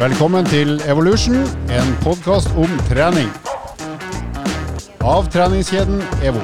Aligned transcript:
Velkommen 0.00 0.46
til 0.48 0.78
Evolution, 0.88 1.42
en 1.68 1.90
podkast 2.00 2.48
om 2.56 2.70
trening. 2.88 3.26
Av 5.04 5.26
treningskjeden 5.28 5.98
EVO. 6.24 6.40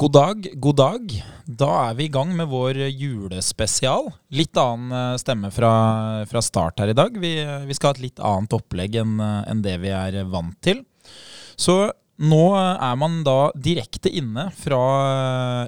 God 0.00 0.14
dag, 0.16 0.46
god 0.64 0.78
dag. 0.80 1.12
Da 1.44 1.68
er 1.90 1.98
vi 1.98 2.06
i 2.06 2.12
gang 2.14 2.32
med 2.38 2.48
vår 2.48 2.80
julespesial. 2.86 4.08
Litt 4.32 4.56
annen 4.56 4.94
eh, 4.96 5.18
stemme 5.20 5.50
fra, 5.52 5.72
fra 6.30 6.40
start 6.46 6.80
her 6.80 6.94
i 6.94 6.96
dag. 6.96 7.18
Vi, 7.20 7.34
vi 7.68 7.76
skal 7.76 7.90
ha 7.90 7.98
et 7.98 8.06
litt 8.06 8.22
annet 8.24 8.56
opplegg 8.56 8.96
enn 9.02 9.20
en 9.20 9.60
det 9.60 9.76
vi 9.82 9.92
er 9.92 10.22
vant 10.32 10.56
til. 10.64 10.80
Så 11.60 11.82
nå 12.16 12.46
er 12.56 12.96
man 12.96 13.20
da 13.28 13.50
direkte 13.52 14.08
inne 14.08 14.48
fra 14.56 14.80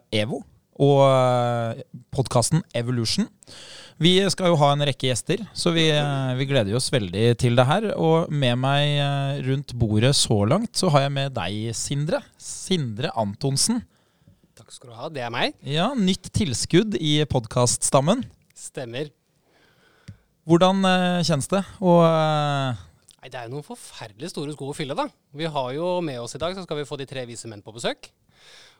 eh, 0.00 0.22
EVO 0.24 0.40
og 0.80 1.84
podkasten 2.16 2.64
Evolution. 2.72 3.28
Vi 4.00 4.14
skal 4.32 4.48
jo 4.48 4.56
ha 4.56 4.70
en 4.72 4.80
rekke 4.88 5.10
gjester, 5.10 5.42
så 5.52 5.74
vi, 5.74 5.82
vi, 6.38 6.44
gleder 6.48 6.72
oss 6.78 6.86
veldig 6.88 7.34
til 7.36 7.58
det 7.58 7.66
her. 7.68 7.90
Og 8.00 8.30
med 8.32 8.56
meg 8.56 9.44
rundt 9.44 9.74
bordet 9.76 10.14
så 10.16 10.38
langt, 10.48 10.72
så 10.72 10.88
har 10.94 11.04
jeg 11.04 11.12
med 11.18 11.34
deg, 11.36 11.74
Sindre. 11.76 12.22
Sindre 12.40 13.10
Antonsen. 13.20 13.82
Takk 14.56 14.72
skal 14.72 14.88
du 14.88 14.96
ha. 14.96 15.12
Det 15.12 15.26
er 15.26 15.34
meg. 15.34 15.52
Ja, 15.68 15.90
Nytt 15.92 16.32
tilskudd 16.32 16.96
i 16.96 17.18
podkaststammen. 17.28 18.24
Stemmer. 18.56 19.12
Hvordan 20.48 20.80
uh, 20.80 21.20
kjennes 21.20 21.52
det? 21.52 21.60
Og 21.84 22.00
Nei, 22.00 23.28
Det 23.28 23.36
er 23.36 23.50
jo 23.50 23.58
noen 23.58 23.68
forferdelig 23.68 24.32
store 24.32 24.56
sko 24.56 24.72
å 24.72 24.80
fylle, 24.80 24.96
da. 24.96 25.10
Vi 25.36 25.44
har 25.44 25.74
jo 25.76 25.98
med 26.00 26.24
oss 26.24 26.40
i 26.40 26.40
dag, 26.40 26.56
så 26.56 26.64
skal 26.64 26.80
vi 26.80 26.88
få 26.88 26.96
de 26.96 27.04
tre 27.10 27.28
vise 27.28 27.52
menn 27.52 27.60
på 27.60 27.76
besøk. 27.76 28.08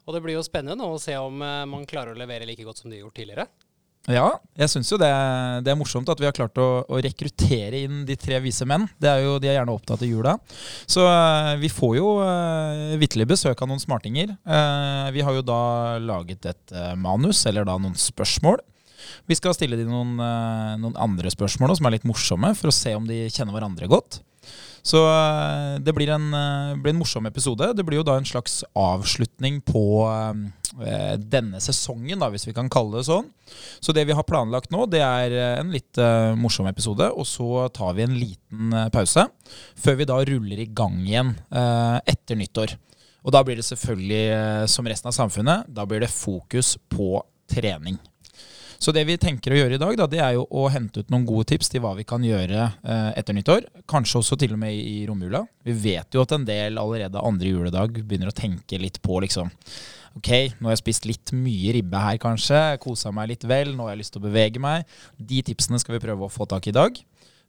Og 0.09 0.17
det 0.17 0.25
blir 0.25 0.41
jo 0.41 0.49
spennende 0.49 0.89
å 0.89 0.97
se 0.97 1.13
om 1.21 1.45
man 1.45 1.85
klarer 1.85 2.17
å 2.17 2.23
levere 2.25 2.49
like 2.49 2.65
godt 2.65 2.81
som 2.81 2.89
de 2.89 2.97
har 2.97 3.05
gjort 3.05 3.21
tidligere. 3.21 3.53
Ja, 4.09 4.31
jeg 4.57 4.71
syns 4.73 4.89
jo 4.89 4.97
det, 4.97 5.11
det, 5.61 5.69
er 5.69 5.77
morsomt 5.77 6.09
at 6.09 6.21
vi 6.21 6.25
har 6.25 6.33
klart 6.33 6.57
å, 6.57 6.69
å, 6.89 7.01
rekruttere 7.05 7.83
inn 7.85 8.07
de 8.09 8.17
tre 8.17 8.39
vise 8.41 8.65
menn. 8.65 8.87
Det 8.97 9.11
er 9.11 9.27
jo, 9.27 9.35
De 9.43 9.51
er 9.51 9.59
gjerne 9.59 9.75
opptatt 9.77 10.01
av 10.01 10.09
jula. 10.09 10.39
Så 10.89 11.05
uh, 11.05 11.53
vi 11.61 11.69
får 11.69 11.99
jo 11.99 12.15
uh, 12.25 12.97
vitterlig 13.01 13.29
besøk 13.35 13.61
av 13.61 13.69
noen 13.69 13.83
smartinger. 13.83 14.33
Uh, 14.49 15.13
vi 15.13 15.25
har 15.27 15.37
jo 15.37 15.45
da 15.45 15.61
laget 16.01 16.49
et 16.49 16.75
uh, 16.75 16.95
manus, 16.97 17.45
eller 17.51 17.69
da 17.69 17.77
noen 17.77 17.99
spørsmål. 17.99 18.63
Vi 19.29 19.37
skal 19.37 19.53
stille 19.57 19.77
dem 19.77 19.93
noen, 19.93 20.17
noen 20.81 20.97
andre 21.01 21.31
spørsmål 21.33 21.77
som 21.77 21.89
er 21.89 21.97
litt 21.97 22.09
morsomme, 22.09 22.53
for 22.57 22.71
å 22.71 22.75
se 22.75 22.93
om 22.97 23.07
de 23.09 23.25
kjenner 23.33 23.57
hverandre 23.57 23.89
godt. 23.91 24.21
Så 24.83 25.01
eh, 25.05 25.79
det 25.85 25.93
blir 25.97 26.11
en, 26.15 26.29
eh, 26.35 26.77
blir 26.81 26.95
en, 26.95 27.01
morsom 27.01 27.27
episode. 27.29 27.73
Det 27.77 27.85
blir 27.87 28.01
jo 28.01 28.07
da 28.07 28.17
en 28.19 28.29
slags 28.29 28.63
avslutning 28.77 29.61
på 29.67 29.85
eh, 30.09 31.17
denne 31.21 31.61
sesongen, 31.63 32.21
da, 32.21 32.31
hvis 32.33 32.49
vi 32.49 32.57
kan 32.57 32.71
kalle 32.73 33.01
det 33.01 33.09
sånn. 33.11 33.29
Så 33.83 33.95
det 33.97 34.07
vi 34.09 34.17
har 34.17 34.27
planlagt 34.29 34.73
nå, 34.73 34.87
det 34.91 35.03
er 35.03 35.35
en 35.59 35.73
litt 35.75 35.99
uh, 35.99 36.37
morsom 36.39 36.69
episode. 36.71 37.09
Og 37.19 37.27
så 37.27 37.67
tar 37.75 37.97
vi 37.97 38.05
en 38.07 38.15
liten 38.15 38.77
uh, 38.77 38.87
pause 38.95 39.25
før 39.81 39.99
vi 39.99 40.07
da 40.09 40.21
ruller 40.29 40.63
i 40.63 40.69
gang 40.71 41.01
igjen 41.03 41.35
etter 41.51 42.39
nyttår. 42.39 42.77
Og 43.27 43.35
da 43.35 43.43
blir 43.45 43.59
det 43.59 43.67
selvfølgelig, 43.67 44.69
som 44.71 44.87
resten 44.89 45.11
av 45.11 45.17
samfunnet, 45.17 45.67
da 45.69 45.85
blir 45.89 46.01
det 46.01 46.13
fokus 46.15 46.77
på 46.89 47.19
trening. 47.51 47.99
Så 48.81 48.95
det 48.97 49.03
vi 49.05 49.19
tenker 49.21 49.53
å 49.53 49.59
gjøre 49.59 49.77
i 49.77 49.81
dag, 49.81 49.93
da, 50.01 50.07
det 50.09 50.21
er 50.25 50.39
jo 50.39 50.47
å 50.57 50.63
hente 50.73 51.03
ut 51.03 51.11
noen 51.13 51.27
gode 51.29 51.51
tips 51.51 51.69
til 51.69 51.83
hva 51.85 51.93
vi 51.99 52.07
kan 52.09 52.23
gjøre 52.25 52.63
eh, 52.65 53.11
etter 53.21 53.37
nyttår. 53.37 53.67
Kanskje 53.91 54.23
også 54.23 54.39
til 54.41 54.55
og 54.57 54.61
med 54.63 54.73
i 54.73 55.03
romjula. 55.09 55.43
Vi 55.69 55.75
vet 55.83 56.17
jo 56.17 56.23
at 56.25 56.33
en 56.33 56.47
del 56.49 56.81
allerede 56.81 57.21
andre 57.21 57.51
juledag 57.53 57.99
begynner 58.01 58.33
å 58.33 58.37
tenke 58.37 58.81
litt 58.81 58.97
på 59.05 59.21
liksom 59.27 59.53
Ok, 60.17 60.27
nå 60.59 60.67
har 60.67 60.73
jeg 60.75 60.81
spist 60.81 61.05
litt 61.07 61.31
mye 61.39 61.77
ribbe 61.77 62.01
her, 62.03 62.17
kanskje. 62.19 62.59
Kosa 62.83 63.13
meg 63.15 63.29
litt 63.31 63.45
vel. 63.47 63.69
Nå 63.77 63.85
har 63.85 63.93
jeg 63.93 64.01
lyst 64.01 64.15
til 64.17 64.19
å 64.19 64.25
bevege 64.25 64.59
meg. 64.59 64.89
De 65.15 65.39
tipsene 65.47 65.79
skal 65.79 65.95
vi 65.95 66.01
prøve 66.03 66.27
å 66.27 66.33
få 66.33 66.49
tak 66.51 66.67
i 66.67 66.73
i 66.73 66.75
dag. 66.75 66.99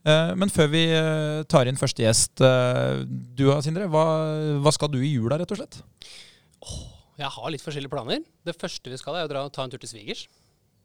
Eh, 0.05 0.33
men 0.37 0.51
før 0.53 0.69
vi 0.75 0.83
eh, 0.93 1.39
tar 1.49 1.71
inn 1.71 1.79
første 1.79 2.03
gjest, 2.05 2.43
du 2.43 3.47
da, 3.47 3.57
Sindre, 3.65 3.87
hva, 3.89 4.05
hva 4.61 4.75
skal 4.75 4.91
du 4.93 4.99
i 4.99 5.15
jula, 5.15 5.39
rett 5.41 5.55
og 5.55 5.63
slett? 5.63 5.79
Jeg 7.17 7.33
har 7.33 7.49
litt 7.55 7.65
forskjellige 7.65 7.95
planer. 7.95 8.21
Det 8.45 8.59
første 8.59 8.93
vi 8.93 8.99
skal, 8.99 9.17
er 9.17 9.25
å 9.25 9.31
dra 9.31 9.47
og 9.47 9.55
ta 9.55 9.65
en 9.65 9.73
tur 9.73 9.81
til 9.81 9.95
svigers. 9.95 10.27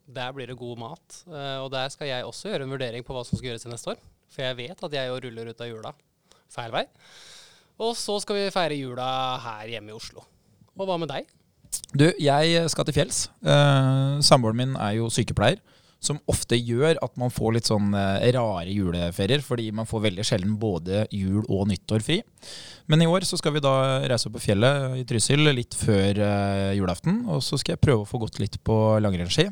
Der 0.06 0.34
blir 0.34 0.46
det 0.46 0.58
god 0.58 0.78
mat. 0.78 1.22
Uh, 1.26 1.64
og 1.64 1.70
der 1.74 1.90
skal 1.90 2.10
jeg 2.10 2.26
også 2.26 2.52
gjøre 2.52 2.66
en 2.66 2.74
vurdering 2.76 3.06
på 3.06 3.16
hva 3.16 3.24
som 3.26 3.38
skal 3.38 3.50
gjøres 3.52 3.66
til 3.66 3.74
neste 3.74 3.94
år. 3.94 4.02
For 4.32 4.46
jeg 4.46 4.58
vet 4.58 4.84
at 4.88 4.98
jeg 4.98 5.10
jo 5.10 5.22
ruller 5.24 5.50
ut 5.50 5.64
av 5.64 5.70
jula 5.70 5.94
feil 6.52 6.74
vei. 6.74 6.84
Og 7.82 7.96
så 7.98 8.16
skal 8.22 8.38
vi 8.38 8.52
feire 8.54 8.78
jula 8.78 9.06
her 9.42 9.74
hjemme 9.74 9.92
i 9.92 9.96
Oslo. 9.96 10.24
Og 10.76 10.88
hva 10.88 10.96
med 11.00 11.10
deg? 11.12 11.26
Du, 11.96 12.06
jeg 12.20 12.68
skal 12.72 12.86
til 12.88 12.96
fjells. 12.96 13.26
Uh, 13.44 14.22
Samboeren 14.24 14.58
min 14.58 14.76
er 14.78 14.98
jo 15.00 15.10
sykepleier. 15.12 15.60
Som 16.06 16.20
ofte 16.28 16.58
gjør 16.60 16.98
at 17.02 17.14
man 17.18 17.32
får 17.32 17.54
litt 17.56 17.68
sånn 17.68 17.88
uh, 17.96 18.20
rare 18.36 18.70
juleferier, 18.70 19.40
fordi 19.42 19.70
man 19.74 19.88
får 19.88 20.04
veldig 20.04 20.26
sjelden 20.28 20.58
både 20.60 21.06
jul 21.10 21.40
og 21.48 21.64
nyttår 21.70 22.04
fri. 22.04 22.18
Men 22.86 23.02
i 23.02 23.08
år 23.10 23.24
så 23.26 23.38
skal 23.40 23.56
vi 23.56 23.64
da 23.64 24.04
reise 24.04 24.28
opp 24.28 24.36
på 24.36 24.44
fjellet 24.44 25.00
i 25.00 25.06
Trysil 25.08 25.48
litt 25.56 25.74
før 25.76 26.20
uh, 26.20 26.72
julaften. 26.76 27.24
Og 27.32 27.42
så 27.44 27.58
skal 27.60 27.74
jeg 27.74 27.84
prøve 27.84 28.04
å 28.04 28.08
få 28.08 28.20
gått 28.22 28.38
litt 28.42 28.60
på 28.64 28.76
langrennsski. 29.02 29.48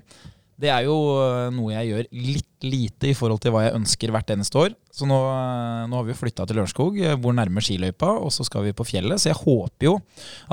Det 0.60 0.70
er 0.70 0.84
jo 0.87 0.94
eh, 1.19 1.48
noe 1.54 1.72
jeg 1.75 1.91
gjør 1.91 2.09
litt 2.15 2.50
lite 2.65 3.10
i 3.10 3.16
forhold 3.16 3.42
til 3.42 3.53
hva 3.53 3.65
jeg 3.66 3.76
ønsker 3.76 4.12
hvert 4.15 4.31
eneste 4.32 4.60
år. 4.60 4.75
Så 4.94 5.09
nå, 5.09 5.19
eh, 5.28 5.84
nå 5.91 5.98
har 5.98 6.06
vi 6.06 6.16
flytta 6.16 6.47
til 6.47 6.60
Lørenskog, 6.60 7.00
bor 7.22 7.34
eh, 7.34 7.38
nærme 7.41 7.62
skiløypa, 7.65 8.12
og 8.22 8.31
så 8.34 8.47
skal 8.47 8.69
vi 8.69 8.76
på 8.76 8.87
fjellet. 8.87 9.20
Så 9.20 9.32
jeg 9.32 9.41
håper 9.41 9.88
jo 9.88 9.97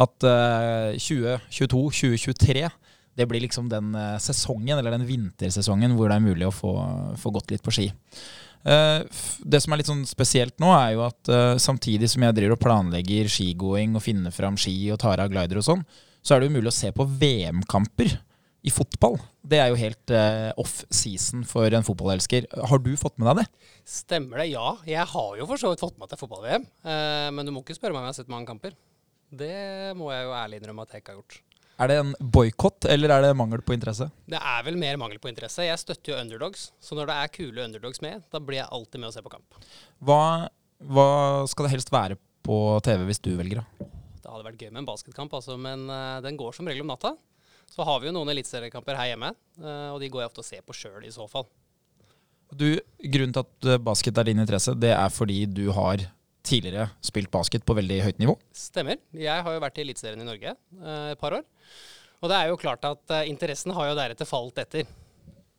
at 0.01 0.25
uh, 0.25 0.97
2022-2023 0.97 2.65
det 3.19 3.27
blir 3.27 3.43
liksom 3.43 3.67
den 3.69 3.91
sesongen, 4.23 4.77
eller 4.77 4.95
den 4.95 5.03
vintersesongen, 5.05 5.93
hvor 5.97 6.07
det 6.07 6.15
er 6.15 6.23
mulig 6.23 6.47
å 6.47 6.53
få, 6.55 6.71
få 7.19 7.33
gått 7.35 7.51
litt 7.51 7.63
på 7.65 7.73
ski. 7.75 7.89
Det 8.63 9.59
som 9.59 9.73
er 9.75 9.81
litt 9.81 9.89
sånn 9.89 10.05
spesielt 10.07 10.55
nå, 10.63 10.69
er 10.71 10.93
jo 10.95 11.03
at 11.03 11.31
samtidig 11.59 12.07
som 12.09 12.23
jeg 12.23 12.37
driver 12.37 12.55
og 12.55 12.61
planlegger 12.63 13.27
skigåing 13.29 13.99
og 13.99 14.05
finner 14.05 14.31
fram 14.31 14.55
ski 14.55 14.77
og 14.95 15.01
tar 15.03 15.19
av 15.19 15.33
glider 15.33 15.59
og 15.59 15.67
sånn, 15.67 15.83
så 16.23 16.33
er 16.33 16.41
det 16.41 16.47
jo 16.47 16.55
mulig 16.55 16.71
å 16.71 16.77
se 16.77 16.93
på 16.95 17.09
VM-kamper 17.19 18.15
i 18.61 18.71
fotball. 18.73 19.17
Det 19.41 19.57
er 19.57 19.71
jo 19.71 19.79
helt 19.79 20.13
uh, 20.13 20.51
off-season 20.61 21.45
for 21.49 21.73
en 21.73 21.85
fotballelsker. 21.85 22.47
Har 22.69 22.81
du 22.83 22.91
fått 22.99 23.17
med 23.17 23.31
deg 23.31 23.41
det? 23.41 23.69
Stemmer 23.89 24.43
det, 24.43 24.51
ja. 24.53 24.75
Jeg 24.87 25.05
har 25.13 25.37
jo 25.39 25.47
for 25.49 25.61
så 25.61 25.71
vidt 25.71 25.81
fått 25.81 25.95
med 25.97 26.05
meg 26.05 26.11
til 26.11 26.21
fotball-VM. 26.21 26.67
Uh, 26.85 27.29
men 27.33 27.47
du 27.47 27.53
må 27.55 27.63
ikke 27.65 27.77
spørre 27.77 27.95
meg 27.95 28.03
om 28.03 28.09
jeg 28.09 28.13
har 28.13 28.19
sett 28.21 28.33
mange 28.33 28.49
kamper. 28.51 28.75
Det 29.31 29.95
må 29.97 30.11
jeg 30.11 30.27
jo 30.27 30.35
ærlig 30.35 30.59
innrømme 30.59 30.85
at 30.85 30.93
jeg 30.93 31.03
ikke 31.03 31.15
har 31.15 31.23
gjort. 31.23 31.39
Er 31.81 31.89
det 31.89 31.95
en 31.97 32.11
boikott, 32.19 32.85
eller 32.93 33.09
er 33.15 33.23
det 33.25 33.31
mangel 33.39 33.63
på 33.65 33.73
interesse? 33.73 34.05
Det 34.29 34.37
er 34.37 34.65
vel 34.67 34.75
mer 34.77 34.99
mangel 35.01 35.17
på 35.23 35.31
interesse. 35.31 35.65
Jeg 35.65 35.81
støtter 35.81 36.13
jo 36.13 36.19
underdogs. 36.19 36.67
Så 36.83 36.97
når 36.97 37.09
det 37.09 37.15
er 37.17 37.31
kule 37.33 37.63
underdogs 37.65 38.03
med, 38.05 38.21
da 38.29 38.41
blir 38.43 38.59
jeg 38.59 38.69
alltid 38.69 39.01
med 39.01 39.09
å 39.09 39.15
se 39.15 39.23
på 39.25 39.31
kamp. 39.33 39.57
Hva, 40.05 40.21
hva 40.85 41.07
skal 41.49 41.65
det 41.65 41.73
helst 41.73 41.89
være 41.93 42.19
på 42.45 42.57
TV 42.85 43.07
hvis 43.09 43.23
du 43.25 43.31
velger, 43.39 43.63
da? 43.63 43.89
Det 44.21 44.29
hadde 44.29 44.45
vært 44.45 44.61
gøy 44.61 44.69
med 44.69 44.83
en 44.83 44.91
basketkamp, 44.91 45.33
altså, 45.33 45.57
men 45.57 45.87
uh, 45.89 46.21
den 46.21 46.37
går 46.37 46.53
som 46.53 46.69
regel 46.69 46.85
om 46.85 46.93
natta. 46.93 47.15
Så 47.71 47.85
har 47.87 48.01
vi 48.01 48.09
jo 48.09 48.15
noen 48.15 48.31
eliteseriekamper 48.33 48.97
her 48.99 49.13
hjemme, 49.13 49.31
eh, 49.61 49.89
og 49.93 50.01
de 50.03 50.09
går 50.11 50.25
jeg 50.25 50.31
ofte 50.31 50.43
og 50.43 50.47
ser 50.47 50.63
på 50.67 50.75
sjøl 50.75 51.05
i 51.07 51.13
så 51.13 51.27
fall. 51.31 51.47
Du, 52.51 52.67
Grunnen 53.13 53.31
til 53.31 53.45
at 53.45 53.69
eh, 53.69 53.79
basket 53.79 54.17
er 54.19 54.27
din 54.27 54.41
interesse, 54.43 54.75
det 54.75 54.91
er 54.91 55.13
fordi 55.13 55.45
du 55.47 55.69
har 55.75 56.03
tidligere 56.43 56.89
spilt 57.05 57.31
basket 57.31 57.63
på 57.63 57.77
veldig 57.77 58.01
høyt 58.03 58.19
nivå? 58.19 58.35
Stemmer. 58.57 58.99
Jeg 59.15 59.45
har 59.45 59.55
jo 59.55 59.61
vært 59.63 59.79
i 59.79 59.85
Eliteserien 59.85 60.23
i 60.23 60.27
Norge 60.27 60.51
eh, 60.51 61.11
et 61.13 61.21
par 61.21 61.37
år. 61.39 61.47
Og 62.21 62.29
det 62.29 62.37
er 62.37 62.51
jo 62.51 62.59
klart 62.59 62.83
at 62.85 63.15
interessen 63.25 63.73
har 63.73 63.87
jo 63.89 63.95
deretter 63.97 64.27
falt 64.29 64.59
etter. 64.61 64.89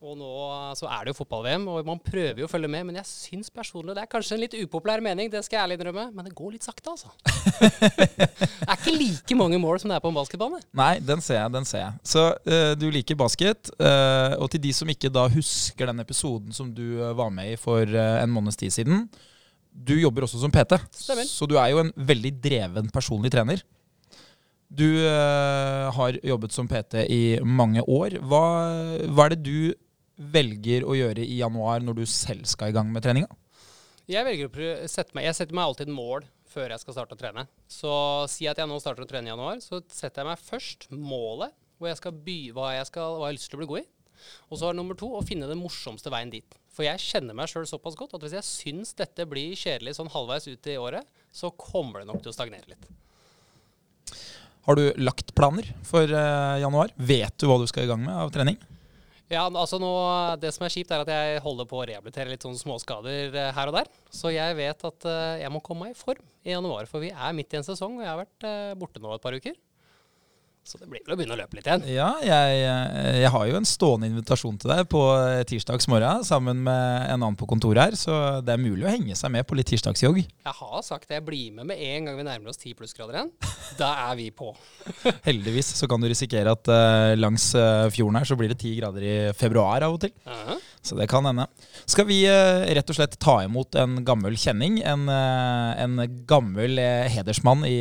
Og 0.03 0.17
nå 0.19 0.29
så 0.75 0.89
er 0.91 1.05
det 1.05 1.13
jo 1.13 1.17
fotball-VM, 1.21 1.63
og 1.71 1.85
man 1.87 1.99
prøver 2.03 2.41
jo 2.41 2.47
å 2.47 2.51
følge 2.51 2.67
med. 2.67 2.83
Men 2.89 2.97
jeg 2.99 3.07
syns 3.07 3.47
personlig 3.53 3.93
det 3.95 4.01
er 4.03 4.09
kanskje 4.11 4.35
en 4.35 4.41
litt 4.41 4.55
upopulær 4.59 4.99
mening, 5.03 5.29
det 5.31 5.39
skal 5.45 5.61
jeg 5.61 5.63
ærlig 5.63 5.77
innrømme. 5.79 6.09
Men 6.11 6.25
det 6.27 6.33
går 6.35 6.57
litt 6.57 6.65
sakte, 6.65 6.91
altså. 6.91 7.13
det 8.03 8.67
er 8.67 8.75
ikke 8.75 8.95
like 8.97 9.37
mange 9.39 9.59
mål 9.63 9.79
som 9.79 9.93
det 9.93 9.95
er 9.95 10.03
på 10.03 10.11
en 10.11 10.17
basketbane. 10.17 10.59
Nei, 10.75 10.97
den 11.07 11.23
ser 11.23 11.39
jeg. 11.39 11.53
den 11.53 11.67
ser 11.69 11.85
jeg. 11.85 12.01
Så 12.15 12.23
uh, 12.35 12.73
du 12.75 12.89
liker 12.91 13.15
basket. 13.19 13.71
Uh, 13.79 14.35
og 14.43 14.49
til 14.51 14.63
de 14.65 14.73
som 14.75 14.91
ikke 14.91 15.11
da 15.13 15.23
husker 15.31 15.87
den 15.87 16.03
episoden 16.03 16.57
som 16.57 16.73
du 16.75 16.83
uh, 16.99 17.13
var 17.15 17.31
med 17.31 17.53
i 17.53 17.61
for 17.61 17.87
en 17.87 18.33
måneds 18.33 18.59
tid 18.59 18.75
siden. 18.75 19.05
Du 19.71 19.95
jobber 19.95 20.27
også 20.27 20.41
som 20.41 20.51
PT, 20.51 20.81
Stemmer. 20.99 21.29
så 21.31 21.47
du 21.47 21.55
er 21.61 21.71
jo 21.71 21.79
en 21.79 21.93
veldig 21.95 22.33
dreven 22.43 22.91
personlig 22.93 23.31
trener. 23.33 23.63
Du 24.73 24.87
har 25.93 26.15
jobbet 26.25 26.53
som 26.53 26.65
PT 26.65 27.03
i 27.13 27.23
mange 27.45 27.81
år. 27.85 28.15
Hva, 28.25 28.43
hva 29.13 29.27
er 29.27 29.35
det 29.35 29.43
du 29.45 29.73
velger 30.17 30.85
å 30.85 30.95
gjøre 30.97 31.25
i 31.25 31.39
januar 31.39 31.83
når 31.83 32.01
du 32.01 32.05
selv 32.09 32.45
skal 32.49 32.71
i 32.71 32.75
gang 32.75 32.91
med 32.93 33.05
treninga? 33.05 33.29
Jeg 34.09 34.25
velger 34.27 34.49
å 34.49 34.87
sette 34.91 35.15
meg 35.15 35.29
Jeg 35.29 35.37
setter 35.37 35.55
meg 35.55 35.69
alltid 35.69 35.91
mål 35.93 36.25
før 36.53 36.73
jeg 36.73 36.83
skal 36.83 36.95
starte 36.97 37.15
å 37.15 37.19
trene. 37.19 37.47
Så 37.71 37.91
si 38.29 38.45
at 38.49 38.59
jeg 38.59 38.69
nå 38.69 38.77
starter 38.81 39.05
å 39.05 39.09
trene 39.09 39.29
i 39.29 39.33
januar, 39.33 39.57
så 39.63 39.79
setter 39.89 40.21
jeg 40.21 40.29
meg 40.29 40.43
først 40.43 40.87
målet 40.93 41.55
hvor 41.79 41.89
jeg 41.89 41.99
skal 41.99 42.19
by, 42.25 42.39
hva, 42.53 42.67
jeg 42.77 42.89
skal, 42.91 43.17
hva 43.17 43.25
jeg 43.25 43.33
har 43.33 43.37
lyst 43.39 43.49
til 43.49 43.57
å 43.57 43.61
bli 43.63 43.69
god 43.71 43.81
i. 43.81 43.87
Og 44.51 44.59
så 44.59 44.69
er 44.69 44.77
nummer 44.77 44.97
to 44.99 45.09
å 45.17 45.23
finne 45.25 45.49
den 45.49 45.59
morsomste 45.59 46.11
veien 46.13 46.31
dit. 46.31 46.59
For 46.73 46.85
jeg 46.85 47.01
kjenner 47.01 47.37
meg 47.37 47.49
sjøl 47.51 47.65
såpass 47.69 47.97
godt 47.97 48.15
at 48.17 48.23
hvis 48.23 48.35
jeg 48.37 48.47
syns 48.47 48.93
dette 48.97 49.25
blir 49.29 49.57
kjedelig 49.57 49.97
sånn 49.97 50.11
halvveis 50.13 50.47
ut 50.49 50.69
i 50.69 50.77
året, 50.79 51.09
så 51.33 51.51
kommer 51.57 52.01
det 52.01 52.09
nok 52.11 52.21
til 52.21 52.31
å 52.31 52.35
stagnere 52.35 52.69
litt. 52.69 52.85
Har 54.63 54.79
du 54.79 54.85
lagt 55.01 55.33
planer 55.35 55.67
for 55.83 56.07
uh, 56.07 56.55
januar? 56.61 56.93
Vet 56.95 57.35
du 57.41 57.49
hva 57.49 57.57
du 57.59 57.67
skal 57.67 57.85
i 57.85 57.89
gang 57.89 58.05
med 58.05 58.15
av 58.15 58.31
trening? 58.33 58.61
Ja, 59.31 59.45
altså 59.47 59.79
nå, 59.81 59.89
Det 60.41 60.51
som 60.53 60.65
er 60.65 60.73
kjipt, 60.73 60.91
er 60.91 61.03
at 61.03 61.11
jeg 61.11 61.43
holder 61.45 61.67
på 61.69 61.79
å 61.79 61.85
rehabilitere 61.87 62.31
litt 62.33 62.43
sånne 62.43 62.59
småskader 62.59 63.37
eh, 63.39 63.51
her 63.55 63.71
og 63.71 63.77
der. 63.77 63.91
Så 64.13 64.33
jeg 64.33 64.57
vet 64.59 64.83
at 64.89 65.07
eh, 65.09 65.43
jeg 65.43 65.53
må 65.53 65.61
komme 65.63 65.87
meg 65.87 65.95
i 65.95 65.99
form 65.99 66.25
i 66.43 66.51
januar, 66.51 66.89
for 66.91 67.03
vi 67.03 67.13
er 67.13 67.35
midt 67.37 67.55
i 67.55 67.61
en 67.61 67.65
sesong, 67.65 67.97
og 67.97 68.03
jeg 68.03 68.11
har 68.11 68.19
vært 68.19 68.47
eh, 68.49 68.73
borte 68.79 69.01
nå 69.03 69.13
et 69.15 69.23
par 69.23 69.37
uker. 69.37 69.55
Så 70.63 70.79
det 70.79 70.87
blir 70.87 71.03
vel 71.03 71.15
å 71.15 71.19
begynne 71.19 71.35
å 71.35 71.39
løpe 71.41 71.57
litt 71.57 71.67
igjen. 71.67 71.83
Ja, 71.91 72.13
jeg, 72.23 72.61
jeg 73.19 73.31
har 73.35 73.47
jo 73.49 73.57
en 73.59 73.67
stående 73.67 74.07
invitasjon 74.07 74.55
til 74.61 74.71
deg 74.71 74.85
på 74.91 75.01
tirsdags 75.49 75.89
morgen 75.91 76.23
sammen 76.23 76.63
med 76.63 77.09
en 77.09 77.17
annen 77.17 77.35
på 77.39 77.47
kontoret 77.49 77.83
her, 77.83 77.97
så 77.99 78.19
det 78.39 78.55
er 78.55 78.63
mulig 78.63 78.87
å 78.87 78.93
henge 78.93 79.17
seg 79.19 79.33
med 79.35 79.43
på 79.49 79.57
litt 79.59 79.67
tirsdagsjogg. 79.73 80.21
Jeg 80.23 80.55
har 80.61 80.85
sagt 80.85 81.09
det. 81.09 81.19
Jeg 81.19 81.27
blir 81.27 81.51
med 81.57 81.73
med 81.73 81.81
en 81.83 82.07
gang 82.07 82.19
vi 82.19 82.25
nærmer 82.27 82.51
oss 82.51 82.61
10 82.61 82.77
plussgrader 82.79 83.17
igjen. 83.17 83.31
Da 83.79 83.89
er 84.07 84.17
vi 84.19 84.29
på. 84.35 84.51
Heldigvis 85.27 85.73
så 85.79 85.89
kan 85.89 86.01
du 86.01 86.09
risikere 86.09 86.53
at 86.53 86.69
uh, 86.69 87.13
langs 87.17 87.49
uh, 87.57 87.89
fjorden 87.93 88.19
her 88.19 88.29
så 88.29 88.37
blir 88.39 88.53
det 88.53 88.59
10 88.59 88.77
grader 88.79 89.07
i 89.07 89.15
februar 89.37 89.85
av 89.85 89.97
og 89.97 90.01
til. 90.05 90.13
Uh 90.27 90.33
-huh. 90.33 90.59
Så 90.83 90.97
det 90.99 91.07
kan 91.07 91.23
hende. 91.23 91.45
Skal 91.87 92.07
vi 92.09 92.19
uh, 92.27 92.65
rett 92.75 92.89
og 92.91 92.97
slett 92.97 93.15
ta 93.23 93.37
imot 93.45 93.77
en 93.79 94.01
gammel 94.03 94.35
kjenning, 94.39 94.81
en, 94.83 95.07
en 95.07 96.03
gammel 96.27 96.75
hedersmann 97.11 97.63
i 97.67 97.77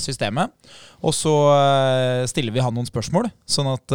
systemet, 0.00 0.50
og 1.00 1.14
så 1.16 1.34
stiller 2.28 2.52
vi 2.52 2.60
han 2.64 2.74
noen 2.76 2.88
spørsmål, 2.88 3.30
sånn 3.48 3.70
at 3.70 3.94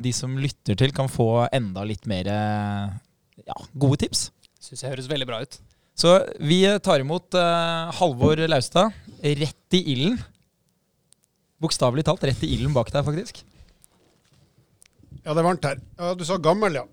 de 0.00 0.12
som 0.16 0.38
lytter 0.40 0.78
til, 0.78 0.94
kan 0.96 1.10
få 1.10 1.48
enda 1.50 1.82
litt 1.84 2.06
mer 2.08 2.30
ja, 2.30 3.58
gode 3.74 4.00
tips. 4.06 4.28
Syns 4.62 4.86
jeg 4.86 4.94
høres 4.94 5.10
veldig 5.10 5.28
bra 5.28 5.42
ut. 5.42 5.58
Så 5.98 6.14
vi 6.40 6.62
tar 6.80 7.02
imot 7.02 7.36
Halvor 7.98 8.40
Laustad 8.48 8.94
rett 9.20 9.76
i 9.76 9.82
ilden. 9.92 10.20
Bokstavelig 11.60 12.06
talt 12.08 12.24
rett 12.24 12.46
i 12.46 12.54
ilden 12.54 12.72
bak 12.72 12.88
deg, 12.94 13.04
faktisk. 13.04 13.42
Ja, 15.20 15.34
det 15.34 15.42
er 15.42 15.44
varmt 15.44 15.66
her. 15.68 15.80
Ja, 15.98 16.14
Du 16.16 16.24
sa 16.24 16.38
gammel, 16.40 16.78
ja. 16.80 16.86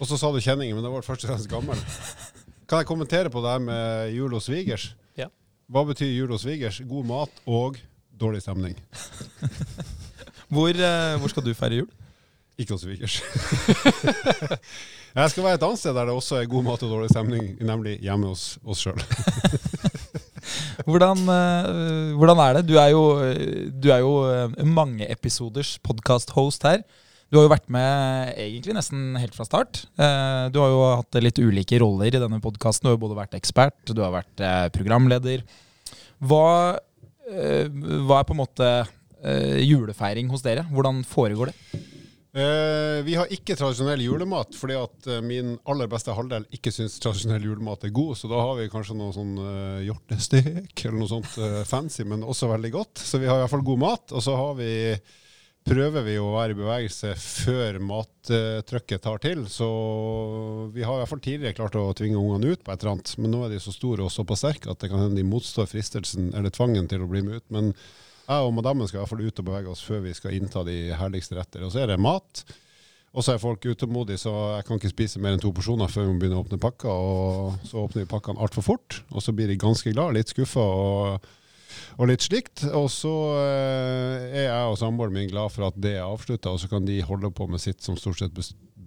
Og 0.00 0.08
så 0.10 0.18
sa 0.18 0.30
du 0.32 0.40
kjenninger, 0.42 0.74
men 0.74 0.84
det 0.84 0.92
var 0.92 1.06
først 1.06 1.24
og 1.24 1.30
fremst 1.30 1.50
gammel. 1.50 1.80
Kan 2.68 2.80
jeg 2.80 2.88
kommentere 2.88 3.30
på 3.30 3.42
det 3.44 3.50
her 3.52 3.62
med 3.62 4.14
jul 4.16 4.32
og 4.34 4.42
svigers? 4.42 4.94
Ja. 5.18 5.28
Hva 5.70 5.84
betyr 5.86 6.10
jul 6.10 6.32
og 6.34 6.40
svigers? 6.42 6.80
God 6.88 7.06
mat 7.08 7.44
og 7.46 7.78
dårlig 8.20 8.40
stemning. 8.42 8.74
hvor, 10.54 10.72
uh, 10.72 11.14
hvor, 11.20 11.30
skal 11.30 11.44
du 11.44 11.52
feire 11.54 11.82
jul? 11.82 11.90
Ikke 12.58 12.74
hos 12.74 12.84
svigers. 12.86 13.20
jeg 15.18 15.30
skal 15.30 15.44
være 15.44 15.58
et 15.58 15.66
annet 15.66 15.80
sted 15.82 15.94
der 15.94 16.08
det 16.08 16.16
også 16.16 16.40
er 16.40 16.50
god 16.50 16.66
mat 16.66 16.84
og 16.86 16.96
dårlig 16.96 17.12
stemning, 17.12 17.54
nemlig 17.60 17.98
hjemme 18.02 18.32
hos 18.32 18.56
oss 18.64 18.84
sjøl. 18.86 19.00
Hvordan, 20.88 21.22
uh, 21.24 22.16
hvordan, 22.18 22.40
er 22.44 22.58
det? 22.58 22.66
Du 22.68 22.74
er 22.80 22.90
jo, 22.92 23.04
du 23.72 23.88
er 23.92 24.02
jo 24.04 24.12
mangeepisoders 24.58 24.74
mange 24.74 25.10
episoders 25.10 25.78
podkast-host 25.86 26.66
her. 26.66 26.84
Du 27.34 27.40
har 27.40 27.48
jo 27.48 27.50
vært 27.50 27.70
med 27.74 28.36
egentlig 28.38 28.76
nesten 28.76 29.16
helt 29.18 29.34
fra 29.34 29.42
start. 29.42 29.80
Uh, 29.98 30.46
du 30.54 30.60
har 30.62 30.70
jo 30.70 30.82
hatt 31.00 31.18
litt 31.18 31.40
ulike 31.42 31.80
roller 31.82 32.14
i 32.14 32.20
denne 32.22 32.38
podkasten. 32.44 32.86
Du 32.86 32.92
har 32.92 32.94
jo 32.94 33.02
både 33.08 33.18
vært 33.18 33.34
ekspert, 33.34 33.80
du 33.90 34.04
har 34.04 34.14
vært 34.14 34.44
programleder. 34.76 35.42
Hva, 36.22 36.78
hva, 37.26 38.20
er 38.20 38.28
på 38.28 38.36
en 38.36 38.38
måte 38.38 38.70
julefeiring 39.66 40.30
hos 40.30 40.44
dere? 40.46 40.62
Hvordan 40.70 41.02
foregår 41.08 41.50
det? 41.50 41.82
Eh, 42.34 42.98
vi 43.06 43.14
har 43.14 43.30
ikke 43.30 43.54
tradisjonell 43.54 44.00
julemat, 44.02 44.56
fordi 44.58 44.74
at 44.74 45.06
eh, 45.06 45.20
min 45.22 45.52
aller 45.70 45.86
beste 45.90 46.10
halvdel 46.16 46.48
ikke 46.56 46.72
syns 46.74 46.96
tradisjonell 46.98 47.44
julemat 47.46 47.86
er 47.86 47.92
god. 47.94 48.16
Så 48.18 48.30
da 48.30 48.40
har 48.42 48.56
vi 48.58 48.70
kanskje 48.72 48.96
noe 48.98 49.14
sånn 49.14 49.36
eh, 49.38 49.84
hjortestek 49.86 50.82
eller 50.88 50.98
noe 50.98 51.12
sånt 51.12 51.36
eh, 51.38 51.60
fancy, 51.68 52.02
men 52.10 52.26
også 52.26 52.50
veldig 52.50 52.72
godt. 52.74 53.04
Så 53.06 53.22
vi 53.22 53.28
har 53.30 53.38
i 53.38 53.44
hvert 53.44 53.52
fall 53.54 53.62
god 53.68 53.82
mat. 53.84 54.16
Og 54.18 54.24
så 54.26 54.34
har 54.40 54.58
vi, 54.58 54.72
prøver 55.64 56.04
vi 56.04 56.14
å 56.20 56.32
være 56.34 56.52
i 56.52 56.58
bevegelse 56.58 57.14
før 57.20 57.78
mattrykket 57.82 59.02
tar 59.04 59.20
til. 59.24 59.44
Så 59.50 59.68
vi 60.74 60.84
har 60.84 60.98
i 60.98 61.02
hvert 61.02 61.12
fall 61.12 61.22
tidligere 61.24 61.56
klart 61.56 61.78
å 61.80 61.86
tvinge 61.96 62.20
ungene 62.20 62.52
ut 62.52 62.64
på 62.64 62.72
et 62.72 62.82
eller 62.82 62.96
annet. 62.96 63.14
Men 63.20 63.32
nå 63.32 63.44
er 63.44 63.54
de 63.54 63.60
så 63.64 63.72
store 63.74 64.04
og 64.04 64.12
såpass 64.12 64.44
sterke 64.44 64.72
at 64.72 64.82
det 64.82 64.90
kan 64.92 65.00
hende 65.00 65.20
de 65.20 65.28
motstår 65.28 65.70
fristelsen 65.70 66.32
eller 66.36 66.52
tvangen 66.54 66.88
til 66.90 67.04
å 67.04 67.08
bli 67.10 67.24
med 67.24 67.40
ut. 67.40 67.46
Men 67.54 67.72
jeg 68.24 68.44
og 68.44 68.52
madammen 68.56 68.88
skal 68.88 69.00
i 69.00 69.02
hvert 69.02 69.12
fall 69.14 69.24
ut 69.24 69.40
og 69.40 69.48
bevege 69.48 69.72
oss 69.72 69.84
før 69.84 70.04
vi 70.04 70.12
skal 70.16 70.36
innta 70.36 70.64
de 70.68 70.78
herligste 70.96 71.38
retter. 71.38 71.64
Og 71.64 71.72
så 71.72 71.84
er 71.84 71.92
det 71.92 72.00
mat. 72.00 72.44
Og 73.14 73.22
så 73.22 73.34
er 73.34 73.38
folk 73.38 73.62
utålmodige, 73.62 74.18
så 74.18 74.32
jeg 74.56 74.66
kan 74.66 74.80
ikke 74.80 74.90
spise 74.90 75.20
mer 75.22 75.36
enn 75.36 75.42
to 75.42 75.52
porsjoner 75.54 75.90
før 75.92 76.08
vi 76.08 76.16
begynner 76.18 76.40
å 76.40 76.44
åpne 76.44 76.58
pakka. 76.60 76.90
Og 76.90 77.68
så 77.70 77.84
åpner 77.84 78.02
vi 78.02 78.10
pakkene 78.10 78.42
altfor 78.42 78.66
fort, 78.66 79.00
og 79.14 79.22
så 79.22 79.32
blir 79.36 79.52
de 79.52 79.60
ganske 79.60 79.92
glad, 79.94 80.16
litt 80.16 80.32
skuffa 80.34 80.64
og, 81.96 82.06
litt 82.10 82.24
slikt. 82.24 82.66
Og 82.72 82.88
så 82.92 83.14
eh, 83.38 84.28
er 84.44 84.46
jeg 84.48 84.70
og 84.70 84.78
samboeren 84.80 85.16
min 85.16 85.30
glad 85.32 85.52
for 85.54 85.68
at 85.68 85.78
det 85.80 85.96
er 85.98 86.06
avslutta, 86.06 86.54
og 86.54 86.62
så 86.62 86.70
kan 86.70 86.86
de 86.88 87.00
holde 87.06 87.32
på 87.34 87.48
med 87.50 87.62
sitt 87.62 87.84
som 87.84 87.98
stort 88.00 88.22
sett 88.22 88.36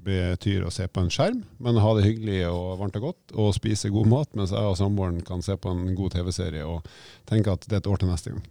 betyr 0.08 0.64
å 0.64 0.72
se 0.72 0.86
på 0.88 1.04
en 1.04 1.12
skjerm, 1.12 1.42
men 1.64 1.80
ha 1.84 1.90
det 1.98 2.06
hyggelig 2.06 2.40
og 2.48 2.78
varmt 2.80 2.96
og 3.00 3.10
godt, 3.10 3.34
og 3.36 3.52
spise 3.58 3.92
god 3.92 4.08
mat, 4.12 4.30
mens 4.40 4.54
jeg 4.56 4.72
og 4.72 4.78
samboeren 4.80 5.20
kan 5.28 5.44
se 5.44 5.58
på 5.60 5.74
en 5.74 5.90
god 5.98 6.16
TV-serie 6.16 6.64
og 6.68 6.88
tenke 7.28 7.52
at 7.52 7.68
det 7.68 7.76
er 7.76 7.84
et 7.84 7.90
år 7.92 8.00
til 8.00 8.12
neste 8.12 8.32
gang. 8.32 8.46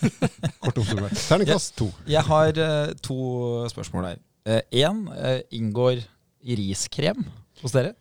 Kort 0.64 0.80
oppsummert. 0.80 1.18
Terningkast 1.20 1.76
to. 1.76 1.90
Jeg 2.08 2.24
har 2.30 2.62
uh, 2.62 2.94
to 3.04 3.18
spørsmål 3.72 4.12
her. 4.12 4.24
Én, 4.72 5.04
uh, 5.10 5.20
uh, 5.36 5.40
inngår 5.52 6.00
riskrem 6.46 7.26
hos 7.60 7.74
dere? 7.74 7.96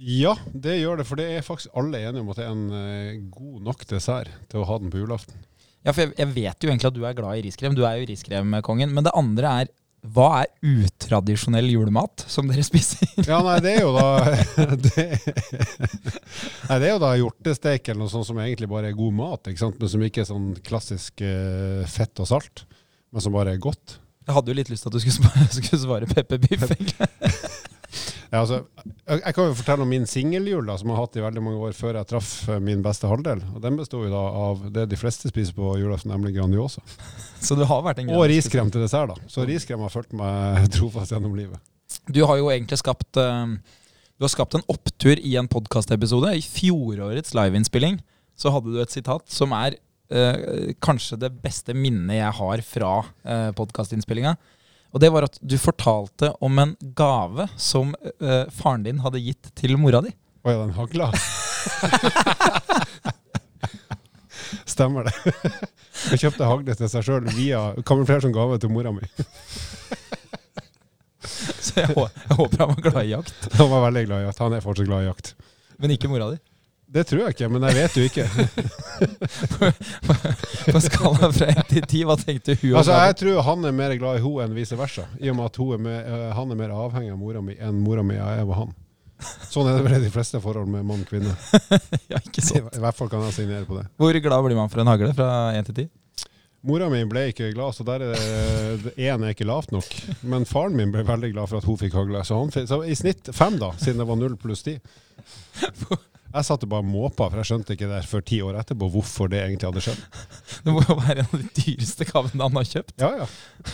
Ja, 0.00 0.32
det 0.52 0.78
gjør 0.78 1.00
det. 1.00 1.06
For 1.08 1.20
det 1.20 1.28
er 1.34 1.44
faktisk 1.44 1.74
alle 1.76 2.00
enige 2.00 2.24
om 2.24 2.32
at 2.32 2.40
det 2.40 2.46
er 2.46 2.54
en 2.54 2.66
uh, 2.72 3.30
god 3.34 3.66
nok 3.68 3.84
dessert 3.90 4.32
til 4.48 4.62
å 4.62 4.68
ha 4.68 4.78
den 4.80 4.92
på 4.92 5.02
julaften. 5.02 5.36
Ja, 5.84 5.92
for 5.92 6.04
jeg, 6.04 6.14
jeg, 6.16 6.32
vet 6.36 6.64
jo 6.64 6.70
egentlig 6.70 6.88
at 6.90 6.96
du 6.96 7.04
er 7.08 7.16
glad 7.16 7.40
i 7.40 7.44
riskrem. 7.44 7.76
Du 7.76 7.84
er 7.88 8.00
jo 8.00 8.08
riskremkongen. 8.08 8.92
Men 8.96 9.06
det 9.06 9.14
andre 9.16 9.52
er 9.60 9.70
hva 10.00 10.28
er 10.40 10.48
utradisjonell 10.64 11.66
julemat 11.74 12.24
som 12.30 12.48
dere 12.48 12.64
spiser? 12.70 13.04
ja, 13.20 13.40
nei, 13.44 13.58
det 13.60 13.74
er 13.76 13.82
jo 13.84 13.90
da 13.92 14.06
det, 14.86 15.04
Nei, 16.70 16.78
det 16.80 16.86
er 16.86 16.94
jo 16.94 17.02
da 17.02 17.10
hjortesteik 17.20 17.90
eller 17.90 18.06
noe 18.06 18.12
sånt 18.12 18.28
som 18.30 18.40
egentlig 18.40 18.70
bare 18.70 18.88
er 18.88 18.96
god 18.96 19.18
mat, 19.18 19.50
ikke 19.50 19.60
sant? 19.60 19.76
men 19.76 19.92
som 19.92 20.06
ikke 20.06 20.24
er 20.24 20.30
sånn 20.30 20.54
klassisk 20.64 21.20
uh, 21.20 21.84
fett 21.90 22.24
og 22.24 22.30
salt, 22.32 22.64
men 23.12 23.24
som 23.24 23.36
bare 23.36 23.52
er 23.52 23.60
godt. 23.60 23.98
Jeg 24.24 24.36
hadde 24.36 24.52
jo 24.52 24.56
litt 24.56 24.72
lyst 24.72 24.86
til 24.86 24.92
at 24.92 24.96
du 24.96 25.04
skulle, 25.04 25.46
skulle 25.58 25.82
svare 25.84 26.08
pepperbiff, 26.08 26.64
egentlig. 26.70 27.68
Ja, 28.30 28.44
altså, 28.44 28.60
jeg, 28.86 29.18
jeg, 29.24 29.34
kan 29.34 29.48
jo 29.48 29.54
fortelle 29.58 29.82
om 29.82 29.90
min 29.90 30.04
singeljul, 30.06 30.68
som 30.78 30.90
jeg 30.90 30.94
har 30.94 31.02
hatt 31.02 31.16
i 31.18 31.24
veldig 31.24 31.42
mange 31.42 31.64
år 31.66 31.72
før 31.74 31.96
jeg 31.98 32.08
traff 32.12 32.28
eh, 32.46 32.60
min 32.62 32.84
beste 32.84 33.10
halvdel. 33.10 33.42
Og 33.56 33.58
Den 33.64 33.78
består 33.80 34.04
jo 34.06 34.12
da 34.12 34.20
av 34.44 34.62
det 34.76 34.84
de 34.92 34.98
fleste 34.98 35.32
spiser 35.32 35.56
på 35.56 35.72
julaften, 35.80 36.12
nemlig 36.14 36.36
Grandiosa. 36.36 36.82
Så 37.46 37.58
du 37.58 37.64
har 37.66 37.82
vært 37.82 38.02
en 38.02 38.12
Og 38.14 38.28
riskrem 38.30 38.70
til 38.70 38.84
dessert, 38.84 39.10
da. 39.10 39.30
Så 39.30 39.46
riskrem 39.48 39.82
har 39.82 39.90
fulgt 39.90 40.14
meg 40.14 40.62
trofast 40.76 41.10
gjennom 41.10 41.34
livet. 41.34 41.58
Du 42.06 42.22
har 42.22 42.38
jo 42.38 42.52
egentlig 42.52 42.78
skapt 42.78 43.18
uh, 43.18 43.50
Du 44.14 44.24
har 44.24 44.30
skapt 44.30 44.54
en 44.54 44.66
opptur 44.70 45.18
i 45.18 45.34
en 45.40 45.50
podkastepisode. 45.50 46.30
I 46.38 46.46
fjorårets 46.46 47.34
liveinnspilling 47.34 47.98
så 48.38 48.54
hadde 48.54 48.70
du 48.70 48.78
et 48.80 48.94
sitat 48.94 49.26
som 49.32 49.50
er 49.58 49.74
uh, 50.14 50.70
kanskje 50.78 51.18
det 51.26 51.34
beste 51.42 51.74
minnet 51.74 52.20
jeg 52.20 52.38
har 52.38 52.62
fra 52.62 52.94
uh, 53.02 53.50
podkastinnspillinga. 53.58 54.38
Og 54.90 55.02
det 55.02 55.10
var 55.14 55.26
at 55.26 55.38
du 55.40 55.56
fortalte 55.60 56.32
om 56.42 56.58
en 56.58 56.74
gave 56.98 57.46
som 57.60 57.94
uh, 57.94 58.46
faren 58.50 58.82
din 58.86 59.02
hadde 59.04 59.22
gitt 59.22 59.52
til 59.58 59.76
mora 59.78 60.00
di. 60.04 60.10
Å 60.42 60.54
ja, 60.54 60.58
den 60.64 60.74
hagla? 60.74 61.10
Stemmer 64.70 65.06
det. 65.06 65.14
Jeg 66.10 66.22
kjøpte 66.24 66.48
hagle 66.48 66.74
til 66.78 66.90
seg 66.90 67.06
sjøl 67.06 67.24
via 67.36 67.60
kamuflert 67.86 68.24
som 68.24 68.34
gave 68.34 68.58
til 68.62 68.72
mora 68.72 68.90
mi. 68.94 69.04
Så 71.60 71.76
jeg, 71.76 71.92
håper 71.92 72.62
han 72.64 72.72
var 72.72 72.82
glad 72.88 73.02
i 73.04 73.12
jakt. 73.12 73.36
Han 73.60 73.70
var 73.70 73.84
veldig 73.86 74.04
glad 74.08 74.22
i 74.22 74.26
jakt. 74.26 74.42
Han 74.42 74.56
er 74.56 74.64
fortsatt 74.64 74.88
glad 74.88 75.04
i 75.04 75.10
jakt. 75.10 75.34
Men 75.80 75.94
ikke 75.94 76.10
mora 76.10 76.32
di? 76.32 76.40
Det 76.90 77.04
tror 77.06 77.20
jeg 77.22 77.36
ikke, 77.36 77.46
men 77.54 77.62
jeg 77.68 77.76
vet 77.76 77.96
jo 77.96 78.04
ikke. 78.08 78.24
på 80.74 80.80
skala 80.82 81.28
fra 81.30 81.46
1 81.52 81.60
til 81.70 81.84
10, 81.84 82.00
hva 82.08 82.16
tenkte 82.18 82.56
hun? 82.58 82.72
Altså, 82.80 82.96
Jeg 83.06 83.16
tror 83.20 83.42
han 83.46 83.68
er 83.68 83.76
mer 83.78 83.94
glad 84.00 84.18
i 84.18 84.22
henne 84.24 84.48
enn 84.48 84.56
vice 84.56 84.78
versa. 84.78 85.04
I 85.22 85.30
og 85.30 85.38
med 85.38 85.46
at 85.46 85.60
er 85.62 85.84
mer, 85.84 86.00
uh, 86.10 86.24
han 86.34 86.50
er 86.50 86.58
mer 86.58 86.74
avhengig 86.74 87.12
av 87.14 87.20
mora 87.20 87.44
mi 87.46 87.54
enn 87.62 87.78
mora 87.84 88.02
mi 88.02 88.18
er 88.18 88.42
av 88.42 88.50
han. 88.58 88.74
Sånn 89.52 89.68
er 89.70 89.78
det 89.78 89.86
vel 89.86 89.96
i 90.00 90.02
de 90.08 90.10
fleste 90.10 90.40
forhold 90.42 90.66
med 90.72 90.82
mann 90.88 91.04
og 91.04 91.12
kvinne. 91.12 91.36
ja, 92.12 92.18
ikke 92.18 92.42
sant. 92.42 92.58
I, 92.72 92.80
I 92.80 92.82
hvert 92.82 92.98
fall 92.98 93.12
kan 93.12 93.22
jeg 93.28 93.38
signere 93.38 93.70
på 93.70 93.78
det. 93.78 93.86
Hvor 94.00 94.20
glad 94.26 94.44
blir 94.48 94.58
man 94.58 94.74
for 94.74 94.82
en 94.82 94.90
hagle 94.90 95.14
fra 95.14 95.30
1 95.60 95.70
til 95.70 95.80
10? 95.84 95.88
Mora 96.66 96.90
mi 96.92 97.06
ble 97.08 97.28
ikke 97.30 97.54
glad, 97.54 97.72
så 97.72 97.86
der 97.86 98.02
er 98.10 98.82
én 98.98 99.22
er 99.22 99.30
ikke 99.30 99.46
lavt 99.48 99.70
nok. 99.72 99.94
Men 100.26 100.42
faren 100.48 100.74
min 100.76 100.90
ble 100.92 101.06
veldig 101.06 101.30
glad 101.36 101.52
for 101.52 101.62
at 101.62 101.70
hun 101.70 101.78
fikk 101.80 101.94
hagle. 101.96 102.26
Så, 102.26 102.36
han, 102.36 102.50
så 102.66 102.82
i 102.82 102.98
snitt 102.98 103.30
fem, 103.30 103.62
da, 103.62 103.70
siden 103.78 104.02
det 104.02 104.10
var 104.10 104.18
null 104.18 104.34
pluss 104.40 104.66
ti. 104.66 104.80
Jeg 106.30 106.46
satt 106.46 106.62
og 106.62 106.70
bare 106.70 106.86
måpa, 106.86 107.26
for 107.26 107.40
jeg 107.40 107.48
skjønte 107.48 107.74
ikke 107.74 107.88
der 107.90 108.04
før 108.06 108.22
ti 108.26 108.36
år 108.46 108.58
etterpå 108.60 108.86
hvorfor 108.94 109.30
det 109.32 109.40
egentlig 109.42 109.66
hadde 109.66 109.82
skjedd. 109.82 110.02
Det 110.64 110.74
må 110.74 110.82
jo 110.84 110.94
være 111.00 111.24
en 111.24 111.30
av 111.30 111.40
de 111.40 111.48
dyreste 111.56 112.06
gavene 112.06 112.46
han 112.46 112.58
har 112.60 112.68
kjøpt. 112.70 112.94
Ja, 113.02 113.10
ja. 113.22 113.28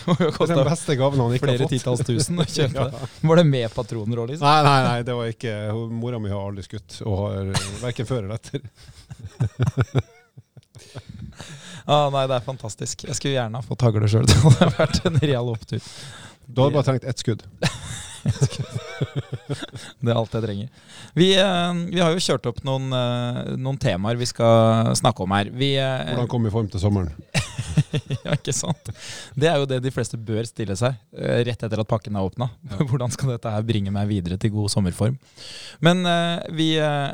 Det 0.07 0.27
er 0.31 0.53
den 0.53 0.63
beste 0.65 0.97
gaven 0.97 1.21
han 1.21 1.35
ikke 1.37 1.45
har 1.45 1.53
fått. 1.53 1.67
Flere 1.67 1.71
titalls 1.73 2.03
tusen 2.07 2.41
å 2.41 2.47
kjøpe 2.57 2.81
ja. 2.81 2.87
det. 2.93 3.09
Var 3.29 3.41
det 3.41 3.45
med 3.51 3.67
patroner 3.75 4.23
òg, 4.23 4.31
liksom? 4.33 4.47
Nei, 4.47 4.61
nei, 4.65 4.77
nei, 4.87 4.99
det 5.07 5.17
var 5.19 5.33
ikke 5.33 5.55
Mora 6.01 6.21
mi 6.23 6.33
har 6.33 6.49
aldri 6.49 6.65
skutt, 6.65 6.99
og 7.05 7.21
har 7.27 7.51
verken 7.83 8.09
før 8.09 8.25
eller 8.25 8.37
etter. 8.39 8.61
Ah, 11.87 12.09
nei, 12.11 12.25
det 12.27 12.35
er 12.35 12.43
fantastisk. 12.43 13.05
Jeg 13.07 13.15
skulle 13.15 13.37
gjerne 13.37 13.61
ha 13.61 13.63
fått 13.63 13.85
hagle 13.85 14.09
sjøl. 14.11 14.25
Det 14.27 14.35
hadde 14.41 14.65
vært 14.75 15.05
en 15.07 15.19
real 15.21 15.47
opptur. 15.53 15.79
Du 16.43 16.59
hadde 16.59 16.75
bare 16.75 16.83
trengt 16.89 17.05
ett 17.07 17.23
skudd. 17.23 17.45
Det 20.01 20.11
er 20.11 20.17
alt 20.17 20.35
jeg 20.35 20.43
trenger. 20.43 20.69
Vi, 21.17 21.29
eh, 21.39 21.81
vi 21.91 22.01
har 22.01 22.13
jo 22.13 22.23
kjørt 22.23 22.47
opp 22.51 22.61
noen, 22.67 22.89
eh, 22.93 23.53
noen 23.59 23.79
temaer 23.81 24.19
vi 24.19 24.27
skal 24.29 24.93
snakke 24.97 25.23
om 25.25 25.35
her. 25.35 25.51
Vi, 25.53 25.73
eh, 25.81 26.13
Hvordan 26.13 26.31
komme 26.31 26.51
i 26.51 26.53
form 26.53 26.69
til 26.71 26.81
sommeren? 26.83 27.11
ja, 28.25 28.35
ikke 28.35 28.55
sant? 28.55 28.91
Det 29.37 29.49
er 29.49 29.61
jo 29.61 29.69
det 29.69 29.81
de 29.85 29.93
fleste 29.93 30.19
bør 30.19 30.47
stille 30.49 30.75
seg 30.79 30.97
rett 31.47 31.63
etter 31.63 31.83
at 31.83 31.89
pakken 31.89 32.17
er 32.17 32.27
åpna. 32.27 32.49
Hvordan 32.89 33.13
skal 33.13 33.35
dette 33.35 33.53
her 33.53 33.67
bringe 33.67 33.93
meg 33.93 34.09
videre 34.11 34.39
til 34.41 34.53
god 34.55 34.73
sommerform? 34.73 35.17
Men 35.83 36.03
vi 36.55 36.73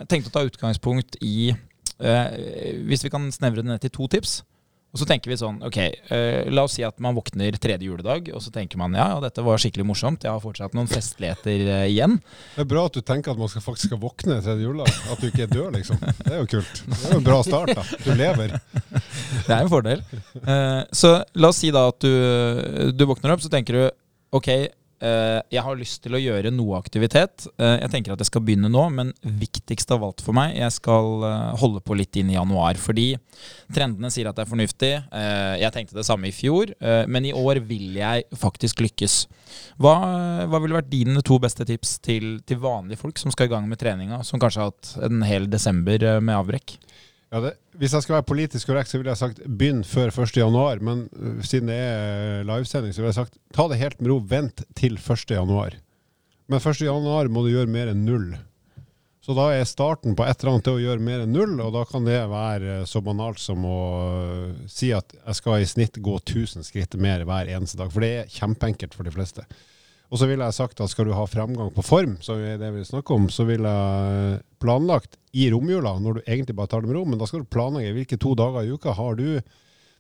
tenkte 0.10 0.32
å 0.32 0.38
ta 0.38 0.48
utgangspunkt 0.48 1.20
i 1.22 1.54
Hvis 1.94 3.04
vi 3.06 3.12
kan 3.14 3.30
snevre 3.32 3.62
det 3.62 3.70
ned 3.70 3.84
til 3.84 3.94
to 3.94 4.10
tips. 4.12 4.42
Og 4.94 5.02
så 5.02 5.08
tenker 5.10 5.32
vi 5.32 5.40
sånn, 5.42 5.56
ok, 5.66 5.78
uh, 6.12 6.52
La 6.54 6.68
oss 6.68 6.76
si 6.78 6.84
at 6.86 7.00
man 7.02 7.16
våkner 7.18 7.56
tredje 7.58 7.88
juledag, 7.88 8.28
og 8.30 8.44
så 8.46 8.52
tenker 8.54 8.78
man 8.78 8.94
ja, 8.94 9.08
ja, 9.16 9.22
dette 9.24 9.42
var 9.42 9.62
skikkelig 9.62 9.88
morsomt. 9.90 10.22
Jeg 10.22 10.30
har 10.30 10.44
fortsatt 10.44 10.76
noen 10.78 10.90
festligheter 10.92 11.64
uh, 11.66 11.86
igjen. 11.90 12.20
Det 12.54 12.62
er 12.62 12.70
bra 12.70 12.84
at 12.86 12.94
du 12.94 13.02
tenker 13.02 13.34
at 13.34 13.42
man 13.42 13.50
skal 13.50 13.66
faktisk 13.66 13.90
skal 13.90 14.02
våkne 14.04 14.38
tredje 14.46 14.68
juledag. 14.68 15.00
At 15.10 15.24
du 15.24 15.32
ikke 15.32 15.48
er 15.48 15.50
død, 15.50 15.80
liksom. 15.80 15.98
Det 15.98 16.30
er 16.30 16.44
jo 16.44 16.52
kult. 16.54 16.84
Det 16.86 17.00
er 17.00 17.16
jo 17.16 17.24
en 17.24 17.26
bra 17.26 17.40
start, 17.48 17.74
da. 17.74 17.88
Du 18.06 18.14
lever. 18.14 18.54
Det 19.48 19.50
er 19.50 19.58
en 19.58 19.74
fordel. 19.74 20.06
Uh, 20.46 20.86
så 20.94 21.16
la 21.42 21.50
oss 21.50 21.64
si 21.64 21.74
da 21.74 21.88
at 21.90 22.06
du, 22.06 22.94
du 22.94 23.06
våkner 23.10 23.34
opp, 23.34 23.42
så 23.42 23.50
tenker 23.52 23.80
du 23.80 23.84
ok, 24.38 24.52
jeg 25.04 25.64
har 25.66 25.78
lyst 25.80 26.04
til 26.06 26.16
å 26.16 26.22
gjøre 26.22 26.52
noe 26.54 26.78
aktivitet. 26.80 27.48
Eh, 27.58 27.78
jeg 27.82 27.92
tenker 27.94 28.14
at 28.14 28.22
jeg 28.24 28.30
skal 28.30 28.44
begynne 28.46 28.72
nå, 28.72 28.86
men 28.94 29.12
viktigst 29.24 29.92
av 29.96 30.06
alt 30.06 30.24
for 30.24 30.36
meg, 30.38 30.56
jeg 30.58 30.76
skal 30.76 31.26
eh, 31.28 31.50
holde 31.62 31.82
på 31.84 31.98
litt 31.98 32.16
inn 32.20 32.32
i 32.32 32.38
januar. 32.38 32.80
Fordi 32.80 33.10
trendene 33.74 34.12
sier 34.14 34.30
at 34.30 34.38
det 34.38 34.46
er 34.46 34.52
fornuftig. 34.52 34.92
Eh, 35.04 35.56
jeg 35.64 35.76
tenkte 35.76 36.00
det 36.00 36.08
samme 36.08 36.30
i 36.30 36.36
fjor, 36.36 36.74
eh, 36.80 37.04
men 37.12 37.28
i 37.28 37.36
år 37.36 37.62
vil 37.68 38.00
jeg 38.00 38.28
faktisk 38.40 38.84
lykkes. 38.86 39.18
Hva, 39.82 39.96
hva 40.50 40.62
ville 40.64 40.78
vært 40.78 40.92
dine 40.92 41.24
to 41.26 41.40
beste 41.42 41.66
tips 41.68 41.98
til, 42.04 42.38
til 42.48 42.62
vanlige 42.64 43.02
folk 43.02 43.20
som 43.22 43.34
skal 43.34 43.50
i 43.50 43.54
gang 43.54 43.68
med 43.70 43.82
treninga, 43.82 44.24
som 44.28 44.42
kanskje 44.42 44.64
har 44.64 44.74
hatt 44.74 44.94
en 45.10 45.26
hel 45.28 45.50
desember 45.52 46.10
eh, 46.14 46.22
med 46.24 46.40
avbrekk? 46.40 46.78
Ja, 47.34 47.40
det, 47.42 47.56
hvis 47.82 47.96
jeg 47.96 48.06
skal 48.06 48.20
være 48.20 48.30
politisk 48.30 48.70
korrekt, 48.70 48.92
så 48.92 49.00
ville 49.00 49.10
jeg 49.10 49.18
sagt 49.18 49.40
begynn 49.48 49.82
før 49.88 50.12
1. 50.14 50.36
januar. 50.38 50.78
Men 50.86 51.08
øh, 51.18 51.40
siden 51.42 51.72
det 51.72 51.80
er 51.82 52.44
livesending, 52.46 52.94
så 52.94 53.02
ville 53.02 53.10
jeg 53.10 53.24
sagt 53.24 53.40
ta 53.58 53.66
det 53.72 53.80
helt 53.82 54.02
med 54.02 54.12
ro. 54.12 54.20
Vent 54.30 54.62
til 54.78 55.00
1. 55.02 55.32
januar. 55.34 55.74
Men 56.46 56.62
1. 56.62 56.84
januar 56.86 57.32
må 57.34 57.42
du 57.42 57.50
gjøre 57.56 57.72
mer 57.74 57.90
enn 57.90 58.06
null. 58.06 58.36
Så 59.24 59.34
da 59.34 59.48
er 59.56 59.66
starten 59.66 60.18
på 60.20 60.26
et 60.28 60.36
eller 60.36 60.52
annet 60.52 60.66
til 60.68 60.78
å 60.78 60.84
gjøre 60.84 61.06
mer 61.08 61.24
enn 61.24 61.34
null, 61.34 61.56
og 61.64 61.72
da 61.74 61.86
kan 61.88 62.06
det 62.06 62.20
være 62.30 62.82
så 62.92 63.00
banalt 63.02 63.40
som 63.42 63.66
å 63.66 63.82
øh, 64.14 64.64
si 64.70 64.92
at 64.94 65.16
jeg 65.16 65.40
skal 65.40 65.64
i 65.64 65.70
snitt 65.74 65.98
gå 66.06 66.18
1000 66.20 66.68
skritt 66.68 67.00
mer 67.02 67.26
hver 67.26 67.50
eneste 67.50 67.80
dag. 67.82 67.90
For 67.90 68.06
det 68.06 68.12
er 68.20 68.34
kjempeenkelt 68.36 68.94
for 68.94 69.10
de 69.10 69.16
fleste. 69.16 69.48
Og 70.14 70.20
så 70.22 70.28
ville 70.30 70.46
jeg 70.46 70.54
sagt 70.54 70.82
at 70.84 70.92
skal 70.92 71.08
du 71.10 71.16
ha 71.18 71.24
fremgang 71.26 71.72
på 71.74 71.82
form, 71.82 72.20
som 72.22 72.38
er 72.38 72.60
det 72.62 72.70
vi 72.76 72.84
snakker 72.86 73.18
om, 73.18 73.24
så 73.34 73.48
ville 73.48 73.66
jeg 73.66 74.36
planlagt 74.62 75.18
i 75.34 75.48
romjula, 75.50 75.96
når 75.98 76.20
du 76.20 76.28
egentlig 76.28 76.54
bare 76.60 76.70
tar 76.70 76.84
det 76.84 76.92
med 76.92 77.00
ro, 77.00 77.08
men 77.10 77.18
da 77.18 77.26
skal 77.26 77.42
du 77.42 77.50
planlegge 77.50 77.96
hvilke 77.96 78.20
to 78.22 78.36
dager 78.38 78.62
i 78.62 78.76
uka 78.76 78.94
har 78.94 79.18
du 79.18 79.26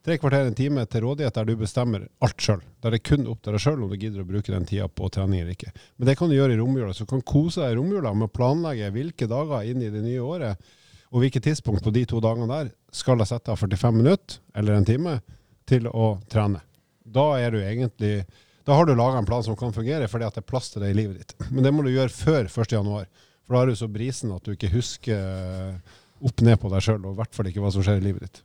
tre 0.06 0.20
kvarter 0.22 0.46
en 0.46 0.54
time 0.54 0.84
til 0.86 1.02
rådighet 1.08 1.34
der 1.34 1.50
du 1.50 1.56
bestemmer 1.58 2.06
alt 2.22 2.46
sjøl. 2.46 2.62
Der 2.84 2.94
det 2.94 3.00
er 3.00 3.08
kun 3.10 3.26
opp 3.32 3.42
til 3.42 3.58
deg 3.58 3.66
sjøl 3.66 3.82
om 3.82 3.90
du 3.90 3.98
gidder 3.98 4.22
å 4.22 4.30
bruke 4.30 4.54
den 4.54 4.70
tida 4.70 4.86
på 4.86 5.10
trening 5.16 5.42
eller 5.42 5.58
ikke. 5.58 5.74
Men 5.98 6.12
det 6.12 6.18
kan 6.20 6.30
du 6.30 6.38
gjøre 6.38 6.54
i 6.54 6.62
romjula, 6.62 6.94
så 6.94 7.08
du 7.08 7.14
kan 7.16 7.26
kose 7.34 7.64
deg 7.64 7.74
i 7.74 7.80
romjula 7.82 8.14
med 8.14 8.30
å 8.30 8.36
planlegge 8.38 8.94
hvilke 8.94 9.32
dager 9.32 9.66
inn 9.66 9.82
i 9.82 9.90
det 9.94 10.06
nye 10.06 10.22
året, 10.22 10.74
og 11.10 11.26
hvilket 11.26 11.50
tidspunkt 11.50 11.86
på 11.86 11.94
de 11.96 12.06
to 12.10 12.22
dagene 12.22 12.52
der 12.54 12.70
skal 12.94 13.18
jeg 13.18 13.34
sette 13.34 13.54
av 13.54 13.66
45 13.66 13.98
minutter 13.98 14.42
eller 14.54 14.78
en 14.78 14.86
time 14.94 15.20
til 15.70 15.90
å 15.90 16.20
trene. 16.30 16.62
Da 17.02 17.32
er 17.42 17.54
du 17.54 17.64
egentlig 17.64 18.16
da 18.64 18.78
har 18.78 18.88
du 18.88 18.94
laga 18.96 19.20
en 19.20 19.28
plan 19.28 19.44
som 19.44 19.58
kan 19.60 19.74
fungere, 19.76 20.08
fordi 20.08 20.28
at 20.28 20.38
det 20.38 20.44
er 20.44 20.48
plass 20.48 20.72
til 20.72 20.84
det 20.86 20.94
i 20.94 20.98
livet 20.98 21.20
ditt. 21.20 21.36
Men 21.52 21.66
det 21.66 21.74
må 21.76 21.84
du 21.84 21.92
gjøre 21.92 22.14
før 22.16 22.48
1. 22.48 22.78
januar. 22.78 23.10
For 23.44 23.58
da 23.58 23.62
er 23.64 23.74
du 23.74 23.80
så 23.80 23.90
brisen 23.92 24.32
at 24.32 24.46
du 24.46 24.54
ikke 24.54 24.72
husker 24.72 25.76
opp 26.24 26.44
ned 26.46 26.60
på 26.62 26.72
deg 26.72 26.86
sjøl, 26.86 27.02
og 27.04 27.16
i 27.16 27.20
hvert 27.20 27.36
fall 27.36 27.50
ikke 27.50 27.64
hva 27.64 27.74
som 27.76 27.84
skjer 27.84 28.00
i 28.00 28.06
livet 28.06 28.28
ditt. 28.28 28.44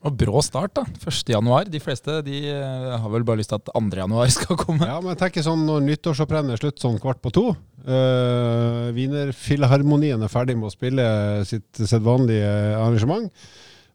Og 0.00 0.14
brå 0.16 0.40
start, 0.40 0.72
da. 0.78 0.86
1. 1.04 1.32
januar. 1.34 1.68
De 1.68 1.80
fleste 1.82 2.20
de 2.24 2.38
eh, 2.48 2.92
har 3.02 3.10
vel 3.12 3.24
bare 3.28 3.42
lyst 3.42 3.52
til 3.52 3.60
at 3.60 3.68
2. 3.68 3.82
januar 4.00 4.30
skal 4.36 4.58
komme. 4.58 4.88
Ja, 4.88 4.96
men 5.02 5.12
jeg 5.12 5.20
tenker 5.20 5.44
sånn 5.44 5.66
når 5.68 5.84
nyttårsopprennet 5.84 6.56
er 6.56 6.62
slutt 6.62 6.80
sånn 6.80 6.96
kvart 7.02 7.20
på 7.22 7.32
to, 7.36 7.50
øh, 7.84 8.86
Wienerfilharmonien 8.96 10.24
er 10.24 10.32
ferdig 10.32 10.56
med 10.56 10.70
å 10.70 10.72
spille 10.72 11.04
sitt 11.48 11.82
sedvanlige 11.84 12.48
arrangement, 12.78 13.28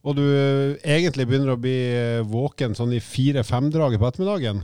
og 0.05 0.20
du 0.20 0.25
egentlig 0.86 1.25
begynner 1.25 1.55
å 1.55 1.60
bli 1.60 1.79
våken 2.29 2.77
sånn 2.77 2.94
i 2.94 3.01
fire-fem-draget 3.01 3.98
på 3.98 4.05
ettermiddagen, 4.12 4.62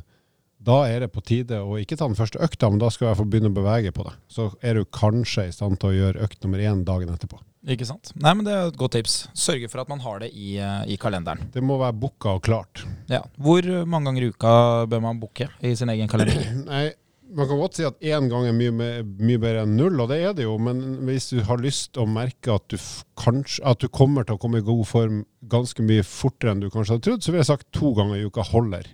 da 0.61 0.81
er 0.85 1.03
det 1.03 1.11
på 1.13 1.23
tide 1.25 1.57
å 1.63 1.77
ikke 1.81 1.97
ta 1.97 2.05
den 2.05 2.17
første 2.17 2.41
økta, 2.43 2.69
men 2.69 2.81
da 2.81 2.91
skal 2.93 3.09
jeg 3.09 3.19
få 3.21 3.25
begynne 3.29 3.49
å 3.49 3.55
bevege 3.55 3.93
på 3.95 4.05
det. 4.05 4.13
Så 4.29 4.51
er 4.61 4.77
du 4.77 4.85
kanskje 4.85 5.47
i 5.49 5.55
stand 5.55 5.79
til 5.81 5.89
å 5.89 5.95
gjøre 5.97 6.27
økt 6.27 6.45
nummer 6.45 6.61
én 6.61 6.83
dagen 6.85 7.09
etterpå. 7.13 7.41
Ikke 7.69 7.85
sant. 7.85 8.13
Nei, 8.17 8.33
men 8.33 8.45
Det 8.45 8.53
er 8.53 8.69
et 8.71 8.77
godt 8.77 8.95
tips. 8.97 9.27
Sørge 9.37 9.69
for 9.69 9.83
at 9.83 9.89
man 9.89 10.01
har 10.01 10.21
det 10.23 10.31
i, 10.33 10.55
eh, 10.57 10.93
i 10.93 10.97
kalenderen. 10.97 11.51
Det 11.53 11.61
må 11.61 11.77
være 11.77 11.93
booka 11.93 12.37
og 12.37 12.41
klart. 12.41 12.85
Ja. 13.09 13.21
Hvor 13.37 13.61
mange 13.85 14.09
ganger 14.09 14.23
i 14.23 14.31
uka 14.33 14.87
bør 14.89 15.01
man 15.01 15.19
booke 15.21 15.49
i 15.61 15.75
sin 15.75 15.89
egen 15.89 16.09
kalender? 16.09 16.41
Nei, 16.65 16.93
man 17.31 17.47
kan 17.47 17.59
godt 17.61 17.77
si 17.77 17.85
at 17.87 17.99
én 18.01 18.29
gang 18.29 18.47
er 18.49 18.55
mye, 18.55 18.71
mye 19.03 19.41
bedre 19.41 19.65
enn 19.65 19.77
null, 19.77 19.99
og 20.03 20.09
det 20.11 20.19
er 20.21 20.33
det 20.37 20.47
jo, 20.47 20.57
men 20.61 20.81
hvis 21.07 21.29
du 21.31 21.41
har 21.47 21.61
lyst 21.61 21.93
til 21.95 22.03
å 22.03 22.09
merke 22.09 22.57
at 22.57 22.65
du, 22.73 22.77
kanskje, 23.19 23.63
at 23.67 23.81
du 23.81 23.87
kommer 23.93 24.27
til 24.27 24.35
å 24.35 24.41
komme 24.41 24.61
i 24.61 24.65
god 24.65 24.83
form 24.89 25.21
ganske 25.51 25.85
mye 25.85 26.03
fortere 26.07 26.55
enn 26.55 26.63
du 26.63 26.69
kanskje 26.69 26.97
hadde 26.97 27.07
trodd, 27.07 27.23
så 27.23 27.33
vil 27.33 27.41
jeg 27.41 27.51
sagt 27.53 27.69
to 27.77 27.93
ganger 27.97 28.19
i 28.19 28.25
uka 28.27 28.45
holder. 28.51 28.89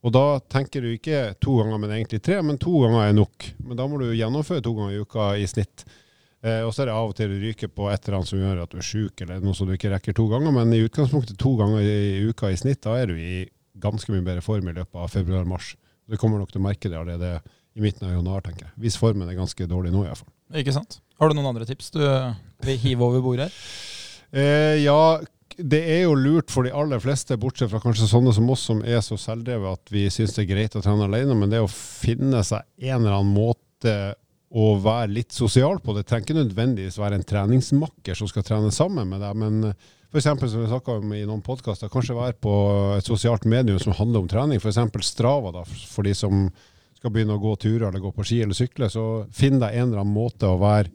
Og 0.00 0.12
da 0.16 0.24
tenker 0.48 0.80
du 0.84 0.94
ikke 0.94 1.34
to 1.44 1.58
ganger, 1.58 1.80
men 1.82 1.92
egentlig 1.92 2.22
tre, 2.24 2.38
men 2.44 2.56
to 2.60 2.72
ganger 2.80 3.02
er 3.04 3.16
nok. 3.16 3.50
Men 3.68 3.76
da 3.76 3.88
må 3.88 3.98
du 4.00 4.06
gjennomføre 4.08 4.64
to 4.64 4.72
ganger 4.76 4.96
i 4.96 5.02
uka 5.04 5.26
i 5.36 5.48
snitt. 5.50 5.84
Eh, 6.40 6.62
og 6.64 6.72
så 6.72 6.82
er 6.82 6.88
det 6.88 6.96
av 6.96 7.10
og 7.10 7.16
til 7.18 7.28
du 7.34 7.36
ryker 7.42 7.68
på 7.68 7.90
et 7.92 8.06
eller 8.06 8.20
annet 8.20 8.30
som 8.30 8.40
gjør 8.40 8.62
at 8.62 8.72
du 8.72 8.78
er 8.80 8.86
sjuk, 8.86 9.20
eller 9.20 9.44
noe 9.44 9.56
som 9.56 9.68
du 9.68 9.74
ikke 9.76 9.92
rekker 9.92 10.16
to 10.16 10.24
ganger, 10.30 10.54
men 10.56 10.72
i 10.72 10.80
utgangspunktet 10.86 11.36
to 11.40 11.52
ganger 11.60 11.84
i 11.84 12.22
uka 12.30 12.48
i 12.48 12.56
snitt, 12.56 12.80
da 12.86 12.96
er 12.96 13.12
du 13.12 13.20
i 13.20 13.44
ganske 13.80 14.12
mye 14.12 14.24
bedre 14.24 14.44
form 14.44 14.70
i 14.72 14.76
løpet 14.78 15.02
av 15.04 15.12
februar-mars. 15.12 15.74
Du 16.08 16.16
kommer 16.20 16.40
nok 16.40 16.52
til 16.54 16.62
å 16.62 16.64
merke 16.64 16.88
det 16.88 16.96
allerede 16.96 17.36
i 17.76 17.84
midten 17.84 18.08
av 18.08 18.16
januar, 18.16 18.40
tenker 18.44 18.66
jeg. 18.66 18.74
Hvis 18.80 18.96
formen 18.98 19.28
er 19.28 19.36
ganske 19.36 19.68
dårlig 19.68 19.92
nå, 19.92 20.06
iallfall. 20.08 20.32
Ikke 20.58 20.74
sant? 20.74 20.98
Har 21.20 21.28
du 21.28 21.36
noen 21.36 21.52
andre 21.52 21.68
tips 21.68 21.92
du 21.94 22.00
vil 22.64 22.80
hive 22.80 23.04
over 23.04 23.22
bordet 23.24 23.50
her? 23.50 23.60
Eh, 24.32 24.80
ja, 24.80 24.96
det 25.58 25.80
er 25.96 26.02
jo 26.04 26.14
lurt 26.18 26.52
for 26.52 26.66
de 26.66 26.72
aller 26.76 27.00
fleste, 27.02 27.38
bortsett 27.40 27.70
fra 27.72 27.80
kanskje 27.82 28.08
sånne 28.10 28.32
som 28.36 28.48
oss 28.52 28.64
som 28.68 28.82
er 28.86 29.02
så 29.04 29.18
selvdrevet 29.20 29.80
at 29.80 29.92
vi 29.92 30.06
syns 30.12 30.34
det 30.36 30.44
er 30.44 30.50
greit 30.52 30.76
å 30.78 30.82
trene 30.84 31.08
alene, 31.08 31.36
men 31.38 31.52
det 31.52 31.62
å 31.62 31.70
finne 31.70 32.42
seg 32.46 32.66
en 32.80 33.00
eller 33.00 33.18
annen 33.18 33.34
måte 33.34 33.96
å 34.50 34.72
være 34.82 35.12
litt 35.14 35.34
sosial 35.34 35.78
på. 35.82 35.94
Det 35.94 36.04
trenger 36.08 36.26
ikke 36.26 36.40
nødvendigvis 36.40 36.98
være 36.98 37.20
en 37.20 37.26
treningsmakker 37.26 38.18
som 38.18 38.30
skal 38.30 38.46
trene 38.46 38.72
sammen 38.74 39.06
med 39.10 39.22
deg, 39.22 39.38
men 39.38 39.74
f.eks. 40.10 40.26
som 40.26 40.58
vi 40.58 40.70
snakka 40.70 40.98
om 40.98 41.12
i 41.14 41.22
noen 41.22 41.44
podkaster, 41.46 41.90
kanskje 41.92 42.18
være 42.18 42.38
på 42.42 42.54
et 42.96 43.06
sosialt 43.06 43.46
medium 43.46 43.78
som 43.82 43.94
handler 43.94 44.24
om 44.24 44.30
trening, 44.30 44.58
f.eks. 44.58 44.80
Strava, 45.06 45.54
da, 45.54 45.62
for 45.64 46.06
de 46.06 46.16
som 46.18 46.48
skal 46.98 47.14
begynne 47.14 47.36
å 47.38 47.42
gå 47.42 47.54
turer 47.62 47.88
eller 47.88 48.02
gå 48.02 48.10
på 48.12 48.26
ski 48.26 48.42
eller 48.44 48.58
sykle. 48.58 48.90
Så 48.92 49.04
finn 49.32 49.60
deg 49.62 49.76
en 49.76 49.88
eller 49.88 50.02
annen 50.02 50.16
måte 50.16 50.50
å 50.50 50.58
være 50.60 50.90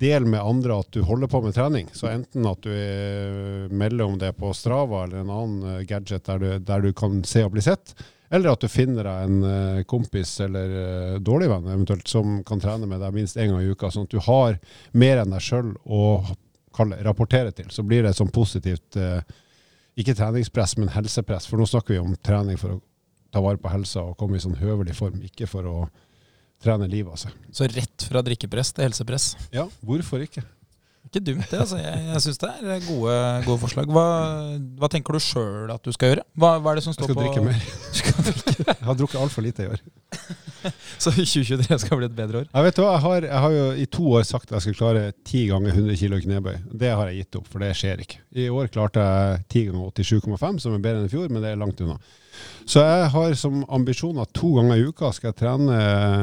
del 0.00 0.24
med 0.24 0.40
andre 0.40 0.78
at 0.80 0.92
du 0.92 1.02
holder 1.04 1.28
på 1.28 1.42
med 1.44 1.54
trening. 1.54 1.90
Så 1.92 2.08
enten 2.10 2.46
at 2.48 2.62
du 2.64 2.72
eh, 2.72 3.68
melder 3.72 4.06
om 4.06 4.16
det 4.20 4.32
på 4.38 4.52
Strava 4.56 5.04
eller 5.04 5.20
en 5.20 5.34
annen 5.34 5.74
eh, 5.74 5.84
gadget 5.88 6.24
der 6.28 6.40
du, 6.40 6.48
der 6.64 6.84
du 6.84 6.92
kan 6.96 7.20
se 7.28 7.44
og 7.44 7.52
bli 7.54 7.64
sett, 7.64 7.94
eller 8.30 8.54
at 8.54 8.62
du 8.62 8.70
finner 8.70 9.04
deg 9.04 9.26
en 9.26 9.44
eh, 9.50 9.82
kompis 9.90 10.36
eller 10.46 11.18
dårlig 11.20 11.50
venn 11.52 11.68
eventuelt 11.68 12.08
som 12.08 12.40
kan 12.48 12.62
trene 12.62 12.88
med 12.88 13.02
deg 13.02 13.16
minst 13.16 13.36
én 13.36 13.52
gang 13.52 13.60
i 13.64 13.74
uka, 13.74 13.92
sånn 13.92 14.08
at 14.08 14.16
du 14.16 14.22
har 14.24 14.60
mer 14.96 15.20
enn 15.22 15.36
deg 15.36 15.44
sjøl 15.44 15.74
å 15.84 16.04
rapportere 16.80 17.52
til. 17.52 17.68
Så 17.68 17.84
blir 17.84 18.06
det 18.06 18.14
sånn 18.16 18.30
positivt 18.32 18.96
ikke 20.00 20.14
treningspress, 20.16 20.76
men 20.78 20.92
helsepress. 20.94 21.48
For 21.50 21.60
nå 21.60 21.66
snakker 21.68 21.96
vi 21.96 22.00
om 22.00 22.14
trening 22.24 22.56
for 22.56 22.76
å 22.76 22.82
ta 23.34 23.42
vare 23.42 23.60
på 23.60 23.72
helsa 23.72 24.06
og 24.06 24.16
komme 24.18 24.38
i 24.38 24.42
sånn 24.42 24.56
høvelig 24.62 24.94
form, 24.96 25.18
ikke 25.26 25.50
for 25.50 25.66
å 25.68 25.74
trene 26.62 26.88
livet 26.90 27.12
av 27.14 27.20
seg. 27.24 27.36
Så 27.56 27.68
rett 27.70 28.06
fra 28.08 28.22
drikkepress 28.26 28.74
til 28.76 28.88
helsepress. 28.88 29.32
Ja, 29.54 29.66
hvorfor 29.84 30.22
ikke? 30.24 30.44
Ikke 31.10 31.22
dumt, 31.26 31.46
det. 31.50 31.58
altså. 31.58 31.78
Jeg, 31.80 32.02
jeg 32.06 32.20
syns 32.22 32.38
det 32.38 32.48
er 32.60 32.82
gode, 32.84 33.14
gode 33.46 33.58
forslag. 33.64 33.88
Hva, 33.90 34.04
hva 34.78 34.90
tenker 34.92 35.16
du 35.16 35.22
sjøl 35.24 35.72
at 35.72 35.82
du 35.82 35.90
skal 35.96 36.12
gjøre? 36.12 36.24
Hva, 36.38 36.50
hva 36.62 36.70
er 36.74 36.78
det 36.78 36.84
som 36.84 36.92
Jeg 36.92 37.00
står 37.00 37.08
skal 37.08 37.16
på 37.18 37.22
drikke 37.24 37.42
mer. 37.48 37.64
Skal 37.96 38.28
drikke. 38.28 38.66
Jeg 38.68 38.86
har 38.86 38.98
drukket 39.00 39.18
altfor 39.24 39.46
lite 39.46 39.64
i 39.64 39.70
år. 39.72 39.82
Så 41.02 41.10
2023 41.16 41.80
skal 41.82 41.98
bli 41.98 42.06
et 42.10 42.14
bedre 42.14 42.42
år? 42.44 42.46
Jeg 42.52 42.66
vet 42.68 42.78
hva, 42.82 42.92
jeg 42.92 43.02
har, 43.06 43.26
jeg 43.30 43.42
har 43.46 43.56
jo 43.56 43.66
i 43.80 43.88
to 43.96 44.06
år 44.20 44.28
sagt 44.28 44.50
at 44.52 44.58
jeg 44.58 44.66
skal 44.68 44.78
klare 44.82 45.04
10 45.24 45.42
ganger 45.50 45.74
100 45.80 45.98
kg 46.04 46.20
knebøy. 46.28 46.56
Det 46.84 46.92
har 46.92 47.10
jeg 47.10 47.24
gitt 47.24 47.40
opp, 47.40 47.48
for 47.50 47.64
det 47.64 47.72
skjer 47.80 48.04
ikke. 48.04 48.20
I 48.44 48.48
år 48.52 48.70
klarte 48.76 49.06
jeg 49.08 49.44
10 49.48 49.66
ganger 49.72 49.94
87,5, 50.04 50.62
som 50.66 50.76
er 50.76 50.84
bedre 50.84 51.00
enn 51.02 51.08
i 51.08 51.14
fjor, 51.16 51.32
men 51.32 51.42
det 51.42 51.54
er 51.54 51.62
langt 51.64 51.80
unna. 51.82 51.96
Så 52.68 52.82
jeg 52.84 53.10
har 53.14 53.36
som 53.38 53.62
ambisjon 53.72 54.18
at 54.22 54.32
to 54.36 54.52
ganger 54.56 54.78
i 54.78 54.88
uka 54.88 55.10
skal 55.16 55.32
jeg 55.32 55.40
trene 55.42 55.78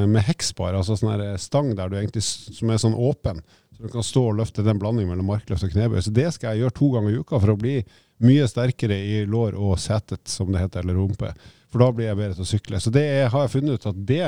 med 0.08 0.26
heksbar, 0.28 0.78
altså 0.78 0.96
sånn 0.98 1.14
her 1.14 1.40
stang 1.42 1.74
der 1.76 1.92
du 1.92 1.98
egentlig, 2.00 2.24
som 2.24 2.72
er 2.72 2.82
sånn 2.82 2.96
åpen. 2.96 3.42
Så 3.78 3.86
du 3.86 3.94
kan 3.94 4.06
stå 4.06 4.24
og 4.32 4.38
løfte 4.40 4.66
den 4.66 4.80
blandingen 4.82 5.12
mellom 5.12 5.28
markløft 5.30 5.68
og 5.68 5.74
knebøy. 5.74 6.00
Så 6.02 6.14
det 6.16 6.32
skal 6.34 6.56
jeg 6.56 6.64
gjøre 6.66 6.78
to 6.80 6.88
ganger 6.96 7.14
i 7.14 7.20
uka 7.22 7.38
for 7.44 7.54
å 7.54 7.60
bli 7.60 7.76
mye 8.26 8.48
sterkere 8.50 8.98
i 8.98 9.20
lår 9.30 9.58
og 9.60 9.76
setet, 9.82 10.24
som 10.32 10.50
det 10.50 10.64
heter, 10.64 10.82
eller 10.82 10.98
rumpe. 10.98 11.30
For 11.70 11.84
da 11.84 11.92
blir 11.94 12.10
jeg 12.10 12.18
bedre 12.18 12.38
til 12.38 12.46
å 12.48 12.50
sykle. 12.50 12.80
Så 12.82 12.94
det 12.96 13.04
er, 13.06 13.28
har 13.34 13.46
jeg 13.46 13.54
funnet 13.54 13.78
ut 13.78 13.90
at 13.92 14.00
det 14.10 14.24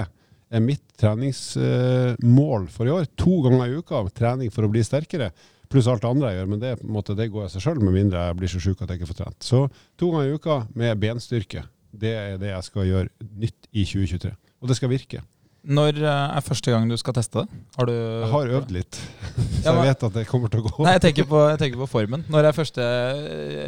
er 0.50 0.66
mitt 0.66 0.84
treningsmål 1.00 2.68
for 2.74 2.90
i 2.90 2.94
år. 2.94 3.10
To 3.22 3.40
ganger 3.46 3.72
i 3.72 3.80
uka 3.80 4.04
trening 4.18 4.54
for 4.54 4.68
å 4.68 4.72
bli 4.72 4.86
sterkere. 4.86 5.32
Pluss 5.70 5.90
alt 5.90 6.02
det 6.02 6.10
andre 6.10 6.32
jeg 6.32 6.40
gjør, 6.40 6.48
men 6.50 6.62
det, 6.62 6.76
måte, 6.86 7.18
det 7.18 7.30
går 7.30 7.46
av 7.46 7.52
seg 7.54 7.66
sjøl, 7.66 7.82
med 7.82 7.94
mindre 7.94 8.24
jeg 8.26 8.38
blir 8.40 8.54
så 8.54 8.62
sjuk 8.62 8.80
at 8.82 8.90
jeg 8.90 9.02
ikke 9.02 9.12
får 9.12 9.20
trent. 9.24 9.42
Så 9.46 9.66
to 9.98 10.10
ganger 10.14 10.30
i 10.30 10.38
uka 10.38 10.62
med 10.78 11.02
benstyrke. 11.02 11.66
Det 11.92 12.14
er 12.16 12.40
det 12.42 12.54
jeg 12.54 12.70
skal 12.70 12.88
gjøre 12.88 13.10
nytt 13.42 13.70
i 13.72 13.84
2023. 13.88 14.32
Og 14.60 14.72
det 14.72 14.78
skal 14.80 14.92
virke. 14.92 15.22
Når 15.70 15.98
eh, 16.00 16.36
er 16.38 16.44
første 16.46 16.72
gang 16.72 16.86
du 16.88 16.96
skal 16.98 17.16
teste 17.18 17.42
det? 17.42 17.62
Har 17.76 17.90
du 17.90 17.94
Jeg 17.94 18.30
har 18.32 18.52
øvd 18.60 18.70
litt, 18.72 19.00
så 19.64 19.74
jeg 19.74 19.88
vet 19.90 20.06
at 20.08 20.14
det 20.16 20.26
kommer 20.30 20.52
til 20.52 20.62
å 20.62 20.70
gå. 20.70 20.76
Nei, 20.86 20.94
jeg 20.96 21.04
tenker, 21.10 21.28
på, 21.28 21.42
jeg 21.52 21.60
tenker 21.60 21.82
på 21.82 21.90
formen. 21.92 22.24
Når 22.32 22.48
er 22.48 22.56
første 22.56 22.86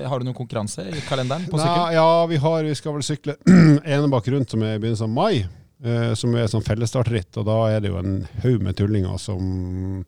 Har 0.08 0.22
du 0.22 0.28
noen 0.30 0.38
konkurranse 0.38 0.88
i 0.88 1.04
kalenderen 1.10 1.50
på 1.52 1.60
sykkel? 1.60 1.98
Ja, 1.98 2.08
vi, 2.32 2.40
har, 2.42 2.62
vi 2.68 2.78
skal 2.80 2.96
vel 2.96 3.06
sykle 3.06 3.36
Enebakk 3.98 4.32
rundt, 4.32 4.56
som 4.56 4.64
er 4.64 4.78
i 4.78 4.84
begynnelsen 4.84 5.12
av 5.12 5.18
mai. 5.18 5.44
Eh, 5.82 6.12
som 6.14 6.36
er 6.38 6.50
sånn 6.50 6.66
fellesstartritt. 6.66 7.34
Og 7.42 7.48
da 7.48 7.58
er 7.74 7.82
det 7.82 7.90
jo 7.90 7.98
en 7.98 8.22
haug 8.44 8.62
med 8.62 8.78
tullinger 8.78 9.18
som 9.22 10.04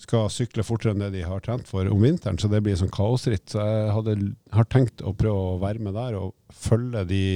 skal 0.00 0.28
sykle 0.32 0.64
fortere 0.66 0.92
enn 0.92 1.02
det 1.06 1.12
de 1.14 1.24
har 1.24 1.42
trent 1.44 1.68
for 1.68 1.88
om 1.88 2.04
vinteren. 2.04 2.38
Så 2.40 2.50
det 2.52 2.62
blir 2.64 2.76
sånn 2.78 2.92
kaosritt. 2.92 3.48
Så 3.52 3.64
jeg 3.64 3.90
hadde, 3.96 4.16
har 4.52 4.70
tenkt 4.72 5.04
å 5.04 5.14
prøve 5.16 5.52
å 5.56 5.60
være 5.62 5.82
med 5.82 5.96
der 5.96 6.18
og 6.20 6.34
følge 6.52 7.04
de 7.08 7.26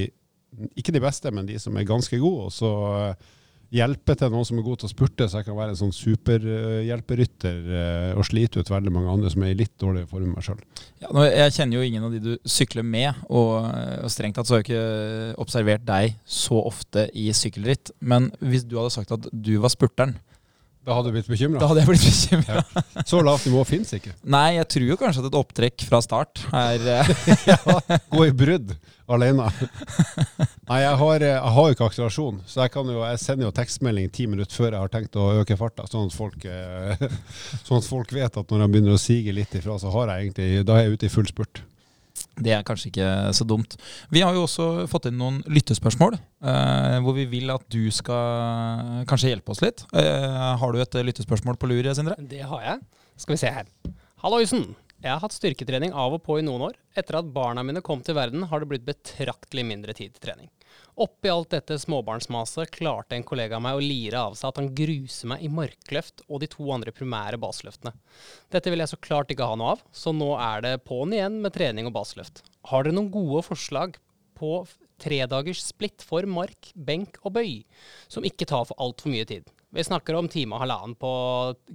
Ikke 0.75 0.91
de 0.91 0.99
beste, 0.99 1.31
men 1.31 1.45
de 1.47 1.55
som 1.63 1.77
er 1.79 1.87
ganske 1.87 2.17
gode. 2.19 2.49
Og 2.49 2.51
så 2.51 2.69
eh, 2.91 3.29
hjelpe 3.71 4.17
til 4.19 4.33
noen 4.33 4.43
som 4.43 4.57
er 4.59 4.65
god 4.65 4.81
til 4.81 4.89
å 4.89 4.91
spurte, 4.91 5.27
så 5.31 5.39
jeg 5.39 5.47
kan 5.47 5.55
være 5.55 5.71
en 5.71 5.79
sånn 5.79 5.93
superhjelperytter 5.95 7.69
eh, 7.79 8.09
og 8.19 8.25
slite 8.27 8.59
ut 8.59 8.71
veldig 8.73 8.91
mange 8.91 9.13
andre 9.13 9.31
som 9.31 9.45
er 9.45 9.53
i 9.53 9.59
litt 9.61 9.77
dårligere 9.79 10.09
form 10.11 10.25
enn 10.27 10.33
meg 10.35 10.43
sjøl. 10.43 10.59
Ja, 10.99 11.11
jeg 11.29 11.55
kjenner 11.55 11.79
jo 11.79 11.85
ingen 11.87 12.07
av 12.07 12.11
de 12.11 12.19
du 12.25 12.33
sykler 12.43 12.83
med, 12.83 13.23
og, 13.31 13.63
og 14.03 14.11
strengt 14.11 14.35
tatt 14.37 14.49
så 14.49 14.57
har 14.57 14.65
jeg 14.65 14.73
ikke 14.73 15.39
observert 15.45 15.87
deg 15.87 16.19
så 16.27 16.59
ofte 16.67 17.07
i 17.15 17.29
sykkelritt. 17.31 17.93
Men 18.03 18.27
hvis 18.43 18.67
du 18.67 18.75
hadde 18.81 18.91
sagt 18.97 19.15
at 19.15 19.31
du 19.31 19.53
var 19.63 19.71
spurteren, 19.71 20.17
Da 20.81 20.95
hadde 20.97 21.11
du 21.11 21.13
blitt 21.13 21.27
bekymra? 21.29 21.59
da 21.61 21.67
hadde 21.69 21.83
jeg 21.83 21.91
blitt 21.91 22.05
bekymra. 22.07 23.03
Så 23.05 23.19
lavt 23.21 23.45
nivå 23.45 23.61
fins 23.69 23.91
ikke. 23.93 24.15
Nei, 24.35 24.55
jeg 24.57 24.69
tror 24.73 24.87
jo 24.87 24.97
kanskje 24.97 25.21
at 25.21 25.27
et 25.29 25.37
opptrekk 25.37 25.85
fra 25.85 25.99
start 26.01 26.41
er 26.49 26.87
ja, 27.51 27.59
Gå 28.09 28.25
i 28.25 28.33
brudd 28.33 28.73
alene. 29.11 29.45
Nei, 30.69 30.79
jeg 30.81 30.97
har, 31.01 31.25
jeg 31.27 31.53
har 31.55 31.67
jo 31.67 31.75
ikke 31.75 31.87
akselerasjon, 31.89 32.41
så 32.47 32.63
jeg, 32.63 32.73
kan 32.73 32.89
jo, 32.89 33.01
jeg 33.03 33.21
sender 33.21 33.49
jo 33.49 33.55
tekstmelding 33.55 34.09
ti 34.15 34.25
minutter 34.31 34.57
før 34.57 34.71
jeg 34.71 34.85
har 34.85 34.93
tenkt 34.93 35.19
å 35.19 35.27
øke 35.41 35.57
farta, 35.59 35.85
sånn 35.91 36.09
at 36.09 36.15
folk, 36.15 36.45
eh, 36.47 37.03
sånn 37.67 37.81
at 37.81 37.89
folk 37.89 38.15
vet 38.15 38.39
at 38.41 38.53
når 38.53 38.65
jeg 38.65 38.73
begynner 38.75 38.97
å 38.97 39.01
sige 39.01 39.35
litt 39.35 39.53
ifra, 39.59 39.77
så 39.81 39.91
har 39.93 40.13
jeg 40.13 40.29
egentlig, 40.29 40.63
da 40.65 40.79
er 40.79 40.87
jeg 40.87 40.97
ute 40.97 41.09
i 41.09 41.13
full 41.13 41.29
spurt. 41.29 41.63
Det 42.41 42.53
er 42.55 42.65
kanskje 42.67 42.89
ikke 42.91 43.07
så 43.37 43.45
dumt. 43.47 43.77
Vi 44.13 44.23
har 44.25 44.35
jo 44.35 44.45
også 44.47 44.67
fått 44.91 45.07
inn 45.09 45.19
noen 45.21 45.41
lyttespørsmål, 45.45 46.17
eh, 46.17 46.97
hvor 47.05 47.17
vi 47.17 47.27
vil 47.29 47.53
at 47.53 47.65
du 47.71 47.83
skal 47.93 49.05
kanskje 49.09 49.33
hjelpe 49.33 49.53
oss 49.53 49.63
litt. 49.63 49.85
Eh, 49.93 50.39
har 50.61 50.73
du 50.73 50.81
et 50.81 51.01
lyttespørsmål 51.11 51.59
på 51.61 51.69
lur, 51.69 51.91
Sindre? 51.97 52.17
Det 52.17 52.41
har 52.47 52.63
jeg. 52.65 52.85
Skal 53.21 53.35
vi 53.35 53.43
se 53.43 53.53
her. 53.53 53.69
Halloisen! 54.23 54.71
Jeg 55.01 55.15
har 55.15 55.21
hatt 55.23 55.33
styrketrening 55.33 55.95
av 55.97 56.13
og 56.13 56.21
på 56.21 56.35
i 56.37 56.43
noen 56.45 56.67
år. 56.67 56.75
Etter 56.97 57.17
at 57.17 57.29
barna 57.33 57.63
mine 57.65 57.81
kom 57.81 58.03
til 58.05 58.13
verden, 58.13 58.43
har 58.49 58.61
det 58.61 58.69
blitt 58.69 58.85
betraktelig 58.85 59.63
mindre 59.65 59.95
tid 59.97 60.13
til 60.13 60.27
trening. 60.27 60.51
Oppi 60.99 61.29
alt 61.31 61.53
dette 61.53 61.77
småbarnsmaset 61.79 62.71
klarte 62.75 63.15
en 63.15 63.23
kollega 63.23 63.55
av 63.55 63.63
meg 63.63 63.77
å 63.77 63.83
lire 63.83 64.19
av 64.19 64.35
seg 64.35 64.49
at 64.49 64.59
han 64.59 64.69
gruser 64.75 65.31
meg 65.31 65.45
i 65.45 65.51
markløft 65.51 66.25
og 66.27 66.41
de 66.43 66.49
to 66.51 66.67
andre 66.75 66.91
primære 66.95 67.39
baseløftene. 67.41 67.93
Dette 68.51 68.73
vil 68.73 68.83
jeg 68.83 68.91
så 68.91 68.99
klart 68.99 69.31
ikke 69.31 69.47
ha 69.47 69.55
noe 69.59 69.77
av, 69.77 69.85
så 69.95 70.11
nå 70.15 70.33
er 70.35 70.65
det 70.65 70.73
på'n 70.87 71.15
igjen 71.15 71.39
med 71.43 71.55
trening 71.55 71.87
og 71.87 71.95
baseløft. 71.95 72.43
Har 72.67 72.83
dere 72.83 72.97
noen 72.97 73.11
gode 73.13 73.45
forslag 73.47 73.95
på 74.37 74.53
tredagers 75.01 75.63
splitt 75.63 76.03
for 76.05 76.27
mark, 76.29 76.73
benk 76.75 77.21
og 77.23 77.37
bøy, 77.39 77.61
som 78.11 78.27
ikke 78.27 78.49
tar 78.49 78.67
for 78.67 78.77
altfor 78.83 79.13
mye 79.13 79.27
tid? 79.29 79.47
Vi 79.71 79.87
snakker 79.87 80.17
om 80.19 80.27
time 80.27 80.57
og 80.57 80.65
halvannen 80.65 80.97
på 80.99 81.11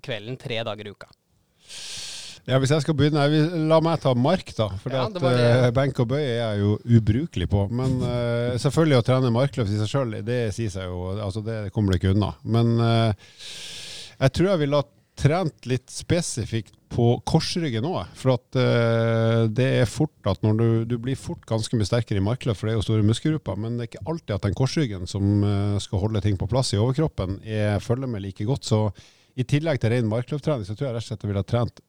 kvelden 0.05 0.37
tre 0.37 0.61
dager 0.67 0.91
i 0.91 0.93
uka. 0.93 1.09
Ja, 2.47 2.61
Hvis 2.63 2.71
jeg 2.71 2.85
skal 2.85 2.95
begynne, 2.95 3.25
la 3.67 3.81
meg 3.83 3.99
ta 4.03 4.13
mark, 4.15 4.53
da. 4.55 4.69
For 4.79 4.95
Ja, 4.95 5.09
at, 5.09 5.17
eh, 5.19 5.71
benk 5.75 5.99
og 5.99 6.13
bøy 6.13 6.21
er 6.23 6.37
jeg 6.39 6.61
jo 6.61 6.77
ubrukelig 6.99 7.49
på. 7.51 7.65
Men 7.75 7.97
uh, 8.05 8.55
selvfølgelig 8.63 9.01
å 9.01 9.07
trene 9.09 9.33
markløft 9.35 9.73
i 9.75 9.81
seg 9.81 9.91
sjøl, 9.91 10.15
det 10.27 10.39
sier 10.55 10.71
seg 10.71 10.87
jo. 10.87 11.17
Altså, 11.19 11.43
det 11.43 11.73
kommer 11.75 11.91
du 11.91 11.99
ikke 11.99 12.15
unna. 12.15 12.37
Men 12.47 12.77
uh, 12.79 13.11
jeg 14.21 14.37
tror 14.39 14.53
jeg 14.53 14.63
ville 14.63 14.79
ha 14.79 14.87
trent 15.17 15.67
litt 15.67 15.91
spesifikt 15.91 16.77
på 16.93 17.09
korsryggen 17.27 17.89
òg. 17.89 18.15
For 18.15 18.37
at 18.37 18.61
uh, 18.61 19.51
det 19.51 19.67
er 19.81 19.91
fort 19.91 20.31
at 20.31 20.47
når 20.47 20.61
du, 20.61 20.69
du 20.93 20.97
blir 21.03 21.19
fort 21.19 21.43
ganske 21.51 21.75
mye 21.75 21.89
sterkere 21.89 22.23
i 22.23 22.25
markløft, 22.25 22.61
for 22.61 22.69
det 22.71 22.77
er 22.77 22.79
jo 22.79 22.87
store 22.87 23.11
muskelgrupper, 23.11 23.59
men 23.59 23.75
det 23.75 23.89
er 23.89 23.91
ikke 23.91 24.07
alltid 24.07 24.37
at 24.37 24.47
den 24.47 24.59
korsryggen 24.63 25.11
som 25.11 25.43
uh, 25.43 25.83
skal 25.83 26.05
holde 26.05 26.23
ting 26.23 26.39
på 26.39 26.47
plass 26.53 26.71
i 26.77 26.81
overkroppen, 26.81 27.41
er, 27.43 27.83
følger 27.83 28.15
med 28.15 28.23
like 28.29 28.47
godt. 28.47 28.71
Så 28.71 28.85
i 29.37 29.45
tillegg 29.45 29.83
til 29.83 29.93
ren 29.93 30.09
markløfttrening, 30.09 30.65
så 30.65 30.73
tror 30.73 30.89
jeg 30.89 30.95
rett 30.97 31.05
og 31.05 31.09
slett 31.11 31.25
jeg 31.25 31.31
ville 31.31 31.43
ha 31.43 31.49
trent 31.51 31.81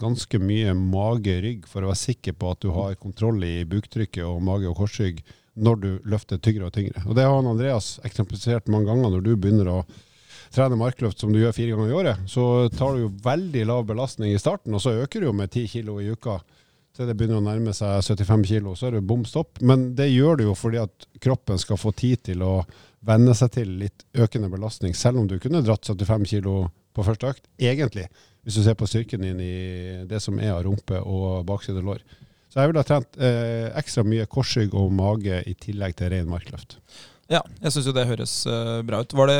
ganske 0.00 0.38
mye 0.40 0.72
mage-rygg 0.78 1.66
for 1.68 1.84
å 1.84 1.90
være 1.90 2.00
sikker 2.00 2.36
på 2.40 2.52
at 2.54 2.62
du 2.64 2.70
har 2.72 2.96
kontroll 2.96 3.44
i 3.44 3.58
buktrykket 3.68 4.24
og 4.24 4.40
mage 4.44 4.70
og 4.70 4.78
korsrygg 4.78 5.20
når 5.54 5.82
du 5.82 5.90
løfter 6.08 6.40
tyngre 6.40 6.70
og 6.70 6.74
tyngre. 6.74 7.04
Og 7.04 7.12
det 7.18 7.26
har 7.28 7.36
han 7.36 7.50
Andreas 7.50 7.98
eksemplifisert 8.08 8.72
mange 8.72 8.88
ganger. 8.88 9.12
Når 9.12 9.26
du 9.26 9.34
begynner 9.36 9.68
å 9.70 9.78
trene 10.54 10.78
markløft 10.80 11.20
som 11.20 11.32
du 11.34 11.42
gjør 11.42 11.54
fire 11.54 11.76
ganger 11.76 11.92
i 11.92 11.98
året, 11.98 12.24
så 12.30 12.44
tar 12.72 12.96
du 12.96 13.04
jo 13.04 13.12
veldig 13.24 13.66
lav 13.68 13.84
belastning 13.90 14.32
i 14.32 14.40
starten, 14.40 14.74
og 14.74 14.82
så 14.82 14.96
øker 15.04 15.20
du 15.20 15.28
jo 15.28 15.36
med 15.36 15.52
10 15.52 15.70
kilo 15.76 15.98
i 16.00 16.08
uka 16.08 16.40
til 16.94 17.08
det 17.10 17.16
begynner 17.18 17.40
å 17.40 17.44
nærme 17.44 17.72
seg 17.74 18.04
75 18.06 18.44
kilo, 18.46 18.72
så 18.78 18.86
er 18.86 18.96
det 18.96 19.06
bom 19.08 19.24
stopp. 19.26 19.58
Men 19.66 19.90
det 19.98 20.12
gjør 20.12 20.38
du 20.38 20.44
jo 20.46 20.54
fordi 20.56 20.78
at 20.78 21.08
kroppen 21.22 21.58
skal 21.58 21.80
få 21.80 21.90
tid 21.98 22.22
til 22.30 22.44
å 22.46 22.54
venne 23.04 23.34
seg 23.36 23.50
til 23.56 23.72
litt 23.82 24.06
økende 24.14 24.48
belastning, 24.52 24.94
selv 24.96 25.20
om 25.20 25.28
du 25.28 25.36
kunne 25.42 25.62
dratt 25.66 25.84
75 25.84 26.28
kilo 26.30 26.54
på 26.94 27.04
første 27.06 27.32
økt, 27.34 27.48
egentlig, 27.58 28.06
hvis 28.44 28.58
du 28.58 28.64
ser 28.64 28.76
på 28.78 28.88
styrken 28.88 29.24
din 29.24 29.40
i 29.42 29.54
det 30.08 30.20
som 30.22 30.38
er 30.38 30.54
av 30.54 30.62
rumpe 30.66 31.00
og 31.00 31.44
bakside 31.48 31.82
lår. 31.84 32.04
Så 32.52 32.62
jeg 32.62 32.70
ville 32.70 32.84
ha 32.84 32.86
trent 32.86 33.16
eh, 33.18 33.70
ekstra 33.80 34.04
mye 34.06 34.28
korsrygg 34.30 34.76
og 34.78 34.92
mage 34.94 35.40
i 35.50 35.56
tillegg 35.58 35.96
til 35.98 36.12
ren 36.12 36.30
markløft. 36.30 36.78
Ja, 37.32 37.40
jeg 37.64 37.72
syns 37.72 37.88
jo 37.88 37.94
det 37.96 38.04
høres 38.06 38.34
uh, 38.46 38.82
bra 38.86 39.00
ut. 39.02 39.14
Var 39.16 39.30
det, 39.30 39.38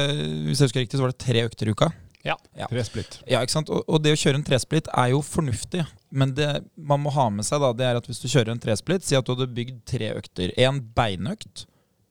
hvis 0.48 0.62
jeg 0.62 0.70
husker 0.70 0.82
riktig, 0.82 0.98
så 0.98 1.04
var 1.04 1.12
det 1.12 1.20
tre 1.22 1.44
økter 1.46 1.68
i 1.68 1.74
uka? 1.76 1.90
Ja. 2.24 2.38
Tresplitt. 2.70 3.18
Ja, 3.28 3.42
ikke 3.44 3.52
sant? 3.52 3.68
Og, 3.68 3.84
og 3.84 4.00
det 4.02 4.14
å 4.14 4.18
kjøre 4.18 4.40
en 4.40 4.46
tresplitt 4.46 4.88
er 4.88 5.10
jo 5.12 5.20
fornuftig. 5.24 5.84
Men 6.08 6.32
det 6.36 6.48
man 6.74 7.02
må 7.04 7.12
ha 7.12 7.28
med 7.30 7.44
seg, 7.46 7.60
da, 7.60 7.74
det 7.76 7.86
er 7.86 8.00
at 8.00 8.08
hvis 8.08 8.22
du 8.22 8.30
kjører 8.30 8.54
en 8.54 8.62
tresplitt, 8.62 9.04
si 9.04 9.18
at 9.18 9.26
du 9.26 9.34
hadde 9.34 9.50
bygd 9.52 9.82
tre 9.90 10.10
økter. 10.16 10.54
En 10.64 10.80
beinøkt, 10.96 11.66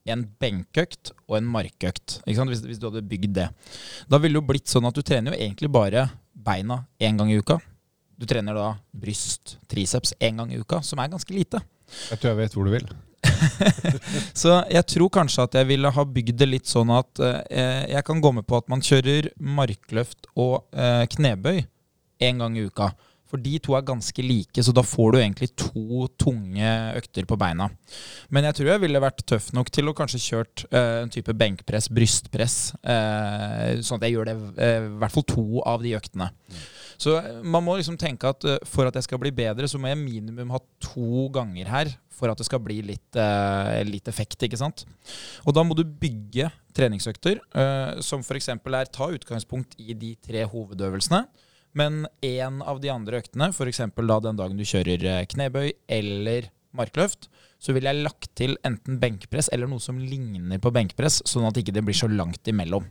en 0.09 0.25
benkøkt 0.39 1.13
og 1.29 1.37
en 1.37 1.47
markøkt. 1.47 2.19
Hvis, 2.25 2.63
hvis 2.67 2.81
du 2.81 2.89
hadde 2.89 3.05
bygd 3.07 3.35
det. 3.37 3.47
Da 4.09 4.19
ville 4.19 4.35
det 4.35 4.41
jo 4.43 4.49
blitt 4.49 4.71
sånn 4.71 4.87
at 4.89 4.97
du 4.97 5.03
trener 5.05 5.33
jo 5.33 5.39
egentlig 5.39 5.71
bare 5.71 6.09
beina 6.33 6.83
én 6.99 7.19
gang 7.19 7.31
i 7.31 7.39
uka. 7.39 7.59
Du 8.19 8.27
trener 8.29 8.55
da 8.57 8.67
bryst, 8.91 9.57
triceps 9.71 10.13
én 10.19 10.37
gang 10.39 10.51
i 10.53 10.59
uka, 10.59 10.81
som 10.85 11.01
er 11.01 11.11
ganske 11.11 11.33
lite. 11.33 11.63
Jeg 12.11 12.19
tror 12.19 12.33
jeg 12.33 12.41
vet 12.43 12.57
hvor 12.57 12.67
du 12.67 12.75
vil. 12.75 12.87
Så 14.41 14.57
jeg 14.71 14.85
tror 14.91 15.11
kanskje 15.19 15.45
at 15.47 15.55
jeg 15.57 15.69
ville 15.71 15.91
ha 15.95 16.05
bygd 16.15 16.37
det 16.41 16.49
litt 16.49 16.69
sånn 16.69 16.91
at 16.93 17.21
eh, 17.23 17.83
jeg 17.95 18.03
kan 18.07 18.21
gå 18.23 18.33
med 18.35 18.47
på 18.47 18.59
at 18.59 18.69
man 18.71 18.83
kjører 18.83 19.31
markløft 19.39 20.27
og 20.35 20.65
eh, 20.75 21.05
knebøy 21.15 21.63
én 22.23 22.43
gang 22.43 22.57
i 22.57 22.67
uka. 22.67 22.91
For 23.33 23.41
de 23.41 23.55
to 23.65 23.73
er 23.73 23.81
ganske 23.81 24.21
like, 24.21 24.61
så 24.61 24.69
da 24.77 24.83
får 24.85 25.15
du 25.15 25.17
egentlig 25.17 25.47
to 25.57 26.05
tunge 26.21 26.73
økter 26.99 27.25
på 27.25 27.37
beina. 27.41 27.65
Men 28.29 28.45
jeg 28.45 28.59
tror 28.59 28.67
jeg 28.69 28.81
ville 28.83 29.01
vært 29.01 29.23
tøff 29.25 29.47
nok 29.57 29.71
til 29.73 29.89
å 29.89 29.95
kanskje 29.97 30.19
kjørt 30.21 30.61
uh, 30.67 30.99
en 31.01 31.09
type 31.09 31.33
benkpress, 31.39 31.87
brystpress. 31.89 32.57
uh, 32.85 33.81
sånn 33.81 33.97
at 33.97 34.05
jeg 34.05 34.13
gjør 34.13 34.29
det 34.29 34.35
eh, 34.61 34.85
i 34.85 34.91
hvert 35.01 35.15
fall 35.15 35.25
to 35.31 35.45
av 35.65 35.81
de 35.81 35.95
øktene. 35.97 36.27
Så 37.01 37.15
eh, 37.17 37.39
man 37.41 37.65
må 37.65 37.73
liksom 37.79 37.97
tenke 37.97 38.29
at 38.29 38.45
for 38.69 38.85
at 38.85 38.99
jeg 38.99 39.07
skal 39.07 39.21
bli 39.23 39.31
bedre, 39.33 39.65
så 39.65 39.81
må 39.81 39.89
jeg 39.89 40.03
minimum 40.03 40.53
ha 40.53 40.61
to 40.85 41.25
ganger 41.33 41.71
her 41.73 41.93
for 42.13 42.29
at 42.29 42.37
det 42.37 42.45
skal 42.45 42.61
bli 42.61 42.83
litt, 42.85 43.17
litt 43.89 44.11
effekt, 44.11 44.45
ikke 44.45 44.59
sant? 44.61 44.83
Og 45.41 45.57
da 45.57 45.63
må 45.65 45.73
du 45.73 45.81
bygge 45.81 46.51
treningsøkter, 46.77 47.41
som 48.05 48.21
f.eks. 48.21 48.51
er 48.53 48.91
ta 48.93 49.09
utgangspunkt 49.09 49.73
i 49.81 49.97
de 49.97 50.11
tre 50.21 50.45
hovedøvelsene. 50.51 51.23
Men 51.73 52.03
en 52.21 52.61
av 52.61 52.81
de 52.81 52.91
andre 52.93 53.23
øktene, 53.23 53.49
f.eks. 53.49 53.81
da 53.93 54.19
den 54.21 54.39
dagen 54.39 54.59
du 54.59 54.65
kjører 54.67 55.05
eh, 55.09 55.23
knebøy 55.29 55.71
eller 55.89 56.51
markløft, 56.77 57.29
så 57.61 57.73
ville 57.73 57.89
jeg 57.89 58.05
lagt 58.05 58.29
til 58.37 58.57
enten 58.67 58.99
benkpress 59.01 59.49
eller 59.53 59.69
noe 59.69 59.81
som 59.81 59.99
ligner 60.01 60.61
på 60.61 60.73
benkpress, 60.73 61.21
sånn 61.29 61.47
at 61.47 61.57
ikke 61.57 61.73
det 61.75 61.85
blir 61.85 61.97
så 61.97 62.09
langt 62.11 62.49
imellom. 62.49 62.85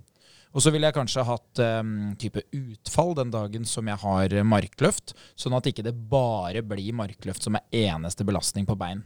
Og 0.52 0.60
så 0.64 0.72
ville 0.72 0.88
jeg 0.88 0.96
kanskje 0.96 1.24
hatt 1.24 1.60
um, 1.80 2.12
type 2.20 2.42
utfall 2.52 3.14
den 3.16 3.30
dagen 3.32 3.64
som 3.68 3.88
jeg 3.88 4.00
har 4.02 4.34
eh, 4.34 4.44
markløft, 4.44 5.14
sånn 5.38 5.56
at 5.56 5.68
ikke 5.70 5.84
det 5.86 5.94
bare 6.10 6.64
blir 6.66 6.92
markløft 6.96 7.46
som 7.46 7.56
er 7.56 7.86
eneste 7.86 8.26
belastning 8.28 8.68
på 8.68 8.76
bein. 8.80 9.04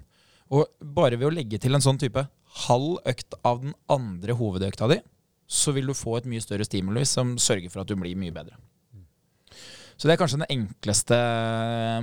Og 0.51 0.67
bare 0.81 1.19
ved 1.19 1.29
å 1.29 1.35
legge 1.35 1.61
til 1.63 1.77
en 1.77 1.85
sånn 1.85 2.01
type 2.03 2.25
halv 2.67 2.97
økt 3.07 3.37
av 3.47 3.63
den 3.63 3.77
andre 3.93 4.35
hovedøkta 4.39 4.89
di, 4.91 5.01
så 5.47 5.75
vil 5.75 5.91
du 5.91 5.95
få 5.95 6.17
et 6.19 6.27
mye 6.31 6.43
større 6.43 6.67
stimuli 6.67 7.05
som 7.07 7.37
sørger 7.39 7.71
for 7.71 7.83
at 7.83 7.91
du 7.91 7.95
blir 7.99 8.19
mye 8.19 8.35
bedre. 8.35 8.59
Så 9.97 10.09
det 10.09 10.13
er 10.17 10.21
kanskje 10.21 10.43
den 10.43 10.51
enkleste 10.53 11.17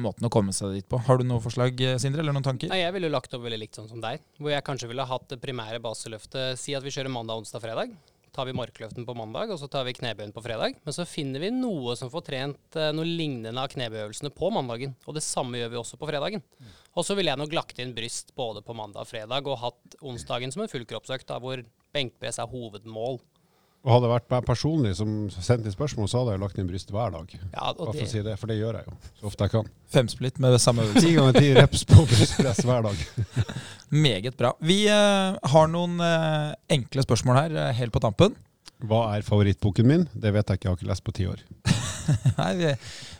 måten 0.02 0.26
å 0.26 0.32
komme 0.34 0.54
seg 0.56 0.74
dit 0.80 0.88
på. 0.90 0.98
Har 1.06 1.20
du 1.22 1.28
noe 1.30 1.44
forslag, 1.44 1.78
Sindre, 2.02 2.24
eller 2.24 2.34
noen 2.34 2.46
tanker? 2.46 2.72
Nei, 2.72 2.82
Jeg 2.82 2.96
ville 2.96 3.12
lagt 3.14 3.34
opp 3.38 3.44
veldig 3.46 3.60
likt 3.62 3.78
sånn 3.78 3.90
som 3.92 4.02
deg. 4.02 4.24
Hvor 4.40 4.50
jeg 4.50 4.66
kanskje 4.66 4.90
ville 4.90 5.06
hatt 5.06 5.28
det 5.30 5.38
primære 5.44 5.82
baseløftet 5.84 6.58
Si 6.58 6.74
at 6.74 6.82
vi 6.86 6.94
kjører 6.94 7.14
mandag, 7.14 7.44
onsdag, 7.44 7.62
fredag. 7.62 7.94
Tar 8.34 8.48
vi 8.50 8.56
markløften 8.58 9.06
på 9.06 9.14
mandag, 9.14 9.52
og 9.54 9.60
så 9.62 9.68
tar 9.70 9.86
vi 9.86 9.94
knebøyen 9.94 10.34
på 10.34 10.42
fredag. 10.42 10.80
Men 10.82 10.96
så 10.96 11.06
finner 11.06 11.44
vi 11.44 11.52
noe 11.54 11.94
som 12.00 12.10
får 12.10 12.24
trent 12.32 12.78
eh, 12.82 12.90
noe 12.98 13.06
lignende 13.06 13.62
av 13.62 13.70
knebøyøvelsene 13.70 14.34
på 14.34 14.50
mandagen. 14.56 14.96
Og 15.06 15.14
det 15.14 15.22
samme 15.22 15.62
gjør 15.62 15.70
vi 15.76 15.80
også 15.84 16.00
på 16.02 16.10
fredagen. 16.10 16.42
Og 16.98 17.06
så 17.06 17.14
ville 17.14 17.30
jeg 17.30 17.42
nok 17.44 17.54
lagt 17.54 17.78
inn 17.78 17.94
bryst 17.94 18.34
både 18.34 18.66
på 18.66 18.74
mandag 18.74 19.06
og 19.06 19.12
fredag, 19.12 19.46
og 19.46 19.62
hatt 19.62 20.00
onsdagen 20.02 20.50
som 20.54 20.66
en 20.66 20.74
fullkroppsøkt, 20.74 21.30
da, 21.30 21.38
hvor 21.38 21.62
benkpress 21.94 22.42
er 22.42 22.50
hovedmål. 22.50 23.22
Og 23.84 23.92
hadde 23.92 24.06
det 24.06 24.14
vært 24.14 24.30
meg 24.32 24.46
personlig 24.48 24.94
som 24.96 25.10
sendte 25.34 25.68
inn 25.68 25.76
spørsmål, 25.76 26.08
så 26.08 26.22
hadde 26.22 26.38
jeg 26.38 26.42
lagt 26.46 26.60
inn 26.62 26.70
bryst 26.70 26.92
hver 26.94 27.12
dag. 27.12 27.34
Ja, 27.36 27.74
og 27.74 27.82
Bare 27.82 27.90
for 27.90 28.00
det, 28.00 28.06
å 28.06 28.12
si 28.14 28.22
det, 28.24 28.36
for 28.40 28.52
det 28.52 28.56
gjør 28.56 28.78
jeg 28.80 28.88
jo 28.88 28.96
så 29.20 29.28
ofte 29.28 29.48
jeg 29.48 29.54
kan. 29.58 29.68
Femsplitt 29.92 30.40
med 30.44 30.56
samme 30.64 30.86
øvelse. 30.86 31.04
Ti 31.04 31.18
ganger 31.18 31.36
ti 31.36 31.50
reps 31.58 31.84
på 31.90 32.06
brystpress 32.08 32.64
hver 32.64 32.88
dag. 32.88 33.04
Meget 34.06 34.40
bra. 34.40 34.54
Vi 34.64 34.80
uh, 34.88 35.36
har 35.52 35.68
noen 35.74 36.00
uh, 36.00 36.56
enkle 36.72 37.04
spørsmål 37.04 37.42
her 37.42 37.58
uh, 37.60 37.68
helt 37.76 37.92
på 37.92 38.02
tampen. 38.08 38.40
Hva 38.88 39.04
er 39.18 39.28
favorittboken 39.28 39.88
min? 39.88 40.08
Det 40.16 40.32
vet 40.32 40.48
jeg 40.48 40.62
ikke, 40.62 40.70
jeg 40.70 40.72
har 40.72 40.80
ikke 40.80 40.92
lest 40.94 41.04
på 41.04 41.16
ti 41.20 41.28
år. 41.28 41.44
Nei, 42.40 42.50
vi, 42.60 42.72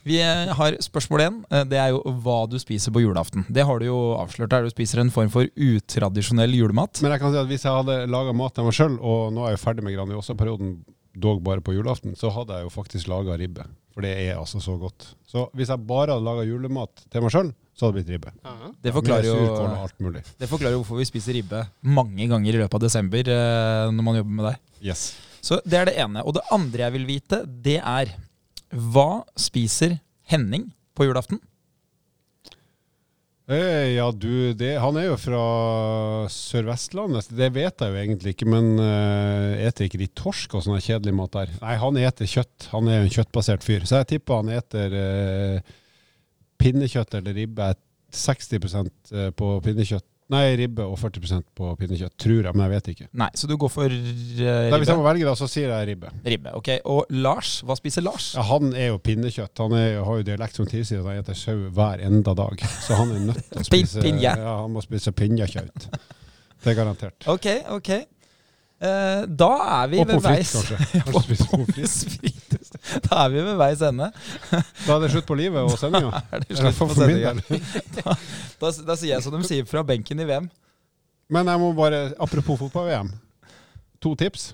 vi 0.04 0.18
eh, 0.22 0.52
har 0.58 0.78
spørsmål 0.84 1.24
én. 1.26 1.38
Eh, 1.52 1.64
Det 1.70 1.80
er 1.80 1.94
jo 1.94 2.02
hva 2.24 2.42
du 2.50 2.58
spiser 2.62 2.92
på 2.96 3.04
julaften. 3.04 3.46
Det 3.50 3.66
har 3.66 3.80
du 3.80 3.86
jo 3.88 4.00
avslørt 4.20 4.52
her. 4.56 4.68
Du 4.68 4.74
spiser 4.74 5.02
en 5.04 5.12
form 5.14 5.32
for 5.34 5.48
utradisjonell 5.56 6.54
julemat. 6.58 7.02
Men 7.04 7.16
jeg 7.16 7.24
kan 7.24 7.34
si 7.34 7.40
at 7.44 7.48
hvis 7.52 7.64
jeg 7.68 7.78
hadde 7.80 8.00
laga 8.12 8.34
mat 8.36 8.56
til 8.58 8.68
meg 8.68 8.76
sjøl, 8.78 8.98
og 9.00 9.32
nå 9.36 9.46
er 9.48 9.56
jeg 9.56 9.64
ferdig 9.64 9.86
med 9.88 9.96
Grandiosa-perioden, 9.98 10.76
dog 11.14 11.44
bare 11.46 11.62
på 11.62 11.76
julaften, 11.76 12.16
så 12.18 12.32
hadde 12.34 12.56
jeg 12.58 12.66
jo 12.66 12.72
faktisk 12.74 13.08
laga 13.12 13.36
ribbe. 13.38 13.66
For 13.94 14.02
det 14.02 14.16
er 14.18 14.40
altså 14.40 14.58
så 14.64 14.74
godt. 14.82 15.12
Så 15.30 15.46
hvis 15.54 15.70
jeg 15.70 15.86
bare 15.86 16.16
hadde 16.16 16.26
laga 16.26 16.46
julemat 16.48 17.04
til 17.14 17.22
meg 17.22 17.34
sjøl, 17.36 17.52
så 17.78 17.86
hadde 17.86 18.00
det 18.00 18.06
blitt 18.06 18.16
ribbe. 18.16 18.32
Det 18.82 18.94
forklarer, 18.94 19.28
jo, 19.30 20.10
det 20.42 20.50
forklarer 20.50 20.74
jo 20.76 20.82
hvorfor 20.82 21.00
vi 21.02 21.06
spiser 21.10 21.38
ribbe 21.38 21.62
mange 21.86 22.28
ganger 22.30 22.54
i 22.54 22.60
løpet 22.64 22.78
av 22.80 22.84
desember 22.84 23.30
eh, 23.30 23.94
når 23.94 24.06
man 24.10 24.18
jobber 24.20 24.36
med 24.40 24.48
deg. 24.50 24.60
Yes. 24.90 25.06
Så 25.44 25.58
det 25.66 25.80
er 25.80 25.90
det 25.90 25.96
ene. 26.02 26.22
Og 26.26 26.36
det 26.38 26.46
andre 26.54 26.86
jeg 26.88 26.96
vil 26.98 27.08
vite, 27.10 27.42
det 27.66 27.80
er 27.82 28.14
hva 28.74 29.24
spiser 29.40 30.00
Henning 30.30 30.72
på 30.98 31.08
julaften? 31.08 31.42
Eh, 33.52 33.98
ja, 33.98 34.06
du, 34.16 34.54
det, 34.56 34.78
han 34.80 34.96
er 34.96 35.10
jo 35.10 35.18
fra 35.20 35.42
Sør-Vestlandet. 36.32 37.28
Det 37.36 37.50
vet 37.52 37.82
jeg 37.84 37.92
jo 37.92 38.00
egentlig 38.00 38.34
ikke, 38.38 38.48
men 38.48 38.78
eh, 38.80 39.66
eter 39.68 39.90
ikke 39.90 40.00
de 40.00 40.08
torsk 40.16 40.56
og 40.56 40.64
sånn 40.64 40.80
kjedelig 40.80 41.16
mat 41.18 41.34
der? 41.36 41.52
Nei, 41.60 41.76
han 41.82 42.00
eter 42.00 42.30
kjøtt. 42.30 42.70
Han 42.72 42.88
er 42.88 43.02
jo 43.02 43.10
en 43.10 43.16
kjøttbasert 43.18 43.66
fyr. 43.68 43.84
Så 43.90 44.00
jeg 44.00 44.14
tipper 44.14 44.40
han 44.40 44.54
eter 44.56 44.96
eh, 45.00 45.76
pinnekjøtt 46.64 47.20
eller 47.20 47.36
ribbe. 47.42 47.74
60 48.14 48.56
eh, 48.56 49.30
på 49.36 49.52
pinnekjøtt. 49.66 50.08
Nei, 50.34 50.44
ribbe 50.58 50.86
og 50.90 50.96
40% 50.98 51.46
på 51.58 51.70
pinnekjøtt, 51.80 52.16
tror 52.20 52.40
jeg, 52.48 52.54
men 52.56 52.64
jeg 52.66 52.74
vet 52.74 52.90
ikke. 52.94 53.08
Nei, 53.22 53.30
så 53.38 53.50
du 53.50 53.54
går 53.62 53.72
for 53.74 53.94
uh, 53.94 54.48
Da, 54.72 54.80
hvis 54.82 54.90
jeg 54.92 55.00
må 55.00 55.06
velge, 55.06 55.28
da, 55.28 55.36
så 55.38 55.50
sier 55.52 55.70
jeg 55.70 55.90
ribbe. 55.92 56.14
Ribbe, 56.26 56.56
ok. 56.60 56.72
Og 56.94 57.14
Lars, 57.24 57.56
hva 57.68 57.78
spiser 57.78 58.06
Lars? 58.06 58.32
Ja, 58.38 58.46
han 58.50 58.74
er 58.74 58.92
jo 58.92 59.00
pinnekjøtt. 59.04 59.62
Han 59.62 59.78
er, 59.78 60.00
har 60.08 60.22
jo 60.22 60.26
dialekt 60.32 60.60
som 60.60 60.70
tilsier 60.70 61.04
at 61.04 61.12
han 61.12 61.22
spiser 61.28 61.42
sau 61.44 61.70
hver 61.78 62.04
enda 62.08 62.34
dag. 62.38 62.66
Så 62.88 62.98
han 63.00 63.14
er 63.14 63.28
nødt 63.30 63.46
til 63.52 63.62
å 63.62 63.68
spise 63.72 64.04
pinje. 64.04 64.34
Ja, 64.44 64.58
han 64.64 64.74
må 64.74 64.84
spise 64.86 65.14
pinnekjøtt. 65.16 65.88
Det 66.64 66.72
er 66.72 66.80
garantert. 66.80 67.30
Ok, 67.32 67.50
ok. 67.76 67.94
Uh, 68.84 69.24
da 69.30 69.52
er 69.84 69.92
vi 69.94 70.00
Og 70.02 70.10
ved 70.10 70.24
veis 70.26 70.50
kanskje. 70.58 70.80
Kanskje 71.06 71.22
spise 71.28 71.46
pommes 71.52 71.70
frites. 71.76 72.00
frites. 72.18 72.43
Da 73.08 73.24
er 73.26 73.30
vi 73.34 73.44
ved 73.46 73.56
veis 73.60 73.82
ende. 73.86 74.10
Da 74.52 74.96
er 74.98 75.04
det 75.06 75.12
slutt 75.14 75.28
på 75.30 75.38
livet 75.40 75.62
og 75.64 75.78
sendinga. 75.80 76.24
Er 76.36 76.44
det 76.44 76.58
slutt 76.60 76.76
for, 76.78 76.92
på 76.92 76.98
sendinga? 76.98 77.36
del. 77.40 78.18
Da, 78.64 78.72
da 78.90 78.96
sier 79.00 79.14
jeg 79.16 79.24
som 79.26 79.36
de 79.36 79.44
sier 79.48 79.66
fra 79.70 79.84
benken 79.88 80.20
i 80.20 80.28
VM. 80.28 80.50
Men 81.34 81.48
jeg 81.50 81.60
må 81.62 81.72
bare, 81.78 82.10
apropos 82.22 82.60
fotball-VM. 82.60 83.14
To 84.04 84.12
tips 84.20 84.50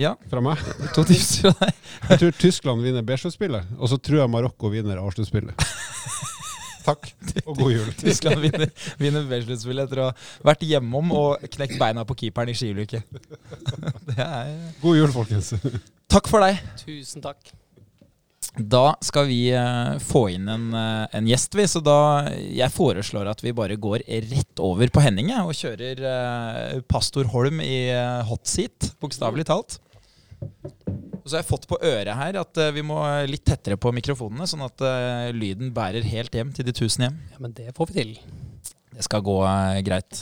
Ja, 0.00 0.14
fra 0.28 0.40
meg. 0.44 0.60
to 0.96 1.04
tips 1.08 1.38
fra 1.44 1.52
deg. 1.60 1.76
Jeg 2.10 2.20
tror 2.22 2.34
Tyskland 2.40 2.82
vinner 2.84 3.04
B-sluttspillet, 3.06 3.68
og 3.78 3.88
så 3.92 3.96
tror 4.00 4.22
jeg 4.22 4.32
Marokko 4.32 4.68
vinner 4.72 5.00
A-sluttspillet. 5.00 5.56
Takk, 6.86 7.10
og 7.44 7.58
god 7.58 7.72
jul. 7.74 7.92
Tyskland 8.04 8.42
vinner, 8.44 8.70
vinner 9.00 9.26
B-sluttspillet 9.26 9.88
etter 9.88 10.02
å 10.04 10.08
ha 10.12 10.14
vært 10.46 10.64
hjemom 10.68 11.12
og 11.16 11.46
knekt 11.56 11.78
beina 11.82 12.06
på 12.06 12.16
keeperen 12.22 12.52
i 12.52 12.56
skiulykke. 12.56 13.02
Er 14.16 14.56
God 14.82 15.00
jul, 15.00 15.12
folkens. 15.14 15.54
Takk 16.10 16.30
for 16.30 16.46
deg. 16.46 16.62
Tusen 16.84 17.24
takk. 17.24 17.54
Da 18.56 18.94
skal 19.04 19.26
vi 19.28 19.50
eh, 19.52 19.98
få 20.00 20.22
inn 20.32 20.46
en, 20.48 20.70
eh, 20.72 21.16
en 21.18 21.26
gjest, 21.28 21.54
vi. 21.58 21.66
Så 21.68 21.82
da 21.84 22.30
jeg 22.32 22.72
foreslår 22.72 23.28
at 23.28 23.42
vi 23.44 23.52
bare 23.56 23.76
går 23.76 24.06
rett 24.30 24.62
over 24.64 24.88
på 24.92 25.02
Henning 25.04 25.34
og 25.42 25.52
kjører 25.58 26.00
eh, 26.12 26.78
Pastor 26.88 27.28
Holm 27.34 27.60
i 27.60 27.90
hot 28.28 28.48
seat, 28.48 28.94
bokstavelig 29.02 29.48
talt. 29.50 29.76
Og 31.26 31.30
så 31.32 31.34
har 31.34 31.42
jeg 31.42 31.48
fått 31.48 31.64
på 31.66 31.76
øret 31.82 32.14
her 32.14 32.36
at 32.38 32.58
eh, 32.62 32.68
vi 32.70 32.84
må 32.86 33.00
litt 33.26 33.42
tettere 33.42 33.74
på 33.82 33.90
mikrofonene, 33.90 34.46
sånn 34.46 34.62
at 34.62 34.82
eh, 34.86 35.32
lyden 35.34 35.72
bærer 35.74 36.06
helt 36.06 36.30
hjem 36.38 36.52
til 36.54 36.68
de 36.68 36.74
tusen 36.78 37.02
hjem. 37.02 37.16
Ja, 37.32 37.40
Men 37.42 37.56
det 37.56 37.72
får 37.74 37.90
vi 37.90 37.96
til. 37.96 38.12
Det 38.94 39.02
skal 39.02 39.24
gå 39.26 39.34
eh, 39.42 39.80
greit. 39.88 40.20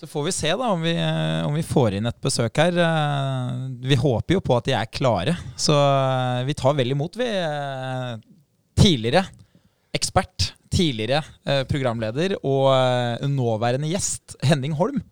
Så 0.00 0.08
får 0.08 0.24
vi 0.30 0.32
se 0.32 0.48
da 0.48 0.70
om 0.72 0.80
vi, 0.80 0.96
eh, 0.96 1.44
om 1.44 1.52
vi 1.52 1.66
får 1.66 1.98
inn 1.98 2.08
et 2.08 2.24
besøk 2.24 2.62
her. 2.64 2.80
Eh, 2.86 3.52
vi 3.84 4.00
håper 4.00 4.38
jo 4.38 4.42
på 4.48 4.56
at 4.56 4.70
de 4.70 4.78
er 4.80 4.88
klare, 4.88 5.36
så 5.60 5.76
eh, 5.76 6.40
vi 6.48 6.56
tar 6.56 6.80
vel 6.80 6.96
imot, 6.96 7.20
vi. 7.20 7.28
Eh, 7.28 8.16
tidligere 8.80 9.26
ekspert, 9.92 10.54
tidligere 10.72 11.20
eh, 11.44 11.66
programleder 11.68 12.38
og 12.40 12.70
eh, 12.72 13.28
nåværende 13.28 13.92
gjest, 13.92 14.40
Henning 14.40 14.72
Holm. 14.80 15.04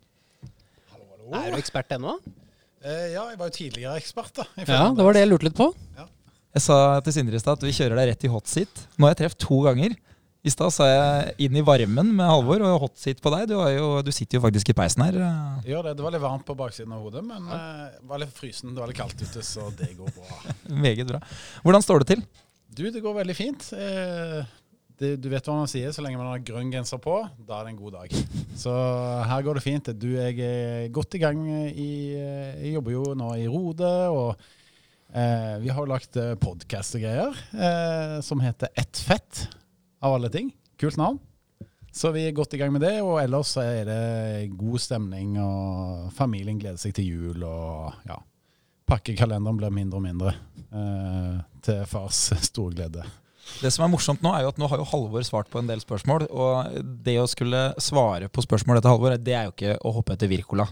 Hallo, 0.88 1.04
hallo. 1.12 1.34
Er 1.36 1.52
du 1.52 1.60
ekspert 1.60 1.92
ennå? 2.00 2.16
Eh, 2.80 3.10
ja, 3.12 3.26
jeg 3.28 3.36
var 3.40 3.50
jo 3.50 3.56
tidligere 3.56 3.96
ekspert, 4.00 4.32
da. 4.38 4.46
i 4.56 4.64
Ja, 4.64 4.86
det 4.96 5.04
var 5.04 5.16
det 5.16 5.24
jeg 5.24 5.30
lurte 5.30 5.48
litt 5.50 5.58
på. 5.58 5.68
Jeg 6.50 6.62
sa 6.64 6.76
til 7.06 7.14
Sindre 7.14 7.38
i 7.38 7.42
stad 7.42 7.60
at 7.60 7.66
vi 7.66 7.74
kjører 7.76 8.00
deg 8.00 8.08
rett 8.10 8.24
i 8.26 8.30
hot 8.32 8.48
seat. 8.50 8.86
Nå 8.96 9.06
har 9.06 9.12
jeg 9.14 9.20
truffet 9.20 9.44
to 9.44 9.58
ganger. 9.68 9.92
I 10.40 10.50
stad 10.50 10.72
sa 10.72 10.86
jeg 10.88 11.34
inn 11.44 11.58
i 11.60 11.62
varmen 11.62 12.14
med 12.16 12.24
Halvor 12.24 12.64
og 12.64 12.86
hot 12.86 12.96
seat 12.98 13.20
på 13.20 13.30
deg. 13.34 13.44
Du, 13.50 13.58
har 13.60 13.74
jo, 13.74 13.90
du 14.00 14.08
sitter 14.16 14.38
jo 14.38 14.44
faktisk 14.46 14.72
i 14.72 14.76
peisen 14.78 15.04
her. 15.04 15.18
Gjør 15.68 15.90
det. 15.90 15.92
Det 15.98 16.06
var 16.06 16.16
litt 16.16 16.24
varmt 16.24 16.46
på 16.48 16.56
baksiden 16.56 16.94
av 16.96 17.04
hodet, 17.04 17.22
men 17.28 17.50
ja. 17.52 17.58
det 17.98 18.08
var 18.08 18.22
litt 18.24 18.32
frysen. 18.34 18.72
Det 18.72 18.82
var 18.82 18.90
litt 18.90 18.98
kaldt 19.02 19.20
ute, 19.20 19.44
så 19.44 19.68
det 19.76 19.92
går 19.98 20.14
bra. 20.16 20.40
Meget 20.86 21.12
bra. 21.12 21.20
Hvordan 21.66 21.84
står 21.84 22.02
det 22.02 22.14
til? 22.14 22.24
Du, 22.70 22.86
det 22.88 23.04
går 23.04 23.18
veldig 23.20 23.36
fint. 23.36 23.68
Eh, 23.76 24.40
det, 25.00 25.14
du 25.22 25.30
vet 25.32 25.46
hva 25.48 25.56
man 25.56 25.70
sier, 25.70 25.92
så 25.94 26.04
lenge 26.04 26.20
man 26.20 26.28
har 26.28 26.42
grønn 26.44 26.72
genser 26.72 27.00
på, 27.02 27.16
da 27.48 27.58
er 27.58 27.66
det 27.68 27.72
en 27.74 27.80
god 27.80 27.96
dag. 27.96 28.16
Så 28.62 28.72
her 29.24 29.44
går 29.46 29.56
det 29.56 29.64
fint. 29.64 29.86
Du, 29.96 30.10
jeg 30.12 30.36
er 30.44 30.90
godt 30.92 31.16
i 31.16 31.22
gang 31.22 31.40
i 31.48 31.90
eh, 32.18 32.58
Jeg 32.66 32.74
jobber 32.74 32.92
jo 32.92 33.04
nå 33.16 33.30
i 33.40 33.46
Rode, 33.48 33.92
og 34.12 34.42
eh, 35.14 35.56
vi 35.62 35.72
har 35.72 35.80
jo 35.80 35.88
lagt 35.88 36.20
podkast 36.42 36.98
og 36.98 37.06
greier 37.06 37.40
eh, 37.56 38.18
som 38.26 38.44
heter 38.44 38.74
Ett 38.76 39.00
fett, 39.00 39.46
av 40.04 40.18
alle 40.18 40.28
ting. 40.32 40.52
Kult 40.80 41.00
navn. 41.00 41.20
Så 41.92 42.12
vi 42.14 42.22
er 42.28 42.36
godt 42.36 42.54
i 42.54 42.60
gang 42.60 42.70
med 42.72 42.84
det, 42.84 43.00
og 43.02 43.18
ellers 43.18 43.56
så 43.56 43.64
er 43.66 43.88
det 43.88 44.52
god 44.54 44.78
stemning, 44.78 45.34
og 45.42 46.10
familien 46.14 46.60
gleder 46.60 46.78
seg 46.78 46.94
til 46.96 47.08
jul, 47.08 47.46
og 47.46 48.04
ja. 48.06 48.20
Pakkekalenderen 48.90 49.58
blir 49.58 49.74
mindre 49.74 49.98
og 50.00 50.02
mindre, 50.02 50.34
eh, 50.74 51.40
til 51.62 51.82
fars 51.86 52.30
storglede. 52.42 53.04
Det 53.60 53.72
som 53.74 53.84
er 53.84 53.90
morsomt 53.92 54.22
nå, 54.24 54.32
er 54.34 54.44
jo 54.44 54.52
at 54.52 54.60
nå 54.60 54.68
har 54.70 54.80
jo 54.80 54.86
Halvor 54.92 55.24
svart 55.26 55.50
på 55.52 55.60
en 55.60 55.70
del 55.70 55.82
spørsmål. 55.82 56.28
Og 56.30 56.84
det 57.06 57.18
å 57.20 57.28
skulle 57.30 57.70
svare 57.82 58.30
på 58.32 58.44
spørsmål 58.46 58.80
etter 58.80 58.94
Halvor, 58.94 59.18
det 59.18 59.36
er 59.36 59.48
jo 59.48 59.56
ikke 59.56 59.76
å 59.82 59.94
hoppe 59.98 60.16
etter 60.16 60.30
Wirkola. 60.30 60.68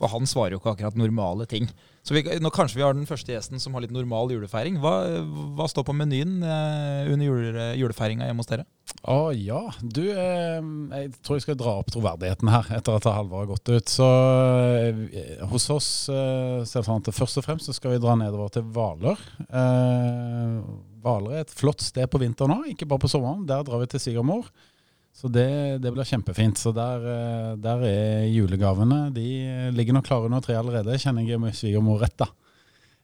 For 0.00 0.08
han 0.08 0.24
svarer 0.28 0.54
jo 0.54 0.60
ikke 0.62 0.72
akkurat 0.72 0.96
normale 0.96 1.44
ting. 1.48 1.66
Så 2.00 2.14
vi, 2.16 2.22
nå 2.40 2.48
kanskje 2.54 2.78
vi 2.78 2.84
har 2.86 2.94
den 2.96 3.08
første 3.08 3.34
gjesten 3.34 3.60
som 3.60 3.74
har 3.76 3.84
litt 3.84 3.92
normal 3.92 4.30
julefeiring. 4.32 4.78
Hva, 4.80 4.94
hva 5.58 5.66
står 5.68 5.84
på 5.84 5.94
menyen 5.96 6.38
eh, 6.40 7.10
under 7.12 7.26
jule, 7.26 7.66
julefeiringa 7.76 8.24
hjemme 8.30 8.40
hos 8.40 8.48
dere? 8.48 8.64
Å 9.04 9.18
ja. 9.36 9.60
Du, 9.84 10.02
eh, 10.08 10.56
jeg 11.02 11.12
tror 11.20 11.36
jeg 11.36 11.44
skal 11.44 11.58
dra 11.60 11.76
opp 11.82 11.92
troverdigheten 11.92 12.48
her 12.52 12.72
etter 12.78 12.96
at 12.96 13.10
Halvor 13.12 13.44
har 13.44 13.50
gått 13.52 13.68
ut. 13.68 13.92
Så 13.92 14.08
eh, 14.88 15.44
hos 15.52 15.68
oss 15.74 15.90
eh, 16.08 17.12
først 17.12 17.42
og 17.42 17.44
fremst 17.44 17.68
så 17.68 17.76
skal 17.76 17.98
vi 17.98 18.00
dra 18.00 18.16
nedover 18.16 18.48
til 18.56 18.64
Hvaler. 18.72 19.20
Hvaler 21.00 21.38
er 21.38 21.46
et 21.46 21.54
flott 21.54 21.82
sted 21.84 22.08
på 22.10 22.20
vinteren 22.20 22.58
òg, 22.58 22.68
ikke 22.72 22.88
bare 22.88 23.02
på 23.02 23.10
sommeren. 23.10 23.46
Der 23.48 23.64
drar 23.66 23.80
vi 23.82 23.88
til 23.90 24.02
svigermor. 24.02 24.50
Så 25.16 25.28
det, 25.32 25.80
det 25.82 25.90
blir 25.94 26.06
kjempefint. 26.06 26.60
Så 26.60 26.72
der, 26.76 27.06
eh, 27.14 27.54
der 27.60 27.86
er 27.88 28.28
julegavene. 28.30 29.08
De 29.14 29.26
ligger 29.74 29.96
nok 29.96 30.06
klare 30.06 30.30
under 30.30 30.44
treet 30.44 30.60
allerede, 30.60 31.00
kjenner 31.00 31.26
jeg 31.26 31.42
med 31.42 31.56
svigermor 31.56 32.04
rett, 32.04 32.18
da. 32.20 32.30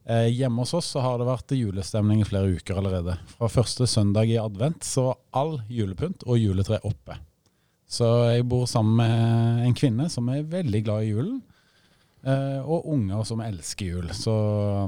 Eh, 0.06 0.28
hjemme 0.30 0.62
hos 0.62 0.74
oss 0.78 0.92
så 0.94 1.02
har 1.02 1.18
det 1.18 1.26
vært 1.26 1.56
julestemning 1.58 2.20
i 2.22 2.26
flere 2.28 2.52
uker 2.54 2.78
allerede. 2.78 3.16
Fra 3.32 3.48
første 3.50 3.88
søndag 3.90 4.30
i 4.30 4.38
advent 4.38 4.86
så 4.86 5.08
var 5.08 5.18
all 5.40 5.56
julepynt 5.66 6.22
og 6.28 6.38
juletre 6.38 6.78
oppe. 6.86 7.16
Så 7.90 8.06
jeg 8.30 8.46
bor 8.46 8.68
sammen 8.70 9.00
med 9.00 9.66
en 9.66 9.74
kvinne 9.78 10.06
som 10.10 10.28
er 10.30 10.46
veldig 10.50 10.82
glad 10.86 11.06
i 11.06 11.10
julen, 11.10 11.40
eh, 12.22 12.60
og 12.62 12.86
unger 12.94 13.26
som 13.26 13.42
elsker 13.42 13.90
jul. 13.96 14.12
Så 14.14 14.34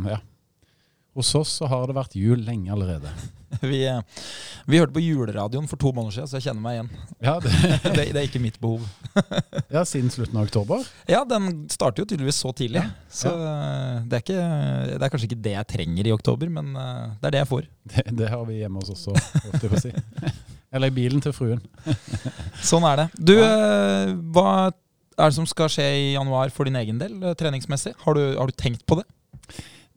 ja. 0.07 0.21
Hos 1.19 1.35
oss 1.35 1.57
så 1.59 1.67
har 1.67 1.89
det 1.91 1.97
vært 1.97 2.15
jul 2.15 2.39
lenge 2.47 2.71
allerede. 2.71 3.11
Vi, 3.65 3.81
eh, 3.89 4.03
vi 4.69 4.79
hørte 4.79 4.93
på 4.93 5.01
juleradioen 5.01 5.67
for 5.67 5.81
to 5.81 5.91
måneder 5.97 6.19
siden, 6.19 6.29
så 6.29 6.37
jeg 6.37 6.45
kjenner 6.45 6.63
meg 6.63 6.75
igjen. 6.77 6.91
Ja, 7.25 7.33
det, 7.43 7.53
Det, 7.97 8.05
det 8.13 8.21
er 8.21 8.27
ikke 8.29 8.43
mitt 8.45 8.59
behov. 8.61 8.85
ja 9.75 9.83
Siden 9.89 10.13
slutten 10.15 10.37
av 10.37 10.45
oktober. 10.47 10.85
Ja, 11.09 11.23
den 11.27 11.65
starter 11.73 12.05
jo 12.05 12.07
tydeligvis 12.11 12.39
så 12.45 12.53
tidlig. 12.55 12.85
Så 13.11 13.33
eh, 13.33 14.05
det 14.05 14.21
er, 14.21 14.23
ikke, 14.23 14.45
det 14.93 15.01
er 15.01 15.15
kanskje 15.15 15.31
ikke 15.31 15.41
det 15.49 15.57
jeg 15.57 15.71
trenger 15.73 16.11
i 16.11 16.15
oktober, 16.15 16.53
men 16.61 16.71
eh, 16.77 17.17
det 17.19 17.31
er 17.31 17.37
det 17.39 17.43
jeg 17.43 17.51
får. 17.55 17.67
Det, 17.95 18.07
det 18.21 18.31
har 18.37 18.47
vi 18.47 18.61
hjemme 18.61 18.85
hos 18.85 18.93
oss 18.95 19.09
også, 19.17 19.73
å 19.73 19.83
si. 19.89 19.95
Eller 20.69 20.93
i 20.93 20.97
bilen 21.01 21.25
til 21.25 21.35
fruen. 21.35 21.65
Sånn 22.61 22.85
er 22.87 23.01
det. 23.01 23.11
Du, 23.33 23.35
hva 24.37 24.51
er 24.69 25.25
det 25.25 25.35
som 25.41 25.49
skal 25.49 25.73
skje 25.73 25.89
i 25.89 26.09
januar 26.13 26.53
for 26.55 26.69
din 26.69 26.77
egen 26.79 27.01
del, 27.01 27.17
treningsmessig? 27.41 27.97
Har 28.05 28.21
du, 28.21 28.27
har 28.37 28.53
du 28.53 28.61
tenkt 28.61 28.85
på 28.87 29.01
det? 29.01 29.09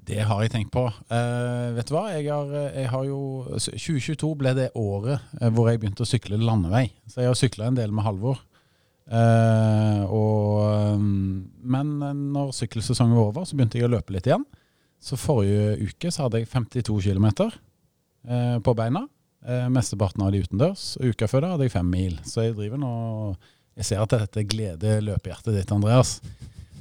Det 0.08 0.24
har 0.26 0.40
jeg 0.42 0.52
tenkt 0.54 0.72
på. 0.74 0.88
Uh, 1.12 1.74
vet 1.76 1.90
du 1.90 1.94
hva? 1.94 2.08
Jeg 2.16 2.26
har, 2.32 2.54
jeg 2.74 2.90
har 2.90 3.04
jo 3.06 3.20
2022 3.54 4.32
ble 4.40 4.54
det 4.58 4.72
året 4.80 5.22
eh, 5.38 5.52
hvor 5.54 5.70
jeg 5.70 5.82
begynte 5.82 6.06
å 6.06 6.10
sykle 6.10 6.40
landevei. 6.42 6.88
Så 7.06 7.22
jeg 7.22 7.30
har 7.30 7.38
sykla 7.38 7.70
en 7.70 7.78
del 7.78 7.94
med 7.94 8.08
Halvor. 8.08 8.42
Uh, 9.12 10.02
og, 10.08 11.02
men 11.02 11.94
når 12.34 12.54
sykkelsesongen 12.58 13.18
var 13.18 13.30
over, 13.30 13.46
så 13.46 13.58
begynte 13.58 13.78
jeg 13.78 13.90
å 13.90 13.94
løpe 13.94 14.16
litt 14.16 14.30
igjen. 14.30 14.46
Så 15.02 15.18
forrige 15.20 15.78
uke 15.90 16.12
så 16.14 16.26
hadde 16.26 16.42
jeg 16.42 16.50
52 16.50 16.98
km 17.06 17.30
uh, 17.46 18.58
på 18.64 18.78
beina. 18.78 19.08
Mesteparten 19.74 20.22
av 20.22 20.30
de 20.34 20.44
utendørs. 20.44 21.00
Uka 21.02 21.26
før 21.26 21.42
det 21.42 21.48
hadde 21.50 21.66
jeg 21.66 21.74
fem 21.74 21.88
mil. 21.90 22.20
Så 22.30 22.44
jeg 22.46 22.54
driver 22.60 22.78
nå 22.78 22.92
Jeg 23.80 23.88
ser 23.88 24.02
at 24.04 24.14
dette 24.14 24.44
gleder 24.46 25.02
løpehjertet 25.02 25.56
ditt, 25.56 25.72
Andreas. 25.74 26.20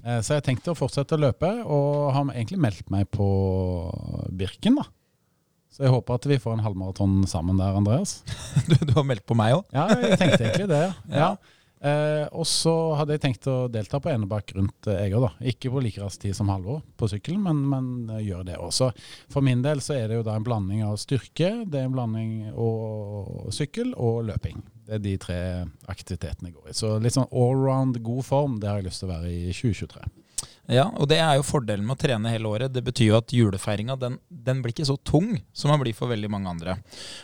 Eh, 0.04 0.20
Så 0.24 0.36
jeg 0.38 0.44
tenkte 0.46 0.72
å 0.72 0.78
fortsette 0.78 1.16
å 1.16 1.20
løpe, 1.20 1.50
og 1.66 2.12
har 2.14 2.24
egentlig 2.34 2.58
meldt 2.62 2.90
meg 2.90 3.08
på 3.10 3.26
Birken. 4.32 4.76
da. 4.80 4.86
Så 5.70 5.84
jeg 5.86 5.92
håper 5.94 6.14
at 6.18 6.26
vi 6.26 6.38
får 6.42 6.56
en 6.56 6.64
halvmaraton 6.64 7.20
sammen 7.30 7.56
der, 7.60 7.76
Andreas. 7.78 8.22
Du, 8.68 8.74
du 8.86 8.92
har 8.96 9.04
meldt 9.06 9.26
på 9.28 9.36
meg 9.38 9.54
òg? 9.54 9.64
Ja, 9.72 9.86
jeg 9.94 10.18
tenkte 10.18 10.44
egentlig 10.48 10.68
det. 10.72 10.84
ja. 10.84 10.92
Ja. 11.24 11.36
Eh, 11.80 12.26
og 12.36 12.44
så 12.44 12.72
hadde 12.98 13.14
jeg 13.16 13.22
tenkt 13.22 13.46
å 13.48 13.64
delta 13.72 13.96
på 14.04 14.10
Enebakk 14.12 14.52
rundt 14.58 14.88
eh, 14.90 15.06
Eger. 15.06 15.22
da. 15.24 15.30
Ikke 15.48 15.70
på 15.72 15.80
like 15.80 16.02
rask 16.02 16.20
tid 16.20 16.36
som 16.36 16.50
Halvor 16.52 16.82
på 17.00 17.08
sykkelen, 17.08 17.40
men, 17.46 17.62
men 17.70 17.86
eh, 18.18 18.26
gjør 18.26 18.44
det 18.50 18.58
også. 18.60 18.90
For 19.32 19.44
min 19.44 19.62
del 19.64 19.80
så 19.84 19.96
er 19.96 20.10
det 20.10 20.18
jo 20.18 20.26
da 20.26 20.36
en 20.36 20.44
blanding 20.44 20.84
av 20.84 20.98
styrke, 21.00 21.54
det 21.64 21.80
er 21.80 21.88
en 21.88 21.96
blanding 21.96 22.50
av 22.52 23.48
sykkel 23.56 23.94
og 23.96 24.26
løping. 24.28 24.60
Det 24.84 24.98
er 24.98 25.04
de 25.06 25.16
tre 25.22 25.40
aktivitetene 25.88 26.50
jeg 26.50 26.58
går 26.58 26.72
i. 26.72 26.76
Så 26.76 26.92
litt 27.00 27.16
sånn 27.16 27.30
allround 27.32 28.02
god 28.04 28.26
form, 28.28 28.60
det 28.60 28.68
har 28.68 28.82
jeg 28.82 28.90
lyst 28.90 29.04
til 29.04 29.08
å 29.08 29.14
være 29.14 29.32
i 29.32 29.54
2023. 29.54 30.10
Ja, 30.70 30.85
og 31.02 31.09
det 31.11 31.16
er 31.18 31.35
jo 31.35 31.42
fordelen 31.42 31.83
med 31.83 31.96
å 31.96 31.98
trene 31.98 32.30
hele 32.30 32.46
året. 32.46 32.70
Det 32.70 32.83
betyr 32.87 33.09
jo 33.09 33.16
at 33.18 33.33
julefeiringa 33.35 33.96
den, 33.98 34.18
den 34.30 34.61
blir 34.62 34.70
ikke 34.70 34.87
så 34.87 34.94
tung 35.02 35.33
som 35.50 35.72
den 35.72 35.80
blir 35.83 35.96
for 35.96 36.12
veldig 36.12 36.30
mange 36.30 36.52
andre. 36.52 36.76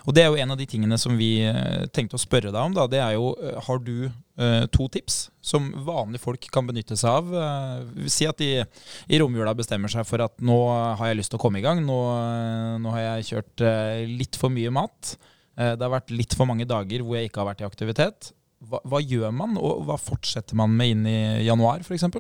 Og 0.03 0.17
det 0.17 0.25
er 0.25 0.33
jo 0.33 0.41
en 0.43 0.55
av 0.55 0.59
de 0.59 0.67
tingene 0.67 0.99
som 0.99 1.15
vi 1.19 1.45
eh, 1.47 1.87
tenkte 1.95 2.19
å 2.19 2.23
spørre 2.23 2.51
deg 2.51 2.59
om. 2.59 2.75
da, 2.75 2.89
Det 2.91 2.99
er 2.99 3.15
jo 3.15 3.31
eh, 3.39 3.61
har 3.69 3.83
du 3.87 4.09
eh, 4.09 4.67
to 4.75 4.89
tips 4.91 5.29
som 5.47 5.71
vanlige 5.87 6.25
folk 6.25 6.49
kan 6.51 6.67
benytte 6.67 6.99
seg 6.99 7.21
av? 7.21 7.31
Eh, 7.39 8.11
si 8.11 8.27
at 8.27 8.43
de 8.43 8.51
i 8.67 9.23
romjula 9.23 9.55
bestemmer 9.55 9.95
seg 9.95 10.09
for 10.11 10.27
at 10.27 10.35
nå 10.43 10.59
har 10.99 11.13
jeg 11.13 11.23
lyst 11.23 11.35
til 11.35 11.39
å 11.39 11.45
komme 11.47 11.63
i 11.63 11.67
gang. 11.67 11.85
Nå, 11.87 12.03
eh, 12.19 12.77
nå 12.83 12.99
har 12.99 13.07
jeg 13.13 13.31
kjørt 13.31 13.67
eh, 13.69 14.03
litt 14.11 14.41
for 14.43 14.51
mye 14.51 14.75
mat. 14.75 15.15
Det 15.57 15.81
har 15.81 15.89
vært 15.89 16.11
litt 16.13 16.35
for 16.37 16.45
mange 16.51 16.67
dager 16.69 17.01
hvor 17.01 17.17
jeg 17.17 17.31
ikke 17.31 17.41
har 17.41 17.55
vært 17.55 17.63
i 17.63 17.71
aktivitet. 17.71 18.35
Hva, 18.67 18.83
hva 18.85 18.99
gjør 19.01 19.31
man, 19.33 19.55
og 19.57 19.87
hva 19.89 19.97
fortsetter 20.01 20.59
man 20.59 20.75
med 20.77 20.93
inn 20.93 21.07
i 21.09 21.21
januar 21.47 21.81
f.eks.? 21.87 22.11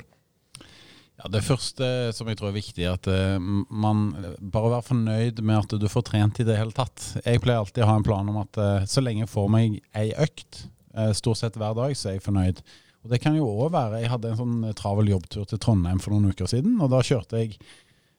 Ja, 1.16 1.30
Det 1.32 1.44
første 1.46 1.86
som 2.12 2.28
jeg 2.28 2.36
tror 2.36 2.50
er 2.50 2.58
viktig, 2.58 2.84
er 2.84 2.96
at 2.98 3.06
eh, 3.08 3.36
man 3.40 4.10
bare 4.40 4.74
være 4.74 4.88
fornøyd 4.90 5.40
med 5.40 5.62
at 5.62 5.76
du 5.80 5.86
får 5.88 6.04
trent 6.10 6.40
i 6.42 6.44
det 6.44 6.58
hele 6.58 6.76
tatt. 6.76 7.06
Jeg 7.24 7.40
pleier 7.44 7.62
alltid 7.62 7.86
å 7.86 7.88
ha 7.88 7.94
en 7.96 8.04
plan 8.04 8.28
om 8.32 8.42
at 8.42 8.60
eh, 8.60 8.84
så 8.90 9.04
lenge 9.04 9.24
jeg 9.24 9.32
får 9.32 9.48
meg 9.54 9.78
ei 9.96 10.10
økt, 10.26 10.66
eh, 10.92 11.14
stort 11.16 11.40
sett 11.40 11.56
hver 11.56 11.76
dag, 11.78 11.96
så 11.96 12.10
er 12.10 12.18
jeg 12.18 12.26
fornøyd. 12.26 12.60
Og 13.06 13.14
det 13.14 13.22
kan 13.22 13.36
jo 13.38 13.46
òg 13.48 13.70
være 13.70 14.02
Jeg 14.02 14.10
hadde 14.10 14.32
en 14.32 14.40
sånn 14.40 14.76
travel 14.76 15.08
jobbtur 15.14 15.46
til 15.48 15.60
Trondheim 15.62 16.02
for 16.02 16.12
noen 16.12 16.34
uker 16.34 16.50
siden, 16.50 16.76
og 16.84 16.92
da 16.92 17.00
kjørte 17.06 17.40
jeg 17.40 17.56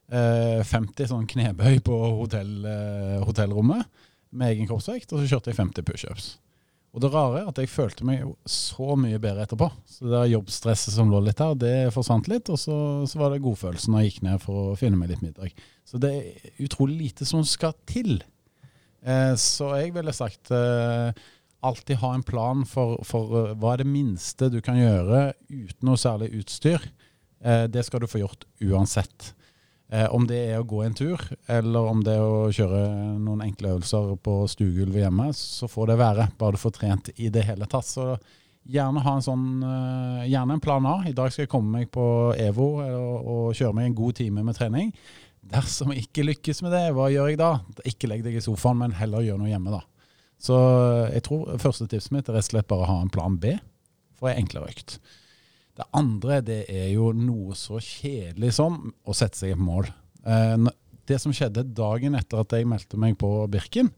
eh, 0.10 0.64
50 0.66 1.12
sånn 1.12 1.30
knebøy 1.30 1.84
på 1.86 2.02
hotell, 2.24 2.66
hotellrommet 3.28 3.86
med 4.32 4.56
egen 4.56 4.70
kroppsvekt, 4.70 5.14
og 5.14 5.22
så 5.22 5.36
kjørte 5.36 5.54
jeg 5.54 5.60
50 5.60 5.86
pushups. 5.86 6.32
Og 6.98 7.04
det 7.04 7.12
rare 7.14 7.44
er 7.44 7.50
at 7.52 7.60
jeg 7.62 7.70
følte 7.70 8.06
meg 8.10 8.24
jo 8.24 8.32
så 8.50 8.96
mye 8.98 9.20
bedre 9.22 9.44
etterpå. 9.46 9.68
Så 9.86 10.08
det 10.10 10.24
jobbstresset 10.32 10.96
som 10.96 11.12
lå 11.14 11.20
litt 11.22 11.44
her, 11.44 11.54
det 11.54 11.94
forsvant 11.94 12.26
litt. 12.32 12.50
Og 12.50 12.58
så, 12.58 12.78
så 13.06 13.20
var 13.22 13.30
det 13.30 13.44
godfølelsen 13.46 13.94
når 13.94 14.02
jeg 14.02 14.10
gikk 14.16 14.24
ned 14.26 14.42
for 14.42 14.72
å 14.72 14.78
finne 14.80 14.98
meg 14.98 15.12
litt 15.12 15.22
middag. 15.22 15.54
Så 15.86 16.02
det 16.02 16.10
er 16.18 16.66
utrolig 16.66 16.98
lite 17.04 17.28
som 17.30 17.46
skal 17.46 17.76
til. 17.86 18.18
Eh, 19.06 19.36
så 19.38 19.70
jeg 19.78 19.94
ville 19.94 20.16
sagt 20.18 20.50
eh, 20.50 21.14
alltid 21.70 22.02
ha 22.02 22.16
en 22.16 22.26
plan 22.26 22.66
for, 22.66 22.98
for 23.06 23.38
eh, 23.44 23.54
hva 23.62 23.76
er 23.76 23.84
det 23.84 23.92
minste 23.94 24.50
du 24.50 24.58
kan 24.66 24.82
gjøre 24.82 25.36
uten 25.54 25.86
noe 25.86 26.02
særlig 26.02 26.32
utstyr. 26.42 26.82
Eh, 27.46 27.68
det 27.70 27.86
skal 27.86 28.02
du 28.02 28.10
få 28.10 28.24
gjort 28.24 28.50
uansett. 28.66 29.36
Eh, 29.90 30.08
om 30.12 30.26
det 30.28 30.40
er 30.50 30.60
å 30.60 30.68
gå 30.68 30.82
en 30.84 30.96
tur, 30.98 31.22
eller 31.48 31.86
om 31.88 32.02
det 32.04 32.18
er 32.18 32.24
å 32.26 32.50
kjøre 32.52 32.82
noen 33.24 33.46
enkle 33.46 33.78
øvelser 33.78 34.18
på 34.20 34.42
stuegulvet 34.52 35.06
hjemme, 35.06 35.30
så 35.36 35.70
får 35.72 35.94
det 35.94 36.02
være. 36.02 36.26
Bare 36.40 36.58
du 36.58 36.60
får 36.60 36.76
trent 36.76 37.12
i 37.16 37.30
det 37.32 37.46
hele 37.48 37.70
tatt. 37.72 37.88
Så 37.88 38.10
gjerne 38.68 39.04
ha 39.06 39.14
en 39.16 39.24
sånn 39.24 39.46
eh, 39.64 40.26
Gjerne 40.28 40.58
en 40.58 40.64
plan 40.64 40.90
A. 40.92 40.98
I 41.08 41.16
dag 41.16 41.32
skal 41.32 41.46
jeg 41.46 41.54
komme 41.54 41.72
meg 41.80 41.92
på 41.94 42.04
EVO 42.36 42.68
og, 42.84 43.30
og 43.32 43.56
kjøre 43.56 43.78
meg 43.78 43.88
en 43.88 44.00
god 44.02 44.20
time 44.20 44.44
med 44.44 44.60
trening. 44.60 44.92
Dersom 45.48 45.94
jeg 45.94 46.10
ikke 46.10 46.26
lykkes 46.28 46.60
med 46.66 46.76
det, 46.76 46.84
hva 46.98 47.08
gjør 47.14 47.32
jeg 47.32 47.40
da? 47.40 47.54
Ikke 47.88 48.10
legg 48.12 48.26
deg 48.26 48.36
i 48.36 48.44
sofaen, 48.44 48.82
men 48.82 48.98
heller 48.98 49.24
gjør 49.24 49.40
noe 49.40 49.54
hjemme, 49.54 49.72
da. 49.72 49.86
Så 50.38 50.58
jeg 51.14 51.24
tror 51.26 51.56
første 51.62 51.88
tipset 51.90 52.12
mitt 52.14 52.28
er 52.28 52.36
rett 52.36 52.46
og 52.46 52.52
slett 52.52 52.68
bare 52.70 52.84
å 52.84 52.92
ha 52.92 52.98
en 53.02 53.14
plan 53.14 53.40
B 53.40 53.56
for 54.20 54.30
en 54.30 54.44
enklere 54.44 54.74
økt. 54.74 54.98
Det 55.78 55.86
andre 55.98 56.42
det 56.42 56.64
er 56.74 56.90
jo 56.96 57.12
noe 57.14 57.56
så 57.58 57.78
kjedelig 57.84 58.56
som 58.58 58.80
å 59.06 59.16
sette 59.18 59.38
seg 59.38 59.54
et 59.54 59.62
mål. 59.62 59.90
Eh, 60.26 60.70
det 61.08 61.22
som 61.24 61.34
skjedde 61.36 61.68
dagen 61.78 62.18
etter 62.18 62.42
at 62.42 62.56
jeg 62.58 62.68
meldte 62.68 63.00
meg 63.00 63.18
på 63.22 63.30
Birken, 63.52 63.92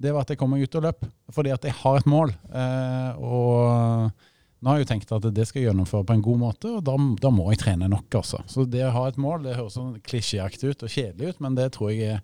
det 0.00 0.14
var 0.14 0.24
at 0.24 0.32
jeg 0.32 0.40
kom 0.40 0.52
meg 0.54 0.64
ut 0.64 0.76
og 0.78 0.84
løp. 0.86 1.06
Fordi 1.34 1.52
at 1.52 1.64
jeg 1.66 1.76
har 1.82 2.00
et 2.00 2.08
mål. 2.08 2.32
Eh, 2.52 3.20
og 3.20 4.12
nå 4.60 4.68
har 4.68 4.78
jeg 4.78 4.86
jo 4.86 4.90
tenkt 4.92 5.12
at 5.16 5.28
det 5.32 5.46
skal 5.48 5.62
jeg 5.62 5.70
gjennomføre 5.70 6.06
på 6.08 6.16
en 6.16 6.24
god 6.24 6.40
måte, 6.40 6.72
og 6.78 6.84
da, 6.84 6.96
da 7.20 7.32
må 7.32 7.48
jeg 7.52 7.62
trene 7.62 7.88
nok. 7.88 8.20
altså. 8.20 8.42
Så 8.50 8.66
det 8.68 8.84
å 8.86 8.94
ha 8.96 9.06
et 9.08 9.20
mål, 9.20 9.44
det 9.46 9.56
høres 9.56 9.76
sånn 9.78 9.94
klisjéaktig 10.04 10.74
ut 10.74 10.84
og 10.84 10.92
kjedelig 10.92 11.32
ut, 11.34 11.40
men 11.44 11.56
det 11.56 11.70
tror 11.76 11.92
jeg 11.92 12.18
er 12.18 12.20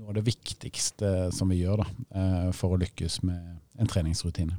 noe 0.00 0.10
av 0.10 0.18
det 0.18 0.26
viktigste 0.26 1.30
som 1.36 1.52
vi 1.52 1.60
gjør 1.62 1.84
da, 1.84 1.88
eh, 2.18 2.50
for 2.58 2.74
å 2.74 2.80
lykkes 2.80 3.20
med 3.26 3.60
en 3.78 3.90
treningsrutine. 3.90 4.58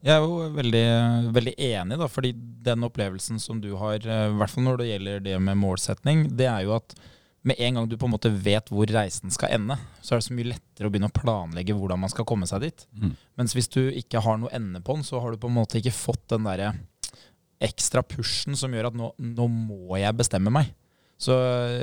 Jeg 0.00 0.16
er 0.16 0.24
jo 0.24 0.48
veldig, 0.56 0.84
veldig 1.36 1.52
enig, 1.60 1.96
da, 2.00 2.06
fordi 2.08 2.32
den 2.64 2.86
opplevelsen 2.86 3.40
som 3.42 3.58
du 3.60 3.74
har, 3.76 4.00
eh, 4.00 4.26
i 4.30 4.36
hvert 4.40 4.52
fall 4.52 4.64
når 4.64 4.80
det 4.80 4.90
gjelder 4.90 5.24
det 5.26 5.40
med 5.44 5.58
målsetning, 5.60 6.22
det 6.38 6.48
er 6.48 6.64
jo 6.64 6.76
at 6.78 6.94
med 7.44 7.60
en 7.60 7.78
gang 7.78 7.88
du 7.88 7.96
på 7.96 8.08
en 8.08 8.14
måte 8.14 8.32
vet 8.32 8.68
hvor 8.68 8.88
reisen 8.92 9.32
skal 9.32 9.52
ende, 9.56 9.76
så 10.04 10.14
er 10.14 10.20
det 10.20 10.26
så 10.28 10.36
mye 10.36 10.50
lettere 10.52 10.88
å 10.88 10.92
begynne 10.92 11.08
å 11.08 11.16
planlegge 11.16 11.76
hvordan 11.76 12.00
man 12.02 12.12
skal 12.12 12.26
komme 12.28 12.48
seg 12.48 12.66
dit. 12.66 12.84
Mm. 12.92 13.14
Mens 13.40 13.56
hvis 13.56 13.70
du 13.72 13.80
ikke 13.96 14.20
har 14.24 14.40
noe 14.40 14.52
ende 14.56 14.82
på 14.84 14.96
den, 14.96 15.04
så 15.04 15.20
har 15.20 15.32
du 15.32 15.40
på 15.40 15.48
en 15.48 15.56
måte 15.56 15.80
ikke 15.80 15.96
fått 15.96 16.26
den 16.32 16.48
derre 16.48 16.74
ekstra 17.60 18.04
pushen 18.04 18.56
som 18.56 18.72
gjør 18.72 18.90
at 18.90 18.96
nå, 18.96 19.12
nå 19.20 19.48
må 19.52 20.00
jeg 20.00 20.16
bestemme 20.16 20.52
meg. 20.52 20.72
Så, 21.20 21.34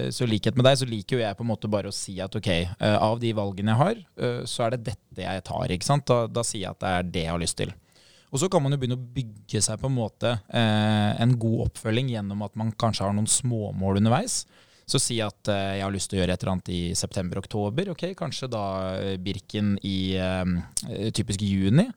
så 0.10 0.26
likhet 0.26 0.56
med 0.58 0.66
deg, 0.66 0.80
så 0.80 0.86
liker 0.90 1.20
jo 1.20 1.22
jeg 1.22 1.38
på 1.38 1.46
en 1.46 1.52
måte 1.52 1.70
bare 1.70 1.92
å 1.92 1.94
si 1.94 2.16
at 2.22 2.34
ok, 2.38 2.48
eh, 2.50 2.96
av 2.98 3.20
de 3.22 3.34
valgene 3.38 3.76
jeg 3.76 3.82
har, 3.84 4.00
eh, 4.18 4.40
så 4.50 4.66
er 4.66 4.74
det 4.74 4.88
dette 4.88 5.26
jeg 5.26 5.44
tar. 5.46 5.74
ikke 5.74 5.86
sant? 5.86 6.08
Da, 6.10 6.24
da 6.26 6.42
sier 6.46 6.64
jeg 6.64 6.74
at 6.74 6.82
det 6.82 6.94
er 6.94 7.12
det 7.14 7.26
jeg 7.28 7.36
har 7.36 7.44
lyst 7.44 7.60
til. 7.62 7.74
Og 8.32 8.42
så 8.42 8.50
kan 8.52 8.64
man 8.64 8.74
jo 8.76 8.80
begynne 8.82 8.98
å 9.00 9.10
bygge 9.16 9.62
seg 9.64 9.80
på 9.80 9.88
en 9.88 9.96
måte 9.96 10.34
eh, 10.52 11.12
en 11.24 11.36
god 11.40 11.70
oppfølging 11.70 12.12
gjennom 12.12 12.42
at 12.44 12.58
man 12.60 12.74
kanskje 12.76 13.06
har 13.08 13.16
noen 13.16 13.30
småmål 13.32 14.02
underveis. 14.02 14.42
Så 14.88 15.00
si 15.04 15.20
at 15.24 15.52
eh, 15.52 15.78
jeg 15.78 15.86
har 15.86 15.94
lyst 15.96 16.12
til 16.12 16.20
å 16.20 16.22
gjøre 16.22 16.36
et 16.36 16.44
eller 16.44 16.54
annet 16.58 16.74
i 16.76 16.82
september-oktober. 16.96 17.94
ok, 17.96 18.10
Kanskje 18.20 18.52
da 18.52 18.66
eh, 19.00 19.16
Birken 19.24 19.76
i 19.88 20.00
eh, 20.20 21.10
typisk 21.16 21.44
juni 21.48 21.88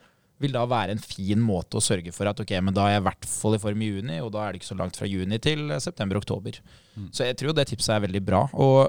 vil 0.40 0.54
da 0.56 0.64
være 0.68 0.94
en 0.96 1.02
fin 1.02 1.40
måte 1.44 1.76
å 1.76 1.84
sørge 1.84 2.12
for 2.16 2.30
at 2.30 2.38
ok, 2.40 2.54
men 2.64 2.74
da 2.76 2.86
er 2.86 2.96
jeg 2.96 3.02
i 3.02 3.06
hvert 3.10 3.26
fall 3.28 3.56
i 3.56 3.60
form 3.60 3.82
i 3.84 3.90
juni, 3.90 4.20
og 4.24 4.32
da 4.32 4.46
er 4.46 4.54
det 4.54 4.62
ikke 4.62 4.70
så 4.70 4.78
langt 4.78 4.96
fra 4.96 5.08
juni 5.10 5.38
til 5.42 5.66
eh, 5.68 5.82
september-oktober. 5.84 6.60
Så 7.12 7.28
jeg 7.28 7.36
tror 7.40 7.56
det 7.56 7.68
tipset 7.70 7.96
er 7.96 8.04
veldig 8.06 8.22
bra. 8.24 8.46
Og, 8.56 8.86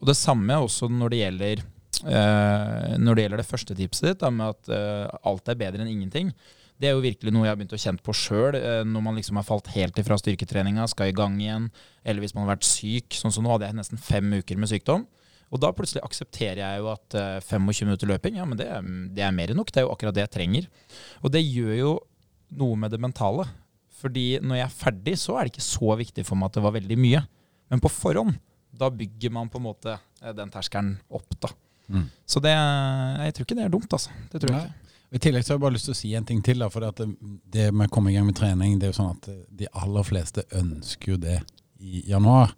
og 0.00 0.10
det 0.10 0.16
samme 0.18 0.56
også 0.64 0.88
når 0.92 1.12
det 1.12 1.20
gjelder 1.20 1.64
eh, 2.04 2.94
når 3.02 3.18
det 3.18 3.26
gjelder 3.26 3.42
det 3.42 3.50
første 3.50 3.76
tipset 3.76 4.08
ditt, 4.10 4.22
da, 4.24 4.32
med 4.32 4.54
at 4.54 4.72
eh, 4.72 5.18
alt 5.28 5.52
er 5.52 5.60
bedre 5.60 5.84
enn 5.84 5.92
ingenting. 5.92 6.32
Det 6.76 6.88
er 6.88 6.96
jo 6.96 7.04
virkelig 7.04 7.32
noe 7.32 7.46
jeg 7.46 7.54
har 7.54 7.58
begynt 7.58 7.72
å 7.72 7.80
kjenne 7.80 8.04
på 8.04 8.12
sjøl, 8.16 8.56
når 8.84 9.04
man 9.04 9.16
liksom 9.16 9.38
har 9.40 9.46
falt 9.48 9.70
helt 9.72 9.96
ifra 10.00 10.18
styrketreninga, 10.20 10.84
skal 10.92 11.08
i 11.08 11.14
gang 11.16 11.38
igjen, 11.40 11.70
eller 12.04 12.20
hvis 12.20 12.34
man 12.36 12.44
har 12.44 12.56
vært 12.56 12.68
syk. 12.68 13.16
Sånn 13.16 13.32
som 13.32 13.46
nå 13.46 13.54
hadde 13.54 13.70
jeg 13.70 13.78
nesten 13.78 14.00
fem 14.00 14.34
uker 14.36 14.60
med 14.60 14.68
sykdom. 14.68 15.06
Og 15.54 15.62
da 15.62 15.70
plutselig 15.74 16.02
aksepterer 16.04 16.60
jeg 16.60 16.82
jo 16.82 16.88
at 16.90 17.16
eh, 17.18 17.38
25 17.44 17.86
minutter 17.86 18.10
løping, 18.10 18.38
ja, 18.40 18.46
men 18.48 18.58
det, 18.58 18.66
det 19.14 19.24
er 19.24 19.34
mer 19.34 19.52
enn 19.52 19.60
nok. 19.60 19.70
Det 19.72 19.82
er 19.82 19.86
jo 19.86 19.92
akkurat 19.94 20.16
det 20.16 20.24
jeg 20.24 20.34
trenger. 20.34 20.66
Og 21.22 21.32
det 21.32 21.44
gjør 21.44 21.74
jo 21.78 21.92
noe 22.58 22.78
med 22.82 22.94
det 22.94 23.00
mentale. 23.02 23.46
Fordi 23.96 24.26
når 24.44 24.60
jeg 24.60 24.66
er 24.66 24.74
ferdig, 24.76 25.14
så 25.22 25.36
er 25.36 25.46
det 25.46 25.54
ikke 25.54 25.68
så 25.68 25.94
viktig 25.98 26.26
for 26.26 26.38
meg 26.38 26.50
at 26.50 26.58
det 26.58 26.64
var 26.66 26.74
veldig 26.76 26.98
mye. 27.00 27.22
Men 27.72 27.82
på 27.82 27.92
forhånd, 27.92 28.34
da 28.76 28.90
bygger 28.92 29.32
man 29.32 29.48
på 29.52 29.60
en 29.60 29.68
måte 29.68 29.94
eh, 29.94 30.34
den 30.36 30.52
terskelen 30.52 30.96
opp, 31.08 31.38
da. 31.40 31.52
Mm. 31.86 32.08
Så 32.26 32.42
det 32.42 32.50
Jeg 32.50 33.34
tror 33.36 33.46
ikke 33.46 33.56
det 33.56 33.64
er 33.64 33.70
dumt, 33.70 33.92
altså. 33.94 34.10
Det 34.32 34.42
tror 34.42 34.50
jeg 34.50 34.58
Nei. 34.58 34.66
ikke. 34.66 34.85
I 35.16 35.20
tillegg 35.22 35.46
så 35.46 35.54
har 35.54 35.56
jeg 35.56 35.64
bare 35.64 35.76
lyst 35.78 35.88
til 35.88 35.94
å 35.94 35.96
si 35.96 36.12
en 36.18 36.26
ting 36.28 36.42
til. 36.44 36.60
da, 36.60 36.68
for 36.72 36.84
det, 36.84 36.92
at 36.92 37.18
det, 37.56 37.70
med 37.72 37.88
å 37.88 37.92
komme 37.94 38.12
i 38.12 38.16
gang 38.18 38.26
med 38.28 38.36
trening, 38.36 38.76
det 38.76 38.88
er 38.88 38.92
jo 38.92 38.98
sånn 38.98 39.14
at 39.14 39.28
de 39.48 39.68
aller 39.72 40.04
fleste 40.04 40.44
ønsker 40.58 41.14
jo 41.14 41.20
det 41.22 41.38
i 41.80 42.02
januar. 42.10 42.52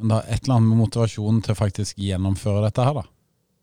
Men 0.00 0.12
det 0.12 0.20
er 0.20 0.36
et 0.36 0.46
eller 0.46 0.56
annet 0.56 0.70
med 0.70 0.80
motivasjonen 0.80 1.42
til 1.44 1.52
å 1.52 1.58
faktisk 1.58 2.00
gjennomføre 2.00 2.62
dette 2.64 2.86
her, 2.86 3.02
da. 3.02 3.04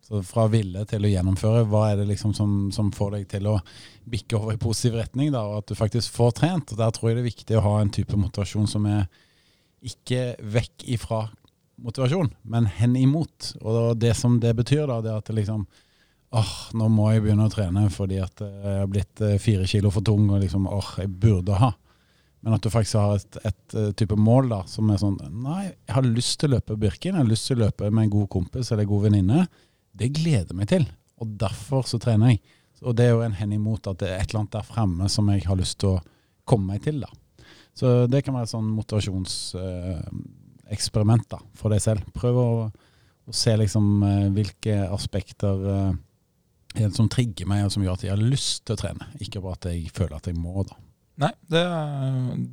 Så 0.08 0.22
fra 0.24 0.46
ville 0.48 0.86
til 0.88 1.04
å 1.04 1.10
gjennomføre, 1.12 1.66
hva 1.68 1.82
er 1.90 1.98
det 2.00 2.06
liksom 2.12 2.36
som, 2.38 2.52
som 2.72 2.94
får 2.96 3.18
deg 3.18 3.26
til 3.34 3.50
å 3.52 3.58
bikke 4.08 4.38
over 4.38 4.56
i 4.56 4.62
positiv 4.62 5.00
retning, 5.02 5.34
da, 5.34 5.42
og 5.44 5.64
at 5.64 5.74
du 5.74 5.76
faktisk 5.80 6.14
får 6.16 6.38
trent? 6.38 6.72
Og 6.72 6.80
Der 6.80 6.94
tror 6.96 7.10
jeg 7.10 7.18
det 7.18 7.26
er 7.26 7.32
viktig 7.32 7.58
å 7.58 7.66
ha 7.66 7.74
en 7.82 7.92
type 7.92 8.22
motivasjon 8.22 8.70
som 8.70 8.86
er 8.88 9.10
ikke 9.84 10.38
vekk 10.46 10.86
ifra 10.96 11.26
motivasjon, 11.82 12.30
men 12.48 12.70
hen 12.78 12.96
imot. 13.02 13.52
Og 13.66 13.98
det 14.00 14.14
som 14.18 14.38
det 14.44 14.54
betyr, 14.62 14.86
da, 14.88 15.02
det 15.02 15.12
er 15.12 15.20
at 15.20 15.28
det 15.28 15.42
liksom 15.42 15.66
åh, 16.38 16.54
nå 16.78 16.88
må 16.94 17.10
jeg 17.12 17.24
begynne 17.26 17.48
å 17.48 17.52
trene 17.52 17.88
fordi 17.94 18.18
at 18.24 18.36
jeg 18.44 18.78
har 18.82 18.88
blitt 18.92 19.22
eh, 19.26 19.38
fire 19.42 19.66
kilo 19.70 19.90
for 19.94 20.02
tung, 20.06 20.26
og 20.30 20.42
liksom, 20.44 20.64
åh, 20.72 20.90
jeg 21.02 21.10
burde 21.22 21.54
ha. 21.60 21.70
Men 22.46 22.56
at 22.56 22.64
du 22.64 22.70
faktisk 22.72 22.98
har 23.00 23.10
et, 23.18 23.34
et 23.50 23.68
eh, 23.76 23.94
type 23.98 24.16
mål 24.20 24.44
da, 24.54 24.60
som 24.70 24.90
er 24.94 25.00
sånn, 25.02 25.18
nei, 25.44 25.64
jeg 25.72 25.94
har 25.98 26.06
lyst 26.06 26.38
til 26.40 26.48
å 26.52 26.54
løpe 26.58 26.80
Birken, 26.80 27.16
jeg 27.16 27.24
har 27.24 27.32
lyst 27.32 27.46
til 27.50 27.58
å 27.58 27.64
løpe 27.66 27.86
med 27.90 28.04
en 28.06 28.14
god 28.14 28.30
kompis 28.38 28.68
eller 28.72 28.84
en 28.86 28.94
god 28.94 29.04
venninne. 29.10 29.40
Det 29.98 30.16
gleder 30.16 30.56
meg 30.58 30.68
til, 30.72 30.86
og 31.18 31.26
derfor 31.42 31.82
så 31.90 31.98
trener 32.02 32.28
jeg. 32.36 32.40
Og 32.86 32.92
det 32.98 33.06
er 33.08 33.14
jo 33.16 33.26
en 33.26 33.40
hen 33.40 33.54
imot 33.58 33.84
at 33.90 33.98
det 34.04 34.10
er 34.12 34.18
et 34.22 34.30
eller 34.30 34.42
annet 34.44 34.58
der 34.60 34.68
fremme 34.68 35.06
som 35.10 35.26
jeg 35.34 35.42
har 35.48 35.58
lyst 35.58 35.78
til 35.82 35.90
å 35.96 36.04
komme 36.48 36.68
meg 36.76 36.80
til 36.86 36.98
da. 37.02 37.10
Så 37.78 37.86
det 38.10 38.24
kan 38.26 38.36
være 38.38 38.46
et 38.48 38.56
sånn 38.56 38.70
motivasjonseksperiment 38.74 41.26
da, 41.34 41.40
for 41.58 41.68
deg 41.74 41.82
selv. 41.84 42.02
Prøv 42.16 42.36
å, 42.42 42.70
å 42.70 42.72
se 43.34 43.54
liksom 43.58 44.04
eh, 44.06 44.30
hvilke 44.34 44.76
aspekter 44.94 45.56
eh, 45.74 45.94
det 46.76 46.92
som 46.96 47.08
trigger 47.10 47.48
meg, 47.50 47.66
og 47.66 47.72
som 47.74 47.86
gjør 47.86 47.98
at 47.98 48.04
jeg 48.06 48.14
har 48.14 48.22
lyst 48.22 48.66
til 48.68 48.76
å 48.76 48.82
trene. 48.82 49.08
Ikke 49.24 49.42
bare 49.44 49.58
at 49.60 49.70
jeg 49.72 49.90
føler 49.96 50.18
at 50.20 50.30
jeg 50.30 50.38
må, 50.38 50.66
da. 50.68 50.78
Nei, 51.18 51.32
det, 51.50 51.62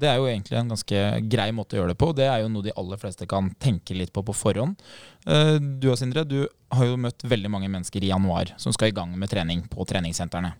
det 0.01 0.09
er 0.09 0.17
jo 0.17 0.29
egentlig 0.31 0.57
en 0.57 0.71
ganske 0.73 1.01
grei 1.29 1.51
måte 1.53 1.77
å 1.77 1.83
gjøre 1.83 1.93
det 1.93 1.99
på. 2.01 2.07
Det 2.17 2.25
er 2.25 2.41
jo 2.41 2.49
noe 2.49 2.65
de 2.65 2.73
aller 2.81 3.01
fleste 3.01 3.27
kan 3.29 3.51
tenke 3.61 3.93
litt 3.93 4.13
på 4.15 4.23
på 4.25 4.33
forhånd. 4.33 4.81
Eh, 5.29 5.59
Du 5.61 5.91
og 5.93 5.99
Sindre, 6.01 6.25
du 6.25 6.47
har 6.73 6.89
jo 6.89 6.97
møtt 6.97 7.27
veldig 7.29 7.51
mange 7.53 7.69
mennesker 7.69 8.01
i 8.07 8.09
januar 8.09 8.55
som 8.57 8.73
skal 8.73 8.89
i 8.89 8.97
gang 8.97 9.13
med 9.21 9.29
trening 9.29 9.67
på 9.69 9.85
treningssentrene. 9.91 10.55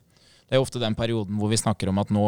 Det 0.45 0.53
er 0.53 0.61
jo 0.61 0.67
ofte 0.67 0.83
den 0.83 0.93
perioden 0.93 1.39
hvor 1.41 1.49
vi 1.49 1.57
snakker 1.57 1.89
om 1.89 1.97
at 1.97 2.11
nå, 2.13 2.25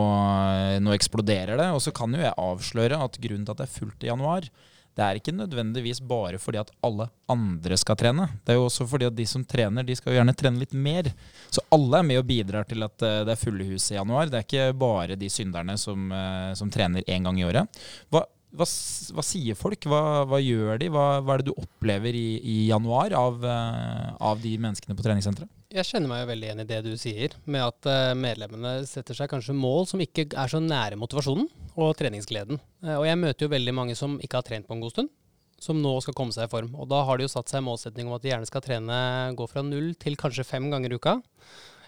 nå 0.82 0.96
eksploderer 0.98 1.62
det. 1.62 1.70
Og 1.78 1.84
så 1.86 1.94
kan 1.94 2.10
jo 2.10 2.24
jeg 2.26 2.34
avsløre 2.34 2.98
at 3.06 3.22
grunnen 3.22 3.46
til 3.46 3.54
at 3.54 3.62
det 3.62 3.68
er 3.68 3.76
fullt 3.78 4.08
i 4.08 4.10
januar, 4.10 4.50
det 4.98 5.06
er 5.06 5.20
ikke 5.20 5.34
nødvendigvis 5.36 6.00
bare 6.10 6.40
fordi 6.42 6.58
at 6.64 6.72
alle 6.86 7.06
andre 7.30 7.78
skal 7.78 7.98
trene. 8.00 8.26
Det 8.42 8.54
er 8.54 8.58
jo 8.58 8.66
også 8.66 8.88
fordi 8.90 9.06
at 9.06 9.18
de 9.18 9.28
som 9.30 9.44
trener, 9.46 9.86
de 9.86 9.96
skal 9.98 10.14
jo 10.14 10.18
gjerne 10.18 10.34
trene 10.38 10.64
litt 10.64 10.74
mer. 10.74 11.12
Så 11.54 11.62
alle 11.76 12.00
er 12.00 12.08
med 12.08 12.22
og 12.24 12.26
bidrar 12.26 12.66
til 12.66 12.82
at 12.86 13.06
eh, 13.06 13.20
det 13.28 13.36
er 13.36 13.44
fulle 13.44 13.68
hus 13.70 13.92
i 13.92 14.00
januar. 14.00 14.32
Det 14.32 14.40
er 14.40 14.48
ikke 14.48 14.80
bare 14.82 15.20
de 15.20 15.30
synderne 15.30 15.78
som, 15.78 16.10
eh, 16.10 16.50
som 16.58 16.72
trener 16.74 17.06
én 17.06 17.30
gang 17.30 17.38
i 17.38 17.46
året. 17.46 17.80
Hva, 18.10 18.24
hva, 18.58 18.66
hva 18.66 19.26
sier 19.26 19.60
folk? 19.60 19.86
Hva, 19.86 20.02
hva 20.32 20.42
gjør 20.42 20.82
de? 20.82 20.90
Hva, 20.90 21.06
er 21.22 21.44
det 21.44 21.52
du 21.52 21.62
opplever 21.62 22.18
i, 22.18 22.28
i 22.42 22.58
januar 22.72 23.14
av, 23.22 23.46
eh, 23.46 24.10
av 24.18 24.42
de 24.42 24.58
menneskene 24.66 24.98
på 24.98 25.06
treningssenteret? 25.06 25.52
Jeg 25.68 25.84
kjenner 25.84 26.08
meg 26.08 26.22
jo 26.22 26.28
veldig 26.30 26.48
igjen 26.48 26.62
i 26.64 26.66
det 26.68 26.78
du 26.86 26.94
sier, 26.96 27.34
med 27.44 27.60
at 27.60 27.88
eh, 27.92 28.14
medlemmene 28.16 28.86
setter 28.88 29.18
seg 29.18 29.28
kanskje 29.28 29.56
mål 29.58 29.84
som 29.90 30.00
ikke 30.00 30.30
er 30.32 30.52
så 30.52 30.62
nære 30.64 30.96
motivasjonen 30.96 31.50
og 31.76 31.90
treningsgleden. 32.00 32.62
Eh, 32.86 32.94
og 32.96 33.04
jeg 33.04 33.20
møter 33.20 33.44
jo 33.44 33.52
veldig 33.52 33.74
mange 33.76 33.98
som 34.00 34.16
ikke 34.24 34.40
har 34.40 34.48
trent 34.48 34.70
på 34.70 34.78
en 34.78 34.86
god 34.86 34.94
stund, 34.96 35.12
som 35.60 35.82
nå 35.84 35.92
skal 36.06 36.16
komme 36.16 36.32
seg 36.32 36.48
i 36.48 36.54
form. 36.54 36.72
Og 36.80 36.88
da 36.88 37.02
har 37.04 37.20
de 37.20 37.28
jo 37.28 37.34
satt 37.34 37.52
seg 37.52 37.66
målsetning 37.68 38.08
om 38.08 38.16
at 38.16 38.24
de 38.24 38.32
gjerne 38.32 38.48
skal 38.48 38.64
trene, 38.64 39.02
gå 39.36 39.50
fra 39.52 39.66
null 39.68 39.92
til 40.00 40.16
kanskje 40.24 40.48
fem 40.48 40.72
ganger 40.72 40.96
i 40.96 41.02
uka. 41.02 41.18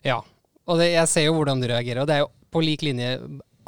Ja. 0.04 0.20
Og 0.68 0.84
det, 0.84 0.92
jeg 0.98 1.14
ser 1.14 1.30
jo 1.30 1.40
hvordan 1.40 1.64
du 1.64 1.72
reagerer, 1.72 2.04
og 2.04 2.12
det 2.12 2.20
er 2.20 2.26
jo 2.26 2.32
på 2.52 2.66
lik 2.66 2.84
linje 2.84 3.16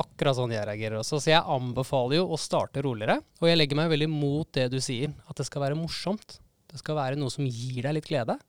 akkurat 0.02 0.36
sånn 0.36 0.52
jeg 0.52 0.68
reagerer 0.68 1.00
også. 1.00 1.24
Så 1.24 1.32
jeg 1.32 1.56
anbefaler 1.56 2.20
jo 2.20 2.28
å 2.36 2.44
starte 2.50 2.84
roligere, 2.84 3.22
og 3.40 3.48
jeg 3.48 3.64
legger 3.64 3.80
meg 3.80 3.96
veldig 3.96 4.12
mot 4.12 4.52
det 4.60 4.68
du 4.76 4.82
sier, 4.84 5.16
at 5.32 5.40
det 5.40 5.48
skal 5.48 5.70
være 5.70 5.80
morsomt. 5.80 6.42
Det 6.68 6.84
skal 6.84 7.00
være 7.00 7.20
noe 7.20 7.32
som 7.32 7.48
gir 7.48 7.86
deg 7.88 8.02
litt 8.02 8.12
glede. 8.12 8.42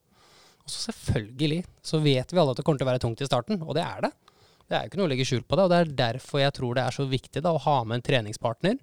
Og 0.62 0.70
så 0.70 0.88
selvfølgelig 0.90 1.62
så 1.82 2.00
vet 2.02 2.32
vi 2.32 2.40
alle 2.40 2.54
at 2.54 2.60
det 2.60 2.66
kommer 2.66 2.82
til 2.82 2.86
å 2.86 2.92
være 2.92 3.02
tungt 3.02 3.22
i 3.24 3.28
starten, 3.28 3.62
og 3.62 3.74
det 3.78 3.84
er 3.86 4.06
det. 4.06 4.12
Det 4.68 4.76
er 4.78 4.84
jo 4.84 4.90
ikke 4.92 5.00
noe 5.00 5.08
å 5.08 5.12
legge 5.12 5.26
skjul 5.28 5.42
på 5.44 5.56
det, 5.58 5.64
og 5.64 5.72
det 5.72 5.78
er 5.78 5.96
derfor 5.98 6.40
jeg 6.40 6.54
tror 6.56 6.76
det 6.78 6.84
er 6.86 6.94
så 6.96 7.04
viktig 7.10 7.42
da, 7.44 7.52
å 7.52 7.60
ha 7.60 7.78
med 7.84 7.98
en 7.98 8.04
treningspartner, 8.06 8.78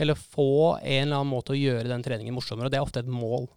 eller 0.00 0.18
få 0.18 0.76
en 0.78 1.02
eller 1.02 1.18
annen 1.18 1.32
måte 1.34 1.54
å 1.54 1.58
gjøre 1.58 1.90
den 1.90 2.04
treningen 2.06 2.36
morsommere. 2.36 2.70
og 2.70 2.72
Det 2.72 2.78
er 2.78 2.86
ofte 2.86 3.02
et 3.02 3.10
mål. 3.10 3.48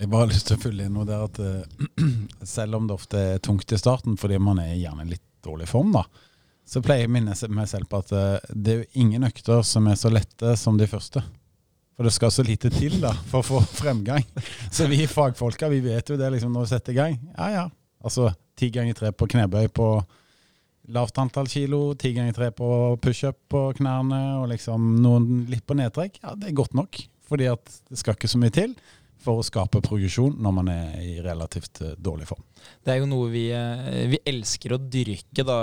Jeg 0.00 0.08
bare 0.08 0.24
har 0.24 0.32
lyst 0.32 0.48
til 0.48 0.56
å 0.56 0.62
fylle 0.62 0.88
inn 0.88 0.96
noe 0.96 1.06
der 1.08 1.26
at 1.26 1.38
uh, 1.38 2.08
selv 2.56 2.80
om 2.80 2.88
det 2.88 2.96
ofte 2.96 3.22
er 3.34 3.44
tungt 3.44 3.72
i 3.72 3.78
starten, 3.78 4.16
fordi 4.20 4.40
man 4.42 4.62
er 4.62 4.74
gjerne 4.74 5.04
i 5.04 5.12
litt 5.12 5.26
dårlig 5.44 5.68
form, 5.68 5.92
da, 5.94 6.06
så 6.68 6.82
pleier 6.84 7.04
jeg 7.04 7.10
å 7.10 7.14
minne 7.18 7.36
meg 7.56 7.68
selv 7.68 7.90
på 7.90 8.00
at 8.00 8.14
uh, 8.16 8.50
det 8.50 8.72
er 8.72 8.82
jo 8.82 9.04
ingen 9.04 9.28
økter 9.28 9.62
som 9.66 9.88
er 9.92 10.00
så 10.00 10.12
lette 10.12 10.56
som 10.60 10.80
de 10.80 10.88
første. 10.88 11.22
For 12.00 12.08
det 12.08 12.14
skal 12.14 12.30
så 12.32 12.40
lite 12.40 12.70
til 12.72 12.94
da, 12.96 13.10
for 13.28 13.42
å 13.42 13.44
få 13.44 13.58
fremgang. 13.76 14.24
Så 14.72 14.86
vi 14.88 15.02
fagfolka 15.04 15.68
vi 15.68 15.82
vet 15.84 16.08
jo 16.08 16.14
det 16.16 16.30
liksom 16.32 16.54
når 16.56 16.62
vi 16.64 16.68
setter 16.70 16.94
i 16.94 16.96
gang. 16.96 17.16
Ja 17.34 17.48
ja. 17.52 17.64
Altså 18.00 18.30
ti 18.56 18.70
ganger 18.72 18.96
tre 18.96 19.10
på 19.12 19.26
knebøy 19.28 19.68
på 19.76 19.88
lavt 20.96 21.20
antall 21.20 21.50
kilo, 21.52 21.82
ti 22.00 22.14
ganger 22.16 22.38
tre 22.38 22.48
på 22.56 22.70
pushup 23.04 23.36
på 23.52 23.66
knærne, 23.76 24.20
og 24.40 24.48
liksom 24.48 24.94
noen 25.04 25.42
litt 25.52 25.66
på 25.68 25.76
nedtrekk. 25.76 26.16
Ja, 26.22 26.32
det 26.40 26.48
er 26.48 26.56
godt 26.62 26.72
nok. 26.80 27.02
Fordi 27.28 27.50
at 27.52 27.76
det 27.92 28.00
skal 28.00 28.16
ikke 28.16 28.32
så 28.32 28.40
mye 28.40 28.56
til 28.56 28.72
for 29.20 29.42
å 29.42 29.44
skape 29.44 29.82
progresjon 29.84 30.40
når 30.40 30.56
man 30.56 30.72
er 30.72 30.96
i 31.04 31.12
relativt 31.20 31.82
eh, 31.84 31.92
dårlig 32.00 32.30
form. 32.30 32.40
Det 32.80 32.94
er 32.94 33.02
jo 33.02 33.10
noe 33.10 33.28
vi, 33.28 33.44
eh, 33.52 34.06
vi 34.08 34.22
elsker 34.32 34.72
å 34.72 34.80
dyrke, 34.80 35.44
da, 35.44 35.60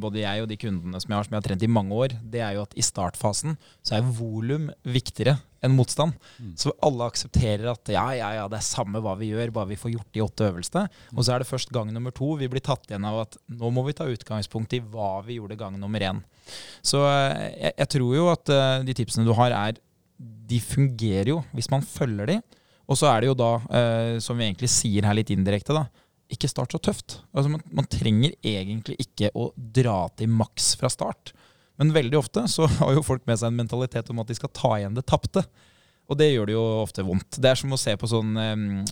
både 0.00 0.24
jeg 0.24 0.40
og 0.40 0.48
de 0.48 0.56
kundene 0.64 1.04
som 1.04 1.12
jeg 1.12 1.20
har 1.20 1.28
som 1.28 1.36
jeg 1.36 1.42
har 1.42 1.48
trent 1.50 1.68
i 1.68 1.72
mange 1.76 2.00
år. 2.08 2.16
Det 2.24 2.40
er 2.40 2.56
jo 2.56 2.64
at 2.64 2.72
i 2.80 2.88
startfasen 2.88 3.60
så 3.84 3.98
er 3.98 4.08
volum 4.08 4.70
viktigere 4.88 5.36
enn 5.64 5.74
motstand. 5.76 6.16
Mm. 6.40 6.52
Så 6.58 6.72
alle 6.84 7.08
aksepterer 7.10 7.68
at 7.72 7.92
ja, 7.92 8.04
ja, 8.16 8.30
ja, 8.38 8.46
det 8.50 8.60
er 8.60 8.66
samme 8.66 9.02
hva 9.04 9.14
vi 9.20 9.30
gjør, 9.30 9.52
bare 9.54 9.70
vi 9.72 9.78
får 9.80 9.94
gjort 9.94 10.10
de 10.16 10.24
åtte 10.24 10.48
øvelsene. 10.48 10.86
Og 11.14 11.22
så 11.22 11.34
er 11.34 11.42
det 11.42 11.50
først 11.50 11.72
gang 11.74 11.92
nummer 11.94 12.14
to 12.16 12.32
vi 12.40 12.48
blir 12.50 12.64
tatt 12.64 12.88
igjen 12.88 13.06
av 13.08 13.22
at 13.26 13.38
nå 13.52 13.72
må 13.74 13.84
vi 13.88 13.96
ta 13.96 14.08
utgangspunkt 14.10 14.76
i 14.76 14.82
hva 14.82 15.18
vi 15.26 15.38
gjorde 15.38 15.58
gang 15.60 15.76
nummer 15.80 16.04
én. 16.04 16.22
Så 16.82 17.02
eh, 17.06 17.50
jeg, 17.66 17.74
jeg 17.82 17.92
tror 17.96 18.16
jo 18.16 18.28
at 18.32 18.52
uh, 18.54 18.80
de 18.86 18.96
tipsene 18.96 19.28
du 19.28 19.34
har, 19.36 19.54
er 19.54 19.78
De 20.50 20.58
fungerer 20.60 21.30
jo 21.30 21.42
hvis 21.56 21.70
man 21.72 21.84
følger 21.86 22.32
de. 22.34 22.38
Og 22.90 22.98
så 22.98 23.06
er 23.12 23.22
det 23.22 23.30
jo 23.30 23.38
da, 23.38 23.52
uh, 23.60 24.14
som 24.22 24.38
vi 24.38 24.48
egentlig 24.48 24.70
sier 24.72 25.06
her 25.06 25.14
litt 25.14 25.30
indirekte, 25.30 25.76
da, 25.76 25.86
ikke 26.30 26.50
start 26.50 26.74
så 26.74 26.80
tøft. 26.82 27.20
Altså 27.34 27.52
man, 27.52 27.62
man 27.74 27.86
trenger 27.90 28.34
egentlig 28.42 28.96
ikke 29.02 29.30
å 29.38 29.50
dra 29.54 30.04
til 30.18 30.32
maks 30.32 30.72
fra 30.80 30.90
start. 30.92 31.34
Men 31.80 31.94
veldig 31.96 32.20
ofte 32.20 32.44
så 32.52 32.68
har 32.80 32.94
jo 32.94 33.06
folk 33.06 33.24
med 33.28 33.40
seg 33.40 33.50
en 33.50 33.60
mentalitet 33.62 34.12
om 34.12 34.22
at 34.22 34.30
de 34.30 34.36
skal 34.38 34.52
ta 34.56 34.76
igjen 34.76 34.96
det 34.98 35.06
tapte. 35.08 35.44
Og 36.10 36.18
det 36.18 36.32
gjør 36.32 36.50
det 36.50 36.56
jo 36.56 36.62
ofte 36.82 37.04
vondt. 37.06 37.38
Det 37.38 37.52
er 37.52 37.58
som 37.58 37.72
å 37.72 37.78
se 37.78 37.94
på 37.96 38.08
sånn 38.10 38.34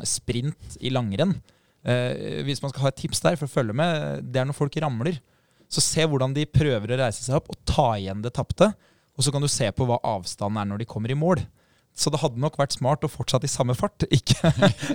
sprint 0.07 0.77
i 0.79 0.92
langrenn. 0.94 1.35
Eh, 1.83 2.44
hvis 2.46 2.62
man 2.62 2.70
skal 2.70 2.85
ha 2.85 2.92
et 2.92 3.01
tips 3.01 3.22
der 3.24 3.38
for 3.38 3.48
å 3.48 3.53
følge 3.53 3.74
med, 3.77 4.22
det 4.31 4.40
er 4.40 4.46
når 4.46 4.57
folk 4.59 4.79
ramler. 4.83 5.18
Så 5.68 5.83
se 5.85 6.07
hvordan 6.09 6.35
de 6.37 6.46
prøver 6.48 6.94
å 6.94 7.01
reise 7.03 7.24
seg 7.24 7.40
opp 7.40 7.51
og 7.53 7.59
ta 7.68 7.90
igjen 7.98 8.22
det 8.24 8.33
tapte. 8.38 8.70
Og 9.18 9.27
så 9.27 9.35
kan 9.35 9.42
du 9.42 9.51
se 9.51 9.66
på 9.74 9.87
hva 9.88 9.98
avstanden 10.07 10.61
er 10.62 10.70
når 10.70 10.83
de 10.85 10.90
kommer 10.90 11.11
i 11.11 11.18
mål. 11.18 11.42
Så 11.98 12.12
det 12.14 12.20
hadde 12.22 12.38
nok 12.38 12.55
vært 12.61 12.77
smart 12.77 13.03
å 13.03 13.11
fortsette 13.11 13.48
i 13.48 13.51
samme 13.51 13.74
fart. 13.74 14.07
Ikke, 14.18 14.53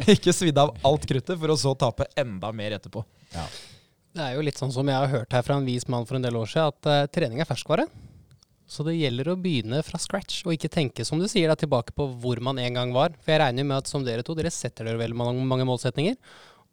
ikke 0.08 0.34
svidde 0.36 0.64
av 0.64 0.72
alt 0.88 1.04
kruttet 1.10 1.36
for 1.36 1.52
å 1.52 1.60
så 1.60 1.74
tape 1.76 2.08
enda 2.20 2.54
mer 2.56 2.78
etterpå. 2.78 3.04
Det 4.14 4.22
er 4.22 4.36
jo 4.36 4.44
litt 4.46 4.60
sånn 4.62 4.74
som 4.74 4.90
jeg 4.90 4.98
har 4.98 5.10
hørt 5.10 5.34
her 5.34 5.46
fra 5.46 5.58
en 5.58 5.66
vis 5.66 5.88
mann 5.90 6.06
for 6.06 6.20
en 6.20 6.26
del 6.26 6.38
år 6.38 6.50
siden, 6.52 6.70
at 6.70 6.90
uh, 6.90 7.06
trening 7.10 7.42
er 7.42 7.50
ferskvare. 7.50 7.88
Så 8.70 8.86
det 8.86 8.96
gjelder 8.96 9.32
å 9.34 9.38
begynne 9.38 9.82
fra 9.86 10.00
scratch, 10.02 10.44
og 10.46 10.56
ikke 10.56 10.72
tenke 10.72 11.06
som 11.06 11.20
du 11.22 11.28
sier 11.30 11.50
da, 11.50 11.58
tilbake 11.60 11.96
på 11.98 12.08
hvor 12.22 12.40
man 12.46 12.62
en 12.62 12.78
gang 12.78 12.94
var. 12.96 13.14
For 13.22 13.34
jeg 13.34 13.42
regner 13.42 13.66
jo 13.66 13.70
med 13.72 13.82
at 13.82 13.90
som 13.92 14.06
dere 14.06 14.26
to, 14.26 14.36
dere 14.38 14.54
setter 14.54 14.88
dere 14.88 15.02
veldig 15.02 15.18
mange, 15.20 15.46
mange 15.50 15.68
målsetninger. 15.68 16.18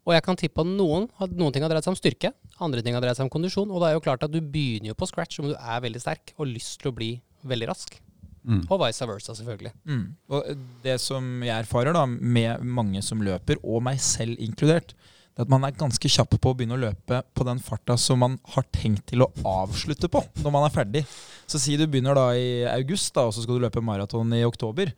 Og 0.07 0.15
jeg 0.15 0.25
kan 0.25 0.37
tippe 0.39 0.63
at 0.63 0.69
noen, 0.69 1.05
at 1.21 1.33
noen 1.37 1.53
ting 1.53 1.65
har 1.65 1.69
dreid 1.69 1.85
seg 1.85 1.93
om 1.93 1.99
styrke, 1.99 2.31
andre 2.61 2.81
ting 2.81 2.95
har 2.97 3.03
dreid 3.03 3.17
seg 3.17 3.27
om 3.27 3.33
kondisjon. 3.33 3.69
Og 3.69 3.83
da 3.83 3.89
er 3.89 3.97
jo 3.97 4.05
klart 4.05 4.23
at 4.25 4.33
du 4.33 4.39
begynner 4.41 4.93
jo 4.93 4.97
på 4.97 5.09
scratch 5.09 5.41
om 5.41 5.51
du 5.51 5.57
er 5.57 5.83
veldig 5.83 6.01
sterk 6.01 6.33
og 6.37 6.49
lyst 6.49 6.79
til 6.81 6.89
å 6.89 6.95
bli 6.97 7.11
veldig 7.45 7.69
rask. 7.69 7.99
Mm. 8.41 8.63
Og 8.65 8.79
vice 8.81 9.05
versa, 9.05 9.35
selvfølgelig. 9.37 9.73
Mm. 9.85 10.05
Og 10.33 10.63
det 10.81 10.97
som 11.03 11.27
jeg 11.45 11.53
erfarer 11.53 11.93
da, 11.93 12.07
med 12.09 12.65
mange 12.65 13.03
som 13.05 13.21
løper, 13.21 13.61
og 13.61 13.83
meg 13.85 14.01
selv 14.01 14.41
inkludert, 14.41 14.95
det 15.31 15.45
at 15.45 15.51
man 15.51 15.63
er 15.63 15.75
ganske 15.77 16.09
kjapp 16.11 16.33
på 16.35 16.51
å 16.51 16.57
begynne 16.57 16.75
å 16.75 16.81
løpe 16.81 17.21
på 17.33 17.45
den 17.47 17.61
farta 17.63 17.95
som 17.99 18.19
man 18.19 18.35
har 18.55 18.65
tenkt 18.75 19.07
til 19.13 19.23
å 19.23 19.29
avslutte 19.47 20.09
på 20.11 20.23
når 20.43 20.53
man 20.53 20.65
er 20.67 20.73
ferdig. 20.75 21.05
Så 21.47 21.59
si 21.61 21.77
du 21.79 21.85
begynner 21.87 22.17
da 22.17 22.27
i 22.35 22.65
august, 22.71 23.13
da, 23.15 23.27
og 23.27 23.35
så 23.35 23.43
skal 23.43 23.57
du 23.57 23.63
løpe 23.63 23.83
maraton 23.83 24.35
i 24.35 24.43
oktober. 24.47 24.91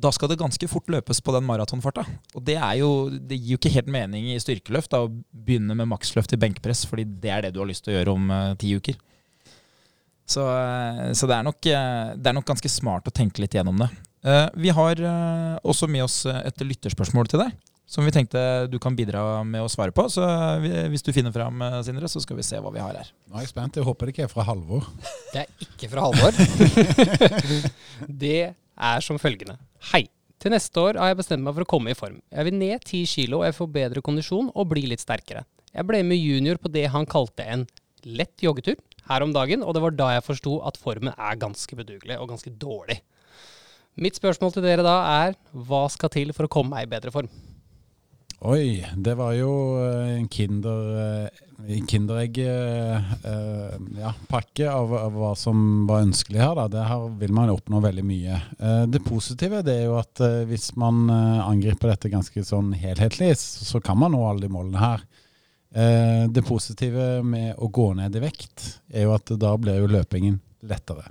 Da 0.00 0.12
skal 0.14 0.30
det 0.30 0.38
ganske 0.40 0.68
fort 0.70 0.88
løpes 0.92 1.18
på 1.24 1.32
den 1.34 1.46
maratonfarta. 1.48 2.04
Og 2.36 2.44
det, 2.46 2.58
jo, 2.78 2.90
det 3.10 3.38
gir 3.40 3.54
jo 3.54 3.60
ikke 3.60 3.72
helt 3.74 3.90
mening 3.90 4.28
i 4.34 4.40
styrkeløft 4.40 4.92
da, 4.92 5.02
å 5.06 5.10
begynne 5.32 5.76
med 5.76 5.88
maksløft 5.90 6.36
i 6.36 6.40
benkpress, 6.40 6.84
fordi 6.88 7.08
det 7.24 7.32
er 7.34 7.46
det 7.46 7.54
du 7.56 7.62
har 7.62 7.70
lyst 7.70 7.86
til 7.86 7.94
å 7.94 7.98
gjøre 7.98 8.14
om 8.14 8.30
uh, 8.30 8.52
ti 8.60 8.74
uker. 8.76 9.00
Så, 10.30 10.44
uh, 10.44 11.08
så 11.16 11.26
det, 11.26 11.40
er 11.40 11.48
nok, 11.48 11.58
uh, 11.66 12.12
det 12.14 12.30
er 12.30 12.36
nok 12.36 12.48
ganske 12.52 12.70
smart 12.70 13.08
å 13.10 13.16
tenke 13.16 13.42
litt 13.42 13.56
gjennom 13.56 13.80
det. 13.80 13.90
Vi 14.60 14.68
har 14.68 14.98
også 15.64 15.86
med 15.88 16.02
oss 16.04 16.26
et 16.28 16.58
lytterspørsmål 16.60 17.30
til 17.32 17.40
deg. 17.40 17.54
Som 17.90 18.06
vi 18.06 18.12
tenkte 18.14 18.40
du 18.70 18.78
kan 18.78 18.94
bidra 18.94 19.42
med 19.42 19.64
å 19.64 19.70
svare 19.70 19.90
på. 19.94 20.04
Så 20.12 20.22
eh, 20.22 20.86
hvis 20.92 21.02
du 21.02 21.10
finner 21.14 21.34
fram, 21.34 21.58
eh, 21.66 21.80
Sindre, 21.86 22.06
så 22.10 22.22
skal 22.22 22.38
vi 22.38 22.46
se 22.46 22.60
hva 22.62 22.70
vi 22.70 22.82
har 22.82 22.94
her. 22.94 23.10
Nå 23.26 23.34
er 23.34 23.42
jeg 23.42 23.50
spent. 23.50 23.80
Jeg 23.80 23.88
håper 23.88 24.06
det 24.06 24.14
ikke 24.14 24.28
er 24.28 24.30
fra 24.30 24.46
Halvor. 24.46 24.86
Det 25.32 25.42
er 25.42 25.66
ikke 25.66 25.90
fra 25.90 26.06
Halvor. 26.06 26.38
det 28.22 28.38
er 28.54 29.02
som 29.06 29.18
følgende. 29.18 29.58
Hei. 29.90 30.04
Til 30.40 30.54
neste 30.54 30.80
år 30.80 30.96
har 30.96 31.10
jeg 31.10 31.18
bestemt 31.18 31.44
meg 31.44 31.52
for 31.52 31.66
å 31.66 31.68
komme 31.68 31.92
i 31.92 31.98
form. 31.98 32.16
Jeg 32.32 32.46
vil 32.46 32.56
ned 32.56 32.78
10 32.78 33.02
kilo 33.10 33.42
og 33.42 33.48
jeg 33.48 33.58
får 33.58 33.72
bedre 33.74 34.04
kondisjon 34.06 34.48
og 34.54 34.70
bli 34.70 34.86
litt 34.88 35.02
sterkere. 35.02 35.42
Jeg 35.74 35.84
ble 35.90 36.00
med 36.06 36.16
junior 36.16 36.62
på 36.62 36.70
det 36.72 36.86
han 36.94 37.04
kalte 37.10 37.44
en 37.44 37.66
lett 38.06 38.40
joggetur 38.40 38.78
her 39.10 39.26
om 39.26 39.34
dagen, 39.34 39.60
og 39.66 39.74
det 39.74 39.82
var 39.84 39.98
da 39.98 40.08
jeg 40.14 40.24
forsto 40.24 40.56
at 40.64 40.78
formen 40.80 41.12
er 41.12 41.42
ganske 41.42 41.76
bedugelig 41.76 42.16
og 42.22 42.30
ganske 42.32 42.54
dårlig. 42.56 43.00
Mitt 44.00 44.16
spørsmål 44.16 44.54
til 44.54 44.64
dere 44.64 44.86
da 44.86 44.96
er 45.26 45.38
hva 45.52 45.84
skal 45.92 46.14
til 46.14 46.32
for 46.32 46.46
å 46.46 46.52
komme 46.52 46.72
meg 46.72 46.86
i 46.86 46.92
bedre 46.94 47.12
form? 47.12 47.28
Oi, 48.40 48.80
det 48.96 49.12
var 49.18 49.34
jo 49.36 49.50
eh, 49.84 50.14
en 50.16 50.28
kinder, 50.32 51.28
eh, 51.68 51.82
kinderegg-pakke 51.90 54.64
ja, 54.64 54.72
av, 54.78 54.94
av 54.96 55.12
hva 55.12 55.34
som 55.36 55.84
var 55.88 56.06
ønskelig 56.06 56.40
her. 56.40 56.54
Da. 56.56 56.64
Det 56.72 56.84
her 56.88 57.04
vil 57.20 57.32
man 57.36 57.52
oppnå 57.52 57.82
veldig 57.84 58.04
mye. 58.08 58.38
Eh, 58.56 58.86
Det 58.88 59.02
positive 59.04 59.60
det 59.66 59.74
er 59.82 59.86
jo 59.90 59.98
at 60.00 60.20
eh, 60.24 60.46
hvis 60.48 60.70
man 60.80 61.04
eh, 61.12 61.44
angriper 61.44 61.92
dette 61.92 62.08
ganske 62.14 62.40
sånn 62.48 62.72
helhetlig, 62.80 63.34
så 63.36 63.76
kan 63.84 64.00
man 64.00 64.12
nå 64.16 64.22
alle 64.24 64.40
de 64.46 64.52
målene 64.56 64.80
her. 64.86 65.04
Eh, 65.76 66.24
Det 66.32 66.40
positive 66.48 67.20
med 67.20 67.60
å 67.60 67.68
gå 67.68 67.92
ned 68.00 68.16
i 68.16 68.24
vekt 68.24 68.80
er 68.88 69.04
jo 69.04 69.12
at 69.20 69.28
da 69.36 69.52
blir 69.60 69.84
jo 69.84 69.92
løpingen 69.98 70.40
lettere. 70.64 71.04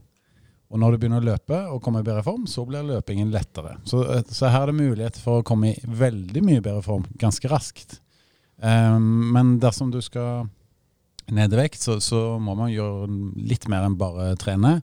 Og 0.70 0.78
når 0.78 0.94
du 0.94 1.02
begynner 1.02 1.24
å 1.24 1.30
løpe 1.32 1.60
og 1.74 1.82
komme 1.82 2.04
i 2.04 2.06
bedre 2.06 2.22
form, 2.26 2.46
så 2.50 2.62
blir 2.68 2.86
løpingen 2.86 3.32
lettere. 3.34 3.80
Så, 3.90 4.04
eh, 4.06 4.22
så 4.30 4.52
her 4.54 4.68
er 4.68 4.72
det 4.72 4.78
mulighet 4.78 5.18
for 5.18 5.40
å 5.40 5.46
komme 5.46 5.74
i 5.74 5.80
veldig 5.82 6.44
mye 6.46 6.62
bedre 6.62 6.84
form 6.86 7.08
ganske 7.18 7.50
raskt. 7.50 7.98
Um, 8.62 9.32
men 9.34 9.58
dersom 9.64 9.90
du 9.90 10.02
skal 10.04 10.50
ned 11.32 11.54
i 11.54 11.60
vekt, 11.60 11.82
så, 11.82 11.98
så 12.04 12.38
må 12.42 12.56
man 12.58 12.74
gjøre 12.74 13.08
litt 13.50 13.68
mer 13.72 13.88
enn 13.88 13.98
bare 13.98 14.34
trene. 14.42 14.80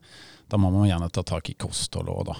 Da 0.51 0.59
må 0.59 0.71
man 0.73 0.87
gjerne 0.89 1.11
ta 1.13 1.23
tak 1.27 1.51
i 1.51 1.57
kostholdet 1.59 2.13
òg, 2.13 2.31
da. 2.33 2.37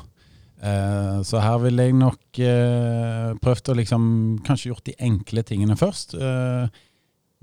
Uh, 0.57 1.19
så 1.21 1.37
her 1.37 1.59
ville 1.61 1.85
jeg 1.85 1.93
nok 1.93 2.39
uh, 2.41 3.35
prøvd 3.43 3.69
å 3.69 3.77
liksom 3.77 4.05
kanskje 4.47 4.71
gjort 4.71 4.87
de 4.89 4.97
enkle 5.07 5.43
tingene 5.45 5.77
først. 5.77 6.17
Eh, 6.17 6.83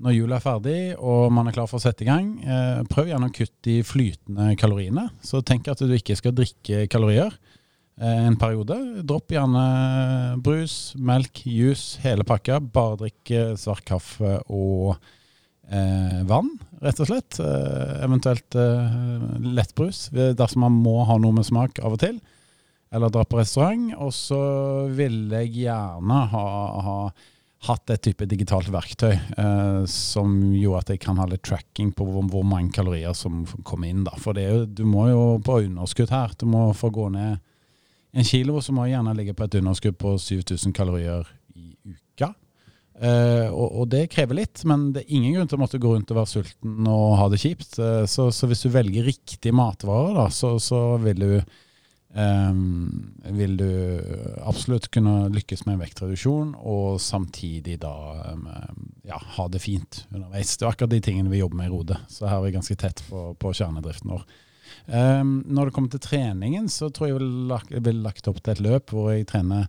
når 0.03 0.15
jula 0.17 0.37
er 0.37 0.43
ferdig 0.43 0.79
og 0.99 1.29
man 1.33 1.47
er 1.47 1.55
klar 1.55 1.69
for 1.71 1.79
å 1.79 1.83
sette 1.83 2.03
i 2.03 2.09
gang, 2.09 2.33
eh, 2.43 2.81
prøv 2.91 3.09
gjerne 3.11 3.29
å 3.29 3.35
kutte 3.35 3.67
de 3.67 3.79
flytende 3.85 4.55
kaloriene. 4.59 5.07
Så 5.23 5.39
tenk 5.45 5.69
at 5.71 5.79
du 5.79 5.93
ikke 5.95 6.17
skal 6.19 6.35
drikke 6.35 6.85
kalorier 6.91 7.31
eh, 7.31 8.25
en 8.27 8.35
periode. 8.39 8.77
Dropp 9.07 9.31
gjerne 9.31 9.65
brus, 10.43 10.95
melk, 10.99 11.45
juice, 11.47 12.01
hele 12.03 12.27
pakka. 12.27 12.59
Bare 12.59 12.99
drikk 13.05 13.31
eh, 13.31 13.53
svart 13.59 13.85
kaffe 13.87 14.37
og 14.51 14.97
eh, 15.71 16.19
vann, 16.27 16.51
rett 16.83 16.99
og 16.99 17.09
slett. 17.11 17.39
Eh, 17.39 17.93
eventuelt 18.03 18.57
eh, 18.59 18.97
lettbrus, 19.47 20.09
dersom 20.11 20.67
man 20.67 20.75
må 20.75 21.05
ha 21.07 21.15
noe 21.21 21.39
med 21.39 21.47
smak 21.47 21.79
av 21.79 21.95
og 21.95 22.03
til. 22.03 22.19
Eller 22.95 23.11
dra 23.11 23.23
på 23.27 23.39
restaurant. 23.39 23.93
Og 24.03 24.11
så 24.15 24.41
vil 24.95 25.23
jeg 25.39 25.53
gjerne 25.63 26.19
ha, 26.35 26.45
ha 26.83 26.97
hatt 27.65 27.91
et 27.93 28.03
type 28.05 28.27
digitalt 28.29 28.69
verktøy 28.73 29.13
eh, 29.13 29.81
som 29.89 30.37
gjorde 30.53 30.83
at 30.83 30.93
jeg 30.93 31.01
kan 31.05 31.19
ha 31.21 31.27
litt 31.29 31.43
tracking 31.45 31.91
på 31.95 32.07
hvor, 32.07 32.25
hvor 32.31 32.45
mange 32.47 32.73
kalorier 32.75 33.15
som 33.17 33.43
kommer 33.67 33.91
inn. 33.91 34.05
Da. 34.07 34.15
For 34.21 34.37
jo, 34.39 34.63
du 34.65 34.85
må 34.87 35.07
jo 35.11 35.25
på 35.45 35.61
underskudd 35.65 36.13
her. 36.13 36.35
Du 36.39 36.47
må 36.49 36.67
få 36.77 36.91
gå 36.93 37.09
ned 37.13 37.41
en 38.15 38.27
kilo, 38.27 38.61
så 38.63 38.71
må 38.71 38.85
du 38.85 38.93
gjerne 38.93 39.15
ligge 39.17 39.35
på 39.35 39.47
et 39.47 39.57
underskudd 39.59 39.97
på 39.99 40.15
7000 40.21 40.75
kalorier 40.75 41.27
i 41.57 41.73
uka. 41.91 42.31
Eh, 42.95 43.49
og, 43.49 43.81
og 43.81 43.89
det 43.91 44.05
krever 44.13 44.39
litt, 44.39 44.63
men 44.69 44.91
det 44.95 45.03
er 45.03 45.17
ingen 45.17 45.35
grunn 45.35 45.51
til 45.51 45.59
å 45.59 45.63
måtte 45.65 45.81
gå 45.83 45.91
rundt 45.91 46.13
og 46.13 46.21
være 46.21 46.31
sulten 46.31 46.87
og 46.87 47.17
ha 47.19 47.27
det 47.33 47.41
kjipt. 47.43 47.75
Eh, 47.81 48.05
så, 48.07 48.29
så 48.31 48.47
hvis 48.47 48.63
du 48.63 48.71
velger 48.71 49.09
riktige 49.09 49.55
matvarer, 49.55 50.15
da, 50.21 50.29
så, 50.31 50.55
så 50.63 50.85
vil 51.03 51.25
du 51.25 51.31
Ehm, 52.15 53.11
vil 53.35 53.57
du 53.59 53.69
absolutt 54.47 54.87
kunne 54.93 55.27
lykkes 55.35 55.65
med 55.67 55.81
vektreduksjon, 55.81 56.53
og 56.55 57.01
samtidig 57.03 57.75
da 57.83 57.91
um, 58.31 58.45
ja, 59.03 59.19
ha 59.19 59.47
det 59.51 59.59
fint 59.65 60.05
underveis. 60.13 60.53
Det 60.55 60.63
er 60.63 60.71
akkurat 60.71 60.93
de 60.93 61.01
tingene 61.03 61.33
vi 61.33 61.41
jobber 61.41 61.59
med 61.59 61.67
i 61.67 61.73
Rode, 61.73 61.99
så 62.07 62.29
her 62.29 62.39
er 62.39 62.47
vi 62.47 62.55
ganske 62.55 62.79
tett 62.79 63.03
på, 63.09 63.27
på 63.35 63.51
kjernedriften 63.59 64.15
vår. 64.15 64.23
Ehm, 64.95 65.35
når 65.43 65.67
det 65.67 65.75
kommer 65.75 65.91
til 65.91 66.05
treningen, 66.07 66.71
så 66.71 66.87
tror 66.87 67.11
jeg 67.11 67.19
jeg 67.75 67.83
vil 67.89 68.01
lagt 68.05 68.31
opp 68.31 68.39
til 68.39 68.55
et 68.55 68.63
løp 68.63 68.95
hvor 68.95 69.11
jeg 69.11 69.27
trener 69.29 69.67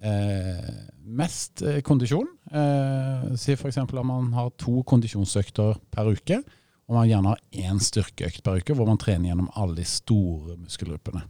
eh, 0.00 0.74
mest 1.04 1.60
eh, 1.60 1.82
kondisjon. 1.84 2.28
Eh, 2.56 3.32
si 3.36 3.52
f.eks. 3.52 3.82
at 3.84 3.96
man 4.00 4.32
har 4.32 4.54
to 4.56 4.80
kondisjonsøkter 4.88 5.76
per 5.92 6.08
uke, 6.08 6.40
og 6.86 7.02
man 7.02 7.08
gjerne 7.10 7.34
har 7.34 7.68
én 7.68 7.82
styrkeøkt 7.82 8.44
per 8.46 8.62
uke, 8.62 8.72
hvor 8.72 8.88
man 8.88 9.00
trener 9.02 9.28
gjennom 9.28 9.52
alle 9.58 9.82
de 9.82 9.90
store 9.90 10.56
muskelgruppene. 10.56 11.26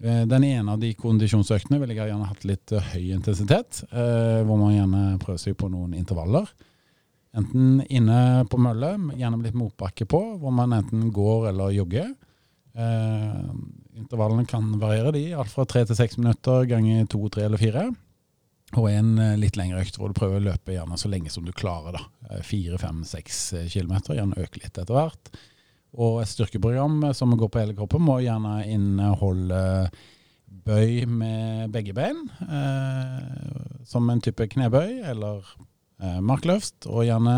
Eh, 0.00 0.26
Den 0.26 0.44
ene 0.44 0.72
av 0.72 0.80
de 0.80 0.92
kondisjonsøktene 0.96 1.80
vil 1.82 1.92
jeg 1.92 2.08
gjerne 2.08 2.28
hatt 2.30 2.46
litt 2.48 2.72
eh, 2.72 2.90
høy 2.94 3.12
intensitet, 3.16 3.82
eh, 3.92 4.40
hvor 4.48 4.60
man 4.60 4.74
gjerne 4.74 5.02
prøver 5.20 5.42
seg 5.42 5.58
på 5.60 5.68
noen 5.72 5.94
intervaller. 5.98 6.48
Enten 7.36 7.82
inne 7.92 8.46
på 8.50 8.58
mølle, 8.58 8.94
gjerne 9.14 9.42
litt 9.44 9.58
motbakke 9.58 10.08
på, 10.10 10.22
hvor 10.40 10.54
man 10.54 10.72
enten 10.74 11.12
går 11.14 11.50
eller 11.52 11.76
jogger. 11.76 12.08
Intervallene 14.00 14.48
kan 14.50 14.66
variere, 14.80 15.12
de, 15.14 15.22
alt 15.38 15.52
fra 15.52 15.62
tre 15.68 15.84
til 15.86 15.94
seks 15.98 16.18
minutter 16.18 16.64
ganger 16.66 17.06
to, 17.10 17.20
tre 17.30 17.44
eller 17.46 17.60
fire. 17.60 17.84
Og 18.74 18.88
en 18.90 19.12
litt 19.38 19.54
lengre 19.58 19.84
økt 19.84 19.98
hvor 19.98 20.10
du 20.10 20.18
prøver 20.18 20.40
å 20.40 20.46
løpe 20.48 20.74
gjerne 20.74 20.98
så 20.98 21.10
lenge 21.12 21.30
som 21.30 21.46
du 21.46 21.54
klarer. 21.54 22.00
da. 22.00 22.42
Fire, 22.46 22.80
fem, 22.82 23.04
seks 23.06 23.38
kilometer, 23.70 24.18
gjerne 24.18 24.42
øke 24.42 24.64
litt 24.64 24.74
etter 24.74 24.90
hvert. 24.90 25.30
Og 25.98 26.20
et 26.22 26.30
styrkeprogram 26.30 27.02
som 27.16 27.34
går 27.38 27.50
på 27.50 27.62
hele 27.62 27.74
kroppen, 27.78 28.04
må 28.06 28.20
gjerne 28.22 28.60
inneholde 28.70 29.90
bøy 30.66 31.04
med 31.08 31.70
begge 31.74 31.94
bein, 31.96 32.24
eh, 32.46 33.82
som 33.86 34.08
en 34.10 34.22
type 34.22 34.46
knebøy 34.52 35.00
eller 35.10 35.46
eh, 36.02 36.18
markløft, 36.22 36.86
og 36.90 37.06
gjerne 37.06 37.36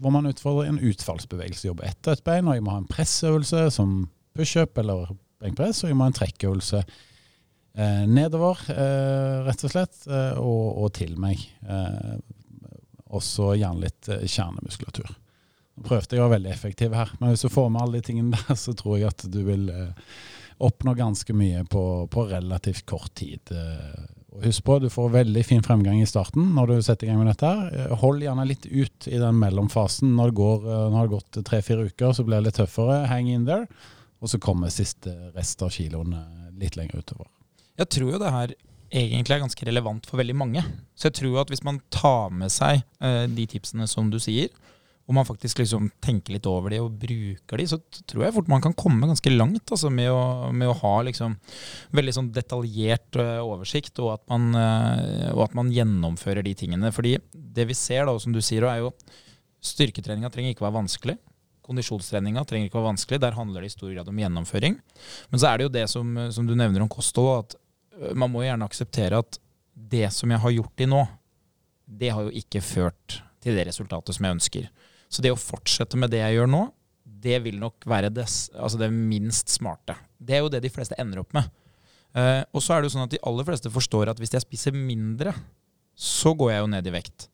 hvor 0.00 0.14
man 0.14 0.30
utfordrer 0.30 0.70
en 0.70 0.80
utfallsbevegelse. 0.82 1.68
jobbe 1.68 1.86
etter 1.88 2.16
et 2.16 2.24
bein, 2.26 2.48
og 2.48 2.56
jeg 2.56 2.64
må 2.66 2.74
ha 2.74 2.82
en 2.82 2.90
pressøvelse 2.90 3.68
som 3.74 3.96
pushup 4.34 4.78
eller 4.78 5.12
benkpress, 5.42 5.84
og 5.84 5.90
jeg 5.90 5.98
må 5.98 6.06
ha 6.06 6.12
en 6.12 6.18
trekkøvelse 6.20 6.82
eh, 6.82 8.04
nedover, 8.10 8.62
eh, 8.74 9.42
rett 9.48 9.66
og 9.66 9.74
slett, 9.74 10.06
eh, 10.08 10.38
og, 10.40 10.84
og 10.84 10.94
til 10.98 11.18
meg. 11.20 11.42
Eh, 11.66 12.16
også 13.14 13.52
gjerne 13.58 13.86
litt 13.86 14.10
eh, 14.10 14.26
kjernemuskulatur. 14.26 15.12
Nå 15.74 15.84
prøvde 15.88 16.14
jeg 16.14 16.22
å 16.22 16.28
være 16.28 16.36
veldig 16.36 16.50
effektiv 16.54 16.94
her, 16.94 17.10
men 17.18 17.32
hvis 17.32 17.42
du 17.42 17.50
får 17.50 17.70
med 17.74 17.82
alle 17.82 17.98
de 17.98 18.06
tingene 18.06 18.36
der, 18.38 18.58
så 18.58 18.74
tror 18.78 18.98
jeg 19.00 19.10
at 19.10 19.24
du 19.30 19.40
vil 19.46 19.64
eh, 19.74 20.10
oppnå 20.62 20.94
ganske 20.94 21.34
mye 21.34 21.64
på, 21.70 21.82
på 22.12 22.26
relativt 22.30 22.84
kort 22.86 23.10
tid. 23.18 23.50
Eh, 23.50 24.04
og 24.34 24.46
husk 24.48 24.64
på, 24.66 24.76
du 24.82 24.86
får 24.90 25.10
veldig 25.14 25.42
fin 25.46 25.62
fremgang 25.66 26.00
i 26.02 26.06
starten 26.10 26.52
når 26.56 26.70
du 26.70 26.76
setter 26.82 27.06
i 27.06 27.10
gang 27.10 27.20
med 27.22 27.32
dette. 27.32 27.50
her. 27.50 27.74
Eh, 27.88 27.96
Hold 28.02 28.22
gjerne 28.22 28.46
litt 28.46 28.68
ut 28.70 29.08
i 29.10 29.18
den 29.18 29.38
mellomfasen. 29.42 30.14
Når 30.14 30.30
det, 30.30 30.36
går, 30.38 30.64
når 30.70 30.94
det 30.94 31.00
har 31.00 31.12
gått 31.16 31.40
tre-fire 31.50 31.88
uker, 31.90 32.14
så 32.14 32.26
blir 32.26 32.38
det 32.38 32.48
litt 32.52 32.58
tøffere. 32.62 33.00
Hang 33.10 33.30
in 33.34 33.46
there. 33.50 33.66
Og 34.22 34.30
så 34.30 34.38
kommer 34.40 34.70
siste 34.72 35.12
rest 35.34 35.62
av 35.62 35.74
kiloene 35.74 36.22
litt 36.58 36.78
lenger 36.78 37.02
utover. 37.02 37.26
Jeg 37.82 37.90
tror 37.90 38.14
jo 38.14 38.22
det 38.22 38.30
her 38.32 38.54
egentlig 38.94 39.34
er 39.34 39.42
ganske 39.42 39.66
relevant 39.66 40.06
for 40.06 40.22
veldig 40.22 40.36
mange. 40.38 40.62
Så 40.94 41.10
jeg 41.10 41.18
tror 41.18 41.40
at 41.42 41.50
hvis 41.50 41.64
man 41.66 41.82
tar 41.92 42.30
med 42.32 42.52
seg 42.54 42.84
de 43.34 43.46
tipsene 43.50 43.88
som 43.90 44.08
du 44.12 44.20
sier, 44.22 44.48
og 45.04 45.16
man 45.18 45.26
faktisk 45.28 45.60
liksom 45.60 45.90
tenker 46.00 46.32
litt 46.32 46.46
over 46.48 46.72
de 46.72 46.78
og 46.80 46.94
bruker 46.96 47.60
de, 47.60 47.66
så 47.68 47.76
tror 48.08 48.24
jeg 48.24 48.34
fort 48.38 48.48
man 48.48 48.62
kan 48.64 48.76
komme 48.76 49.08
ganske 49.10 49.32
langt 49.34 49.68
altså, 49.68 49.90
med, 49.92 50.08
å, 50.08 50.48
med 50.56 50.70
å 50.70 50.76
ha 50.80 50.94
liksom 51.04 51.34
veldig 51.96 52.14
sånn 52.16 52.30
detaljert 52.32 53.18
eh, 53.20 53.42
oversikt, 53.44 54.00
og 54.00 54.14
at, 54.14 54.22
man, 54.32 54.48
eh, 54.56 55.28
og 55.34 55.42
at 55.44 55.58
man 55.58 55.72
gjennomfører 55.74 56.46
de 56.46 56.54
tingene. 56.56 56.92
Fordi 56.94 57.18
det 57.32 57.66
vi 57.68 57.76
ser, 57.76 58.08
da, 58.08 58.16
som 58.20 58.32
du 58.32 58.40
sier, 58.44 58.64
er 58.70 58.80
jo 58.80 58.94
styrketreninga 59.64 60.32
trenger 60.32 60.56
ikke 60.56 60.64
være 60.64 60.78
vanskelig. 60.78 61.18
Kondisjonstreninga 61.64 62.46
trenger 62.48 62.70
ikke 62.70 62.80
være 62.80 62.92
vanskelig. 62.94 63.20
Der 63.26 63.36
handler 63.36 63.64
det 63.64 63.72
i 63.72 63.76
stor 63.76 63.92
grad 63.92 64.08
om 64.08 64.24
gjennomføring. 64.24 64.80
Men 65.28 65.42
så 65.42 65.50
er 65.50 65.60
det 65.60 65.68
jo 65.68 65.74
det 65.76 65.84
som, 65.92 66.16
som 66.32 66.48
du 66.48 66.56
nevner 66.56 66.84
om 66.84 66.92
kosthold, 66.92 67.44
at 67.44 68.16
man 68.16 68.32
må 68.32 68.42
gjerne 68.44 68.66
akseptere 68.66 69.20
at 69.20 69.38
det 69.74 70.08
som 70.16 70.32
jeg 70.32 70.40
har 70.40 70.56
gjort 70.56 70.74
til 70.80 70.90
nå, 70.92 71.04
det 71.84 72.12
har 72.16 72.24
jo 72.24 72.32
ikke 72.40 72.64
ført 72.64 73.20
til 73.44 73.56
det 73.56 73.66
resultatet 73.68 74.16
som 74.16 74.26
jeg 74.26 74.36
ønsker. 74.38 74.68
Så 75.14 75.22
det 75.22 75.30
å 75.30 75.38
fortsette 75.38 75.98
med 76.00 76.10
det 76.10 76.24
jeg 76.24 76.40
gjør 76.40 76.50
nå, 76.50 76.64
det 77.24 77.38
vil 77.44 77.60
nok 77.60 77.86
være 77.88 78.10
det, 78.12 78.26
altså 78.26 78.80
det 78.80 78.90
minst 78.92 79.52
smarte. 79.52 79.94
Det 80.18 80.36
er 80.36 80.42
jo 80.42 80.50
det 80.52 80.64
de 80.64 80.72
fleste 80.72 80.96
ender 81.00 81.22
opp 81.22 81.36
med. 81.36 81.46
Uh, 82.14 82.42
og 82.54 82.62
så 82.62 82.74
er 82.74 82.82
det 82.82 82.90
jo 82.90 82.94
sånn 82.96 83.06
at 83.06 83.14
de 83.14 83.22
aller 83.26 83.46
fleste 83.46 83.70
forstår 83.74 84.10
at 84.10 84.20
hvis 84.22 84.34
jeg 84.34 84.44
spiser 84.44 84.74
mindre, 84.74 85.32
så 85.94 86.34
går 86.34 86.52
jeg 86.52 86.64
jo 86.64 86.72
ned 86.74 86.90
i 86.90 86.94
vekt. 86.94 87.28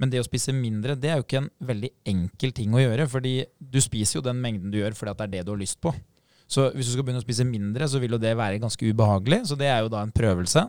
Men 0.00 0.10
det 0.10 0.22
å 0.22 0.26
spise 0.26 0.54
mindre 0.54 0.96
det 0.98 1.10
er 1.10 1.20
jo 1.20 1.26
ikke 1.26 1.42
en 1.44 1.52
veldig 1.68 1.90
enkel 2.10 2.54
ting 2.54 2.74
å 2.74 2.82
gjøre. 2.82 3.06
fordi 3.10 3.34
du 3.58 3.78
spiser 3.82 4.18
jo 4.18 4.26
den 4.26 4.40
mengden 4.42 4.72
du 4.72 4.80
gjør 4.80 4.96
fordi 4.98 5.14
det 5.14 5.26
er 5.26 5.32
det 5.36 5.44
du 5.46 5.54
har 5.54 5.60
lyst 5.60 5.80
på. 5.82 5.94
Så 6.50 6.66
hvis 6.74 6.90
du 6.90 6.94
skal 6.94 7.06
begynne 7.06 7.22
å 7.22 7.24
spise 7.24 7.46
mindre, 7.46 7.86
så 7.88 8.00
vil 8.02 8.16
jo 8.16 8.20
det 8.20 8.34
være 8.36 8.60
ganske 8.62 8.90
ubehagelig. 8.90 9.44
Så 9.48 9.58
det 9.58 9.70
er 9.70 9.84
jo 9.84 9.92
da 9.92 10.02
en 10.04 10.14
prøvelse. 10.14 10.66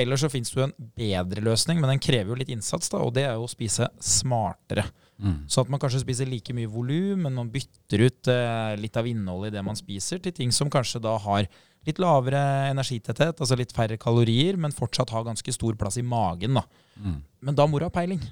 Eller 0.00 0.18
så 0.18 0.30
fins 0.32 0.50
det 0.50 0.58
jo 0.58 0.66
en 0.66 0.74
bedre 0.96 1.44
løsning, 1.44 1.78
men 1.78 1.92
den 1.92 2.02
krever 2.02 2.32
jo 2.32 2.38
litt 2.40 2.50
innsats, 2.50 2.90
da, 2.90 2.98
og 3.04 3.12
det 3.14 3.28
er 3.28 3.36
jo 3.36 3.44
å 3.46 3.52
spise 3.52 3.86
smartere. 4.02 4.88
Mm. 5.22 5.44
Så 5.50 5.62
at 5.62 5.70
man 5.70 5.80
kanskje 5.82 6.02
spiser 6.02 6.28
like 6.28 6.54
mye 6.56 6.70
volum, 6.70 7.22
men 7.26 7.36
man 7.36 7.50
bytter 7.52 8.02
ut 8.08 8.30
eh, 8.32 8.74
litt 8.80 8.96
av 8.98 9.06
innholdet 9.06 9.52
i 9.52 9.56
det 9.56 9.62
man 9.66 9.78
spiser, 9.78 10.20
til 10.22 10.34
ting 10.34 10.54
som 10.54 10.72
kanskje 10.72 11.02
da 11.04 11.14
har 11.22 11.46
litt 11.84 12.00
lavere 12.00 12.40
energitetthet, 12.70 13.38
altså 13.38 13.58
litt 13.60 13.74
færre 13.76 13.98
kalorier, 14.00 14.58
men 14.60 14.74
fortsatt 14.74 15.12
har 15.14 15.26
ganske 15.26 15.54
stor 15.54 15.76
plass 15.78 16.00
i 16.00 16.06
magen. 16.06 16.58
da. 16.58 16.64
Mm. 16.96 17.20
Men 17.44 17.58
da 17.58 17.68
må 17.68 17.78
du 17.78 17.86
ha 17.86 17.92
peiling. 17.92 18.22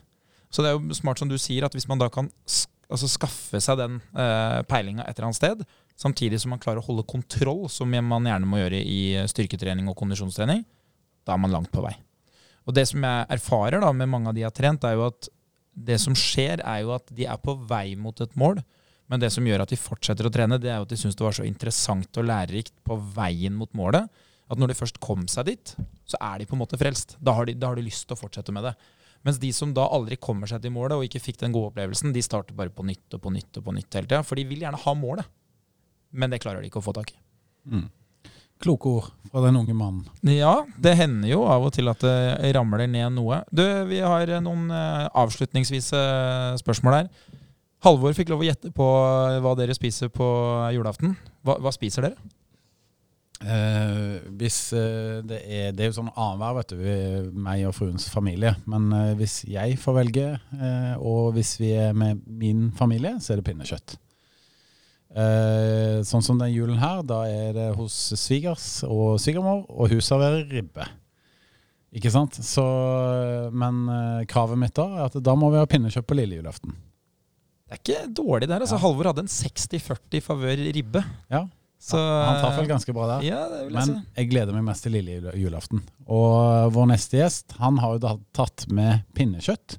Så 0.52 0.64
det 0.64 0.72
er 0.72 0.76
jo 0.76 0.96
smart 0.96 1.20
som 1.20 1.30
du 1.30 1.38
sier, 1.40 1.64
at 1.64 1.76
hvis 1.76 1.88
man 1.88 2.00
da 2.00 2.10
kan 2.12 2.28
altså 2.92 3.08
skaffe 3.08 3.60
seg 3.62 3.78
den 3.80 4.00
eh, 4.12 4.60
peilinga 4.68 5.06
et 5.06 5.16
eller 5.16 5.30
annet 5.30 5.40
sted, 5.40 5.66
samtidig 6.00 6.40
som 6.42 6.52
man 6.52 6.60
klarer 6.60 6.82
å 6.82 6.86
holde 6.86 7.06
kontroll, 7.08 7.68
som 7.72 7.92
man 7.92 8.26
gjerne 8.28 8.48
må 8.48 8.60
gjøre 8.60 8.80
i 8.80 9.02
styrketrening 9.30 9.88
og 9.88 9.96
kondisjonstrening, 10.00 10.64
da 11.22 11.36
er 11.36 11.40
man 11.40 11.54
langt 11.54 11.70
på 11.72 11.84
vei. 11.84 11.94
Og 12.66 12.74
det 12.76 12.86
som 12.90 13.04
jeg 13.04 13.28
erfarer 13.36 13.82
da 13.82 13.90
med 13.94 14.10
mange 14.10 14.30
av 14.30 14.36
de 14.36 14.42
jeg 14.42 14.50
har 14.50 14.56
trent, 14.56 14.84
er 14.86 14.98
jo 14.98 15.06
at 15.08 15.28
det 15.72 15.98
som 16.02 16.16
skjer, 16.16 16.60
er 16.60 16.82
jo 16.84 16.92
at 16.96 17.10
de 17.14 17.26
er 17.28 17.40
på 17.40 17.54
vei 17.68 17.94
mot 17.98 18.18
et 18.20 18.34
mål. 18.38 18.60
Men 19.10 19.20
det 19.20 19.32
som 19.34 19.44
gjør 19.46 19.64
at 19.64 19.72
de 19.72 19.78
fortsetter 19.80 20.28
å 20.28 20.32
trene, 20.32 20.60
det 20.60 20.70
er 20.72 20.80
jo 20.80 20.86
at 20.86 20.92
de 20.92 20.98
syns 21.00 21.16
det 21.18 21.24
var 21.24 21.36
så 21.36 21.46
interessant 21.48 22.20
og 22.20 22.28
lærerikt 22.28 22.74
på 22.86 22.96
veien 23.16 23.56
mot 23.56 23.70
målet, 23.76 24.08
at 24.52 24.60
når 24.60 24.72
de 24.72 24.76
først 24.76 25.00
kom 25.04 25.24
seg 25.30 25.48
dit, 25.48 25.74
så 26.08 26.18
er 26.20 26.40
de 26.40 26.46
på 26.48 26.56
en 26.56 26.62
måte 26.62 26.78
frelst. 26.80 27.16
Da 27.20 27.34
har 27.36 27.48
de, 27.48 27.56
da 27.56 27.70
har 27.70 27.78
de 27.78 27.86
lyst 27.86 28.06
til 28.06 28.16
å 28.16 28.20
fortsette 28.20 28.52
med 28.54 28.68
det. 28.68 28.74
Mens 29.26 29.38
de 29.40 29.52
som 29.54 29.70
da 29.74 29.84
aldri 29.94 30.18
kommer 30.20 30.50
seg 30.50 30.64
til 30.64 30.74
målet 30.74 30.96
og 30.98 31.06
ikke 31.06 31.22
fikk 31.22 31.40
den 31.44 31.54
gode 31.54 31.70
opplevelsen, 31.70 32.12
de 32.14 32.24
starter 32.24 32.56
bare 32.58 32.74
på 32.74 32.84
nytt 32.86 33.16
og 33.16 33.22
på 33.22 33.32
nytt 33.32 33.60
og 33.60 33.66
på 33.68 33.74
nytt 33.76 33.98
hele 33.98 34.08
tida. 34.10 34.22
For 34.26 34.38
de 34.38 34.44
vil 34.48 34.64
gjerne 34.64 34.80
ha 34.82 34.94
målet, 34.98 35.28
men 36.12 36.32
det 36.32 36.42
klarer 36.42 36.60
de 36.60 36.68
ikke 36.68 36.82
å 36.82 36.86
få 36.88 36.94
tak 36.96 37.14
i. 37.14 37.20
Mm. 37.70 37.86
Kloke 38.62 38.90
ord 38.90 39.10
fra 39.32 39.42
den 39.46 39.56
unge 39.58 39.74
mannen. 39.74 40.04
Ja, 40.28 40.60
det 40.80 40.96
hender 40.98 41.30
jo 41.30 41.42
av 41.48 41.64
og 41.66 41.72
til 41.74 41.88
at 41.90 42.02
det 42.04 42.52
ramler 42.54 42.84
ned 42.86 43.14
noe. 43.16 43.40
Du, 43.50 43.64
vi 43.88 44.02
har 44.04 44.28
noen 44.44 44.68
eh, 44.70 45.06
avslutningsvise 45.22 46.02
spørsmål 46.60 46.98
her. 47.00 47.08
Halvor 47.82 48.14
fikk 48.14 48.30
lov 48.30 48.44
å 48.44 48.46
gjette 48.46 48.70
på 48.76 48.86
hva 49.42 49.56
dere 49.58 49.74
spiser 49.74 50.12
på 50.12 50.28
julaften. 50.76 51.16
Hva, 51.42 51.56
hva 51.64 51.72
spiser 51.74 52.06
dere? 52.06 52.32
Eh, 53.42 54.20
hvis 54.38 54.58
eh, 54.78 55.18
det 55.26 55.40
er 55.42 55.72
Det 55.74 55.82
er 55.82 55.88
jo 55.90 55.96
sånn 55.96 56.12
annenhver, 56.12 56.60
vet 56.60 56.74
du, 56.76 57.32
meg 57.34 57.64
og 57.66 57.74
fruens 57.74 58.06
familie. 58.12 58.54
Men 58.70 58.92
eh, 58.94 59.14
hvis 59.18 59.40
jeg 59.50 59.80
får 59.82 59.98
velge, 59.98 60.28
eh, 60.54 60.94
og 61.00 61.32
hvis 61.36 61.56
vi 61.58 61.72
er 61.74 61.96
med 61.96 62.22
min 62.26 62.68
familie, 62.78 63.16
så 63.18 63.34
er 63.34 63.42
det 63.42 63.48
pinnekjøtt. 63.50 63.96
Eh, 65.12 66.00
sånn 66.08 66.22
som 66.24 66.38
den 66.40 66.52
julen 66.54 66.78
her, 66.80 67.02
da 67.04 67.22
er 67.28 67.52
det 67.56 67.66
hos 67.76 67.92
svigers 68.16 68.80
og 68.88 69.18
svigermor, 69.20 69.66
og 69.68 69.92
hun 69.92 70.00
serverer 70.04 70.46
ribbe. 70.48 70.86
Ikke 71.92 72.08
sant? 72.14 72.38
Så, 72.40 72.62
men 73.52 73.82
eh, 73.92 74.22
kravet 74.30 74.56
mitt 74.60 74.72
da 74.78 74.86
er 74.96 75.10
at 75.10 75.18
da 75.20 75.34
må 75.36 75.50
vi 75.52 75.60
ha 75.60 75.68
pinnekjøtt 75.68 76.08
på 76.08 76.16
lille 76.16 76.38
julaften. 76.40 76.72
Det 77.68 77.76
er 77.76 77.82
ikke 77.82 78.14
dårlig 78.16 78.48
der. 78.48 78.60
altså 78.64 78.78
Ja. 78.78 78.82
Halvor 78.86 79.10
hadde 79.10 79.26
en 79.26 79.32
60-40 79.32 80.24
favør 80.24 80.64
ribbe. 80.76 81.04
Ja, 81.32 81.44
Så, 81.82 81.98
Han 81.98 82.40
traff 82.40 82.58
vel 82.60 82.68
ganske 82.70 82.92
bra 82.94 83.06
der. 83.16 83.24
Ja, 83.26 83.38
jeg 83.58 83.72
Men 83.74 83.88
si. 83.88 83.94
jeg 84.16 84.28
gleder 84.30 84.52
meg 84.56 84.64
mest 84.64 84.84
til 84.86 84.92
lille 84.96 85.32
julaften. 85.36 85.80
Og 86.06 86.72
vår 86.72 86.86
neste 86.92 87.18
gjest 87.20 87.56
han 87.58 87.80
har 87.82 87.96
jo 87.96 88.02
da 88.04 88.12
tatt 88.32 88.68
med 88.70 89.02
pinnekjøtt 89.16 89.76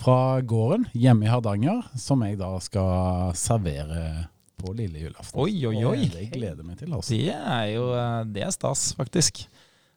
fra 0.00 0.40
gården 0.42 0.86
hjemme 0.94 1.26
i 1.26 1.30
Hardanger, 1.32 1.82
som 1.98 2.22
jeg 2.26 2.38
da 2.40 2.50
skal 2.62 3.32
servere 3.34 4.28
på 4.60 4.74
lille 4.76 5.02
julaften. 5.06 5.40
Oi, 5.40 5.54
oi, 5.70 5.80
oi. 5.84 6.04
Og 6.06 6.14
Det 6.14 6.28
gleder 6.34 6.66
meg 6.66 6.78
til. 6.80 6.92
Også. 6.96 7.16
Det 7.16 7.34
er 7.34 7.66
jo 7.74 7.88
eh, 7.96 8.20
det 8.36 8.46
er 8.46 8.54
stas, 8.54 8.90
faktisk. 8.98 9.42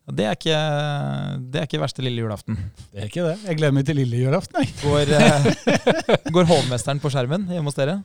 Det 0.04 0.26
er 0.28 0.36
ikke, 0.36 0.56
det 1.54 1.62
er 1.62 1.68
ikke 1.70 1.80
verste 1.80 2.04
lille 2.04 2.26
julaften. 2.26 2.58
Det 2.92 3.06
er 3.06 3.08
ikke 3.08 3.24
det. 3.24 3.38
Jeg 3.48 3.60
gleder 3.62 3.76
meg 3.78 3.86
til 3.88 3.96
lille 4.02 4.20
julaften, 4.26 4.60
jeg. 4.60 4.74
Går, 4.84 5.14
eh, 5.16 6.26
går 6.36 6.50
hovmesteren 6.50 7.00
på 7.00 7.12
skjermen 7.14 7.48
hjemme 7.48 7.72
hos 7.72 7.80
dere? 7.80 8.02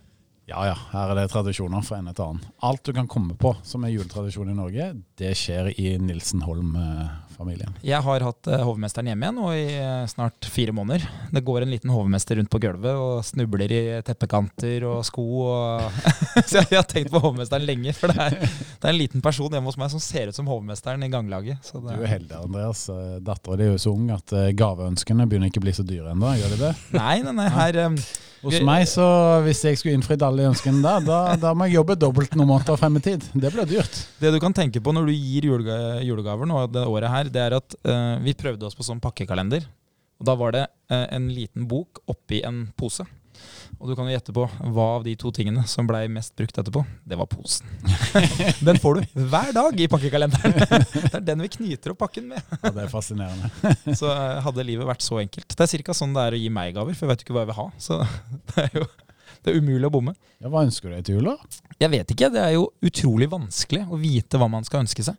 Ja 0.49 0.63
ja, 0.65 0.77
her 0.95 1.11
er 1.13 1.19
det 1.19 1.27
tradisjoner 1.33 1.83
fra 1.85 1.99
en 2.01 2.07
til 2.09 2.25
annen. 2.25 2.45
Alt 2.65 2.87
du 2.87 2.95
kan 2.97 3.09
komme 3.11 3.35
på 3.37 3.51
som 3.67 3.83
er 3.85 3.93
juletradisjon 3.93 4.49
i 4.49 4.57
Norge, 4.57 4.87
det 5.21 5.35
skjer 5.37 5.75
i 5.75 5.91
Nilsen 6.01 6.41
Holm-familien. 7.39 7.75
Jeg 7.87 8.03
har 8.03 8.25
hatt 8.27 8.49
eh, 8.51 8.63
hovmesteren 8.67 9.09
hjemme 9.11 9.29
igjen 9.29 9.39
og 9.43 9.53
i 9.55 9.77
eh, 9.79 10.07
snart 10.11 10.49
fire 10.51 10.73
måneder. 10.75 11.05
Det 11.31 11.43
går 11.47 11.63
en 11.63 11.71
liten 11.71 11.93
hovmester 11.95 12.39
rundt 12.39 12.51
på 12.51 12.59
gulvet 12.63 12.99
og 12.99 13.23
snubler 13.27 13.71
i 13.71 13.81
teppekanter 14.07 14.87
og 14.89 15.05
sko. 15.07 15.25
Og 15.47 16.01
så 16.51 16.65
jeg 16.65 16.75
har 16.75 16.89
tenkt 16.91 17.13
på 17.15 17.23
hovmesteren 17.23 17.67
lenge, 17.69 17.95
for 17.97 18.11
det 18.11 18.27
er, 18.27 18.39
det 18.43 18.83
er 18.83 18.91
en 18.91 18.99
liten 18.99 19.25
person 19.25 19.53
hjemme 19.55 19.71
hos 19.71 19.79
meg 19.79 19.93
som 19.95 20.03
ser 20.03 20.33
ut 20.33 20.39
som 20.39 20.51
hovmesteren 20.51 21.07
i 21.07 21.11
ganglaget. 21.13 21.63
Så 21.63 21.83
Du 21.85 21.93
er 21.95 22.11
heldig, 22.11 22.35
Andreas. 22.41 22.89
Dattera 23.23 23.59
di 23.59 23.69
er 23.69 23.77
jo 23.77 23.83
så 23.87 23.95
ung 23.95 24.11
at 24.15 24.35
eh, 24.35 24.51
gaveønskene 24.59 25.29
begynner 25.29 25.53
ikke 25.53 25.63
å 25.63 25.69
bli 25.69 25.77
så 25.79 25.87
dyre 25.87 26.17
ennå. 26.17 26.35
Gjør 26.41 26.57
de 26.57 26.63
det? 26.67 26.75
nei, 26.99 27.21
nei, 27.23 27.37
nei, 27.39 27.51
her 27.55 27.83
eh, 27.85 28.03
Hos 28.43 28.59
meg, 28.63 28.85
så 28.87 29.05
hvis 29.43 29.61
jeg 29.67 29.79
skulle 29.81 29.97
innfridd 29.99 30.23
alle 30.23 30.47
ønskene 30.47 30.79
der, 30.85 31.03
da, 31.07 31.19
da 31.43 31.51
må 31.59 31.67
jeg 31.67 31.79
jobbe 31.81 31.97
dobbelt 31.99 32.37
noen 32.39 32.51
måneder 32.53 32.79
frem 32.79 32.99
i 33.01 33.03
tid. 33.03 33.25
Det 33.35 33.51
blir 33.55 33.67
dyrt. 33.67 33.97
Det 34.23 34.31
du 34.35 34.39
kan 34.43 34.55
tenke 34.55 34.83
på 34.85 34.95
når 34.95 35.09
du 35.11 35.15
gir 35.17 35.49
julega- 35.51 35.99
julegaver 36.07 36.47
nå 36.47 36.63
det 36.71 36.85
året 36.87 37.11
her, 37.11 37.33
det 37.35 37.43
er 37.49 37.57
at 37.59 37.79
uh, 37.83 38.15
vi 38.23 38.37
prøvde 38.39 38.69
oss 38.69 38.79
på 38.79 38.87
sånn 38.87 39.03
pakkekalender. 39.03 39.67
Og 40.19 40.27
da 40.31 40.35
var 40.39 40.55
det 40.55 40.65
uh, 40.93 41.07
en 41.15 41.27
liten 41.35 41.67
bok 41.71 42.03
oppi 42.11 42.43
en 42.47 42.69
pose. 42.79 43.07
Og 43.79 43.91
du 43.91 43.95
kan 43.95 44.09
jo 44.09 44.15
gjette 44.15 44.33
på 44.35 44.43
hva 44.75 44.87
av 44.97 45.05
de 45.07 45.13
to 45.19 45.31
tingene 45.35 45.63
som 45.71 45.87
blei 45.87 46.03
mest 46.11 46.33
brukt 46.39 46.57
etterpå. 46.59 46.83
Det 47.07 47.19
var 47.19 47.29
posen. 47.31 47.69
den 48.69 48.81
får 48.83 48.99
du 48.99 49.21
hver 49.31 49.53
dag 49.55 49.79
i 49.79 49.87
pakkekalenderen. 49.91 50.57
det 50.97 51.13
er 51.21 51.27
den 51.29 51.45
vi 51.45 51.51
knyter 51.55 51.95
opp 51.95 52.01
pakken 52.03 52.27
med. 52.33 52.43
Ja, 52.59 52.73
det 52.75 52.87
er 52.89 52.91
fascinerende. 52.91 53.53
Så 54.01 54.11
eh, 54.11 54.41
hadde 54.43 54.67
livet 54.67 54.89
vært 54.89 55.05
så 55.07 55.21
enkelt. 55.23 55.47
Det 55.55 55.69
er 55.69 55.85
ca. 55.87 55.95
sånn 55.95 56.17
det 56.17 56.25
er 56.25 56.39
å 56.39 56.41
gi 56.43 56.51
meg 56.51 56.75
gaver, 56.75 56.99
for 56.99 57.07
jeg 57.07 57.13
vet 57.13 57.23
jo 57.23 57.29
ikke 57.29 57.37
hva 57.39 57.45
jeg 57.45 57.53
vil 57.53 57.61
ha. 57.61 57.69
Så 57.79 58.01
det 58.55 58.67
er 58.67 58.81
jo 58.81 58.89
det 59.45 59.53
er 59.53 59.63
umulig 59.63 59.87
å 59.87 59.93
bomme. 59.95 60.17
Ja, 60.43 60.51
hva 60.51 60.65
ønsker 60.67 60.91
du 60.91 60.97
deg 60.97 61.07
til 61.07 61.21
jul, 61.21 61.31
da? 61.31 61.63
Jeg 61.79 61.93
vet 61.95 62.11
ikke. 62.17 62.33
Det 62.35 62.43
er 62.43 62.57
jo 62.57 62.67
utrolig 62.83 63.31
vanskelig 63.31 63.85
å 63.87 64.01
vite 64.01 64.41
hva 64.41 64.51
man 64.51 64.67
skal 64.67 64.83
ønske 64.83 65.07
seg. 65.07 65.15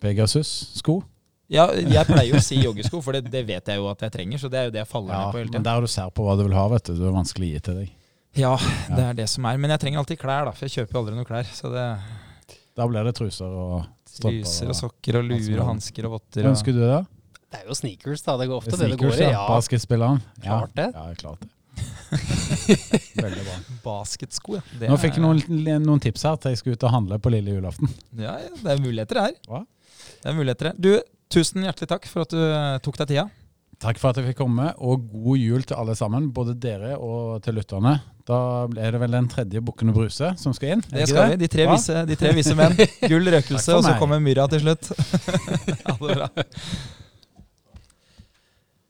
Pegasus-sko? 0.00 1.02
Ja, 1.48 1.66
jeg 1.72 2.04
pleier 2.04 2.28
jo 2.28 2.40
å 2.40 2.44
si 2.44 2.58
joggesko, 2.60 3.00
for 3.04 3.16
det, 3.16 3.30
det 3.32 3.40
vet 3.48 3.70
jeg 3.70 3.80
jo 3.80 3.86
at 3.88 4.02
jeg 4.04 4.12
trenger. 4.14 4.40
Så 4.40 4.50
det 4.52 4.60
er 4.60 4.66
jo 4.68 4.74
det 4.74 4.82
jeg 4.82 4.90
faller 4.90 5.14
Ja, 5.14 5.20
ned 5.20 5.32
på 5.32 5.40
hele 5.40 5.48
tiden. 5.48 5.60
men 5.60 5.68
der 5.68 5.84
du 5.84 5.92
ser 5.92 6.10
på 6.12 6.26
hva 6.26 6.36
du 6.36 6.44
vil 6.44 6.56
ha, 6.56 6.66
vet 6.72 6.90
du. 6.90 6.96
Det 6.98 7.06
er 7.08 7.14
vanskelig 7.14 7.48
å 7.48 7.52
gi 7.52 7.62
til 7.68 7.78
deg. 7.82 7.94
Ja, 8.36 8.54
det 8.92 9.04
er 9.04 9.14
det 9.18 9.28
som 9.32 9.44
er. 9.48 9.56
Men 9.58 9.70
jeg 9.74 9.80
trenger 9.80 10.02
alltid 10.02 10.18
klær, 10.20 10.44
da. 10.46 10.52
For 10.54 10.68
jeg 10.68 10.74
kjøper 10.82 10.94
jo 10.94 11.00
aldri 11.04 11.14
noe 11.16 11.26
klær. 11.28 11.48
Så 11.54 11.70
det 11.72 11.86
Da 12.78 12.86
blir 12.86 13.04
det 13.08 13.14
truser 13.18 13.46
og 13.50 13.86
strømper. 14.06 14.42
Truser 14.44 14.68
og 14.70 14.76
sokker 14.78 15.18
og 15.18 15.24
luer 15.30 15.54
og 15.56 15.62
er. 15.64 15.68
hansker 15.72 16.06
og 16.06 16.18
votter. 16.18 16.42
Hva 16.44 16.50
Og... 16.52 16.56
ønsker 16.56 16.76
du 16.76 16.82
det? 16.84 16.90
da? 16.92 17.04
Det 17.48 17.62
er 17.62 17.70
jo 17.70 17.74
sneakers, 17.78 18.22
da. 18.26 18.36
Det 18.36 18.46
går 18.50 18.56
ofte 18.60 18.70
det, 18.74 18.78
det 18.84 18.90
det 18.92 18.98
går 19.00 19.14
i. 19.16 19.22
ja. 19.24 19.30
Ja. 19.32 19.46
Basketspilleren? 19.48 20.20
Klart 20.44 20.74
det. 20.76 20.90
Ja, 20.94 21.06
ja, 21.08 21.14
klart 21.22 21.40
det. 21.46 21.50
Veldig 23.22 23.42
bra. 23.46 23.56
Basketsko, 23.84 24.56
ja. 24.58 24.62
Det 24.80 24.88
Nå 24.90 24.96
fikk 25.00 25.18
jeg 25.18 25.24
noen, 25.24 25.42
noen 25.84 26.00
tips 26.02 26.24
her 26.28 26.38
til 26.40 26.54
jeg 26.54 26.60
skal 26.62 26.74
ut 26.76 26.86
og 26.88 26.92
handle 26.94 27.18
på 27.22 27.32
lille 27.32 27.54
julaften. 27.56 27.90
Ja, 28.18 28.36
ja, 28.42 28.50
det 28.62 28.72
er 28.74 28.80
muligheter 28.82 29.20
her. 29.22 29.34
Hva? 29.48 29.62
Det 30.22 30.30
er 30.32 30.36
muligheter 30.38 30.70
her. 30.70 30.78
Du, 30.78 30.90
tusen 31.32 31.64
hjertelig 31.66 31.88
takk 31.90 32.08
for 32.10 32.24
at 32.26 32.32
du 32.34 32.40
eh, 32.40 32.78
tok 32.84 32.98
deg 33.02 33.12
tida. 33.12 33.26
Takk 33.78 34.00
for 34.02 34.10
at 34.10 34.18
jeg 34.18 34.32
fikk 34.32 34.40
komme, 34.40 34.72
og 34.82 35.04
god 35.12 35.38
jul 35.38 35.62
til 35.62 35.78
alle 35.78 35.94
sammen. 35.94 36.32
Både 36.34 36.56
dere 36.58 36.96
og 36.98 37.38
til 37.44 37.54
lytterne. 37.60 37.94
Da 38.26 38.38
er 38.74 38.94
det 38.94 39.00
vel 39.00 39.14
den 39.14 39.28
tredje 39.30 39.62
Bukken 39.64 39.92
og 39.92 40.00
Bruse 40.00 40.32
som 40.40 40.54
skal 40.56 40.74
inn? 40.74 40.82
Det 40.88 41.06
skal 41.06 41.12
skal 41.12 41.30
vi. 41.30 41.38
De 41.44 41.48
tre, 41.52 41.66
vise, 41.70 42.00
de 42.10 42.16
tre 42.18 42.32
vise 42.34 42.56
menn. 42.58 42.74
Gull, 43.12 43.30
røkelse, 43.36 43.76
og 43.76 43.84
så 43.86 43.94
kommer 44.00 44.18
Myra 44.22 44.48
til 44.50 44.64
slutt. 44.66 44.90
ja, 44.90 45.94
det 45.94 46.08
er 46.10 46.24
bra. 46.24 46.48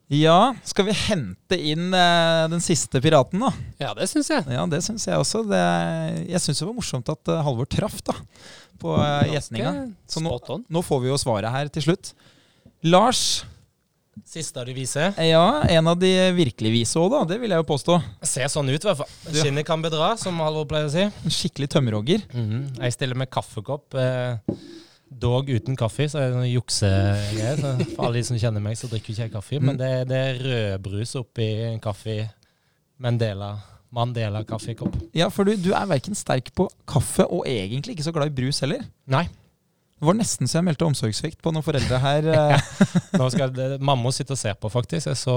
Ja, 0.09 0.55
skal 0.65 0.87
vi 0.89 0.95
hente 0.97 1.59
inn 1.61 1.93
eh, 1.93 2.47
den 2.49 2.65
siste 2.65 3.03
piraten, 3.05 3.45
da? 3.45 3.51
Ja, 3.77 3.93
det 3.93 4.09
syns 4.09 4.33
jeg. 4.33 4.47
Ja, 4.57 4.65
det 4.73 4.81
syns 4.87 5.05
jeg 5.05 5.21
også. 5.21 5.43
Det, 5.51 5.61
jeg 6.31 6.41
syns 6.41 6.63
det 6.63 6.69
var 6.71 6.77
morsomt 6.79 7.13
at 7.13 7.29
uh, 7.29 7.43
Halvor 7.45 7.69
traff 7.69 8.01
da, 8.09 8.17
på 8.81 8.97
uh, 8.97 9.29
gjetninga. 9.29 9.75
Så 10.09 10.25
nå, 10.25 10.33
nå 10.65 10.85
får 10.87 11.05
vi 11.05 11.13
jo 11.13 11.21
svaret 11.21 11.53
her 11.53 11.69
til 11.77 11.91
slutt. 11.91 12.15
Lars, 12.89 13.45
Siste 14.27 14.61
av 14.61 14.67
de 14.67 14.75
vise. 14.77 15.13
ja, 15.29 15.45
en 15.69 15.87
av 15.93 15.99
de 16.01 16.11
virkelig 16.37 16.73
vise 16.73 16.99
òg, 16.99 17.11
da. 17.13 17.21
Det 17.35 17.39
vil 17.43 17.51
jeg 17.55 17.63
jo 17.63 17.67
påstå. 17.69 17.99
Ser 18.27 18.49
sånn 18.53 18.69
ut, 18.73 18.81
i 18.83 18.89
hvert 18.89 18.99
fall. 19.03 19.13
Skinnet 19.35 19.67
kan 19.69 19.83
bedra, 19.85 20.15
som 20.21 20.39
Halvor 20.43 20.67
pleier 20.71 20.89
å 20.89 20.93
si. 20.93 21.05
En 21.07 21.35
skikkelig 21.35 21.69
tømmerhogger. 21.77 22.25
Jeg 22.33 22.97
stiller 22.97 23.19
med 23.19 23.31
kaffekopp. 23.31 23.95
Eh, 23.95 24.59
dog 25.09 25.49
uten 25.49 25.77
kaffe, 25.79 26.05
så 26.13 26.21
er 26.21 26.33
det 26.33 26.37
noe 26.41 26.51
juksegreier. 26.51 27.63
For 27.95 28.05
alle 28.09 28.19
de 28.21 28.25
som 28.29 28.39
kjenner 28.41 28.61
meg, 28.65 28.77
så 28.81 28.91
drikker 28.91 29.15
ikke 29.15 29.27
jeg 29.27 29.33
kaffe. 29.33 29.61
Men 29.65 29.79
det, 29.81 29.93
det 30.11 30.19
er 30.27 30.43
rødbrus 30.45 31.15
oppi 31.23 31.49
en 31.71 31.81
kaffe 31.81 32.21
Mandela. 33.01 33.55
Mandela 33.95 34.43
kaffekopp. 34.45 34.97
Ja, 35.17 35.31
for 35.33 35.49
du, 35.49 35.55
du 35.57 35.71
er 35.73 35.87
verken 35.89 36.17
sterk 36.19 36.51
på 36.57 36.67
kaffe 36.89 37.25
og 37.25 37.47
egentlig 37.49 37.95
ikke 37.97 38.05
så 38.05 38.13
glad 38.13 38.29
i 38.33 38.35
brus 38.37 38.61
heller. 38.65 38.83
Nei. 39.09 39.25
Det 39.99 40.07
var 40.07 40.15
nesten 40.15 40.47
så 40.47 40.61
jeg 40.61 40.67
meldte 40.69 40.87
omsorgssvikt 40.87 41.41
på 41.43 41.51
noen 41.55 41.65
foreldre 41.67 41.99
her. 42.03 42.29
eh. 42.37 42.73
Nå 43.19 43.29
skal 43.35 43.51
det, 43.57 43.69
Mamma 43.83 44.13
sitter 44.15 44.37
og 44.37 44.41
ser 44.41 44.55
på, 44.61 44.71
faktisk. 44.71 45.11
Jeg 45.11 45.19
så, 45.19 45.35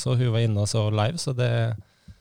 så 0.00 0.14
hun 0.16 0.32
var 0.32 0.44
inne 0.46 0.62
og 0.64 0.70
så 0.70 0.86
live, 0.90 1.20
så 1.20 1.34
det 1.36 1.50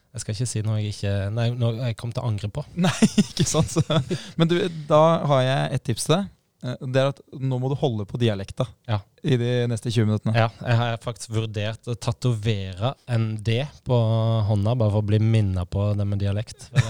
Jeg 0.10 0.24
skal 0.24 0.34
ikke 0.36 0.50
si 0.50 0.62
noe 0.66 0.80
jeg 0.82 0.92
ikke 0.96 1.14
Nei, 1.38 1.50
noe 1.56 1.78
jeg 1.86 1.96
kom 2.00 2.12
til 2.12 2.24
å 2.24 2.28
angre 2.32 2.50
på. 2.52 2.66
Nei, 2.88 2.98
ikke 3.24 3.46
sant? 3.48 3.72
Så, 3.72 3.84
men 4.42 4.50
du, 4.52 4.58
da 4.90 5.02
har 5.32 5.46
jeg 5.48 5.80
et 5.80 5.88
tips 5.92 6.08
til 6.10 6.16
deg. 6.18 6.30
Eh, 6.68 6.76
Det 6.92 7.00
er 7.00 7.12
at 7.14 7.22
nå 7.40 7.60
må 7.64 7.70
du 7.72 7.78
holde 7.80 8.04
på 8.10 8.20
dialekta 8.20 8.66
Ja. 8.90 8.98
i 9.24 9.38
de 9.40 9.52
neste 9.72 9.88
20 9.94 10.10
minuttene. 10.10 10.34
Ja, 10.36 10.50
jeg 10.66 10.80
har 10.82 10.98
faktisk 11.04 11.32
vurdert 11.38 11.88
å 11.88 11.96
tatovere 11.96 12.92
en 13.08 13.30
D 13.40 13.62
på 13.88 14.00
hånda, 14.50 14.74
bare 14.76 14.92
for 14.98 15.00
å 15.06 15.08
bli 15.14 15.22
minnet 15.24 15.70
på 15.72 15.94
det 15.96 16.08
med 16.10 16.20
dialekt. 16.20 16.68
Det, 16.76 16.84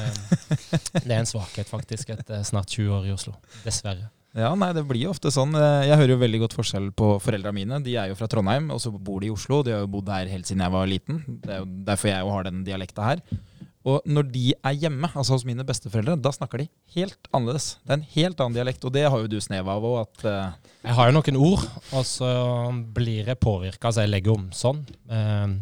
det 1.04 1.12
er 1.14 1.20
en 1.22 1.30
svakhet, 1.30 1.70
faktisk, 1.70 2.10
etter 2.16 2.42
snart 2.48 2.74
20 2.74 2.96
år 2.98 3.12
i 3.12 3.14
Oslo. 3.14 3.36
Dessverre. 3.68 4.10
Ja, 4.38 4.52
nei, 4.54 4.70
det 4.78 4.84
blir 4.86 5.08
jo 5.08 5.14
ofte 5.14 5.32
sånn. 5.34 5.56
Eh, 5.58 5.88
Jeg 5.90 5.98
hører 5.98 6.14
jo 6.14 6.20
veldig 6.22 6.40
godt 6.44 6.54
forskjell 6.58 6.92
på 6.94 7.16
foreldra 7.24 7.54
mine. 7.56 7.80
De 7.82 7.96
er 7.98 8.12
jo 8.12 8.18
fra 8.20 8.28
Trondheim, 8.30 8.70
og 8.72 8.82
så 8.84 8.92
bor 8.94 9.22
de 9.24 9.28
i 9.32 9.34
Oslo. 9.34 9.64
De 9.66 9.74
har 9.74 9.82
jo 9.82 9.90
bodd 9.96 10.12
her 10.14 10.30
helt 10.30 10.46
siden 10.46 10.62
jeg 10.62 10.74
var 10.76 10.86
liten. 10.92 11.24
Det 11.42 11.56
er 11.56 11.64
jo 11.64 11.70
derfor 11.88 12.12
jeg 12.12 12.22
jo 12.22 12.30
har 12.36 12.44
den 12.46 12.64
dialekta 12.68 13.08
her. 13.08 13.24
Og 13.90 14.04
når 14.06 14.28
de 14.30 14.44
er 14.54 14.76
hjemme, 14.76 15.08
altså 15.16 15.34
hos 15.34 15.46
mine 15.48 15.64
besteforeldre, 15.66 16.18
da 16.22 16.30
snakker 16.36 16.62
de 16.62 16.68
helt 16.98 17.30
annerledes. 17.34 17.72
Det 17.82 17.94
er 17.96 17.98
en 17.98 18.10
helt 18.14 18.42
annen 18.44 18.58
dialekt, 18.60 18.86
og 18.86 18.94
det 18.94 19.06
har 19.10 19.24
jo 19.24 19.32
du 19.32 19.40
snev 19.42 19.72
av 19.72 19.88
òg, 19.88 19.98
at 20.04 20.26
eh, 20.30 20.72
Jeg 20.84 20.98
har 21.00 21.10
jo 21.10 21.16
noen 21.18 21.40
ord, 21.40 21.66
og 21.96 22.06
så 22.06 22.30
blir 22.94 23.32
jeg 23.32 23.40
påvirka, 23.42 23.90
så 23.96 24.04
jeg 24.06 24.12
legger 24.14 24.36
om 24.36 24.50
sånn. 24.54 24.84
Eh, 25.10 25.58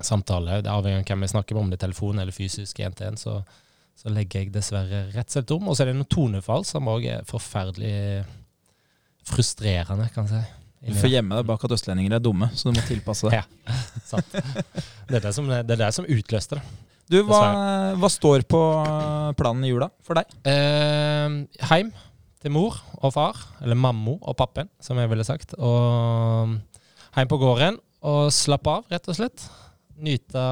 samtale, 0.00 0.62
det 0.62 0.70
avhenger 0.70 1.02
av 1.02 1.10
hvem 1.10 1.26
jeg 1.26 1.34
snakker 1.34 1.58
med, 1.58 1.64
om 1.66 1.70
det 1.74 1.80
er 1.80 1.86
telefon 1.88 2.22
eller 2.22 2.32
fysisk 2.32 2.78
en 2.86 2.94
til 2.94 3.10
en, 3.10 3.18
så, 3.20 3.40
så 3.98 4.12
legger 4.14 4.44
jeg 4.44 4.52
dessverre 4.54 5.06
rett 5.10 5.26
og 5.26 5.34
slett 5.34 5.54
om. 5.56 5.70
Og 5.70 5.76
så 5.76 5.84
er 5.84 5.90
det 5.90 5.98
noen 5.98 6.12
tonefall 6.12 6.66
som 6.66 6.90
òg 6.90 7.08
er 7.10 7.26
forferdelig 7.26 8.22
frustrerende, 9.28 10.06
kan 10.14 10.28
jeg 10.28 10.44
si. 10.44 10.54
Du 10.88 10.94
får 10.94 11.10
gjemme 11.10 11.34
der 11.34 11.46
bak 11.46 11.64
at 11.66 11.72
østlendinger 11.74 12.14
er 12.16 12.22
dumme, 12.22 12.46
så 12.54 12.68
du 12.70 12.76
må 12.78 12.84
tilpasse 12.86 13.26
det. 13.26 13.40
Ja. 13.40 13.78
Sant. 14.06 14.36
Det 15.08 15.18
er 15.18 15.24
det 15.24 15.32
som, 15.34 15.48
det 15.50 15.74
er 15.74 15.80
det 15.80 15.90
som 15.96 16.06
utløste 16.06 16.60
det. 16.60 16.76
Du, 17.08 17.16
hva, 17.24 17.40
hva 17.96 18.10
står 18.12 18.44
på 18.46 18.60
planen 19.40 19.64
i 19.64 19.70
jula 19.72 19.88
for 20.04 20.20
deg? 20.20 20.30
Eh, 20.46 21.38
heim 21.70 21.90
til 22.38 22.52
mor 22.54 22.76
og 23.00 23.14
far, 23.16 23.40
eller 23.64 23.78
mammo 23.80 24.18
og 24.20 24.36
pappen, 24.38 24.68
som 24.84 25.00
jeg 25.00 25.10
ville 25.10 25.26
sagt. 25.26 25.56
Og 25.58 26.54
heim 27.16 27.30
på 27.30 27.40
gården 27.40 27.80
og 28.06 28.28
slappe 28.30 28.76
av, 28.76 28.86
rett 28.92 29.08
og 29.10 29.18
slett. 29.18 29.48
Nyte 29.98 30.44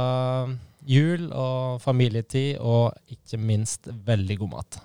jul 0.87 1.31
og 1.35 1.81
familietid, 1.83 2.59
og 2.63 2.95
ikke 3.11 3.41
minst 3.41 3.89
veldig 4.07 4.39
god 4.43 4.53
mat. 4.55 4.79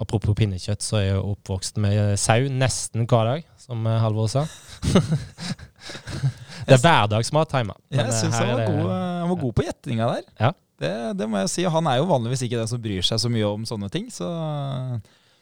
Apropos 0.00 0.34
pinnekjøtt, 0.34 0.82
så 0.82 0.98
er 0.98 1.04
jeg 1.06 1.22
oppvokst 1.22 1.78
med 1.82 2.16
sau 2.18 2.48
nesten 2.50 3.06
hver 3.06 3.28
dag, 3.30 3.44
som 3.62 3.86
eh, 3.86 4.00
Halvor 4.02 4.26
sa. 4.32 4.42
det 6.66 6.74
er 6.74 6.82
hverdagsmat 6.82 7.54
hjemme. 7.54 7.76
Jeg 7.94 8.08
eh, 8.08 8.16
syns 8.18 8.40
han, 8.40 8.50
var 8.50 8.64
god, 8.66 8.84
eh, 8.88 9.02
han 9.22 9.30
var 9.30 9.40
god 9.44 9.54
på 9.54 9.66
gjettinga 9.68 10.10
der. 10.16 10.30
Ja. 10.40 10.50
Det, 10.82 10.94
det 11.20 11.28
må 11.30 11.38
jeg 11.44 11.52
si. 11.52 11.66
Han 11.70 11.86
er 11.86 12.00
jo 12.00 12.08
vanligvis 12.10 12.42
ikke 12.42 12.58
den 12.58 12.70
som 12.70 12.82
bryr 12.82 13.06
seg 13.06 13.22
så 13.22 13.30
mye 13.30 13.46
om 13.46 13.62
sånne 13.68 13.88
ting. 13.94 14.10
Så. 14.12 14.26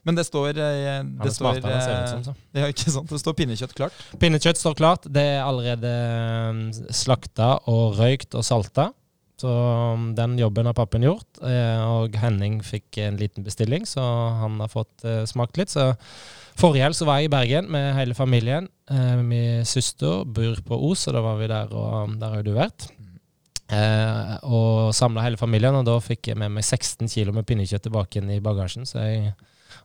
Men 0.05 0.19
det 0.19 0.27
står, 0.29 0.59
eh, 0.61 1.01
det 1.25 1.33
står 1.33 1.61
det 1.63 1.63
ut 1.63 1.83
som. 1.87 2.19
eh, 2.19 2.25
så. 2.27 2.35
Ja? 2.61 3.05
Det 3.09 3.21
står 3.23 3.37
pinnekjøtt 3.39 3.75
klart. 3.79 4.03
Pinnekjøtt 4.21 4.61
står 4.61 4.77
klart. 4.79 5.07
Det 5.09 5.23
er 5.37 5.45
allerede 5.47 5.93
um, 6.51 6.67
slakta 6.93 7.55
og 7.71 7.97
røykt 8.01 8.37
og 8.37 8.45
salta. 8.45 8.91
Så 9.43 9.51
um, 9.51 10.13
den 10.15 10.37
jobben 10.39 10.69
har 10.71 10.77
pappen 10.79 11.03
gjort. 11.03 11.41
eh, 11.43 11.81
Og 11.83 12.15
Henning 12.23 12.61
fikk 12.63 13.01
en 13.03 13.17
liten 13.19 13.43
bestilling, 13.47 13.85
så 13.91 14.05
han 14.39 14.61
har 14.63 14.71
fått 14.71 15.03
eh, 15.09 15.25
smakt 15.27 15.59
litt. 15.59 15.73
Så 15.75 15.89
Forrige 16.61 16.85
helg 16.85 16.95
så 16.99 17.07
var 17.09 17.19
jeg 17.19 17.31
i 17.31 17.33
Bergen 17.33 17.71
med 17.73 17.95
hele 17.97 18.15
familien. 18.15 18.69
Eh, 18.93 19.19
Min 19.25 19.65
søster 19.67 20.23
bor 20.29 20.61
på 20.69 20.79
Os, 20.91 21.07
og 21.09 21.17
da 21.17 21.23
var 21.25 21.41
vi 21.41 21.49
der, 21.51 21.73
og 21.75 22.11
um, 22.13 22.19
der 22.21 22.29
har 22.37 22.43
jo 22.43 22.51
du 22.53 22.57
vært. 22.59 22.87
Og 24.45 24.91
samla 24.95 25.23
hele 25.25 25.39
familien, 25.41 25.75
og 25.79 25.87
da 25.89 25.95
fikk 26.05 26.29
jeg 26.29 26.39
med 26.39 26.53
meg 26.53 26.65
16 26.67 27.09
kilo 27.09 27.33
med 27.33 27.47
pinnekjøtt 27.49 27.87
tilbake 27.87 28.21
inn 28.21 28.29
i 28.35 28.41
bagasjen. 28.45 28.85
Så 28.89 29.01
jeg 29.01 29.33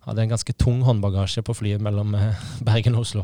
hadde 0.04 0.26
en 0.26 0.34
ganske 0.34 0.56
tung 0.60 0.82
håndbagasje 0.84 1.44
på 1.48 1.56
flyet 1.56 1.84
mellom 1.84 2.12
Bergen 2.68 2.98
og 3.00 3.06
Oslo. 3.06 3.24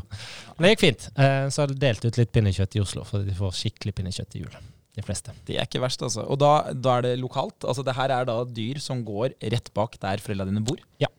Men 0.56 0.64
det 0.64 0.72
gikk 0.74 0.84
fint. 0.86 1.08
Så 1.52 1.66
jeg 1.66 1.76
delte 1.82 2.08
ut 2.08 2.20
litt 2.22 2.32
pinnekjøtt 2.32 2.78
i 2.78 2.82
Oslo, 2.84 3.04
for 3.08 3.26
de 3.28 3.36
får 3.36 3.58
skikkelig 3.60 3.94
pinnekjøtt 4.00 4.38
i 4.40 4.46
jul. 4.46 4.56
De 4.94 5.02
fleste. 5.02 5.34
Det 5.48 5.56
er 5.58 5.66
ikke 5.66 5.82
verst, 5.82 6.02
altså. 6.06 6.22
Og 6.30 6.38
da, 6.38 6.70
da 6.72 6.98
er 6.98 7.06
det 7.08 7.14
lokalt. 7.18 7.66
Altså 7.66 7.82
Det 7.86 7.96
her 7.96 8.12
er 8.14 8.28
da 8.28 8.36
dyr 8.46 8.78
som 8.82 9.02
går 9.06 9.34
rett 9.54 9.72
bak 9.74 9.98
der 10.02 10.22
foreldra 10.22 10.46
dine 10.46 10.62
bor. 10.64 10.78
Ja. 11.02 11.10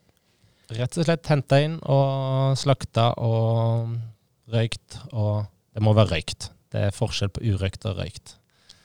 Rett 0.72 0.98
og 0.98 1.06
slett 1.06 1.28
henta 1.30 1.60
inn 1.62 1.76
og 1.84 2.56
slakta 2.58 3.12
og 3.22 3.92
røykt. 4.56 5.02
Og 5.12 5.44
det 5.76 5.84
må 5.84 5.94
være 5.98 6.16
røykt. 6.16 6.50
Det 6.72 6.88
er 6.88 6.96
forskjell 6.96 7.34
på 7.36 7.44
urøykt 7.44 7.86
og 7.92 8.00
røykt. 8.00 8.38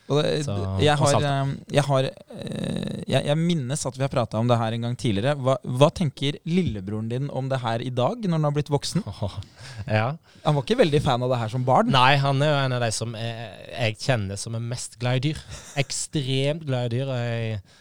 Det, 0.07 0.43
Så- 0.43 0.55
jeg, 0.83 0.95
har, 0.97 1.23
eh, 1.23 1.51
jeg 1.71 1.83
har 1.87 2.03
eh, 2.07 3.01
jeg, 3.07 3.25
jeg 3.27 3.37
minnes 3.39 3.85
at 3.87 3.97
vi 3.97 4.03
har 4.03 4.11
prata 4.11 4.39
om 4.39 4.47
det 4.49 4.57
her 4.59 4.75
en 4.75 4.87
gang 4.87 4.95
tidligere. 4.99 5.35
Hva, 5.39 5.55
hva 5.63 5.89
tenker 5.95 6.39
lillebroren 6.47 7.09
din 7.11 7.29
om 7.29 7.47
det 7.51 7.61
her 7.63 7.83
i 7.85 7.91
dag, 7.95 8.17
når 8.25 8.37
han 8.39 8.47
har 8.49 8.55
blitt 8.55 8.71
voksen? 8.73 9.03
ja. 9.87 10.07
Han 10.43 10.57
var 10.57 10.65
ikke 10.65 10.79
veldig 10.81 11.01
fan 11.05 11.23
av 11.23 11.31
det 11.31 11.39
her 11.43 11.53
som 11.53 11.63
barn. 11.67 11.91
Nei, 11.93 12.15
han 12.19 12.41
er 12.43 12.51
jo 12.51 12.57
en 12.65 12.75
av 12.79 12.83
de 12.83 12.91
som 12.95 13.13
jeg, 13.15 13.51
jeg 13.71 13.99
kjenner 14.03 14.39
som 14.41 14.57
er 14.57 14.65
mest 14.73 14.97
glad 14.99 15.21
i 15.21 15.29
dyr. 15.29 15.43
Ekstremt 15.79 16.65
glad 16.67 16.91
i 16.91 16.97
dyr. 16.99 17.13
og 17.13 17.77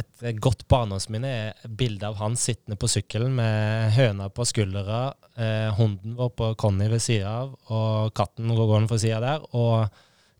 Et 0.00 0.40
godt 0.42 0.64
barndomsminne 0.70 1.28
er 1.30 1.68
bildet 1.68 2.08
av 2.08 2.16
han 2.18 2.34
sittende 2.40 2.74
på 2.80 2.88
sykkelen 2.90 3.36
med 3.36 3.92
høna 3.94 4.26
på 4.34 4.46
skuldra, 4.48 5.04
eh, 5.38 5.68
hunden 5.76 6.16
vår 6.18 6.32
på 6.34 6.48
Conny 6.58 6.88
ved 6.90 7.02
sida 7.04 7.30
av, 7.44 7.52
og 7.70 8.10
katten 8.18 8.50
går 8.56 8.72
gående 8.72 8.90
for 8.90 8.98
sida 8.98 9.20
der, 9.22 9.46
og 9.54 9.86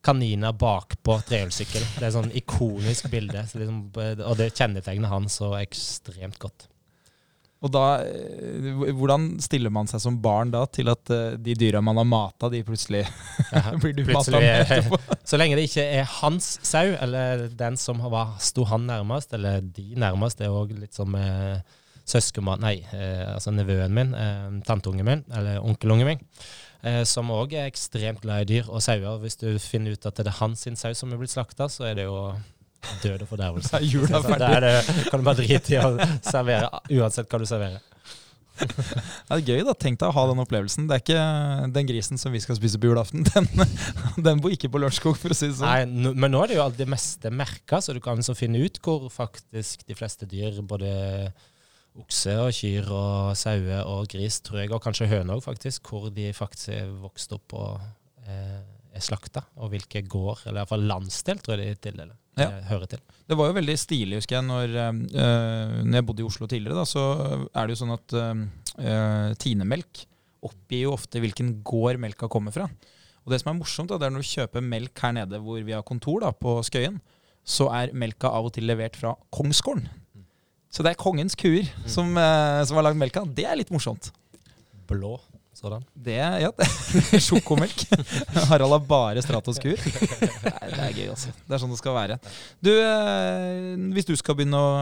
kaniner 0.05 0.53
bakpå 0.59 1.19
trehjulssykkel. 1.29 1.83
Det 1.97 2.03
er 2.05 2.11
et 2.11 2.17
sånn 2.19 2.33
ikonisk 2.37 3.09
bilde, 3.13 3.47
så 3.49 3.61
liksom, 3.63 3.83
og 3.97 4.39
det 4.41 4.53
kjennetegner 4.53 5.13
han 5.13 5.29
så 5.33 5.55
ekstremt 5.63 6.39
godt. 6.43 6.69
Og 7.65 7.71
da, 7.73 7.85
eh, 8.05 8.91
hvordan 8.93 9.39
stiller 9.41 9.73
man 9.73 9.89
seg 9.89 10.03
som 10.03 10.19
barn 10.21 10.51
da 10.53 10.67
til 10.69 10.91
at 10.93 11.09
eh, 11.15 11.37
de 11.41 11.55
dyra 11.57 11.81
man 11.81 11.97
har 11.97 12.05
mata, 12.05 12.51
de 12.53 12.61
plutselig 12.67 13.07
blir 13.81 13.95
du 13.97 14.03
mata 14.11 14.35
med 14.37 14.45
er- 14.51 14.67
etterpå? 14.67 14.99
Så 15.31 15.39
lenge 15.41 15.57
det 15.57 15.65
ikke 15.71 15.87
er 16.03 16.11
hans 16.19 16.59
sau, 16.61 16.91
eller 16.93 17.47
den 17.57 17.79
som 17.81 18.03
var, 18.13 18.35
sto 18.45 18.67
han 18.69 18.85
nærmest, 18.91 19.33
eller 19.39 19.65
de 19.65 19.95
nærmest, 19.97 20.43
det 20.43 20.51
er 20.51 20.59
òg 20.59 20.77
litt 20.77 20.93
som 20.99 21.17
eh, 21.17 21.63
søskenbarn 22.05 22.61
Nei, 22.67 22.75
eh, 22.93 23.25
altså 23.33 23.55
nevøen 23.57 23.97
min, 23.97 24.13
eh, 24.13 24.61
tanteungen 24.69 25.09
min, 25.09 25.25
eller 25.33 25.65
onkelungen 25.65 26.11
min, 26.11 26.21
eh, 26.21 26.53
som 27.09 27.31
òg 27.33 27.55
er 27.57 27.71
ekstremt 27.71 28.21
glad 28.21 28.45
i 28.45 28.51
dyr 28.55 28.67
og 28.69 28.83
sauer. 28.85 29.21
Hvis 29.23 29.39
du 29.41 29.47
finner 29.63 29.97
ut 29.97 30.05
at 30.11 30.19
det 30.21 30.29
er 30.29 30.41
hans 30.43 30.67
sin 30.67 30.77
sau 30.77 30.93
som 30.97 31.13
er 31.15 31.21
blitt 31.21 31.33
slakta, 31.33 31.71
så 31.73 31.87
er 31.89 31.97
det 31.97 32.05
jo 32.05 32.19
død 33.03 33.25
og 33.25 33.29
fordervelse. 33.29 33.81
Jula 33.93 34.19
er 34.19 34.29
ferdig. 34.29 34.39
Da 34.43 34.53
er 34.59 34.65
det, 34.65 35.09
kan 35.09 35.21
du 35.21 35.27
bare 35.27 35.41
drite 35.41 35.75
i 35.75 35.81
å 35.81 35.91
servere, 36.25 36.71
uansett 36.93 37.31
hva 37.31 37.41
du 37.43 37.49
serverer. 37.49 37.83
Det 38.55 39.35
er 39.35 39.41
gøy, 39.43 39.63
da. 39.67 39.73
Tenk 39.75 39.99
deg 39.99 40.11
å 40.13 40.15
ha 40.15 40.25
den 40.31 40.41
opplevelsen. 40.45 40.87
Det 40.87 40.95
er 40.95 41.03
ikke 41.03 41.23
den 41.75 41.89
grisen 41.89 42.21
som 42.21 42.35
vi 42.35 42.43
skal 42.43 42.59
spise 42.59 42.79
på 42.79 42.87
julaften. 42.87 43.25
Den, 43.35 43.49
den 44.23 44.43
bor 44.43 44.55
ikke 44.55 44.71
på 44.71 44.79
Lørenskog, 44.79 45.17
for 45.19 45.35
å 45.35 45.37
si 45.37 45.49
det 45.51 45.57
sånn. 45.59 45.67
Nei, 45.67 46.13
men 46.15 46.31
nå 46.31 46.45
er 46.45 46.53
det 46.53 46.61
jo 46.61 46.63
alt 46.63 46.79
det 46.79 46.87
meste 46.91 47.33
merka, 47.35 47.81
så 47.83 47.97
du 47.97 47.99
kan 48.05 48.23
så 48.23 48.37
finne 48.39 48.63
ut 48.63 48.79
hvor 48.85 49.09
faktisk 49.11 49.83
de 49.89 49.99
fleste 49.99 50.29
dyr, 50.31 50.61
både 50.71 50.93
okse 52.01 52.35
og 52.43 52.51
kyr 52.57 52.89
og 52.91 53.35
sauer 53.39 53.87
og 53.87 54.09
gris, 54.11 54.41
tror 54.45 54.63
jeg, 54.63 54.73
og 54.75 54.83
kanskje 54.83 55.11
høne 55.11 55.37
òg, 55.37 55.45
faktisk, 55.45 55.91
hvor 55.91 56.11
de 56.15 56.31
faktisk 56.35 56.73
er 56.75 56.91
vokst 57.03 57.35
opp 57.37 57.55
og 57.59 57.85
eh, 58.27 58.63
er 58.95 59.03
slakta, 59.03 59.45
og 59.59 59.73
hvilke 59.73 60.03
gård, 60.07 60.45
eller 60.47 60.63
iallfall 60.63 60.87
landsdel, 60.91 61.41
tror 61.43 61.61
jeg 61.61 61.75
de 61.75 61.83
tildeler. 61.89 62.17
Ja. 62.35 62.49
eh, 62.49 62.65
hører 62.67 62.91
til. 62.91 63.03
Det 63.31 63.39
var 63.39 63.51
jo 63.51 63.59
veldig 63.61 63.77
stilig, 63.79 64.19
husker 64.19 64.41
jeg, 64.41 64.47
når, 64.49 64.75
øh, 64.75 65.85
når 65.87 66.01
jeg 66.01 66.07
bodde 66.09 66.25
i 66.25 66.27
Oslo 66.27 66.49
tidligere. 66.51 66.81
Da, 66.81 66.87
så 66.89 67.05
er 67.47 67.63
det 67.63 67.77
jo 67.77 67.81
sånn 67.85 67.95
at 67.95 68.17
uh, 68.19 69.31
Tinemelk 69.39 70.05
oppgir 70.45 70.85
jo 70.85 70.95
ofte 70.97 71.23
hvilken 71.23 71.61
gård 71.67 72.01
melka 72.03 72.29
kommer 72.31 72.55
fra. 72.55 72.67
Og 73.25 73.33
det 73.33 73.41
som 73.41 73.55
er 73.55 73.61
morsomt, 73.61 73.93
da, 73.93 74.01
det 74.01 74.09
er 74.09 74.17
når 74.17 74.25
du 74.25 74.33
kjøper 74.35 74.65
melk 74.67 75.01
her 75.01 75.15
nede 75.17 75.41
hvor 75.41 75.63
vi 75.65 75.73
har 75.73 75.87
kontor, 75.87 76.27
da, 76.27 76.33
på 76.37 76.59
Skøyen, 76.67 76.99
så 77.45 77.69
er 77.77 77.95
melka 77.97 78.33
av 78.33 78.49
og 78.49 78.57
til 78.57 78.67
levert 78.69 78.99
fra 78.99 79.15
Kongsgården. 79.35 79.87
Så 80.75 80.83
det 80.83 80.95
er 80.95 80.99
kongens 80.99 81.37
kuer 81.39 81.69
som, 81.87 82.11
eh, 82.19 82.65
som 82.67 82.81
har 82.81 82.89
lagd 82.89 82.99
melka. 82.99 83.23
Det 83.31 83.47
er 83.47 83.61
litt 83.61 83.71
morsomt. 83.71 84.11
Blå 84.91 85.17
sådan. 85.55 85.85
Det, 85.95 86.17
ja, 86.19 86.51
Sjokomelk. 87.27 87.85
Harald 88.51 88.75
har 88.75 88.83
bare 88.89 89.23
Stratos 89.23 89.61
kuer. 89.63 89.79
Det 90.75 90.81
er 90.83 90.97
gøy, 90.97 91.07
altså. 91.13 91.31
Det 91.47 91.55
er 91.55 91.63
sånn 91.63 91.73
det 91.73 91.79
skal 91.79 91.95
være. 91.97 92.19
Du, 92.65 92.73
eh, 92.75 93.71
hvis 93.95 94.09
du 94.09 94.15
skal 94.19 94.37
begynne 94.39 94.59
å 94.59 94.73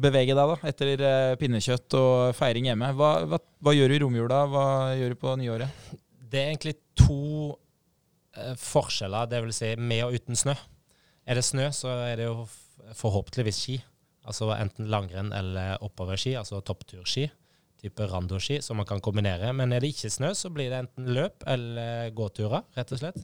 bevege 0.00 0.36
deg 0.36 0.52
da, 0.52 0.58
etter 0.68 1.04
eh, 1.08 1.34
pinnekjøtt 1.40 1.96
og 1.98 2.36
feiring 2.38 2.68
hjemme, 2.70 2.92
hva, 2.98 3.10
hva, 3.30 3.40
hva 3.64 3.74
gjør 3.74 3.90
du 3.90 3.96
i 3.96 4.02
romjula? 4.04 4.42
Hva 4.52 4.66
gjør 4.98 5.14
du 5.14 5.20
på 5.24 5.34
nyåret? 5.40 5.84
Det 6.30 6.42
er 6.42 6.52
egentlig 6.52 6.76
to 7.00 7.56
eh, 8.36 8.52
forskjeller, 8.60 9.30
det 9.30 9.40
vil 9.46 9.56
si 9.56 9.72
med 9.80 10.04
og 10.06 10.18
uten 10.20 10.38
snø. 10.38 10.54
Er 11.26 11.40
det 11.40 11.46
snø, 11.46 11.70
så 11.74 11.96
er 12.10 12.20
det 12.20 12.28
jo 12.28 12.44
forhåpentligvis 13.00 13.64
ski. 13.64 13.80
Altså 14.30 14.52
enten 14.54 14.88
langrenn 14.90 15.32
eller 15.34 15.82
oppoverski, 15.84 16.36
altså 16.38 16.62
toppturski. 16.62 17.26
Type 17.80 18.06
randoski, 18.06 18.60
som 18.62 18.76
man 18.76 18.86
kan 18.86 19.00
kombinere. 19.02 19.52
Men 19.56 19.72
er 19.72 19.82
det 19.82 19.94
ikke 19.94 20.12
snø, 20.12 20.34
så 20.36 20.50
blir 20.52 20.68
det 20.70 20.82
enten 20.84 21.08
løp 21.16 21.46
eller 21.48 22.12
gåturer, 22.16 22.66
rett 22.76 22.92
og 22.92 23.00
slett. 23.00 23.22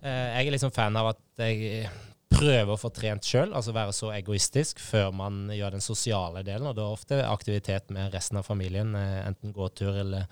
Eh, 0.00 0.30
jeg 0.38 0.48
er 0.48 0.54
liksom 0.56 0.72
fan 0.74 0.96
av 0.98 1.12
at 1.12 1.42
jeg 1.44 1.90
prøver 2.32 2.72
å 2.72 2.80
få 2.80 2.90
trent 2.94 3.26
sjøl, 3.28 3.52
altså 3.54 3.74
være 3.76 3.92
så 3.94 4.08
egoistisk 4.16 4.80
før 4.82 5.12
man 5.14 5.44
gjør 5.52 5.76
den 5.76 5.84
sosiale 5.84 6.42
delen. 6.46 6.70
Og 6.70 6.78
da 6.78 6.86
er 6.86 6.96
ofte 6.96 7.20
aktivitet 7.28 7.92
med 7.94 8.14
resten 8.14 8.40
av 8.40 8.48
familien, 8.48 8.96
eh, 8.98 9.20
enten 9.28 9.52
gåtur 9.54 10.00
eller 10.02 10.26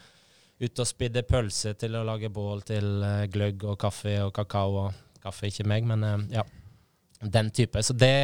ut 0.60 0.82
og 0.82 0.88
spidde 0.88 1.22
pølse 1.28 1.74
til 1.80 1.94
å 1.96 2.04
lage 2.04 2.32
bål 2.32 2.64
til 2.68 3.04
eh, 3.04 3.28
gløgg 3.32 3.68
og 3.68 3.78
kaffe 3.80 4.16
og 4.24 4.34
kakao. 4.36 4.86
og 4.86 5.06
Kaffe 5.20 5.52
ikke 5.52 5.68
meg, 5.68 5.84
men 5.84 6.30
ja. 6.32 6.46
Den 7.20 7.50
type. 7.52 7.82
Så 7.84 7.92
det 7.92 8.14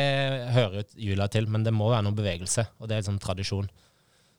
hører 0.55 0.87
jula 0.97 1.27
til, 1.29 1.49
men 1.53 1.67
det 1.67 1.75
må 1.77 1.91
være 1.93 2.07
noen 2.07 2.17
bevegelse, 2.17 2.65
og 2.81 2.89
det 2.89 2.97
er 2.97 3.03
liksom 3.03 3.21
tradisjon. 3.21 3.69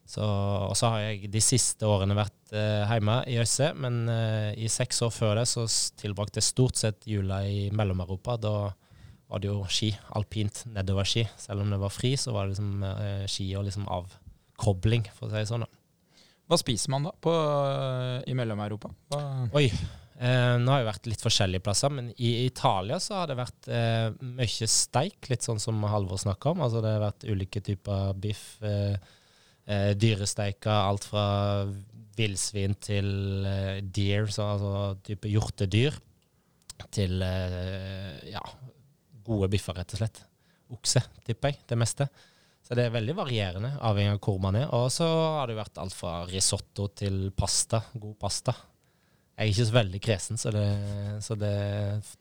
Så, 0.07 0.23
og 0.23 0.73
så 0.79 0.93
har 0.93 1.01
jeg 1.03 1.29
de 1.33 1.41
siste 1.43 1.83
årene 1.85 2.15
vært 2.15 2.53
eh, 2.55 2.87
hjemme 2.87 3.19
i 3.27 3.35
Øyse, 3.41 3.73
men 3.75 4.05
eh, 4.09 4.53
i 4.55 4.69
seks 4.71 5.01
år 5.03 5.11
før 5.11 5.33
det 5.41 5.49
så 5.51 5.65
tilbrakte 5.99 6.39
jeg 6.39 6.47
stort 6.47 6.79
sett 6.79 7.09
jula 7.11 7.41
i 7.43 7.67
Mellom-Europa. 7.75 8.37
Da 8.39 8.53
var 9.27 9.43
det 9.43 9.51
jo 9.51 9.59
ski, 9.67 9.91
alpint 10.15 10.63
nedoverski. 10.71 11.25
Selv 11.37 11.65
om 11.65 11.75
det 11.75 11.81
var 11.81 11.91
fri, 11.91 12.15
så 12.15 12.31
var 12.31 12.47
det 12.47 12.55
liksom 12.55 12.87
eh, 12.87 13.25
ski 13.27 13.49
og 13.59 13.67
liksom 13.67 13.89
avkobling, 13.91 15.09
for 15.11 15.27
å 15.27 15.33
si 15.33 15.41
det 15.43 15.51
sånn. 15.51 15.67
da. 15.67 16.23
Hva 16.47 16.61
spiser 16.61 16.95
man 16.95 17.09
da 17.09 17.11
på, 17.11 17.33
øh, 17.35 18.21
i 18.23 18.35
Mellom-Europa? 18.39 18.93
Oi. 19.59 19.67
Eh, 20.17 20.55
nå 20.57 20.71
har 20.73 20.81
jeg 20.81 20.87
vært 20.87 21.07
litt 21.11 21.21
forskjellige 21.21 21.63
plasser, 21.65 21.93
men 21.93 22.09
i 22.17 22.31
Italia 22.47 22.97
så 23.01 23.19
har 23.19 23.29
det 23.29 23.37
vært 23.37 23.67
eh, 23.69 24.07
mye 24.25 24.69
steik, 24.71 25.29
litt 25.29 25.45
sånn 25.45 25.61
som 25.61 25.83
Halvor 25.85 26.17
snakka 26.21 26.55
om. 26.55 26.63
Altså 26.65 26.81
det 26.81 26.95
har 26.95 27.03
vært 27.05 27.27
ulike 27.29 27.61
typer 27.61 28.17
biff. 28.17 28.47
Eh, 28.65 28.97
eh, 29.67 29.91
dyresteiker, 29.99 30.73
alt 30.73 31.05
fra 31.07 31.25
villsvin 32.17 32.73
til 32.81 33.45
eh, 33.45 33.83
deer, 33.83 34.25
så 34.33 34.47
altså 34.55 34.71
type 35.05 35.29
hjortedyr, 35.29 35.99
til 36.93 37.21
eh, 37.25 38.31
ja, 38.31 38.41
gode 39.27 39.51
biffer, 39.53 39.77
rett 39.77 39.93
og 39.93 40.01
slett. 40.01 40.23
Okse, 40.73 41.03
tipper 41.27 41.53
jeg, 41.53 41.61
det 41.69 41.77
meste. 41.79 42.09
Så 42.65 42.75
det 42.75 42.87
er 42.87 42.95
veldig 42.97 43.13
varierende, 43.15 43.69
avhengig 43.85 44.17
av 44.17 44.23
hvor 44.25 44.41
man 44.43 44.57
er. 44.59 44.65
Og 44.75 44.89
så 44.91 45.05
har 45.37 45.47
det 45.47 45.59
vært 45.59 45.77
alt 45.79 45.95
fra 45.95 46.17
risotto 46.27 46.89
til 46.97 47.29
pasta, 47.37 47.79
god 47.95 48.17
pasta. 48.19 48.55
Jeg 49.37 49.51
er 49.51 49.51
ikke 49.51 49.65
så 49.67 49.73
veldig 49.75 49.99
kresen, 50.01 50.37
så 50.41 50.49
det, 50.49 50.63
så 51.21 51.35
det 51.37 51.51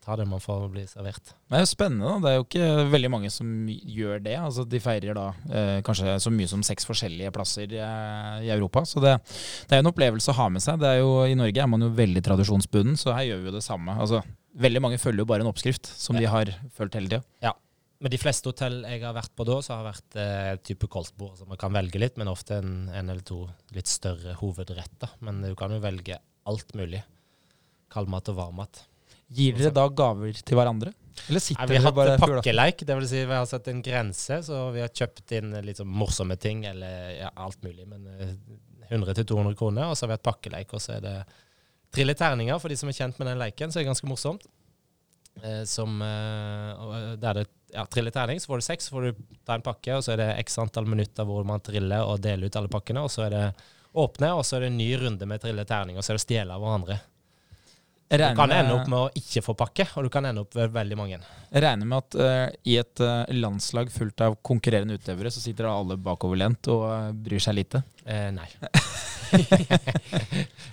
tar 0.05 0.19
det 0.21 0.27
man 0.29 0.43
får 0.43 0.67
bli 0.69 0.83
servert. 0.85 1.31
Det 1.49 1.57
er 1.57 1.63
jo 1.63 1.69
spennende. 1.71 2.11
da. 2.11 2.17
Det 2.21 2.29
er 2.29 2.35
jo 2.37 2.45
ikke 2.45 2.67
veldig 2.93 3.11
mange 3.15 3.31
som 3.33 3.55
gjør 3.73 4.21
det. 4.27 4.35
Altså, 4.37 4.67
de 4.69 4.81
feirer 4.85 5.17
da 5.17 5.31
eh, 5.49 5.79
kanskje 5.87 6.19
så 6.21 6.33
mye 6.35 6.51
som 6.51 6.65
seks 6.67 6.85
forskjellige 6.85 7.33
plasser 7.33 7.73
eh, 7.73 8.45
i 8.45 8.53
Europa. 8.53 8.85
Så 8.85 9.01
det, 9.01 9.15
det 9.65 9.73
er 9.73 9.81
jo 9.81 9.87
en 9.87 9.93
opplevelse 9.95 10.35
å 10.35 10.37
ha 10.43 10.51
med 10.53 10.67
seg. 10.67 10.77
Det 10.85 10.91
er 10.91 11.01
jo, 11.01 11.15
I 11.25 11.41
Norge 11.41 11.65
er 11.65 11.73
man 11.73 11.89
jo 11.89 11.91
veldig 11.97 12.25
tradisjonsbunden, 12.29 13.01
så 13.01 13.17
her 13.17 13.31
gjør 13.31 13.41
vi 13.41 13.51
jo 13.51 13.57
det 13.57 13.65
samme. 13.65 13.97
Altså, 13.97 14.21
veldig 14.69 14.85
mange 14.85 15.01
følger 15.01 15.25
jo 15.25 15.31
bare 15.33 15.49
en 15.49 15.53
oppskrift 15.55 15.89
som 15.89 16.21
de 16.21 16.29
har 16.29 16.53
fulgt 16.77 17.01
hele 17.01 17.15
tida. 17.17 17.25
Med 18.05 18.13
de 18.13 18.21
fleste 18.21 18.53
hotell 18.53 18.83
jeg 18.85 19.01
har 19.01 19.17
vært 19.17 19.33
på 19.33 19.49
da, 19.49 19.63
så 19.65 19.73
har 19.73 19.87
det 19.87 19.95
vært 19.95 20.21
eh, 20.21 20.55
type 20.69 20.93
koldtbord, 20.93 21.39
så 21.41 21.49
man 21.49 21.57
kan 21.65 21.73
velge 21.73 21.97
litt, 21.97 22.21
men 22.21 22.29
ofte 22.29 22.61
en, 22.61 22.91
en 22.93 23.09
eller 23.09 23.25
to 23.25 23.47
litt 23.73 23.89
større 23.89 24.37
hovedretter. 24.37 25.17
Men 25.25 25.41
du 25.41 25.55
kan 25.57 25.73
jo 25.73 25.81
velge 25.81 26.21
alt 26.51 26.77
mulig. 26.79 27.03
Kaldmat 27.93 28.31
og 28.33 28.39
varmmat. 28.39 28.85
Gir 29.37 29.57
dere 29.59 29.75
da 29.75 29.87
gaver 29.91 30.39
til 30.47 30.59
hverandre? 30.59 30.93
Eller 31.27 31.43
sitter 31.43 31.63
Nei, 31.63 31.67
bare... 31.67 31.73
vi 31.73 31.83
har 31.83 31.95
dere 31.97 32.15
hatt 32.15 32.21
bare 32.21 32.37
pakkeleik, 32.39 32.85
det 32.87 32.97
vil 32.99 33.09
si 33.11 33.23
vi 33.25 33.35
har 33.35 33.47
satt 33.49 33.71
en 33.73 33.81
grense, 33.83 34.39
så 34.47 34.59
vi 34.75 34.83
har 34.85 34.93
kjøpt 34.93 35.33
inn 35.39 35.57
litt 35.65 35.81
sånn 35.81 35.91
morsomme 35.91 36.37
ting, 36.39 36.67
eller 36.69 37.17
ja, 37.17 37.31
alt 37.43 37.63
mulig, 37.65 37.87
men 37.89 38.05
eh, 38.13 38.35
100-200 38.93 39.57
kroner, 39.59 39.89
og 39.89 39.97
så 39.97 40.05
har 40.05 40.13
vi 40.13 40.19
hatt 40.19 40.29
pakkeleik, 40.29 40.77
og 40.77 40.83
så 40.83 40.99
er 40.99 41.07
det 41.07 41.17
trille 41.97 42.15
terninger 42.19 42.61
for 42.63 42.71
de 42.71 42.79
som 42.79 42.93
er 42.93 42.99
kjent 42.99 43.19
med 43.19 43.31
den 43.31 43.41
leiken, 43.41 43.73
så 43.73 43.81
er 43.81 43.87
det 43.87 43.91
ganske 43.91 44.11
morsomt. 44.11 44.47
Eh, 45.43 45.65
som 45.69 46.01
eh, 46.01 47.17
Der 47.21 47.41
det 47.41 47.47
ja, 47.75 47.85
triller 47.91 48.15
terning, 48.15 48.41
så 48.41 48.53
får 48.53 48.63
du 48.63 48.67
seks, 48.69 48.87
så 48.87 48.97
får 48.97 49.09
du 49.09 49.25
ta 49.45 49.57
en 49.57 49.65
pakke, 49.65 49.97
og 49.97 50.05
så 50.05 50.15
er 50.15 50.23
det 50.23 50.29
x 50.47 50.61
antall 50.63 50.87
minutter 50.89 51.27
hvor 51.29 51.45
man 51.49 51.65
triller 51.65 52.07
og 52.07 52.23
deler 52.25 52.47
ut 52.47 52.61
alle 52.61 52.73
pakkene, 52.73 53.03
og 53.03 53.13
så 53.13 53.27
er 53.27 53.35
det 53.35 53.47
åpne, 53.97 54.33
og 54.37 54.45
så 54.47 54.57
er 54.57 54.67
det 54.67 54.73
en 54.73 54.81
ny 54.81 54.89
runde 55.01 55.29
med 55.29 55.43
trille 55.43 55.65
terning, 55.69 55.99
og 55.99 56.05
så 56.05 56.13
er 56.13 56.19
det 56.19 56.25
å 56.25 56.27
stjele 56.27 56.57
av 56.57 56.65
hverandre. 56.65 56.99
Du 58.07 58.23
kan 58.39 58.53
ende 58.55 58.75
opp 58.77 58.87
med 58.87 59.01
å 59.01 59.07
ikke 59.19 59.43
få 59.43 59.57
pakke, 59.59 59.89
og 59.99 60.07
du 60.07 60.11
kan 60.15 60.29
ende 60.29 60.45
opp 60.45 60.55
med 60.55 60.71
veldig 60.77 60.99
mange. 60.99 61.17
Jeg 61.51 61.63
regner 61.65 61.89
med 61.91 62.05
at 62.05 62.17
uh, 62.21 62.45
i 62.63 62.77
et 62.79 63.03
uh, 63.03 63.25
landslag 63.35 63.91
fullt 63.91 64.23
av 64.23 64.37
konkurrerende 64.47 64.95
utøvere, 64.95 65.33
så 65.35 65.43
sitter 65.43 65.67
alle 65.67 65.99
bakoverlent 65.99 66.71
og 66.71 66.85
uh, 66.87 67.11
bryr 67.11 67.43
seg 67.43 67.59
lite. 67.59 67.83
Eh, 68.07 68.29
nei. 68.31 68.47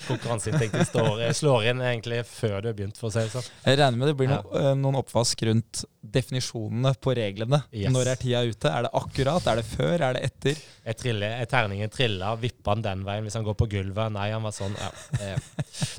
Konkurranseinstinktet 0.08 0.88
står- 0.88 1.22
eh, 1.26 1.32
slår 1.34 1.64
inn 1.72 1.80
egentlig 1.82 2.20
før 2.30 2.62
du 2.62 2.68
har 2.70 2.76
begynt, 2.78 2.98
for 3.00 3.10
å 3.10 3.14
si 3.16 3.20
det 3.24 3.32
sånn. 3.34 3.48
Jeg 3.66 3.80
regner 3.80 3.98
med 3.98 4.08
det 4.12 4.16
blir 4.20 4.30
no, 4.30 4.38
eh, 4.60 4.74
noen 4.78 5.00
oppvask 5.00 5.42
rundt 5.50 5.84
definisjonene 6.04 6.94
på 7.02 7.16
reglene. 7.18 7.64
Yes. 7.72 7.92
Når 7.96 8.12
er 8.14 8.16
tida 8.22 8.44
ute? 8.46 8.70
Er 8.70 8.84
det 8.86 8.92
akkurat? 8.94 9.48
Er 9.48 9.56
det 9.62 9.66
før? 9.66 9.96
Er 10.10 10.14
det 10.14 10.24
etter? 10.30 10.62
Er, 10.86 10.94
triller, 11.00 11.38
jeg 11.40 11.50
terningen 11.50 11.90
trilla, 11.90 12.36
vipper 12.38 12.76
han 12.76 12.82
den 12.86 13.04
veien 13.08 13.24
hvis 13.26 13.34
han 13.40 13.44
går 13.48 13.56
på 13.58 13.70
gulvet? 13.72 14.12
Nei, 14.14 14.30
han 14.32 14.44
var 14.46 14.52
sånn. 14.56 14.76
Ja. 14.78 15.36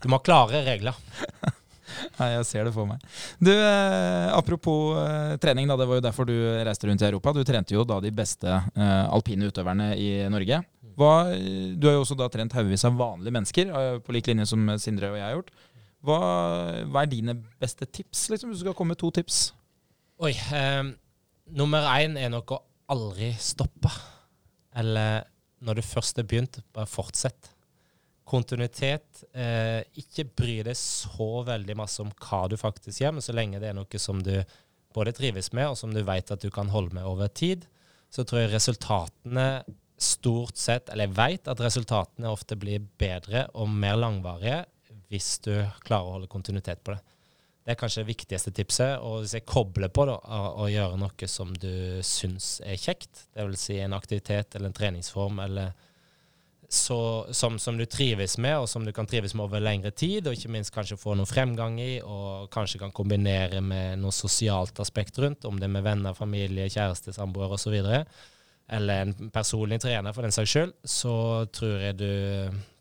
Du 0.03 0.09
må 0.09 0.21
ha 0.21 0.25
klare 0.27 0.63
regler. 0.67 0.95
Nei, 2.19 2.29
jeg 2.33 2.47
ser 2.49 2.65
det 2.67 2.73
for 2.75 2.87
meg. 2.91 3.03
Du, 3.39 3.51
eh, 3.53 4.31
Apropos 4.35 4.97
eh, 4.99 5.35
trening, 5.43 5.69
da, 5.71 5.77
det 5.79 5.87
var 5.87 6.01
jo 6.01 6.05
derfor 6.07 6.27
du 6.27 6.35
reiste 6.67 6.89
rundt 6.89 7.03
i 7.03 7.07
Europa. 7.07 7.33
Du 7.37 7.43
trente 7.47 7.75
jo 7.77 7.85
da 7.87 8.01
de 8.03 8.11
beste 8.15 8.51
eh, 8.51 9.05
alpine 9.15 9.47
utøverne 9.51 9.93
i 9.99 10.09
Norge. 10.33 10.63
Hva, 10.99 11.13
du 11.35 11.89
har 11.89 11.97
jo 11.97 12.05
også 12.05 12.17
da 12.19 12.29
trent 12.31 12.55
haugevis 12.55 12.87
av 12.87 12.99
vanlige 12.99 13.35
mennesker, 13.35 13.71
eh, 13.75 13.97
på 14.05 14.15
lik 14.15 14.29
linje 14.31 14.47
som 14.51 14.67
Sindre 14.81 15.11
og 15.13 15.19
jeg 15.19 15.27
har 15.27 15.39
gjort. 15.39 15.55
Hva, 16.05 16.19
hva 16.91 17.03
er 17.03 17.11
dine 17.11 17.37
beste 17.61 17.89
tips, 17.89 18.29
liksom, 18.31 18.53
hvis 18.53 18.61
du 18.61 18.67
skal 18.67 18.77
komme 18.77 18.93
med 18.93 19.01
to 19.01 19.11
tips? 19.15 19.47
Oi. 20.23 20.33
Eh, 20.33 20.83
nummer 21.57 21.89
én 21.97 22.19
er 22.21 22.31
nok 22.33 22.55
å 22.55 22.61
aldri 22.93 23.33
stoppe. 23.41 23.91
Eller 24.77 25.25
når 25.65 25.81
du 25.81 25.87
først 25.87 26.21
er 26.21 26.29
begynt, 26.29 26.61
bare 26.75 26.91
fortsett. 26.91 27.51
Kontinuitet. 28.29 29.25
Eh, 29.37 29.81
ikke 30.01 30.27
bry 30.37 30.59
deg 30.67 30.77
så 30.79 31.45
veldig 31.47 31.77
masse 31.79 32.03
om 32.05 32.13
hva 32.25 32.45
du 32.51 32.57
faktisk 32.61 33.03
gjør, 33.03 33.17
men 33.17 33.25
så 33.25 33.37
lenge 33.37 33.61
det 33.63 33.73
er 33.73 33.79
noe 33.79 34.01
som 34.01 34.21
du 34.25 34.37
både 34.95 35.15
trives 35.17 35.51
med, 35.57 35.73
og 35.73 35.79
som 35.79 35.93
du 35.95 36.03
vet 36.07 36.31
at 36.31 36.43
du 36.45 36.53
kan 36.55 36.71
holde 36.71 36.95
med 36.95 37.07
over 37.09 37.29
tid, 37.29 37.67
så 38.15 38.23
tror 38.23 38.45
jeg 38.45 38.55
resultatene 38.55 39.65
stort 40.01 40.59
sett, 40.59 40.91
eller 40.91 41.09
jeg 41.09 41.17
vet 41.17 41.51
at 41.51 41.61
resultatene 41.63 42.31
ofte 42.33 42.57
blir 42.59 42.83
bedre 42.99 43.47
og 43.55 43.71
mer 43.71 43.99
langvarige 44.01 44.65
hvis 45.13 45.37
du 45.45 45.53
klarer 45.85 46.09
å 46.09 46.17
holde 46.17 46.31
kontinuitet 46.31 46.83
på 46.83 46.95
det. 46.95 47.03
Det 47.65 47.73
er 47.73 47.79
kanskje 47.81 48.03
det 48.03 48.11
viktigste 48.11 48.53
tipset. 48.53 48.99
Og 49.01 49.23
hvis 49.23 49.39
jeg 49.39 49.47
kobler 49.49 49.89
på 49.93 50.05
da, 50.09 50.19
å, 50.21 50.67
gjøre 50.69 50.99
noe 51.01 51.29
som 51.31 51.55
du 51.57 52.03
syns 52.05 52.59
er 52.65 52.77
kjekt, 52.81 53.29
dvs. 53.33 53.63
Si 53.63 53.79
en 53.81 53.97
aktivitet 53.97 54.57
eller 54.57 54.69
en 54.69 54.77
treningsform 54.77 55.41
eller 55.47 55.73
så, 56.69 56.99
som, 57.31 57.57
som 57.59 57.79
du 57.79 57.85
trives 57.87 58.37
med, 58.43 58.59
og 58.59 58.69
som 58.69 58.85
du 58.85 58.93
kan 58.93 59.07
trives 59.09 59.35
med 59.37 59.47
over 59.47 59.63
lengre 59.63 59.93
tid, 59.95 60.27
og 60.27 60.37
ikke 60.37 60.51
minst 60.53 60.75
kanskje 60.75 60.99
få 60.99 61.15
noe 61.17 61.29
fremgang 61.29 61.79
i, 61.81 62.01
og 62.03 62.51
kanskje 62.53 62.81
kan 62.83 62.93
kombinere 62.93 63.63
med 63.65 64.01
noe 64.03 64.13
sosialt 64.13 64.81
aspekt 64.83 65.21
rundt, 65.23 65.47
om 65.49 65.61
det 65.61 65.69
er 65.69 65.75
med 65.77 65.87
venner, 65.87 66.17
familie, 66.19 66.67
kjæreste, 66.73 67.15
samboer 67.15 67.55
osv., 67.55 67.79
eller 68.69 69.05
en 69.05 69.31
personlig 69.33 69.81
trener 69.83 70.15
for 70.15 70.25
den 70.25 70.33
saks 70.35 70.55
skyld, 70.55 70.73
så 70.89 71.17
tror 71.53 71.83
jeg 71.83 71.99
du 72.01 72.13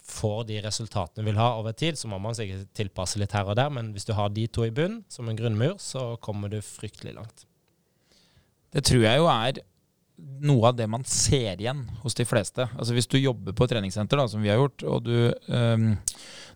får 0.03 0.43
de 0.47 0.59
resultatene 0.63 1.23
du 1.23 1.29
vil 1.29 1.39
ha 1.39 1.49
over 1.59 1.75
tid. 1.75 1.97
Så 1.99 2.09
må 2.11 2.19
man 2.21 2.36
sikkert 2.38 2.71
tilpasse 2.77 3.19
litt 3.19 3.36
her 3.36 3.49
og 3.49 3.57
der, 3.59 3.71
men 3.73 3.91
hvis 3.95 4.07
du 4.07 4.13
har 4.15 4.31
de 4.31 4.47
to 4.47 4.67
i 4.67 4.73
bunn 4.75 5.01
som 5.11 5.29
en 5.29 5.39
grunnmur, 5.39 5.75
så 5.81 6.13
kommer 6.23 6.51
du 6.51 6.61
fryktelig 6.63 7.15
langt. 7.17 7.45
Det 8.73 8.84
tror 8.88 9.05
jeg 9.05 9.21
jo 9.21 9.29
er 9.29 9.61
noe 10.43 10.69
av 10.69 10.77
det 10.77 10.88
man 10.89 11.03
ser 11.07 11.59
igjen 11.59 11.84
hos 12.03 12.15
de 12.17 12.25
fleste. 12.27 12.67
Altså 12.77 12.95
Hvis 12.95 13.09
du 13.09 13.17
jobber 13.19 13.55
på 13.57 13.67
treningssenter, 13.69 14.19
da, 14.19 14.27
som 14.29 14.43
vi 14.43 14.51
har 14.51 14.61
gjort, 14.61 14.86
og 14.88 15.05
du, 15.07 15.15
øhm, 15.49 15.95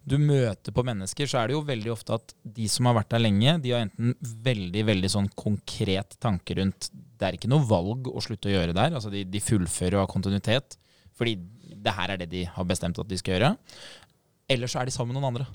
du 0.08 0.16
møter 0.22 0.72
på 0.72 0.86
mennesker, 0.88 1.28
så 1.28 1.42
er 1.42 1.50
det 1.50 1.58
jo 1.58 1.66
veldig 1.68 1.92
ofte 1.92 2.16
at 2.16 2.32
de 2.58 2.68
som 2.72 2.88
har 2.88 2.96
vært 2.96 3.12
der 3.12 3.24
lenge, 3.26 3.58
de 3.64 3.74
har 3.76 3.84
enten 3.84 4.14
veldig 4.46 4.86
veldig 4.88 5.12
sånn 5.12 5.28
konkret 5.36 6.16
tanke 6.24 6.56
rundt 6.60 6.90
Det 6.94 7.28
er 7.28 7.36
ikke 7.36 7.50
noe 7.52 7.66
valg 7.68 8.08
å 8.08 8.22
slutte 8.24 8.48
å 8.48 8.54
gjøre 8.54 8.76
der. 8.78 8.94
altså 8.94 9.12
De, 9.12 9.26
de 9.28 9.42
fullfører 9.42 9.98
og 9.98 10.06
har 10.06 10.12
kontinuitet. 10.12 10.78
Fordi 11.18 11.34
det 11.74 11.94
her 11.98 12.14
er 12.14 12.22
det 12.22 12.30
de 12.32 12.44
har 12.46 12.68
bestemt 12.70 13.00
at 13.02 13.10
de 13.10 13.18
skal 13.20 13.36
gjøre. 13.36 13.56
Eller 14.54 14.72
så 14.72 14.80
er 14.80 14.88
de 14.88 14.94
sammen 14.94 15.12
med 15.16 15.20
noen 15.20 15.34
andre. 15.34 15.48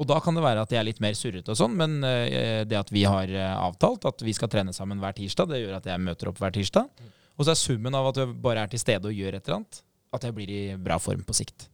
Og 0.00 0.08
da 0.10 0.16
kan 0.24 0.34
det 0.34 0.42
være 0.42 0.64
at 0.64 0.72
de 0.72 0.78
er 0.80 0.86
litt 0.88 1.02
mer 1.04 1.14
surrete 1.14 1.52
og 1.52 1.58
sånn, 1.60 1.76
men 1.78 2.00
eh, 2.02 2.64
det 2.66 2.80
at 2.80 2.90
vi 2.90 3.04
har 3.06 3.30
eh, 3.30 3.52
avtalt 3.54 4.08
at 4.10 4.24
vi 4.26 4.34
skal 4.34 4.50
trene 4.50 4.74
sammen 4.74 4.98
hver 4.98 5.14
tirsdag, 5.14 5.52
det 5.52 5.60
gjør 5.62 5.76
at 5.78 5.86
jeg 5.86 6.02
møter 6.02 6.32
opp 6.32 6.40
hver 6.42 6.54
tirsdag. 6.56 7.04
Og 7.38 7.46
så 7.46 7.52
er 7.54 7.60
summen 7.60 7.94
av 7.94 8.10
at 8.10 8.18
du 8.18 8.34
bare 8.34 8.64
er 8.64 8.72
til 8.72 8.82
stede 8.82 9.10
og 9.10 9.14
gjør 9.14 9.38
et 9.38 9.46
eller 9.46 9.60
annet, 9.60 9.80
at 10.14 10.26
jeg 10.26 10.34
blir 10.34 10.50
i 10.50 10.64
bra 10.80 10.98
form 11.02 11.22
på 11.26 11.36
sikt. 11.36 11.68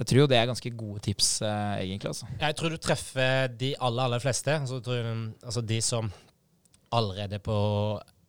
Jeg 0.00 0.08
tror 0.08 0.28
det 0.32 0.38
er 0.38 0.48
ganske 0.48 0.70
gode 0.72 1.02
tips, 1.04 1.42
eh, 1.44 1.82
egentlig. 1.82 2.08
altså. 2.08 2.28
Jeg 2.40 2.56
tror 2.56 2.72
du 2.72 2.76
treffer 2.80 3.50
de 3.52 3.74
aller, 3.76 4.02
aller 4.06 4.22
fleste. 4.22 4.54
Altså, 4.62 4.80
tror 4.80 5.10
altså 5.44 5.60
de 5.60 5.80
som 5.84 6.08
allerede 6.92 7.38
på 7.38 7.56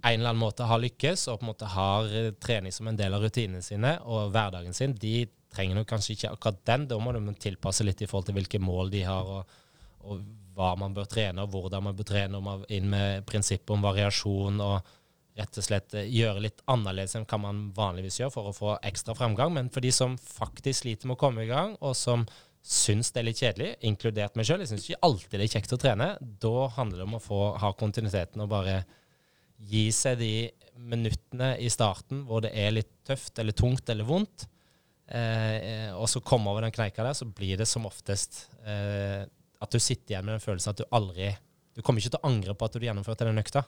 en 0.04 0.20
eller 0.20 0.34
annen 0.34 0.42
måte 0.42 0.68
har 0.68 0.82
lykkes, 0.82 1.28
og 1.32 1.40
på 1.40 1.46
en 1.46 1.52
måte 1.52 1.70
har 1.72 2.12
eh, 2.12 2.34
trening 2.44 2.76
som 2.76 2.90
en 2.92 3.00
del 3.00 3.16
av 3.16 3.24
rutinene 3.24 3.64
sine 3.64 3.96
og 4.04 4.34
hverdagen 4.34 4.76
sin, 4.76 4.98
de 5.00 5.30
trenger 5.52 5.78
nok 5.80 5.88
kanskje 5.88 6.18
ikke 6.18 6.34
akkurat 6.36 6.62
den. 6.68 6.88
Da 6.92 7.00
må 7.00 7.14
du 7.16 7.22
tilpasse 7.40 7.86
litt 7.88 8.02
i 8.02 8.10
forhold 8.10 8.28
til 8.28 8.40
hvilke 8.40 8.60
mål 8.60 8.92
de 8.92 9.06
har, 9.08 9.32
og, 9.40 9.60
og 10.04 10.26
hva 10.58 10.74
man 10.76 10.96
bør 10.98 11.08
trene, 11.08 11.46
og 11.46 11.54
hvordan 11.56 11.88
man 11.88 11.96
bør 11.96 12.10
trene, 12.12 12.42
og 12.42 12.66
inn 12.74 12.90
med 12.92 13.24
prinsippet 13.30 13.72
om 13.78 13.86
variasjon 13.86 14.60
og 14.60 14.98
rett 15.40 15.58
og 15.58 15.66
slett 15.66 15.96
eh, 15.98 16.10
gjøre 16.12 16.44
litt 16.44 16.64
annerledes 16.72 17.16
enn 17.18 17.28
hva 17.30 17.40
man 17.42 17.66
vanligvis 17.76 18.20
gjør 18.22 18.34
for 18.34 18.50
å 18.50 18.56
få 18.56 18.78
ekstra 18.88 19.16
fremgang. 19.18 19.54
Men 19.56 19.72
for 19.74 19.84
de 19.84 19.92
som 19.96 20.18
faktisk 20.20 20.84
sliter 20.84 21.10
med 21.10 21.18
å 21.18 21.22
komme 21.22 21.46
i 21.46 21.52
gang, 21.52 21.78
og 21.80 21.96
som 21.98 22.26
syns 22.62 23.10
det 23.12 23.22
er 23.22 23.28
litt 23.30 23.42
kjedelig, 23.42 23.70
inkludert 23.90 24.38
meg 24.38 24.48
sjøl, 24.48 24.62
jeg 24.62 24.72
syns 24.72 24.88
ikke 24.88 25.04
alltid 25.08 25.40
det 25.40 25.48
er 25.48 25.54
kjekt 25.56 25.76
å 25.76 25.82
trene, 25.82 26.10
da 26.20 26.68
handler 26.76 27.02
det 27.02 27.08
om 27.08 27.18
å 27.18 27.24
få 27.24 27.44
ha 27.62 27.72
kontinuiteten 27.78 28.44
og 28.44 28.52
bare 28.52 28.82
gi 29.72 29.88
seg 29.94 30.20
de 30.22 30.34
minuttene 30.82 31.56
i 31.62 31.70
starten 31.74 32.24
hvor 32.26 32.42
det 32.46 32.54
er 32.58 32.74
litt 32.74 32.92
tøft 33.06 33.42
eller 33.42 33.56
tungt 33.58 33.90
eller 33.90 34.06
vondt, 34.06 34.46
eh, 35.10 35.90
og 35.98 36.08
så 36.10 36.22
komme 36.26 36.54
over 36.54 36.66
den 36.66 36.74
kneika 36.74 37.06
der, 37.06 37.18
så 37.18 37.26
blir 37.30 37.58
det 37.62 37.70
som 37.70 37.86
oftest 37.90 38.44
eh, 38.62 39.26
at 39.62 39.74
du 39.74 39.82
sitter 39.82 40.16
igjen 40.16 40.26
med 40.26 40.38
den 40.38 40.46
følelsen 40.46 40.74
at 40.74 40.82
du 40.82 40.88
aldri 40.90 41.34
Du 41.72 41.80
kommer 41.86 42.02
ikke 42.02 42.12
til 42.12 42.20
å 42.20 42.28
angre 42.28 42.54
på 42.58 42.68
at 42.68 42.74
du 42.76 42.84
gjennomførte 42.84 43.24
den 43.24 43.40
økta. 43.40 43.62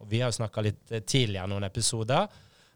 Og 0.00 0.08
Vi 0.10 0.22
har 0.22 0.32
jo 0.32 0.38
snakka 0.40 0.64
litt 0.64 0.94
eh, 0.94 1.04
tidligere 1.04 1.50
noen 1.50 1.66
episoder 1.68 2.28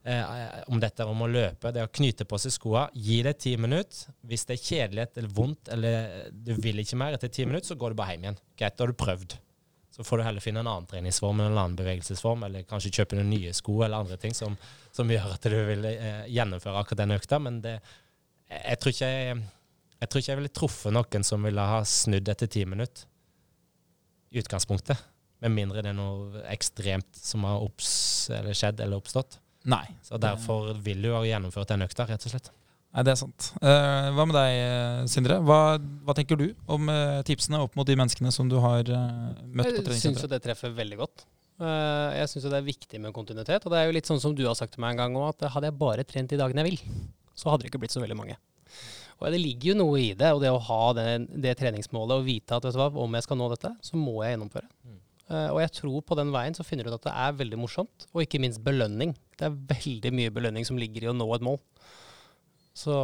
eh, 0.04 0.60
om 0.68 0.80
dette 0.80 1.06
om 1.08 1.24
å 1.24 1.30
løpe, 1.30 1.72
det 1.72 1.86
å 1.86 1.92
knyte 1.92 2.26
på 2.28 2.38
seg 2.40 2.54
skoa. 2.54 2.86
Gi 2.94 3.22
det 3.26 3.38
ti 3.44 3.56
minutter. 3.60 4.12
Hvis 4.28 4.46
det 4.48 4.58
er 4.58 4.66
kjedelig 4.68 5.08
eller 5.14 5.32
vondt 5.38 5.72
eller 5.74 6.28
du 6.32 6.54
vil 6.60 6.82
ikke 6.84 7.00
mer 7.00 7.16
etter 7.16 7.32
ti 7.32 7.46
minutter, 7.48 7.72
så 7.72 7.80
går 7.80 7.94
du 7.94 8.00
bare 8.00 8.14
hjem 8.14 8.28
igjen. 8.28 8.38
Greit, 8.58 8.76
da 8.76 8.86
har 8.86 8.92
du 8.92 9.00
prøvd. 9.00 9.38
Så 9.94 10.02
får 10.02 10.18
du 10.18 10.24
heller 10.26 10.42
finne 10.42 10.58
en 10.64 10.66
annen 10.66 10.88
treningsform 10.90 11.38
eller 11.38 11.52
en 11.52 11.60
annen 11.62 11.76
bevegelsesform, 11.78 12.42
eller 12.48 12.64
kanskje 12.66 12.90
kjøpe 12.96 13.14
noen 13.14 13.28
nye 13.30 13.52
sko 13.54 13.76
eller 13.84 14.02
andre 14.02 14.16
ting 14.18 14.34
som, 14.34 14.56
som 14.90 15.10
gjør 15.10 15.36
at 15.36 15.46
du 15.46 15.54
vil 15.68 15.86
eh, 15.86 16.24
gjennomføre 16.34 16.80
akkurat 16.80 17.04
den 17.04 17.14
økta. 17.14 17.38
Men 17.38 17.60
det, 17.62 17.76
jeg, 18.50 18.80
tror 18.82 18.90
ikke 18.90 19.10
jeg, 19.12 19.36
jeg 20.00 20.10
tror 20.10 20.22
ikke 20.22 20.32
jeg 20.32 20.40
ville 20.40 20.54
truffet 20.60 20.96
noen 20.98 21.26
som 21.26 21.46
ville 21.46 21.68
ha 21.70 21.78
snudd 21.86 22.32
etter 22.34 22.50
ti 22.50 22.64
minutter 22.66 23.06
i 24.34 24.42
utgangspunktet. 24.42 24.98
Med 25.45 25.53
mindre 25.53 25.84
det 25.84 25.92
er 25.92 25.97
noe 25.99 26.42
ekstremt 26.53 27.20
som 27.20 27.45
har 27.45 27.62
opps, 27.64 27.95
eller 28.32 28.57
skjedd 28.57 28.80
eller 28.80 29.01
oppstått. 29.01 29.38
Nei. 29.68 29.84
Så 30.05 30.20
derfor 30.20 30.74
vil 30.84 31.05
du 31.05 31.11
ha 31.14 31.22
gjennomført 31.24 31.70
den 31.72 31.84
økta, 31.84 32.07
rett 32.09 32.24
og 32.24 32.34
slett. 32.34 32.51
Nei, 32.95 33.03
det 33.05 33.14
er 33.14 33.18
sant. 33.18 33.51
Uh, 33.59 34.12
hva 34.14 34.24
med 34.28 34.36
deg, 34.36 34.57
eh, 34.62 34.99
Sindre? 35.11 35.40
Hva, 35.42 35.80
hva 36.07 36.14
tenker 36.14 36.38
du 36.38 36.47
om 36.70 36.86
uh, 36.92 37.24
tipsene 37.26 37.59
opp 37.64 37.74
mot 37.74 37.88
de 37.88 37.97
menneskene 37.99 38.30
som 38.32 38.47
du 38.49 38.61
har 38.62 38.86
uh, 38.86 39.32
møtt 39.51 39.72
på 39.72 39.82
treningssenteret? 39.82 39.99
Jeg 39.99 40.20
syns 40.20 40.30
det 40.30 40.42
treffer 40.45 40.76
veldig 40.76 41.01
godt. 41.01 41.24
Eh, 41.62 42.11
jeg 42.18 42.30
syns 42.32 42.49
det 42.49 42.59
er 42.59 42.66
viktig 42.66 43.01
med 43.03 43.14
kontinuitet. 43.14 43.64
Og 43.64 43.72
det 43.72 43.80
er 43.80 43.88
jo 43.88 43.95
litt 43.97 44.11
sånn 44.11 44.22
som 44.22 44.34
du 44.34 44.45
har 44.49 44.57
sagt 44.59 44.74
til 44.74 44.82
meg 44.84 44.95
en 44.95 45.05
gang 45.05 45.18
òg, 45.20 45.30
at 45.34 45.55
hadde 45.55 45.70
jeg 45.70 45.78
bare 45.80 46.07
trent 46.09 46.32
de 46.32 46.40
dagene 46.40 46.64
jeg 46.64 46.72
vil, 46.72 47.01
så 47.38 47.53
hadde 47.53 47.64
det 47.64 47.72
ikke 47.72 47.84
blitt 47.84 47.95
så 47.95 48.03
veldig 48.03 48.18
mange. 48.18 48.38
Og 49.20 49.30
det 49.30 49.38
ligger 49.38 49.70
jo 49.70 49.78
noe 49.78 50.01
i 50.03 50.11
det, 50.18 50.32
og 50.34 50.42
det 50.42 50.51
å 50.51 50.61
ha 50.66 50.82
det, 50.99 51.07
det 51.45 51.55
treningsmålet 51.61 52.18
og 52.18 52.26
vite 52.26 52.57
at 52.57 52.66
vet 52.66 52.74
du 52.74 52.80
hva, 52.80 52.90
om 53.05 53.14
jeg 53.14 53.26
skal 53.26 53.38
nå 53.38 53.49
dette, 53.53 53.70
så 53.86 53.99
må 53.99 54.18
jeg 54.24 54.34
gjennomføre. 54.34 54.66
Mm. 54.82 55.01
Eh, 55.32 55.50
og 55.50 55.60
jeg 55.62 55.72
tror 55.80 56.02
på 56.04 56.16
den 56.18 56.32
veien 56.34 56.56
så 56.56 56.66
finner 56.66 56.84
du 56.84 56.92
ut 56.92 56.98
at 56.98 57.06
det 57.06 57.14
er 57.26 57.38
veldig 57.38 57.60
morsomt, 57.60 58.08
og 58.12 58.24
ikke 58.24 58.42
minst 58.42 58.62
belønning. 58.64 59.14
Det 59.38 59.48
er 59.48 59.60
veldig 59.74 60.12
mye 60.14 60.34
belønning 60.34 60.66
som 60.68 60.80
ligger 60.80 61.06
i 61.06 61.12
å 61.12 61.16
nå 61.16 61.28
et 61.36 61.46
mål. 61.46 61.60
Så 62.76 62.96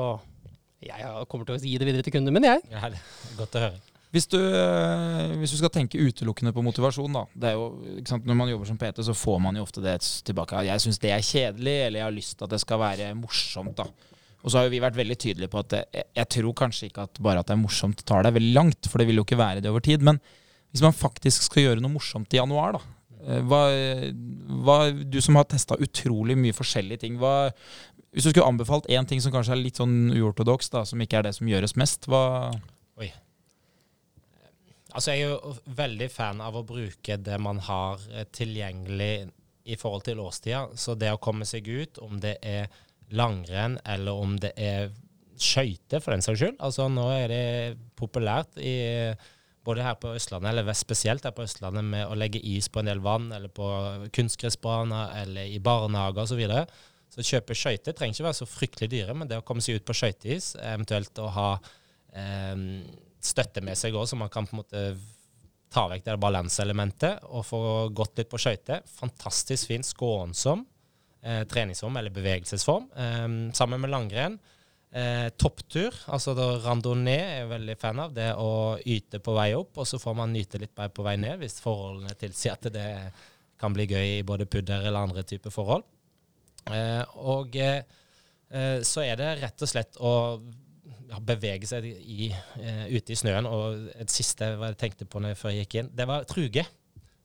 jeg 0.84 1.28
kommer 1.30 1.48
til 1.48 1.56
å 1.56 1.62
gi 1.62 1.78
det 1.80 1.88
videre 1.88 2.04
til 2.04 2.14
kundene 2.16 2.36
mine, 2.36 2.56
jeg. 2.56 2.68
Ja, 2.72 2.90
det 2.92 3.00
er 3.00 3.38
godt 3.38 3.56
å 3.56 3.64
høre. 3.68 3.80
Hvis 4.10 4.26
du, 4.26 4.40
eh, 4.42 5.32
hvis 5.38 5.52
du 5.54 5.58
skal 5.60 5.70
tenke 5.70 6.00
utelukkende 6.02 6.50
på 6.52 6.64
motivasjon, 6.66 7.14
da. 7.14 7.24
Det 7.30 7.52
er 7.52 7.58
jo, 7.58 7.66
ikke 8.00 8.10
sant, 8.10 8.24
når 8.26 8.38
man 8.40 8.50
jobber 8.50 8.66
som 8.66 8.78
PT, 8.80 9.04
så 9.06 9.14
får 9.14 9.38
man 9.44 9.56
jo 9.56 9.62
ofte 9.62 9.84
det 9.84 10.00
tilbake. 10.26 10.64
Jeg 10.66 10.82
syns 10.82 10.98
det 10.98 11.12
er 11.14 11.22
kjedelig, 11.22 11.76
eller 11.86 12.00
jeg 12.00 12.08
har 12.08 12.16
lyst 12.16 12.36
til 12.36 12.48
at 12.48 12.56
det 12.56 12.60
skal 12.64 12.82
være 12.82 13.12
morsomt. 13.14 13.76
da. 13.78 13.86
Og 14.42 14.50
så 14.50 14.58
har 14.58 14.66
jo 14.66 14.72
vi 14.72 14.82
vært 14.82 14.98
veldig 14.98 15.16
tydelige 15.20 15.52
på 15.52 15.60
at 15.62 15.76
jeg, 15.76 16.04
jeg 16.16 16.28
tror 16.34 16.56
kanskje 16.58 16.88
ikke 16.88 17.06
at 17.06 17.22
bare 17.22 17.42
at 17.42 17.46
det 17.46 17.54
er 17.54 17.62
morsomt 17.62 18.02
tar 18.08 18.24
deg 18.26 18.34
veldig 18.34 18.54
langt, 18.56 18.88
for 18.90 18.98
det 18.98 19.06
vil 19.10 19.20
jo 19.20 19.26
ikke 19.28 19.38
være 19.38 19.62
det 19.62 19.70
over 19.70 19.84
tid. 19.84 20.02
Men 20.02 20.18
hvis 20.70 20.84
man 20.86 20.96
faktisk 20.96 21.46
skal 21.48 21.66
gjøre 21.66 21.82
noe 21.82 21.94
morsomt 21.94 22.34
i 22.34 22.40
januar, 22.40 22.78
da. 22.78 22.82
eh, 23.26 23.40
Hva, 23.46 23.62
hva, 24.64 24.76
du 24.90 25.20
som 25.24 25.38
har 25.40 25.48
testa 25.50 25.78
utrolig 25.82 26.36
mye 26.38 26.56
forskjellige 26.56 27.04
ting. 27.04 27.18
Hva, 27.20 27.50
hvis 28.14 28.26
du 28.26 28.32
skulle 28.32 28.48
anbefalt 28.50 28.88
én 28.90 29.06
ting 29.06 29.22
som 29.22 29.34
kanskje 29.34 29.56
er 29.56 29.64
litt 29.64 29.80
sånn 29.80 30.12
uortodoks, 30.14 30.72
som 30.90 31.02
ikke 31.02 31.20
er 31.20 31.28
det 31.28 31.36
som 31.38 31.50
gjøres 31.50 31.76
mest, 31.78 32.10
hva 32.10 32.22
Oi. 33.00 33.10
Altså, 34.90 35.12
jeg 35.14 35.22
er 35.22 35.28
jo 35.30 35.52
veldig 35.78 36.08
fan 36.10 36.40
av 36.42 36.56
å 36.58 36.64
bruke 36.66 37.16
det 37.22 37.36
man 37.42 37.60
har 37.62 38.02
eh, 38.10 38.26
tilgjengelig 38.34 39.30
i 39.70 39.76
forhold 39.78 40.06
til 40.08 40.22
årstida. 40.22 40.64
Så 40.74 40.96
det 40.98 41.12
å 41.14 41.20
komme 41.22 41.46
seg 41.46 41.68
ut, 41.68 42.00
om 42.02 42.18
det 42.22 42.38
er 42.42 42.70
langrenn 43.14 43.78
eller 43.86 44.18
om 44.18 44.36
det 44.40 44.52
er 44.58 44.90
skøyter, 45.40 46.02
for 46.02 46.12
den 46.14 46.24
saks 46.24 46.40
skyld. 46.42 46.58
Altså, 46.62 46.88
nå 46.92 47.06
er 47.14 47.30
det 47.30 47.44
populært 47.98 48.58
i 48.58 48.74
både 49.70 49.84
her 49.86 49.96
på 50.00 50.12
Østlandet, 50.18 50.52
eller 50.52 50.76
spesielt 50.78 51.26
her 51.26 51.34
på 51.36 51.44
Østlandet, 51.46 51.86
med 51.86 52.06
å 52.06 52.16
legge 52.18 52.42
is 52.42 52.68
på 52.68 52.82
en 52.82 52.90
del 52.90 53.02
vann, 53.04 53.30
eller 53.36 53.52
på 53.54 53.66
kunstgressbaner, 54.16 55.14
eller 55.22 55.50
i 55.50 55.60
barnehager 55.62 56.24
osv. 56.24 56.34
Så, 56.34 56.40
videre. 56.40 56.64
så 57.14 57.26
kjøpe 57.26 57.56
skøyter 57.58 57.96
trenger 57.96 58.18
ikke 58.18 58.28
være 58.28 58.40
så 58.40 58.50
fryktelig 58.50 58.90
dyre, 58.92 59.16
men 59.16 59.30
det 59.30 59.40
å 59.40 59.46
komme 59.46 59.64
seg 59.64 59.80
ut 59.80 59.86
på 59.88 59.96
skøyteis, 59.96 60.52
eventuelt 60.60 61.22
å 61.22 61.30
ha 61.36 61.48
eh, 62.16 62.66
støtte 63.20 63.64
med 63.64 63.78
seg 63.78 63.96
òg, 63.96 64.08
så 64.10 64.18
man 64.18 64.32
kan 64.32 64.48
på 64.48 64.56
en 64.56 64.62
måte 64.62 64.84
ta 65.70 65.86
vekk 65.90 66.06
det 66.08 66.18
balanseelementet 66.18 67.26
og 67.30 67.46
få 67.46 67.62
gått 67.94 68.18
litt 68.18 68.30
på 68.30 68.40
skøyter. 68.42 68.82
Fantastisk 68.98 69.70
fin, 69.70 69.86
skånsom 69.86 70.64
eh, 71.22 71.44
treningsform 71.50 72.00
eller 72.00 72.14
bevegelsesform. 72.14 72.88
Eh, 72.96 73.28
sammen 73.54 73.82
med 73.84 73.92
langrenn. 73.92 74.40
Eh, 74.91 75.28
topptur, 75.38 75.95
altså 76.11 76.32
da 76.34 76.49
randonee 76.64 77.20
er 77.22 77.36
jeg 77.45 77.51
veldig 77.53 77.76
fan 77.78 78.01
av. 78.03 78.14
Det 78.14 78.32
å 78.34 78.78
yte 78.82 79.20
på 79.22 79.34
vei 79.36 79.53
opp, 79.55 79.78
og 79.78 79.86
så 79.86 80.01
får 80.03 80.16
man 80.18 80.32
nyte 80.34 80.59
litt 80.59 80.74
mer 80.78 80.91
på 80.91 81.05
vei 81.07 81.14
ned 81.20 81.38
hvis 81.38 81.61
forholdene 81.62 82.16
tilsier 82.18 82.57
at 82.57 82.66
det 82.74 82.88
kan 83.61 83.76
bli 83.76 83.86
gøy 83.86 84.16
i 84.16 84.26
både 84.26 84.49
pudder 84.51 84.82
eller 84.82 85.07
andre 85.07 85.22
typer 85.22 85.55
forhold. 85.55 85.86
Eh, 86.74 87.05
og 87.22 87.55
eh, 87.61 87.82
så 88.82 89.05
er 89.07 89.20
det 89.20 89.30
rett 89.45 89.62
og 89.62 89.70
slett 89.70 90.01
å 90.03 90.12
ja, 91.11 91.20
bevege 91.22 91.70
seg 91.70 91.86
i, 91.86 92.30
eh, 92.59 92.84
ute 92.91 93.14
i 93.14 93.18
snøen. 93.18 93.47
Og 93.47 93.93
et 93.95 94.11
siste 94.11 94.57
hva 94.57 94.72
jeg 94.72 94.80
tenkte 94.80 95.07
på 95.07 95.22
når 95.22 95.34
jeg, 95.36 95.41
før 95.43 95.55
jeg 95.55 95.66
gikk 95.66 95.78
inn, 95.82 95.95
det 95.97 96.09
var 96.11 96.26
truge. 96.26 96.66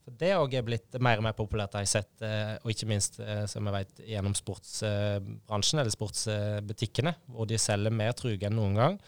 For 0.06 0.14
Det 0.22 0.32
òg 0.38 0.54
er 0.54 0.66
blitt 0.66 0.96
mer 1.02 1.18
og 1.18 1.26
mer 1.26 1.34
populært, 1.34 1.74
har 1.74 1.82
jeg 1.82 1.96
sett, 1.96 2.14
eh, 2.22 2.56
og 2.62 2.70
ikke 2.70 2.88
minst, 2.92 3.20
eh, 3.20 3.48
som 3.50 3.66
jeg 3.66 3.74
vet, 3.74 4.02
gjennom 4.14 4.36
sportsbransjen, 4.38 5.82
eller 5.82 5.94
sportsbutikkene, 5.94 7.16
hvor 7.34 7.50
de 7.50 7.58
selger 7.58 7.94
mer 7.94 8.14
truge 8.14 8.46
enn 8.46 8.54
noen 8.54 8.78
gang. 8.78 9.00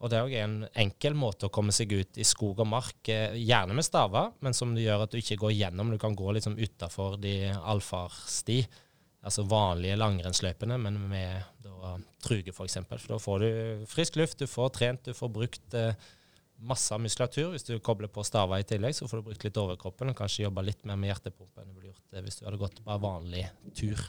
Og 0.00 0.08
det 0.08 0.16
er 0.16 0.24
òg 0.24 0.36
en 0.40 0.54
enkel 0.80 1.12
måte 1.12 1.50
å 1.50 1.52
komme 1.52 1.74
seg 1.76 1.92
ut 1.92 2.16
i 2.16 2.24
skog 2.24 2.62
og 2.64 2.70
mark, 2.72 3.02
eh, 3.12 3.36
gjerne 3.36 3.76
med 3.76 3.84
staver, 3.84 4.32
men 4.40 4.56
som 4.56 4.72
det 4.74 4.86
gjør 4.86 5.04
at 5.04 5.12
du 5.12 5.18
ikke 5.20 5.36
går 5.42 5.52
gjennom. 5.58 5.90
Du 5.92 5.98
kan 6.00 6.16
gå 6.16 6.32
liksom 6.32 6.56
utafor 6.56 7.20
de 7.20 7.52
allfarsti, 7.52 8.62
altså 9.20 9.44
vanlige 9.44 10.00
langrennsløypene, 10.00 10.80
men 10.80 10.96
med 11.10 11.44
da, 11.60 11.98
truge 12.24 12.54
f.eks. 12.54 12.78
For, 12.88 12.96
for 12.96 13.12
da 13.12 13.20
får 13.20 13.44
du 13.44 13.84
frisk 13.92 14.16
luft, 14.16 14.40
du 14.40 14.48
får 14.48 14.72
trent, 14.72 15.04
du 15.04 15.12
får 15.12 15.32
brukt 15.36 15.76
eh, 15.76 15.92
masse 16.60 16.96
muskulatur. 17.00 17.52
Hvis 17.54 17.66
du 17.68 17.74
kobler 17.84 18.10
på 18.12 18.24
staver 18.26 18.62
i 18.62 18.66
tillegg, 18.68 18.96
så 18.96 19.08
får 19.08 19.20
du 19.20 19.30
brukt 19.30 19.46
litt 19.46 19.60
overkroppen 19.60 20.12
og 20.12 20.18
kanskje 20.18 20.46
jobba 20.46 20.64
litt 20.66 20.80
mer 20.88 20.98
med 21.00 21.12
hjertepumpen 21.12 21.64
enn 21.64 21.70
du 21.70 21.78
ville 21.78 21.92
gjort 21.92 22.16
det 22.16 22.24
hvis 22.26 22.40
du 22.40 22.46
hadde 22.46 22.60
gått 22.60 22.82
bare 22.86 23.02
vanlig 23.02 23.46
tur. 23.76 24.04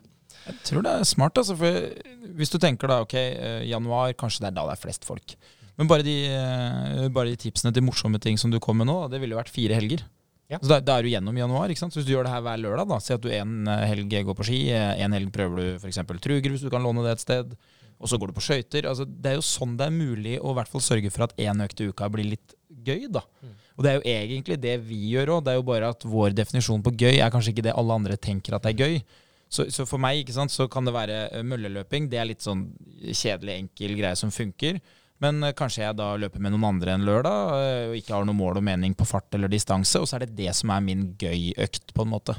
Jeg 0.46 0.60
tror 0.68 0.86
det 0.86 0.94
er 0.96 1.08
smart, 1.08 1.40
altså. 1.40 1.58
For 1.60 2.32
hvis 2.40 2.54
du 2.54 2.60
tenker 2.62 2.92
da, 2.92 3.02
ok, 3.04 3.18
eh, 3.18 3.66
januar, 3.70 4.16
kanskje 4.20 4.46
det 4.46 4.52
er 4.52 4.58
da 4.60 4.70
det 4.70 4.78
er 4.78 4.84
flest 4.86 5.08
folk. 5.08 5.36
Men 5.80 5.90
bare 5.90 6.06
de, 6.06 6.16
eh, 6.30 7.08
bare 7.12 7.32
de 7.32 7.40
tipsene 7.42 7.74
til 7.74 7.84
morsomme 7.84 8.20
ting 8.22 8.40
som 8.40 8.52
du 8.52 8.60
kom 8.64 8.80
med 8.80 8.88
nå, 8.88 8.98
det 9.12 9.20
ville 9.22 9.36
jo 9.36 9.42
vært 9.42 9.54
fire 9.54 9.78
helger. 9.78 10.04
Ja. 10.52 10.60
Så 10.60 10.68
da, 10.68 10.82
da 10.84 10.98
er 11.00 11.08
du 11.08 11.12
gjennom 11.14 11.38
januar. 11.40 11.72
ikke 11.72 11.80
sant? 11.80 11.96
Så 11.96 12.02
hvis 12.02 12.10
du 12.10 12.14
gjør 12.14 12.28
det 12.28 12.34
her 12.34 12.44
hver 12.44 12.60
lørdag, 12.60 12.90
da, 12.92 12.98
si 13.00 13.14
at 13.16 13.24
du 13.24 13.30
en 13.32 13.70
eh, 13.72 13.86
helg 13.88 14.12
går 14.12 14.36
på 14.36 14.48
ski, 14.48 14.60
eh, 14.76 15.04
en 15.06 15.16
helg 15.16 15.32
prøver 15.34 15.62
du 15.62 15.68
f.eks. 15.80 16.02
truger, 16.20 16.52
hvis 16.52 16.66
du 16.66 16.72
kan 16.74 16.84
låne 16.84 17.06
det 17.06 17.16
et 17.16 17.24
sted, 17.24 17.56
og 18.02 18.10
så 18.10 18.18
går 18.18 18.32
du 18.32 18.38
på 18.38 18.44
skøyter. 18.44 18.88
Altså, 18.90 19.06
det 19.06 19.32
er 19.32 19.38
jo 19.38 19.46
sånn 19.46 19.78
det 19.80 19.88
er 19.88 19.96
mulig 19.96 20.38
å 20.42 20.52
i 20.52 20.58
hvert 20.58 20.72
fall 20.72 20.84
sørge 20.84 21.12
for 21.14 21.28
at 21.28 21.36
én 21.40 21.64
økt 21.64 21.84
i 21.84 21.90
uka 21.92 22.10
blir 22.12 22.32
litt 22.34 22.56
gøy, 22.82 23.08
da. 23.14 23.22
Mm. 23.42 23.58
Og 23.78 23.86
det 23.86 23.92
er 23.92 23.98
jo 23.98 24.14
egentlig 24.14 24.58
det 24.62 24.78
vi 24.86 25.00
gjør 25.14 25.36
òg. 25.38 25.44
Det 25.46 25.54
er 25.54 25.60
jo 25.60 25.68
bare 25.68 25.92
at 25.94 26.06
vår 26.06 26.36
definisjon 26.38 26.84
på 26.86 26.94
gøy 26.98 27.20
er 27.20 27.34
kanskje 27.34 27.54
ikke 27.54 27.68
det 27.70 27.76
alle 27.78 28.00
andre 28.02 28.18
tenker 28.20 28.58
at 28.58 28.66
det 28.66 28.74
er 28.74 28.88
gøy. 28.88 29.04
Så, 29.52 29.68
så 29.74 29.86
for 29.88 30.00
meg 30.00 30.22
ikke 30.22 30.36
sant, 30.36 30.54
så 30.54 30.68
kan 30.72 30.88
det 30.88 30.96
være 30.96 31.22
eh, 31.28 31.46
mølleløping. 31.46 32.08
Det 32.12 32.20
er 32.22 32.30
litt 32.30 32.46
sånn 32.46 32.70
kjedelig, 33.04 33.58
enkel 33.66 33.98
greie 34.00 34.18
som 34.20 34.32
funker. 34.32 34.80
Men 35.22 35.44
eh, 35.44 35.56
kanskje 35.58 35.84
jeg 35.84 35.98
da 36.00 36.14
løper 36.20 36.44
med 36.44 36.56
noen 36.56 36.70
andre 36.70 36.96
enn 36.96 37.08
lørdag, 37.08 37.56
eh, 37.58 37.88
og 37.90 37.98
ikke 38.00 38.16
har 38.16 38.28
noe 38.28 38.38
mål 38.38 38.62
og 38.62 38.68
mening 38.70 38.96
på 38.98 39.08
fart 39.10 39.36
eller 39.38 39.52
distanse, 39.52 40.00
og 40.00 40.08
så 40.08 40.18
er 40.18 40.26
det 40.26 40.38
det 40.40 40.56
som 40.58 40.72
er 40.72 40.86
min 40.86 41.10
gøy-økt, 41.20 41.92
på 41.94 42.06
en 42.06 42.14
måte. 42.14 42.38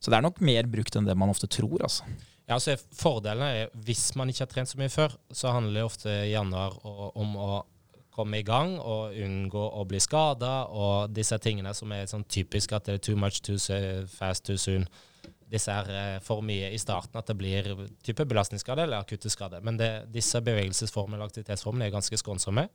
Så 0.00 0.12
det 0.12 0.18
er 0.18 0.24
nok 0.24 0.40
mer 0.44 0.68
brukt 0.68 0.96
enn 0.96 1.06
det 1.08 1.16
man 1.16 1.32
ofte 1.32 1.48
tror, 1.52 1.84
altså. 1.84 2.08
Ja, 2.44 2.58
altså 2.58 2.76
Fordelen 2.92 3.44
er 3.46 3.70
hvis 3.86 4.10
man 4.18 4.28
ikke 4.28 4.44
har 4.44 4.50
trent 4.52 4.68
så 4.68 4.80
mye 4.80 4.92
før, 4.92 5.14
så 5.32 5.54
handler 5.54 5.78
det 5.78 5.86
ofte 5.86 6.12
i 6.26 6.34
januar 6.34 6.76
om 6.84 7.38
å 7.40 7.62
komme 8.14 8.38
i 8.38 8.46
gang 8.46 8.76
og 8.78 9.16
unngå 9.18 9.62
å 9.80 9.82
bli 9.88 9.98
skada, 10.02 10.68
og 10.70 11.14
disse 11.16 11.38
tingene 11.42 11.72
som 11.74 11.92
er 11.96 12.06
sånn 12.10 12.26
typisk 12.30 12.76
at 12.76 12.86
det 12.86 12.98
er 12.98 13.02
too 13.02 13.18
much 13.18 13.40
too 13.42 13.58
fast 14.12 14.44
too 14.46 14.60
soon. 14.60 14.86
Disse 15.50 15.72
er 15.72 15.90
eh, 15.92 16.20
for 16.24 16.44
mye 16.44 16.70
i 16.72 16.80
starten 16.80 17.18
at 17.20 17.28
det 17.30 17.36
blir 17.38 17.68
type 18.04 18.26
belastningsskade 18.28 18.86
eller 18.86 19.04
akutte 19.04 19.30
skade. 19.30 19.60
Men 19.64 19.78
det, 19.78 19.90
disse 20.12 20.40
bevegelsesformene 20.44 21.20
og 21.22 21.30
aktivitetsformene 21.30 21.88
er 21.88 21.94
ganske 21.94 22.18
skånsomme. 22.20 22.66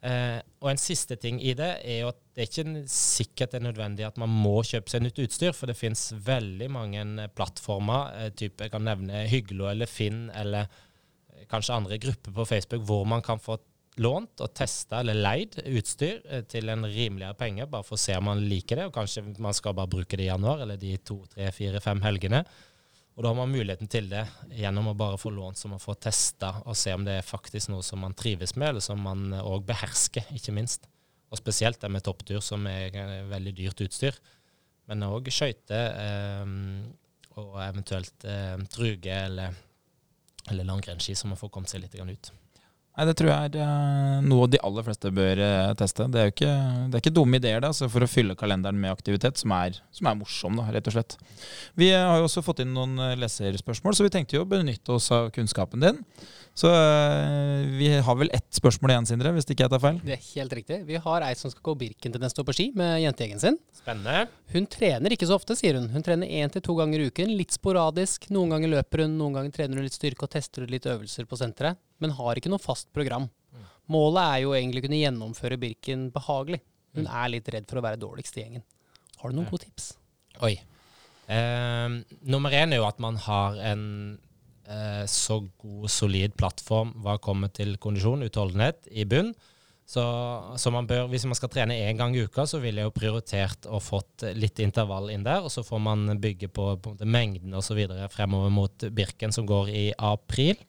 Eh, 0.00 0.38
og 0.64 0.70
en 0.70 0.80
siste 0.80 1.18
ting 1.20 1.42
i 1.44 1.52
det 1.52 1.74
er 1.84 1.98
jo 2.00 2.10
at 2.14 2.20
det 2.32 2.40
er 2.40 2.48
ikke 2.48 2.84
sikkert 2.88 3.52
det 3.52 3.58
er 3.58 3.66
nødvendig 3.66 4.06
at 4.06 4.20
man 4.20 4.32
må 4.32 4.62
kjøpe 4.64 4.88
seg 4.88 5.04
nytt 5.04 5.20
utstyr, 5.20 5.52
for 5.52 5.68
det 5.68 5.76
finnes 5.76 6.06
veldig 6.24 6.70
mange 6.72 7.02
eh, 7.04 7.32
plattformer, 7.36 8.14
eh, 8.16 8.30
type 8.32 8.64
jeg 8.64 8.72
kan 8.72 8.86
nevne 8.88 9.26
Hyglo 9.28 9.68
eller 9.68 9.90
Finn 9.90 10.30
eller 10.32 10.64
eh, 10.64 11.44
kanskje 11.50 11.76
andre 11.76 12.00
grupper 12.00 12.32
på 12.38 12.48
Facebook, 12.48 12.86
hvor 12.88 13.04
man 13.08 13.24
kan 13.26 13.42
få 13.42 13.58
lånt 14.00 14.40
og 14.40 14.52
testa 14.56 15.00
eller 15.02 15.18
leid 15.18 15.58
utstyr 15.66 16.20
eh, 16.30 16.44
til 16.48 16.72
en 16.72 16.86
rimeligere 16.88 17.36
penge, 17.36 17.68
bare 17.68 17.84
for 17.86 17.98
å 17.98 18.00
se 18.00 18.16
om 18.16 18.28
man 18.30 18.40
liker 18.40 18.80
det, 18.80 18.88
og 18.88 18.96
kanskje 18.96 19.26
man 19.36 19.56
skal 19.56 19.76
bare 19.76 19.92
bruke 19.98 20.16
det 20.16 20.28
i 20.28 20.30
januar 20.30 20.64
eller 20.64 20.80
de 20.80 20.94
to, 21.04 21.20
tre, 21.34 21.50
fire, 21.56 21.82
fem 21.84 22.00
helgene. 22.06 22.44
Og 23.16 23.24
da 23.24 23.32
har 23.32 23.36
man 23.36 23.52
muligheten 23.52 23.90
til 23.90 24.06
det 24.08 24.22
gjennom 24.56 24.92
å 24.92 24.96
bare 24.96 25.18
få 25.20 25.32
lånt 25.34 25.58
så 25.58 25.68
man 25.68 25.82
får 25.82 25.98
testa 26.06 26.52
og 26.62 26.76
se 26.78 26.94
om 26.94 27.04
det 27.04 27.18
er 27.18 27.26
faktisk 27.26 27.72
noe 27.72 27.84
som 27.84 28.00
man 28.00 28.14
trives 28.16 28.54
med, 28.56 28.70
eller 28.70 28.84
som 28.84 29.02
man 29.02 29.34
òg 29.36 29.66
behersker, 29.68 30.30
ikke 30.36 30.54
minst. 30.56 30.86
Og 31.30 31.38
spesielt 31.38 31.80
det 31.82 31.90
med 31.92 32.04
topptur, 32.06 32.40
som 32.42 32.64
er 32.70 33.26
veldig 33.30 33.54
dyrt 33.58 33.82
utstyr. 33.84 34.16
Men 34.90 35.04
òg 35.06 35.28
skøyter 35.30 35.98
eh, 36.00 36.54
og 37.38 37.58
eventuelt 37.62 38.26
eh, 38.26 38.56
truge 38.72 39.14
eller, 39.26 39.58
eller 40.50 40.66
langrennsski, 40.66 41.14
så 41.14 41.30
man 41.30 41.38
får 41.38 41.52
kommet 41.54 41.70
seg 41.70 41.84
litt 41.84 41.98
ut. 42.00 42.32
Nei, 43.00 43.06
Det 43.08 43.14
tror 43.16 43.30
jeg 43.32 43.60
er 43.64 44.24
noe 44.28 44.44
de 44.52 44.58
aller 44.60 44.84
fleste 44.84 45.08
bør 45.16 45.38
uh, 45.40 45.70
teste. 45.80 46.04
Det 46.12 46.20
er 46.20 46.26
jo 46.26 46.32
ikke, 46.34 46.56
det 46.90 46.98
er 46.98 47.00
ikke 47.00 47.12
dumme 47.16 47.38
ideer 47.40 47.62
det, 47.62 47.70
altså, 47.72 47.88
for 47.88 48.04
å 48.04 48.08
fylle 48.10 48.36
kalenderen 48.36 48.76
med 48.76 48.92
aktivitet 48.92 49.40
som 49.40 49.54
er, 49.56 49.78
som 49.96 50.10
er 50.10 50.18
morsom, 50.18 50.58
da, 50.60 50.66
rett 50.74 50.90
og 50.90 50.98
slett. 50.98 51.16
Vi 51.80 51.88
uh, 51.94 52.10
har 52.10 52.20
jo 52.20 52.26
også 52.28 52.44
fått 52.44 52.60
inn 52.60 52.74
noen 52.76 53.00
leserspørsmål, 53.16 53.96
så 53.96 54.04
vi 54.04 54.12
tenkte 54.12 54.36
jo 54.36 54.44
å 54.44 54.50
benytte 54.50 54.98
oss 54.98 55.08
av 55.16 55.30
kunnskapen 55.32 55.80
din. 55.80 56.02
Så 56.60 56.68
vi 57.78 57.88
har 58.04 58.16
vel 58.20 58.28
ett 58.36 58.48
spørsmål 58.52 58.92
igjen, 58.92 59.06
Sindre, 59.08 59.30
hvis 59.32 59.46
det 59.48 59.54
ikke 59.54 59.64
jeg 59.64 59.72
tar 59.72 59.80
feil? 59.80 60.00
Det 60.04 60.12
er 60.12 60.24
helt 60.26 60.54
riktig. 60.58 60.76
Vi 60.84 60.98
har 61.00 61.24
ei 61.24 61.32
som 61.38 61.52
skal 61.52 61.64
gå 61.70 61.74
Birken 61.80 62.12
til 62.12 62.20
neste 62.20 62.42
år 62.42 62.48
på 62.50 62.54
ski 62.58 62.66
med 62.76 62.98
jentegjengen 63.00 63.40
sin. 63.40 63.56
Spennende. 63.78 64.26
Hun 64.52 64.68
trener 64.68 65.14
ikke 65.14 65.28
så 65.30 65.38
ofte, 65.40 65.56
sier 65.56 65.78
hun. 65.78 65.88
Hun 65.94 66.04
trener 66.04 66.28
én 66.28 66.52
til 66.52 66.64
to 66.66 66.76
ganger 66.76 67.00
i 67.00 67.08
uken. 67.08 67.32
Litt 67.38 67.56
sporadisk. 67.56 68.28
Noen 68.34 68.52
ganger 68.52 68.74
løper 68.74 69.06
hun, 69.06 69.16
noen 69.16 69.38
ganger 69.38 69.56
trener 69.56 69.80
hun 69.80 69.88
litt 69.88 69.96
styrke 69.96 70.28
og 70.28 70.34
tester 70.36 70.68
litt 70.68 70.88
øvelser 70.90 71.30
på 71.30 71.40
senteret. 71.40 71.80
Men 72.04 72.12
har 72.20 72.36
ikke 72.36 72.52
noe 72.52 72.60
fast 72.60 72.90
program. 72.92 73.30
Målet 73.90 74.22
er 74.22 74.44
jo 74.44 74.52
egentlig 74.54 74.84
å 74.84 74.88
kunne 74.90 75.00
gjennomføre 75.00 75.62
Birken 75.64 76.08
behagelig. 76.14 76.60
Hun 76.92 77.06
mm. 77.06 77.12
er 77.22 77.36
litt 77.38 77.48
redd 77.56 77.70
for 77.70 77.80
å 77.80 77.88
være 77.88 78.04
dårligst 78.04 78.36
i 78.36 78.44
gjengen. 78.44 78.66
Har 79.22 79.32
du 79.32 79.38
noen 79.38 79.48
gode 79.48 79.64
tips? 79.64 79.94
Oi. 80.44 80.58
Eh, 81.30 82.00
nummer 82.20 82.52
én 82.52 82.74
er 82.74 82.82
jo 82.82 82.90
at 82.90 83.00
man 83.00 83.16
har 83.24 83.56
en 83.72 83.86
eh, 84.68 85.04
så 85.10 85.40
god, 85.60 85.86
solid 85.92 86.36
plattform 86.38 86.92
hva 87.04 87.16
kommer 87.22 87.52
til 87.54 87.76
kondisjon, 87.80 88.26
utholdenhet, 88.26 88.90
i 88.90 89.06
bunn. 89.08 89.32
Så, 89.90 90.02
så, 90.54 90.70
man 90.70 90.86
bør, 90.86 91.08
hvis 91.10 91.24
man 91.26 91.34
skal 91.34 91.50
trene 91.50 91.74
én 91.88 91.98
gang 91.98 92.14
i 92.14 92.22
uka, 92.22 92.44
så 92.46 92.60
ville 92.62 92.78
jeg 92.78 92.86
jo 92.86 92.94
prioritert 92.94 93.66
og 93.66 93.82
fått 93.82 94.22
litt 94.38 94.60
intervall 94.62 95.10
inn 95.10 95.24
der. 95.26 95.42
Og 95.42 95.50
så 95.50 95.64
får 95.66 95.80
man 95.82 96.04
bygge 96.22 96.46
på, 96.54 96.76
på 96.78 96.94
mengden 97.02 97.56
osv. 97.58 97.80
fremover 98.12 98.52
mot 98.54 98.86
Birken, 98.94 99.34
som 99.34 99.48
går 99.50 99.72
i 99.74 99.86
april. 99.98 100.60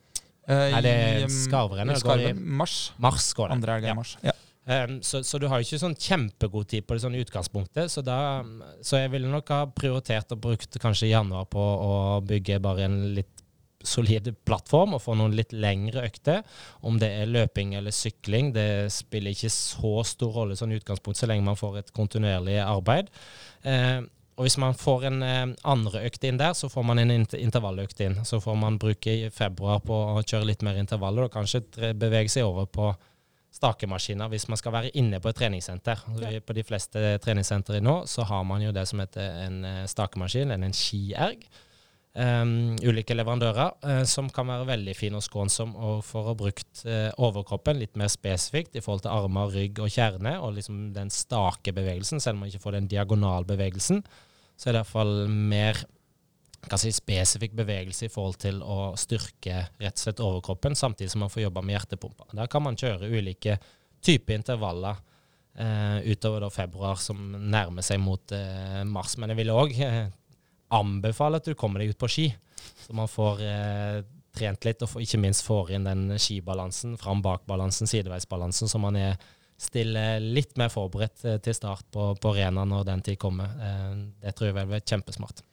Uh, 0.50 0.72
er 0.74 0.82
det 0.82 0.96
Skarvrennet? 1.30 2.02
Skarven, 2.02 2.42
mars. 2.42 2.80
Mars 2.98 3.30
går 3.38 3.52
det. 3.52 3.60
Andre 3.60 3.76
helg 3.78 3.92
i 3.92 4.00
mars. 4.00 4.16
Ja. 4.26 4.34
Um, 4.66 4.98
så, 5.06 5.22
så, 5.26 5.38
du 5.42 5.46
har 5.50 5.62
jo 5.62 5.66
ikke 5.66 5.82
sånn 5.82 5.98
kjempegod 5.98 6.68
tid 6.70 6.86
på 6.86 6.98
det 6.98 7.04
sånn 7.06 7.18
utgangspunktet. 7.22 7.94
Så, 7.94 8.02
da, 8.06 8.42
så 8.86 9.04
jeg 9.04 9.14
ville 9.14 9.30
nok 9.30 9.54
ha 9.54 9.64
prioritert 9.70 10.34
og 10.34 10.42
brukt 10.48 10.82
kanskje 10.82 11.12
januar 11.12 11.46
på 11.50 11.62
å 11.62 11.94
bygge 12.26 12.58
bare 12.64 12.90
en 12.90 13.00
litt 13.20 13.41
solid 13.88 14.32
plattform 14.46 14.96
og 14.98 15.04
få 15.04 15.16
noen 15.20 15.36
litt 15.38 15.54
lengre 15.54 16.06
økter. 16.08 16.42
Om 16.88 17.00
det 17.02 17.12
er 17.22 17.30
løping 17.32 17.76
eller 17.80 17.96
sykling, 17.96 18.54
det 18.56 18.92
spiller 18.94 19.36
ikke 19.36 19.52
så 19.54 19.94
stor 20.08 20.34
rolle 20.42 20.58
sånn 20.60 20.76
utgangspunkt 20.78 21.20
så 21.20 21.30
lenge 21.30 21.46
man 21.48 21.60
får 21.60 21.82
et 21.82 21.94
kontinuerlig 21.96 22.58
arbeid. 22.64 23.12
Eh, 23.64 24.02
og 24.40 24.48
hvis 24.48 24.58
man 24.62 24.78
får 24.78 25.06
en 25.10 25.22
eh, 25.28 25.46
andre 25.70 26.04
økt 26.08 26.24
inn 26.26 26.40
der, 26.40 26.56
så 26.58 26.70
får 26.72 26.86
man 26.88 27.02
en 27.02 27.14
inter 27.14 27.42
intervalløkt 27.42 28.00
inn. 28.02 28.22
Så 28.26 28.40
får 28.42 28.58
man 28.58 28.80
bruke 28.82 29.14
i 29.14 29.30
februar 29.34 29.84
på 29.86 29.96
å 30.16 30.24
kjøre 30.24 30.48
litt 30.50 30.66
mer 30.66 30.80
intervaller 30.82 31.28
og 31.28 31.34
kanskje 31.36 31.94
bevege 31.94 32.32
seg 32.32 32.48
over 32.48 32.70
på 32.72 32.92
stakemaskiner 33.52 34.30
hvis 34.32 34.48
man 34.48 34.60
skal 34.60 34.74
være 34.74 34.94
inne 34.98 35.20
på 35.20 35.30
et 35.30 35.38
treningssenter. 35.42 36.06
Ja. 36.24 36.40
På 36.46 36.56
de 36.56 36.64
fleste 36.64 37.18
treningssentre 37.24 37.82
nå 37.84 38.02
så 38.10 38.24
har 38.30 38.46
man 38.48 38.64
jo 38.64 38.72
det 38.76 38.88
som 38.90 39.04
heter 39.04 39.44
en 39.44 39.60
stakemaskin, 39.92 39.92
stakemaskin, 39.92 40.56
en 40.56 40.78
skierg. 40.78 41.46
Um, 42.12 42.74
ulike 42.84 43.16
leverandører, 43.16 43.78
uh, 43.88 44.02
som 44.04 44.28
kan 44.36 44.50
være 44.52 44.66
veldig 44.68 44.94
fin 45.00 45.14
og 45.16 45.22
skånsom 45.24 45.70
og 45.80 46.02
for 46.04 46.26
å 46.26 46.34
ha 46.34 46.36
brukt 46.36 46.82
uh, 46.84 47.08
overkroppen 47.24 47.80
litt 47.80 47.96
mer 47.96 48.12
spesifikt 48.12 48.76
i 48.76 48.82
forhold 48.84 49.06
til 49.06 49.14
armer, 49.14 49.48
rygg 49.54 49.80
og 49.80 49.88
kjerne, 49.94 50.34
og 50.44 50.58
liksom 50.58 50.90
den 50.92 51.08
stake 51.08 51.72
bevegelsen, 51.72 52.20
selv 52.20 52.36
om 52.36 52.44
man 52.44 52.52
ikke 52.52 52.66
får 52.66 52.76
den 52.76 52.92
diagonalbevegelsen, 52.92 54.04
så 54.60 54.68
er 54.68 54.76
det 54.76 54.84
iallfall 54.84 55.16
mer 55.32 55.80
si, 56.76 56.92
spesifikk 56.92 57.56
bevegelse 57.64 58.10
i 58.10 58.12
forhold 58.12 58.42
til 58.44 58.60
å 58.60 58.92
styrke 59.00 59.70
rett 59.80 59.96
og 59.96 60.04
slett 60.04 60.28
overkroppen, 60.28 60.76
samtidig 60.76 61.16
som 61.16 61.24
man 61.24 61.32
får 61.32 61.46
jobba 61.46 61.64
med 61.64 61.80
hjertepumpa. 61.80 62.34
Der 62.36 62.52
kan 62.52 62.68
man 62.68 62.76
kjøre 62.76 63.08
ulike 63.08 63.56
typer 64.04 64.36
intervaller 64.36 65.00
uh, 65.00 66.04
utover 66.04 66.44
da 66.44 66.52
februar, 66.52 67.00
som 67.00 67.38
nærmer 67.40 67.88
seg 67.88 68.04
mot 68.04 68.36
mars. 68.92 69.16
Men 69.16 69.32
jeg 69.32 69.46
ville 69.46 69.62
òg 69.64 69.80
anbefale 70.72 71.42
at 71.42 71.48
du 71.48 71.56
kommer 71.58 71.82
deg 71.82 71.94
ut 71.94 72.02
på 72.02 72.10
ski, 72.12 72.30
så 72.86 72.96
man 72.98 73.10
får 73.12 73.44
eh, 73.46 74.00
trent 74.36 74.66
litt, 74.68 74.84
og 74.86 75.04
ikke 75.04 75.20
minst 75.22 75.46
får 75.46 75.76
inn 75.76 75.88
den 75.88 76.08
skibalansen, 76.22 76.98
fram-bak-balansen, 77.02 77.90
sideveisbalansen, 77.90 78.72
så 78.72 78.82
man 78.82 79.00
er 79.00 79.16
stille 79.62 80.04
litt 80.24 80.56
mer 80.58 80.72
forberedt 80.74 81.26
eh, 81.28 81.40
til 81.44 81.58
start 81.58 81.86
på, 81.94 82.12
på 82.18 82.34
arena 82.34 82.66
når 82.68 82.88
den 82.88 83.06
tid 83.06 83.20
kommer. 83.22 83.52
Eh, 83.62 83.96
det 84.24 84.36
tror 84.38 84.52
jeg 84.52 84.58
vel 84.58 84.78
er 84.78 84.86
kjempesmart. 84.94 85.44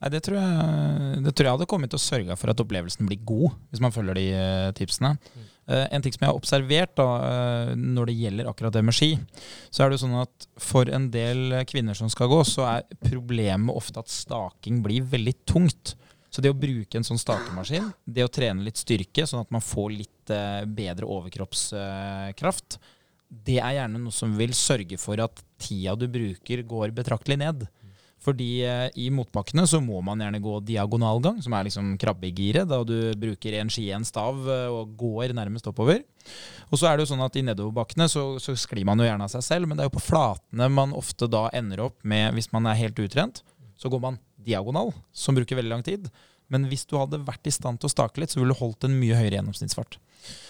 Nei, 0.00 0.08
det 0.14 0.22
tror, 0.24 0.38
jeg, 0.40 1.16
det 1.26 1.34
tror 1.36 1.46
jeg 1.46 1.56
hadde 1.58 1.68
kommet 1.68 1.92
til 1.92 2.00
å 2.00 2.02
sørge 2.06 2.36
for 2.40 2.48
at 2.48 2.60
opplevelsen 2.62 3.08
blir 3.08 3.20
god, 3.28 3.58
hvis 3.68 3.82
man 3.84 3.92
følger 3.92 4.16
de 4.16 4.28
tipsene. 4.78 5.10
Mm. 5.20 5.48
Uh, 5.70 5.86
en 5.94 6.02
ting 6.02 6.14
som 6.14 6.24
jeg 6.24 6.32
har 6.32 6.38
observert 6.38 6.94
da, 6.98 7.06
uh, 7.22 7.72
når 7.78 8.10
det 8.10 8.18
gjelder 8.18 8.50
akkurat 8.50 8.74
det 8.74 8.82
med 8.82 8.96
ski, 8.96 9.12
så 9.70 9.84
er 9.84 9.90
det 9.90 9.98
jo 9.98 10.04
sånn 10.04 10.16
at 10.18 10.46
for 10.58 10.90
en 10.90 11.06
del 11.14 11.60
kvinner 11.70 11.94
som 11.94 12.10
skal 12.10 12.30
gå, 12.32 12.40
så 12.48 12.66
er 12.66 13.00
problemet 13.04 13.76
ofte 13.78 14.02
at 14.02 14.10
staking 14.10 14.80
blir 14.82 15.06
veldig 15.06 15.36
tungt. 15.46 15.94
Så 16.30 16.42
det 16.42 16.50
å 16.52 16.58
bruke 16.58 16.98
en 16.98 17.06
sånn 17.06 17.18
stakemaskin, 17.18 17.90
det 18.06 18.26
å 18.26 18.30
trene 18.30 18.66
litt 18.66 18.78
styrke, 18.78 19.26
sånn 19.26 19.42
at 19.42 19.50
man 19.54 19.62
får 19.64 19.94
litt 19.94 20.30
bedre 20.78 21.08
overkroppskraft, 21.10 22.76
det 23.30 23.58
er 23.58 23.80
gjerne 23.80 23.98
noe 23.98 24.14
som 24.14 24.36
vil 24.38 24.54
sørge 24.54 24.98
for 24.98 25.18
at 25.22 25.42
tida 25.58 25.96
du 25.98 26.06
bruker, 26.10 26.62
går 26.66 26.94
betraktelig 26.94 27.38
ned. 27.42 27.66
Fordi 28.20 28.48
eh, 28.68 28.86
i 29.00 29.06
motbakkene 29.14 29.64
så 29.68 29.80
må 29.80 30.02
man 30.04 30.20
gjerne 30.20 30.42
gå 30.44 30.58
diagonalgang, 30.68 31.38
som 31.40 31.54
er 31.56 31.68
liksom 31.68 31.94
krabbegiret, 32.00 32.68
da 32.68 32.82
du 32.84 33.12
bruker 33.16 33.56
en 33.56 33.70
ski, 33.72 33.86
en 33.96 34.04
stav 34.04 34.42
eh, 34.44 34.66
og 34.68 34.92
går 35.00 35.32
nærmest 35.36 35.70
oppover. 35.70 36.02
Og 36.68 36.76
så 36.76 36.90
er 36.90 36.98
det 36.98 37.06
jo 37.06 37.12
sånn 37.14 37.24
at 37.24 37.38
i 37.40 37.44
nedoverbakkene 37.46 38.10
så, 38.12 38.24
så 38.42 38.54
sklir 38.60 38.84
man 38.88 39.00
jo 39.00 39.08
gjerne 39.08 39.24
av 39.24 39.32
seg 39.32 39.46
selv, 39.46 39.70
men 39.70 39.78
det 39.78 39.86
er 39.86 39.88
jo 39.88 39.96
på 39.96 40.04
flatene 40.10 40.68
man 40.72 40.92
ofte 40.96 41.30
da 41.32 41.46
ender 41.56 41.86
opp 41.88 41.96
med, 42.04 42.34
hvis 42.36 42.50
man 42.52 42.68
er 42.68 42.80
helt 42.82 43.00
utrent, 43.00 43.40
så 43.80 43.88
går 43.88 44.04
man 44.04 44.20
diagonal, 44.44 44.92
som 45.16 45.36
bruker 45.36 45.56
veldig 45.56 45.72
lang 45.72 45.86
tid. 45.86 46.10
Men 46.52 46.66
hvis 46.68 46.84
du 46.90 46.98
hadde 46.98 47.22
vært 47.24 47.46
i 47.46 47.54
stand 47.54 47.80
til 47.80 47.88
å 47.88 47.92
stake 47.94 48.20
litt, 48.20 48.34
så 48.34 48.40
ville 48.40 48.52
du 48.52 48.60
holdt 48.60 48.84
en 48.84 49.00
mye 49.00 49.16
høyere 49.16 49.38
gjennomsnittsfart. 49.38 49.96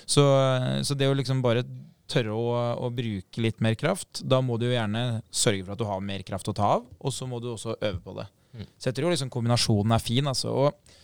Så, 0.08 0.24
eh, 0.26 0.82
så 0.82 0.98
det 0.98 1.10
å 1.10 1.14
liksom 1.14 1.44
bare 1.44 1.62
tørre 2.10 2.34
å, 2.34 2.46
å, 2.84 2.90
bruke 2.94 3.42
litt 3.42 3.60
mer 3.64 3.76
kraft, 3.78 4.22
da 4.26 4.40
må 4.44 4.58
du 4.58 4.66
jo 4.68 4.74
gjerne 4.74 5.22
sørge 5.30 5.64
for 5.64 5.74
at 5.74 5.80
du 5.80 5.86
har 5.88 6.04
mer 6.04 6.24
kraft 6.26 6.50
å 6.50 6.56
ta 6.56 6.74
av, 6.78 6.86
og 6.98 7.14
så 7.14 7.28
må 7.30 7.40
du 7.42 7.52
også 7.52 7.76
øve 7.78 8.00
på 8.04 8.16
det. 8.18 8.26
Mm. 8.50 8.66
Så 8.76 8.90
jeg 8.90 8.98
tror 8.98 9.14
liksom 9.14 9.30
kombinasjonen 9.32 9.94
er 9.94 10.02
fin. 10.02 10.30
Altså. 10.30 10.52
Og 10.52 10.96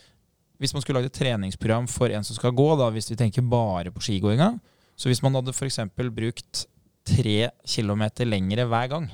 hvis 0.62 0.74
man 0.74 0.82
skulle 0.82 1.00
lagd 1.00 1.12
et 1.12 1.18
treningsprogram 1.20 1.86
for 1.90 2.12
en 2.12 2.26
som 2.26 2.38
skal 2.38 2.54
gå, 2.57 2.70
da, 2.80 2.88
hvis 2.94 3.11
vi 3.12 3.18
tenker 3.20 3.46
bare 3.46 3.92
på 3.94 4.02
skigåinga, 4.02 4.54
så 4.96 5.11
hvis 5.11 5.22
man 5.24 5.36
hadde 5.38 5.54
f.eks. 5.54 5.82
brukt 5.94 6.66
tre 7.07 7.38
kilometer 7.68 8.28
lengre 8.28 8.66
hver 8.66 8.90
gang, 8.90 9.09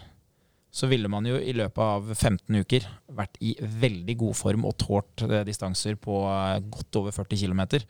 så 0.72 0.88
ville 0.88 1.10
man 1.12 1.26
jo 1.28 1.36
i 1.36 1.52
løpet 1.52 1.82
av 1.84 2.06
15 2.14 2.62
uker 2.64 2.86
vært 3.12 3.36
i 3.44 3.52
veldig 3.60 4.14
god 4.22 4.38
form 4.38 4.64
og 4.64 4.78
tålt 4.80 5.26
eh, 5.26 5.42
distanser 5.44 5.98
på 6.00 6.22
eh, 6.30 6.62
godt 6.72 6.96
over 7.02 7.12
40 7.12 7.42
km. 7.42 7.82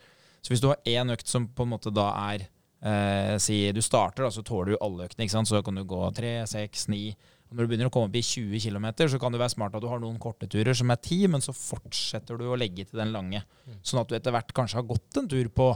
Så 0.43 0.51
hvis 0.51 0.63
du 0.63 0.67
har 0.67 0.81
én 0.83 1.13
økt 1.13 1.31
som 1.31 1.47
på 1.47 1.63
en 1.63 1.71
måte 1.71 1.93
da 1.95 2.09
er 2.33 2.49
eh, 2.83 3.35
si 3.41 3.59
du 3.75 3.81
starter, 3.83 4.25
da, 4.25 4.31
så 4.33 4.43
tåler 4.45 4.73
du 4.73 4.81
alle 4.83 5.07
øktene. 5.07 5.25
ikke 5.25 5.37
sant? 5.37 5.49
Så 5.49 5.61
kan 5.65 5.79
du 5.79 5.85
gå 5.87 6.01
3, 6.15 6.35
6, 6.49 6.89
9 6.93 7.05
og 7.53 7.57
Når 7.57 7.67
du 7.67 7.69
begynner 7.69 7.85
å 7.85 7.93
komme 7.93 8.09
opp 8.09 8.15
i 8.17 8.25
20 8.25 8.63
km, 8.63 8.87
så 9.11 9.19
kan 9.21 9.33
det 9.33 9.37
være 9.37 9.53
smart 9.53 9.75
at 9.77 9.83
du 9.83 9.85
har 9.85 9.99
noen 10.01 10.17
korte 10.17 10.47
turer 10.49 10.73
som 10.73 10.89
er 10.89 10.97
10, 10.97 11.27
men 11.35 11.43
så 11.43 11.53
fortsetter 11.53 12.39
du 12.39 12.47
å 12.49 12.57
legge 12.57 12.87
til 12.89 12.97
den 12.97 13.11
lange. 13.13 13.43
Mm. 13.67 13.75
Sånn 13.85 14.01
at 14.01 14.09
du 14.09 14.15
etter 14.17 14.33
hvert 14.33 14.49
kanskje 14.57 14.79
har 14.79 14.87
gått 14.89 15.19
en 15.21 15.29
tur 15.29 15.51
på 15.53 15.67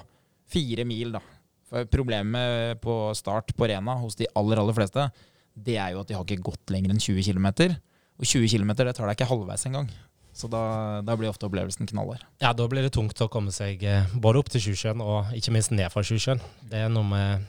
fire 0.50 0.88
mil. 0.90 1.14
da. 1.14 1.22
For 1.70 1.86
Problemet 1.86 2.82
på 2.82 2.96
start 3.14 3.54
på 3.54 3.70
Rena 3.70 3.94
hos 4.02 4.18
de 4.18 4.26
aller 4.34 4.58
aller 4.58 4.74
fleste, 4.74 5.06
det 5.54 5.78
er 5.78 5.94
jo 5.94 6.02
at 6.02 6.10
de 6.10 6.18
har 6.18 6.26
ikke 6.26 6.50
gått 6.50 6.74
lenger 6.74 6.96
enn 6.96 7.04
20 7.04 7.30
km. 7.30 7.78
Og 8.18 8.26
20 8.26 8.50
km 8.50 8.74
tar 8.74 9.06
deg 9.06 9.14
ikke 9.14 9.30
halvveis 9.30 9.70
engang. 9.70 9.92
Så 10.38 10.50
da, 10.52 10.64
da, 11.02 11.16
blir 11.18 11.32
ofte 11.32 11.48
opplevelsen 11.48 11.90
knallhard. 11.90 12.22
Ja, 12.44 12.52
da 12.54 12.68
blir 12.70 12.86
det 12.86 12.94
tungt 12.94 13.18
å 13.24 13.30
komme 13.32 13.54
seg 13.56 13.82
eh, 13.82 14.10
både 14.14 14.44
opp 14.44 14.52
til 14.54 14.62
Sjusjøen 14.68 15.02
og 15.02 15.32
ikke 15.38 15.54
minst 15.56 15.74
ned 15.74 15.90
fra 15.90 16.04
Sjusjøen. 16.06 16.42
Det 16.70 16.84
er 16.86 16.92
noe 16.94 17.08
med 17.10 17.48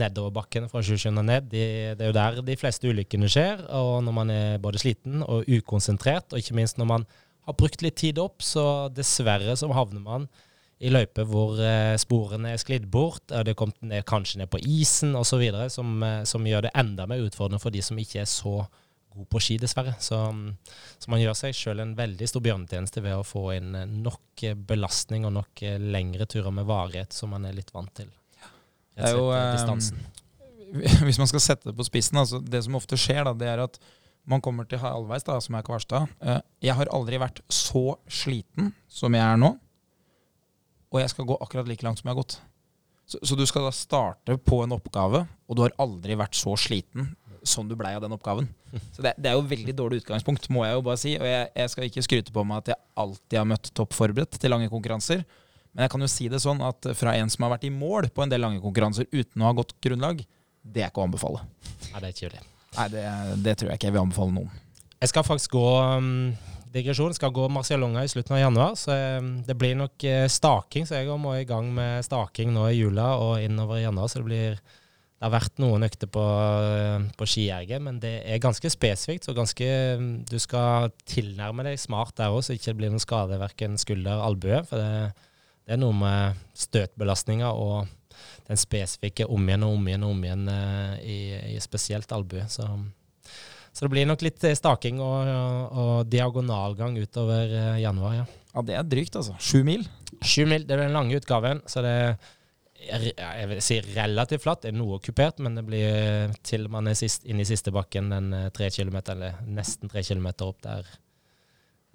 nedoverbakken 0.00 0.70
fra 0.70 0.80
Sjusjøen 0.86 1.20
og 1.20 1.26
ned. 1.28 1.50
De, 1.52 1.64
det 1.98 2.06
er 2.06 2.12
jo 2.12 2.16
der 2.16 2.40
de 2.46 2.56
fleste 2.56 2.88
ulykkene 2.88 3.28
skjer. 3.30 3.66
Og 3.76 3.98
når 4.06 4.16
man 4.16 4.32
er 4.32 4.62
både 4.62 4.80
sliten 4.80 5.24
og 5.26 5.48
ukonsentrert, 5.50 6.32
og 6.32 6.40
ikke 6.40 6.56
minst 6.56 6.80
når 6.80 6.88
man 6.94 7.08
har 7.48 7.58
brukt 7.58 7.84
litt 7.84 7.98
tid 8.00 8.20
opp, 8.22 8.40
så 8.44 8.64
dessverre 8.94 9.56
så 9.58 9.68
havner 9.74 10.04
man 10.04 10.30
i 10.80 10.88
løyper 10.88 11.26
hvor 11.28 11.58
eh, 11.60 11.94
sporene 12.00 12.54
er 12.54 12.60
sklidd 12.60 12.86
bort, 12.88 13.26
det 13.28 13.56
kommet 13.58 13.82
ned, 13.84 14.04
kanskje 14.08 14.40
ned 14.40 14.48
på 14.52 14.62
isen 14.64 15.12
osv., 15.18 15.42
som, 15.68 15.98
eh, 16.06 16.22
som 16.24 16.46
gjør 16.46 16.68
det 16.68 16.76
enda 16.80 17.04
mer 17.10 17.26
utfordrende 17.26 17.60
for 17.60 17.74
de 17.74 17.82
som 17.84 18.00
ikke 18.00 18.22
er 18.22 18.30
så 18.30 18.62
god 19.20 19.28
på 19.30 19.40
ski, 19.42 19.56
dessverre. 19.60 19.94
Så, 20.02 20.18
så 20.98 21.12
man 21.12 21.20
gjør 21.22 21.36
seg 21.38 21.56
sjøl 21.56 21.82
en 21.84 21.94
veldig 21.98 22.28
stor 22.30 22.44
bjørnetjeneste 22.44 23.02
ved 23.04 23.18
å 23.18 23.26
få 23.26 23.44
inn 23.56 23.76
eh, 23.78 23.88
nok 23.90 24.44
eh, 24.46 24.56
belastning 24.56 25.26
og 25.28 25.34
nok 25.36 25.62
eh, 25.66 25.78
lengre 25.80 26.26
turer 26.30 26.54
med 26.54 26.68
varighet 26.68 27.16
som 27.16 27.32
man 27.34 27.46
er 27.48 27.56
litt 27.56 27.72
vant 27.74 27.92
til. 27.96 28.10
Det 28.96 29.06
er 29.06 29.16
jo, 29.16 29.30
Rett 29.30 29.30
og 29.30 29.30
slett, 29.30 29.46
eh, 29.46 29.54
distansen. 29.56 30.04
Hvis 31.08 31.18
man 31.22 31.30
skal 31.30 31.44
sette 31.44 31.70
det 31.70 31.76
på 31.78 31.86
spissen, 31.86 32.20
altså 32.20 32.42
det 32.42 32.62
som 32.66 32.78
ofte 32.78 32.98
skjer, 33.00 33.24
da, 33.26 33.34
det 33.36 33.48
er 33.50 33.64
at 33.64 33.80
man 34.30 34.42
kommer 34.44 34.68
til 34.68 34.78
halvveis, 34.82 35.24
da, 35.26 35.38
som 35.42 35.56
er 35.56 35.64
Kvarstad. 35.66 36.10
Jeg 36.62 36.76
har 36.76 36.90
aldri 36.94 37.18
vært 37.18 37.40
så 37.50 37.96
sliten 38.12 38.74
som 38.86 39.16
jeg 39.16 39.24
er 39.24 39.40
nå, 39.40 39.54
og 40.90 41.00
jeg 41.00 41.10
skal 41.10 41.26
gå 41.26 41.38
akkurat 41.40 41.70
like 41.70 41.86
langt 41.86 42.02
som 42.02 42.10
jeg 42.10 42.14
har 42.14 42.20
gått. 42.20 42.36
Så, 43.10 43.18
så 43.26 43.34
du 43.34 43.42
skal 43.48 43.64
da 43.66 43.72
starte 43.74 44.36
på 44.38 44.60
en 44.62 44.76
oppgave, 44.76 45.24
og 45.50 45.56
du 45.58 45.64
har 45.64 45.74
aldri 45.82 46.14
vært 46.20 46.36
så 46.38 46.54
sliten 46.60 47.08
som 47.46 47.68
du 47.68 47.76
blei 47.78 47.92
av 47.96 48.02
den 48.04 48.14
oppgaven. 48.14 48.48
Så 48.94 49.04
det, 49.04 49.14
det 49.18 49.30
er 49.30 49.38
jo 49.38 49.46
veldig 49.50 49.74
dårlig 49.76 50.02
utgangspunkt, 50.02 50.48
må 50.52 50.64
jeg 50.66 50.76
jo 50.76 50.84
bare 50.86 51.00
si. 51.00 51.14
Og 51.18 51.26
jeg, 51.26 51.48
jeg 51.56 51.72
skal 51.72 51.86
ikke 51.88 52.04
skryte 52.06 52.34
på 52.34 52.44
meg 52.46 52.62
at 52.62 52.72
jeg 52.72 52.82
alltid 53.02 53.38
har 53.40 53.48
møtt 53.48 53.70
topp 53.76 53.96
forberedt 53.96 54.38
til 54.40 54.52
lange 54.52 54.70
konkurranser. 54.72 55.24
Men 55.72 55.86
jeg 55.86 55.92
kan 55.92 56.04
jo 56.04 56.10
si 56.10 56.28
det 56.30 56.42
sånn 56.42 56.62
at 56.66 56.90
fra 56.98 57.14
en 57.18 57.30
som 57.30 57.46
har 57.46 57.54
vært 57.54 57.66
i 57.68 57.72
mål 57.74 58.10
på 58.14 58.24
en 58.24 58.32
del 58.32 58.42
lange 58.42 58.62
konkurranser 58.62 59.06
uten 59.12 59.42
å 59.42 59.50
ha 59.50 59.56
godt 59.56 59.76
grunnlag, 59.84 60.24
det 60.60 60.84
er 60.84 60.90
ikke 60.90 61.02
å 61.02 61.06
anbefale. 61.06 61.44
Nei, 61.90 62.00
det 62.00 62.08
er 62.08 62.14
ikke 62.16 62.32
det. 62.34 62.42
Nei, 62.76 62.86
det, 62.92 63.04
det 63.44 63.56
tror 63.58 63.70
jeg 63.70 63.80
ikke 63.80 63.90
jeg 63.90 63.96
vil 63.96 64.04
anbefale 64.04 64.34
noen. 64.34 64.62
Jeg 65.00 65.12
skal 65.12 65.24
faktisk 65.24 65.54
gå 65.56 65.68
um, 65.96 66.10
digresjon. 66.74 67.14
Skal 67.16 67.32
gå 67.34 67.46
Marcialonga 67.52 68.02
i 68.04 68.10
slutten 68.10 68.36
av 68.36 68.42
januar, 68.42 68.74
så 68.78 68.96
um, 69.22 69.30
det 69.46 69.56
blir 69.58 69.78
nok 69.78 70.04
eh, 70.06 70.26
staking. 70.30 70.86
Så 70.86 70.98
jeg 70.98 71.20
må 71.22 71.34
i 71.38 71.46
gang 71.48 71.70
med 71.74 72.04
staking 72.06 72.52
nå 72.54 72.66
i 72.68 72.76
jula 72.76 73.14
og 73.22 73.40
innover 73.42 73.80
i 73.80 73.86
januar. 73.86 74.10
Så 74.10 74.20
det 74.20 74.28
blir 74.28 74.60
Det 75.20 75.26
har 75.28 75.34
vært 75.34 75.58
noen 75.60 75.84
økter 75.84 76.08
på, 76.08 76.22
eh, 76.64 77.02
på 77.12 77.26
skierget, 77.28 77.82
men 77.84 77.98
det 78.00 78.14
er 78.24 78.38
ganske 78.40 78.70
spesifikt. 78.72 79.26
Så 79.28 79.34
ganske 79.36 79.66
um, 80.00 80.06
Du 80.24 80.38
skal 80.40 80.94
tilnærme 81.04 81.66
deg 81.66 81.76
smart 81.76 82.14
der 82.16 82.32
òg, 82.32 82.40
så 82.40 82.56
ikke 82.56 82.70
det 82.70 82.78
blir 82.78 82.94
noen 82.94 83.04
skade 83.04 83.36
verken 83.36 83.76
skulder 83.76 84.14
eller 84.14 84.30
albue. 84.30 84.62
For 84.70 84.80
det, 84.80 85.28
det 85.68 85.76
er 85.76 85.82
noe 85.82 85.98
med 85.98 86.40
støtbelastninga 86.56 87.52
og 87.52 87.92
den 88.48 88.62
spesifikke 88.64 89.28
om 89.28 89.44
igjen 89.44 89.68
og 89.68 89.76
om 89.76 89.92
igjen 89.92 90.08
og 90.08 90.16
om 90.16 90.24
igjen 90.24 90.48
eh, 90.54 90.96
i, 91.04 91.20
i 91.52 91.60
spesielt 91.60 92.16
albue. 92.16 92.48
Så 92.48 92.70
så 93.70 93.84
det 93.84 93.92
blir 93.92 94.08
nok 94.08 94.24
litt 94.24 94.42
eh, 94.48 94.56
staking 94.56 95.04
og, 95.04 95.28
og, 95.28 95.78
og 95.84 96.08
diagonalgang 96.10 96.96
utover 96.96 97.76
januar, 97.78 98.22
ja. 98.22 98.28
Ja, 98.50 98.64
det 98.66 98.80
er 98.80 98.88
drygt, 98.88 99.20
altså. 99.20 99.36
Sju 99.36 99.60
mil. 99.68 99.84
Sju 100.24 100.48
mil, 100.48 100.64
det 100.64 100.74
er 100.74 100.86
den 100.88 100.96
lange 100.96 101.20
utgaven, 101.20 101.60
så 101.68 101.84
det 101.84 101.92
er 102.08 102.14
jeg 102.80 103.50
vil 103.50 103.60
si 103.64 103.78
relativt 103.94 104.44
flatt. 104.44 104.64
Det 104.64 104.72
er 104.72 104.78
noe 104.78 105.00
kupert, 105.04 105.40
men 105.44 105.58
det 105.58 105.66
blir 105.66 105.86
eh, 105.90 106.34
til 106.46 106.66
man 106.72 106.88
er 106.90 106.98
sist, 106.98 107.26
inne 107.28 107.44
i 107.44 107.48
siste 107.48 107.72
bakken, 107.74 108.10
den 108.12 108.32
eh, 108.36 108.48
tre 108.56 108.70
kilometer, 108.72 109.16
eller 109.16 109.38
nesten 109.46 109.92
tre 109.92 110.04
kilometer 110.06 110.50
opp 110.50 110.60
der, 110.64 110.88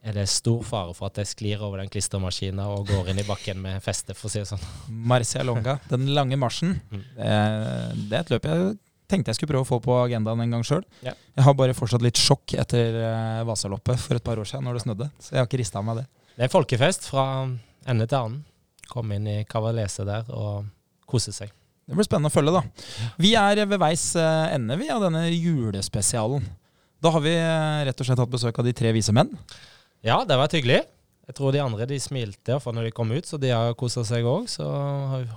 er 0.06 0.14
det 0.14 0.28
stor 0.30 0.62
fare 0.62 0.94
for 0.94 1.10
at 1.10 1.18
jeg 1.18 1.32
sklir 1.32 1.62
over 1.66 1.82
den 1.82 1.90
klistermaskina 1.90 2.68
og 2.70 2.86
går 2.92 3.10
inn 3.10 3.24
i 3.24 3.26
bakken 3.26 3.58
med 3.64 3.82
feste, 3.82 4.14
for 4.14 4.30
å 4.30 4.34
si 4.34 4.44
det 4.44 4.50
sånn. 4.52 4.66
Marcialonga, 5.12 5.80
den 5.90 6.12
lange 6.14 6.38
marsjen. 6.38 6.78
Mm. 6.92 7.06
Det, 7.16 8.12
er 8.12 8.20
et 8.22 8.34
løp 8.36 8.50
jeg 8.52 8.76
tenkte 9.10 9.32
jeg 9.32 9.40
skulle 9.40 9.54
prøve 9.54 9.66
å 9.66 9.70
få 9.70 9.80
på 9.84 9.96
agendaen 10.04 10.42
en 10.44 10.56
gang 10.58 10.66
sjøl. 10.66 10.84
Ja. 11.06 11.14
Jeg 11.38 11.46
har 11.48 11.58
bare 11.58 11.76
fortsatt 11.78 12.06
litt 12.06 12.20
sjokk 12.20 12.56
etter 12.62 13.00
eh, 13.02 13.42
Vasaloppet 13.48 14.02
for 14.02 14.18
et 14.18 14.26
par 14.26 14.42
år 14.42 14.50
siden, 14.50 14.66
når 14.68 14.80
det 14.80 14.86
snødde. 14.86 15.10
Så 15.22 15.36
jeg 15.36 15.42
har 15.42 15.50
ikke 15.50 15.62
rista 15.62 15.82
av 15.82 15.88
meg 15.88 16.02
det. 16.02 16.06
Det 16.36 16.48
er 16.48 16.54
folkefest 16.54 17.10
fra 17.12 17.26
ende 17.86 18.08
til 18.10 18.20
annen. 18.20 18.42
Kom 18.90 19.14
inn 19.16 19.28
i 19.30 19.38
Kavalese 19.50 20.06
der 20.08 20.30
og 20.34 20.66
kose 21.10 21.34
seg. 21.36 21.54
Det 21.86 21.94
blir 21.94 22.08
spennende 22.08 22.32
å 22.32 22.34
følge, 22.34 22.56
da. 22.56 22.64
Vi 23.22 23.36
er 23.38 23.62
ved 23.70 23.82
veis 23.82 24.08
eh, 24.18 24.56
ende 24.56 24.78
vi 24.80 24.90
av 24.90 25.04
denne 25.06 25.28
julespesialen. 25.30 26.46
Da 27.04 27.12
har 27.14 27.22
vi 27.22 27.36
eh, 27.38 27.86
rett 27.86 28.02
og 28.02 28.08
slett 28.08 28.22
hatt 28.24 28.34
besøk 28.34 28.58
av 28.62 28.66
de 28.66 28.74
tre 28.74 28.94
vise 28.96 29.14
menn. 29.14 29.30
Ja, 30.06 30.24
det 30.26 30.34
har 30.34 30.42
vært 30.42 30.58
hyggelig. 30.58 30.82
Jeg 31.26 31.38
tror 31.38 31.54
de 31.54 31.62
andre 31.62 31.88
de 31.90 31.98
smilte 32.02 32.58
for 32.62 32.74
når 32.74 32.88
de 32.88 32.96
kom 32.98 33.14
ut, 33.14 33.26
så 33.26 33.38
de 33.42 33.50
har 33.54 33.78
kosa 33.78 34.04
seg 34.06 34.26
òg. 34.30 34.50
Så 34.50 34.66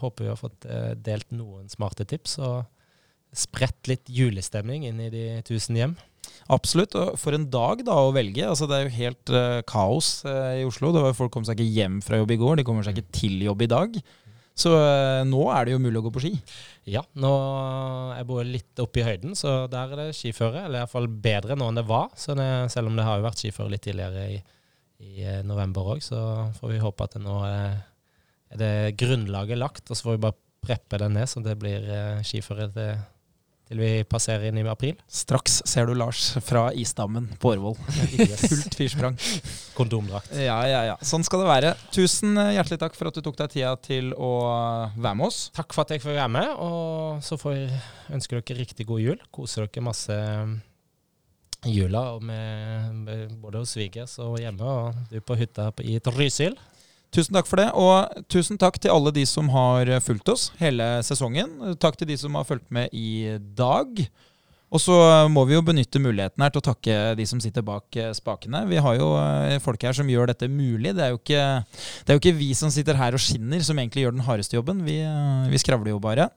håper 0.01 0.25
vi 0.25 0.33
har 0.33 0.41
fått 0.41 0.69
eh, 0.69 0.93
delt 0.97 1.29
noen 1.37 1.69
smarte 1.73 2.09
tips 2.09 2.39
og 2.41 2.65
spredt 3.37 3.89
litt 3.91 4.09
julestemning 4.09 4.87
inn 4.89 5.01
i 5.05 5.11
de 5.13 5.25
tusen 5.49 5.77
hjem. 5.77 5.97
Absolutt. 6.53 6.97
Og 6.97 7.17
for 7.21 7.37
en 7.37 7.45
dag 7.53 7.83
da 7.85 7.97
å 8.07 8.13
velge. 8.17 8.45
Altså, 8.45 8.69
det 8.69 8.79
er 8.79 8.87
jo 8.87 8.97
helt 8.97 9.33
uh, 9.35 9.61
kaos 9.69 10.23
uh, 10.25 10.57
i 10.57 10.65
Oslo. 10.69 10.95
Det 10.95 11.05
var 11.05 11.17
Folk 11.17 11.35
kom 11.35 11.45
seg 11.45 11.61
ikke 11.61 11.77
hjem 11.77 12.01
fra 12.05 12.21
jobb 12.21 12.33
i 12.33 12.41
går. 12.41 12.57
De 12.61 12.67
kommer 12.69 12.87
seg 12.87 12.97
ikke 12.97 13.17
til 13.21 13.45
jobb 13.45 13.65
i 13.65 13.71
dag. 13.73 14.01
Så 14.59 14.73
eh, 14.75 15.23
nå 15.29 15.45
er 15.55 15.67
det 15.67 15.75
jo 15.77 15.83
mulig 15.83 16.01
å 16.01 16.07
gå 16.09 16.13
på 16.17 16.23
ski. 16.25 16.33
Ja, 16.91 17.05
nå 17.21 17.33
jeg 18.17 18.27
bor 18.27 18.47
litt 18.47 18.83
oppe 18.83 19.03
i 19.03 19.07
høyden, 19.07 19.37
så 19.39 19.61
der 19.71 19.93
er 19.95 20.03
det 20.03 20.17
skiføre. 20.19 20.65
Eller 20.67 20.83
iallfall 20.83 21.07
bedre 21.09 21.57
nå 21.59 21.69
enn 21.71 21.79
det 21.79 21.87
var. 21.89 22.11
Det, 22.15 22.49
selv 22.75 22.91
om 22.91 22.99
det 22.99 23.07
har 23.07 23.21
jo 23.21 23.29
vært 23.29 23.45
skiføre 23.45 23.73
litt 23.75 23.85
tidligere 23.87 24.25
i, 24.35 24.41
i 25.07 25.23
eh, 25.23 25.45
november 25.47 25.95
òg, 25.95 26.03
så 26.03 26.21
får 26.59 26.75
vi 26.75 26.83
håpe 26.83 27.07
at 27.07 27.15
det 27.15 27.23
nå 27.23 27.39
er, 27.47 27.79
er 28.55 28.63
det 28.65 28.75
grunnlaget 28.99 29.63
lagt. 29.63 29.87
Og 29.87 29.95
så 29.95 30.09
får 30.09 30.19
vi 30.19 30.25
bare 30.27 30.41
preppe 30.67 30.99
det 31.01 31.13
ned, 31.15 31.31
så 31.31 31.45
det 31.45 31.55
blir 31.61 31.87
eh, 31.95 32.27
skiføre 32.27 32.71
til, 32.75 33.07
til 33.69 33.81
vi 33.83 33.91
passerer 34.09 34.49
inn 34.49 34.59
i 34.61 34.65
april. 34.69 34.97
Straks 35.13 35.61
ser 35.69 35.89
du 35.89 35.95
Lars 35.99 36.31
fra 36.45 36.69
isdammen 36.73 37.29
på 37.41 37.53
Årvoll. 37.53 37.77
Fullt 38.49 38.77
fyrsprang. 38.79 39.19
Kondomdrakt. 39.77 40.33
Ja, 40.41 40.59
ja, 40.69 40.85
ja. 40.89 40.97
Sånn 41.05 41.27
skal 41.27 41.45
det 41.45 41.51
være. 41.51 41.75
Tusen 41.95 42.39
eh, 42.41 42.55
hjertelig 42.57 42.81
takk 42.81 42.97
for 42.97 43.11
at 43.11 43.19
du 43.19 43.25
tok 43.25 43.37
deg 43.43 43.53
tida 43.59 43.75
til 43.85 44.15
å 44.17 44.33
være 44.97 45.19
med 45.21 45.29
oss. 45.29 45.43
Takk 45.57 45.77
for 45.77 45.85
at 45.85 45.93
jeg 45.95 46.05
får 46.05 46.17
være 46.17 46.33
med, 46.39 46.55
og 46.65 47.21
så 47.25 47.39
får 47.41 47.59
jeg 47.59 47.83
ønske 48.17 48.41
dere 48.41 48.59
riktig 48.63 48.89
god 48.89 49.05
jul. 49.05 49.21
Koser 49.35 49.69
dere 49.69 49.85
masse 49.85 50.17
i 51.67 51.75
jula 51.75 52.05
og 52.15 52.23
med, 52.23 52.91
med 53.05 53.39
både 53.43 53.65
hos 53.65 53.73
svigers 53.75 54.15
og 54.23 54.39
hjemme, 54.41 54.65
og 54.65 54.99
du 55.11 55.21
på 55.21 55.37
hytta 55.37 55.71
i 55.83 55.99
Trysil. 56.01 56.57
Tusen 57.15 57.37
takk 57.37 57.49
for 57.49 57.61
det, 57.61 57.69
og 57.73 58.25
tusen 58.29 58.61
takk 58.61 58.77
til 58.83 58.93
alle 58.93 59.13
de 59.17 59.25
som 59.27 59.49
har 59.55 59.89
fulgt 60.05 60.29
oss 60.29 60.51
hele 60.61 60.99
sesongen. 61.07 61.77
Takk 61.81 61.97
til 61.97 62.11
de 62.11 62.19
som 62.21 62.37
har 62.37 62.45
fulgt 62.49 62.69
med 62.75 62.93
i 62.93 63.39
dag. 63.57 64.09
Og 64.69 64.81
så 64.83 64.95
må 65.33 65.47
vi 65.49 65.55
jo 65.57 65.63
benytte 65.65 66.01
muligheten 66.03 66.43
her 66.45 66.53
til 66.53 66.61
å 66.61 66.67
takke 66.67 66.97
de 67.17 67.25
som 67.29 67.41
sitter 67.41 67.65
bak 67.65 67.97
eh, 67.97 68.11
spakene. 68.17 68.67
Vi 68.69 68.81
har 68.85 68.99
jo 68.99 69.07
eh, 69.17 69.57
folk 69.65 69.87
her 69.87 69.97
som 69.97 70.11
gjør 70.13 70.29
dette 70.29 70.51
mulig. 70.53 70.93
Det 70.97 71.07
er 71.07 71.15
jo 71.15 71.21
ikke, 71.21 71.45
er 72.05 72.19
jo 72.19 72.21
ikke 72.21 72.35
vi 72.37 72.51
som 72.59 72.73
sitter 72.73 72.99
her 73.01 73.17
og 73.17 73.23
skinner, 73.25 73.65
som 73.65 73.81
egentlig 73.81 74.05
gjør 74.05 74.19
den 74.19 74.27
hardeste 74.27 74.59
jobben. 74.59 74.85
Vi, 74.85 74.99
eh, 75.01 75.49
vi 75.49 75.63
skravler 75.63 75.95
jo 75.95 76.03
bare. 76.05 76.29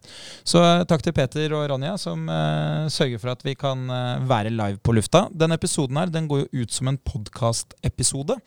Så 0.48 0.64
eh, 0.64 0.86
takk 0.88 1.04
til 1.04 1.16
Peter 1.18 1.58
og 1.58 1.68
Ronja, 1.74 1.98
som 2.00 2.24
uh, 2.32 2.88
sørger 2.92 3.20
for 3.20 3.34
at 3.34 3.44
vi 3.44 3.58
kan 3.60 3.84
uh, 3.92 4.24
være 4.28 4.54
live 4.56 4.80
på 4.80 4.96
lufta. 4.96 5.26
Denne 5.36 5.60
episoden 5.60 6.00
her, 6.00 6.12
den 6.14 6.32
går 6.32 6.46
jo 6.46 6.64
ut 6.64 6.76
som 6.76 6.88
en 6.88 7.02
podkastepisode. 7.04 8.40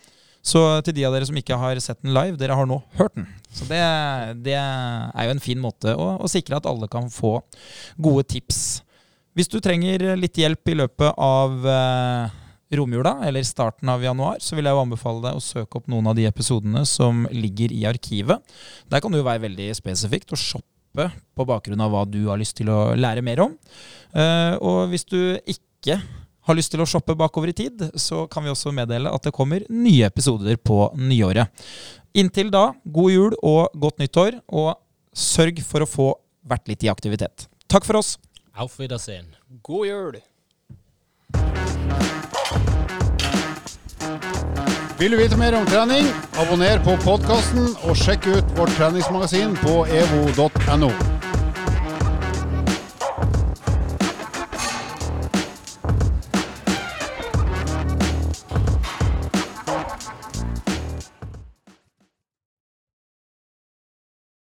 Så 0.45 0.61
til 0.85 0.99
de 0.99 1.07
av 1.09 1.15
dere 1.17 1.27
som 1.29 1.39
ikke 1.41 1.57
har 1.57 1.79
sett 1.81 2.03
den 2.05 2.13
live, 2.13 2.37
dere 2.41 2.57
har 2.59 2.69
nå 2.69 2.83
hørt 2.99 3.15
den. 3.17 3.29
Så 3.55 3.65
det, 3.69 3.81
det 4.45 4.59
er 4.59 5.29
jo 5.29 5.35
en 5.35 5.43
fin 5.43 5.61
måte 5.61 5.95
å, 5.97 6.15
å 6.21 6.29
sikre 6.31 6.59
at 6.59 6.69
alle 6.69 6.89
kan 6.93 7.09
få 7.13 7.39
gode 7.97 8.27
tips. 8.35 8.83
Hvis 9.35 9.49
du 9.51 9.57
trenger 9.63 10.13
litt 10.21 10.37
hjelp 10.39 10.71
i 10.71 10.77
løpet 10.79 11.17
av 11.19 11.65
eh, 11.67 12.35
romjula, 12.77 13.17
eller 13.27 13.47
starten 13.47 13.89
av 13.91 14.05
januar, 14.05 14.39
så 14.45 14.55
vil 14.55 14.69
jeg 14.69 14.77
jo 14.77 14.83
anbefale 14.85 15.25
deg 15.25 15.39
å 15.39 15.43
søke 15.43 15.81
opp 15.81 15.89
noen 15.91 16.13
av 16.13 16.19
de 16.19 16.29
episodene 16.29 16.85
som 16.87 17.25
ligger 17.33 17.73
i 17.75 17.83
arkivet. 17.89 18.55
Der 18.93 19.03
kan 19.03 19.15
det 19.15 19.23
jo 19.23 19.27
være 19.27 19.47
veldig 19.47 19.71
spesifikt 19.81 20.37
å 20.37 20.41
shoppe 20.41 21.09
på 21.35 21.47
bakgrunn 21.49 21.83
av 21.83 21.91
hva 21.91 22.05
du 22.07 22.21
har 22.29 22.39
lyst 22.39 22.59
til 22.61 22.71
å 22.71 22.93
lære 22.99 23.25
mer 23.27 23.43
om. 23.49 23.57
Eh, 24.15 24.55
og 24.61 24.93
hvis 24.93 25.09
du 25.11 25.19
ikke 25.51 25.99
har 26.45 26.59
lyst 26.59 26.73
til 26.75 26.83
å 26.85 26.89
shoppe 26.89 27.17
bakover 27.19 27.53
i 27.53 27.57
tid, 27.57 27.87
så 27.97 28.25
kan 28.31 28.45
vi 28.45 28.53
også 28.53 28.73
meddele 28.75 29.13
at 29.13 29.25
det 29.25 29.35
kommer 29.37 29.65
nye 29.73 30.09
episoder 30.09 30.59
på 30.61 30.91
nyåret. 30.99 31.49
Inntil 32.15 32.53
da, 32.55 32.69
god 32.85 33.11
jul 33.15 33.39
og 33.43 33.73
godt 33.81 34.03
nyttår, 34.03 34.39
og 34.53 34.77
sørg 35.15 35.63
for 35.67 35.85
å 35.85 35.89
få 35.89 36.13
vært 36.45 36.69
litt 36.71 36.85
i 36.85 36.93
aktivitet. 36.93 37.49
Takk 37.71 37.89
for 37.89 37.99
oss. 37.99 38.17
Auf 38.55 38.79
Wiedersehen. 38.79 39.35
God 39.65 39.89
jul! 39.89 40.23
Vil 44.99 45.11
du 45.11 45.19
vite 45.19 45.37
mer 45.37 45.57
om 45.59 45.67
trening? 45.67 46.07
Abonner 46.39 46.79
på 46.87 46.95
podkasten 47.03 47.73
og 47.83 47.99
sjekk 47.99 48.31
ut 48.31 48.55
vårt 48.59 48.77
treningsmagasin 48.79 49.59
på 49.65 49.83
evo.no. 49.91 50.93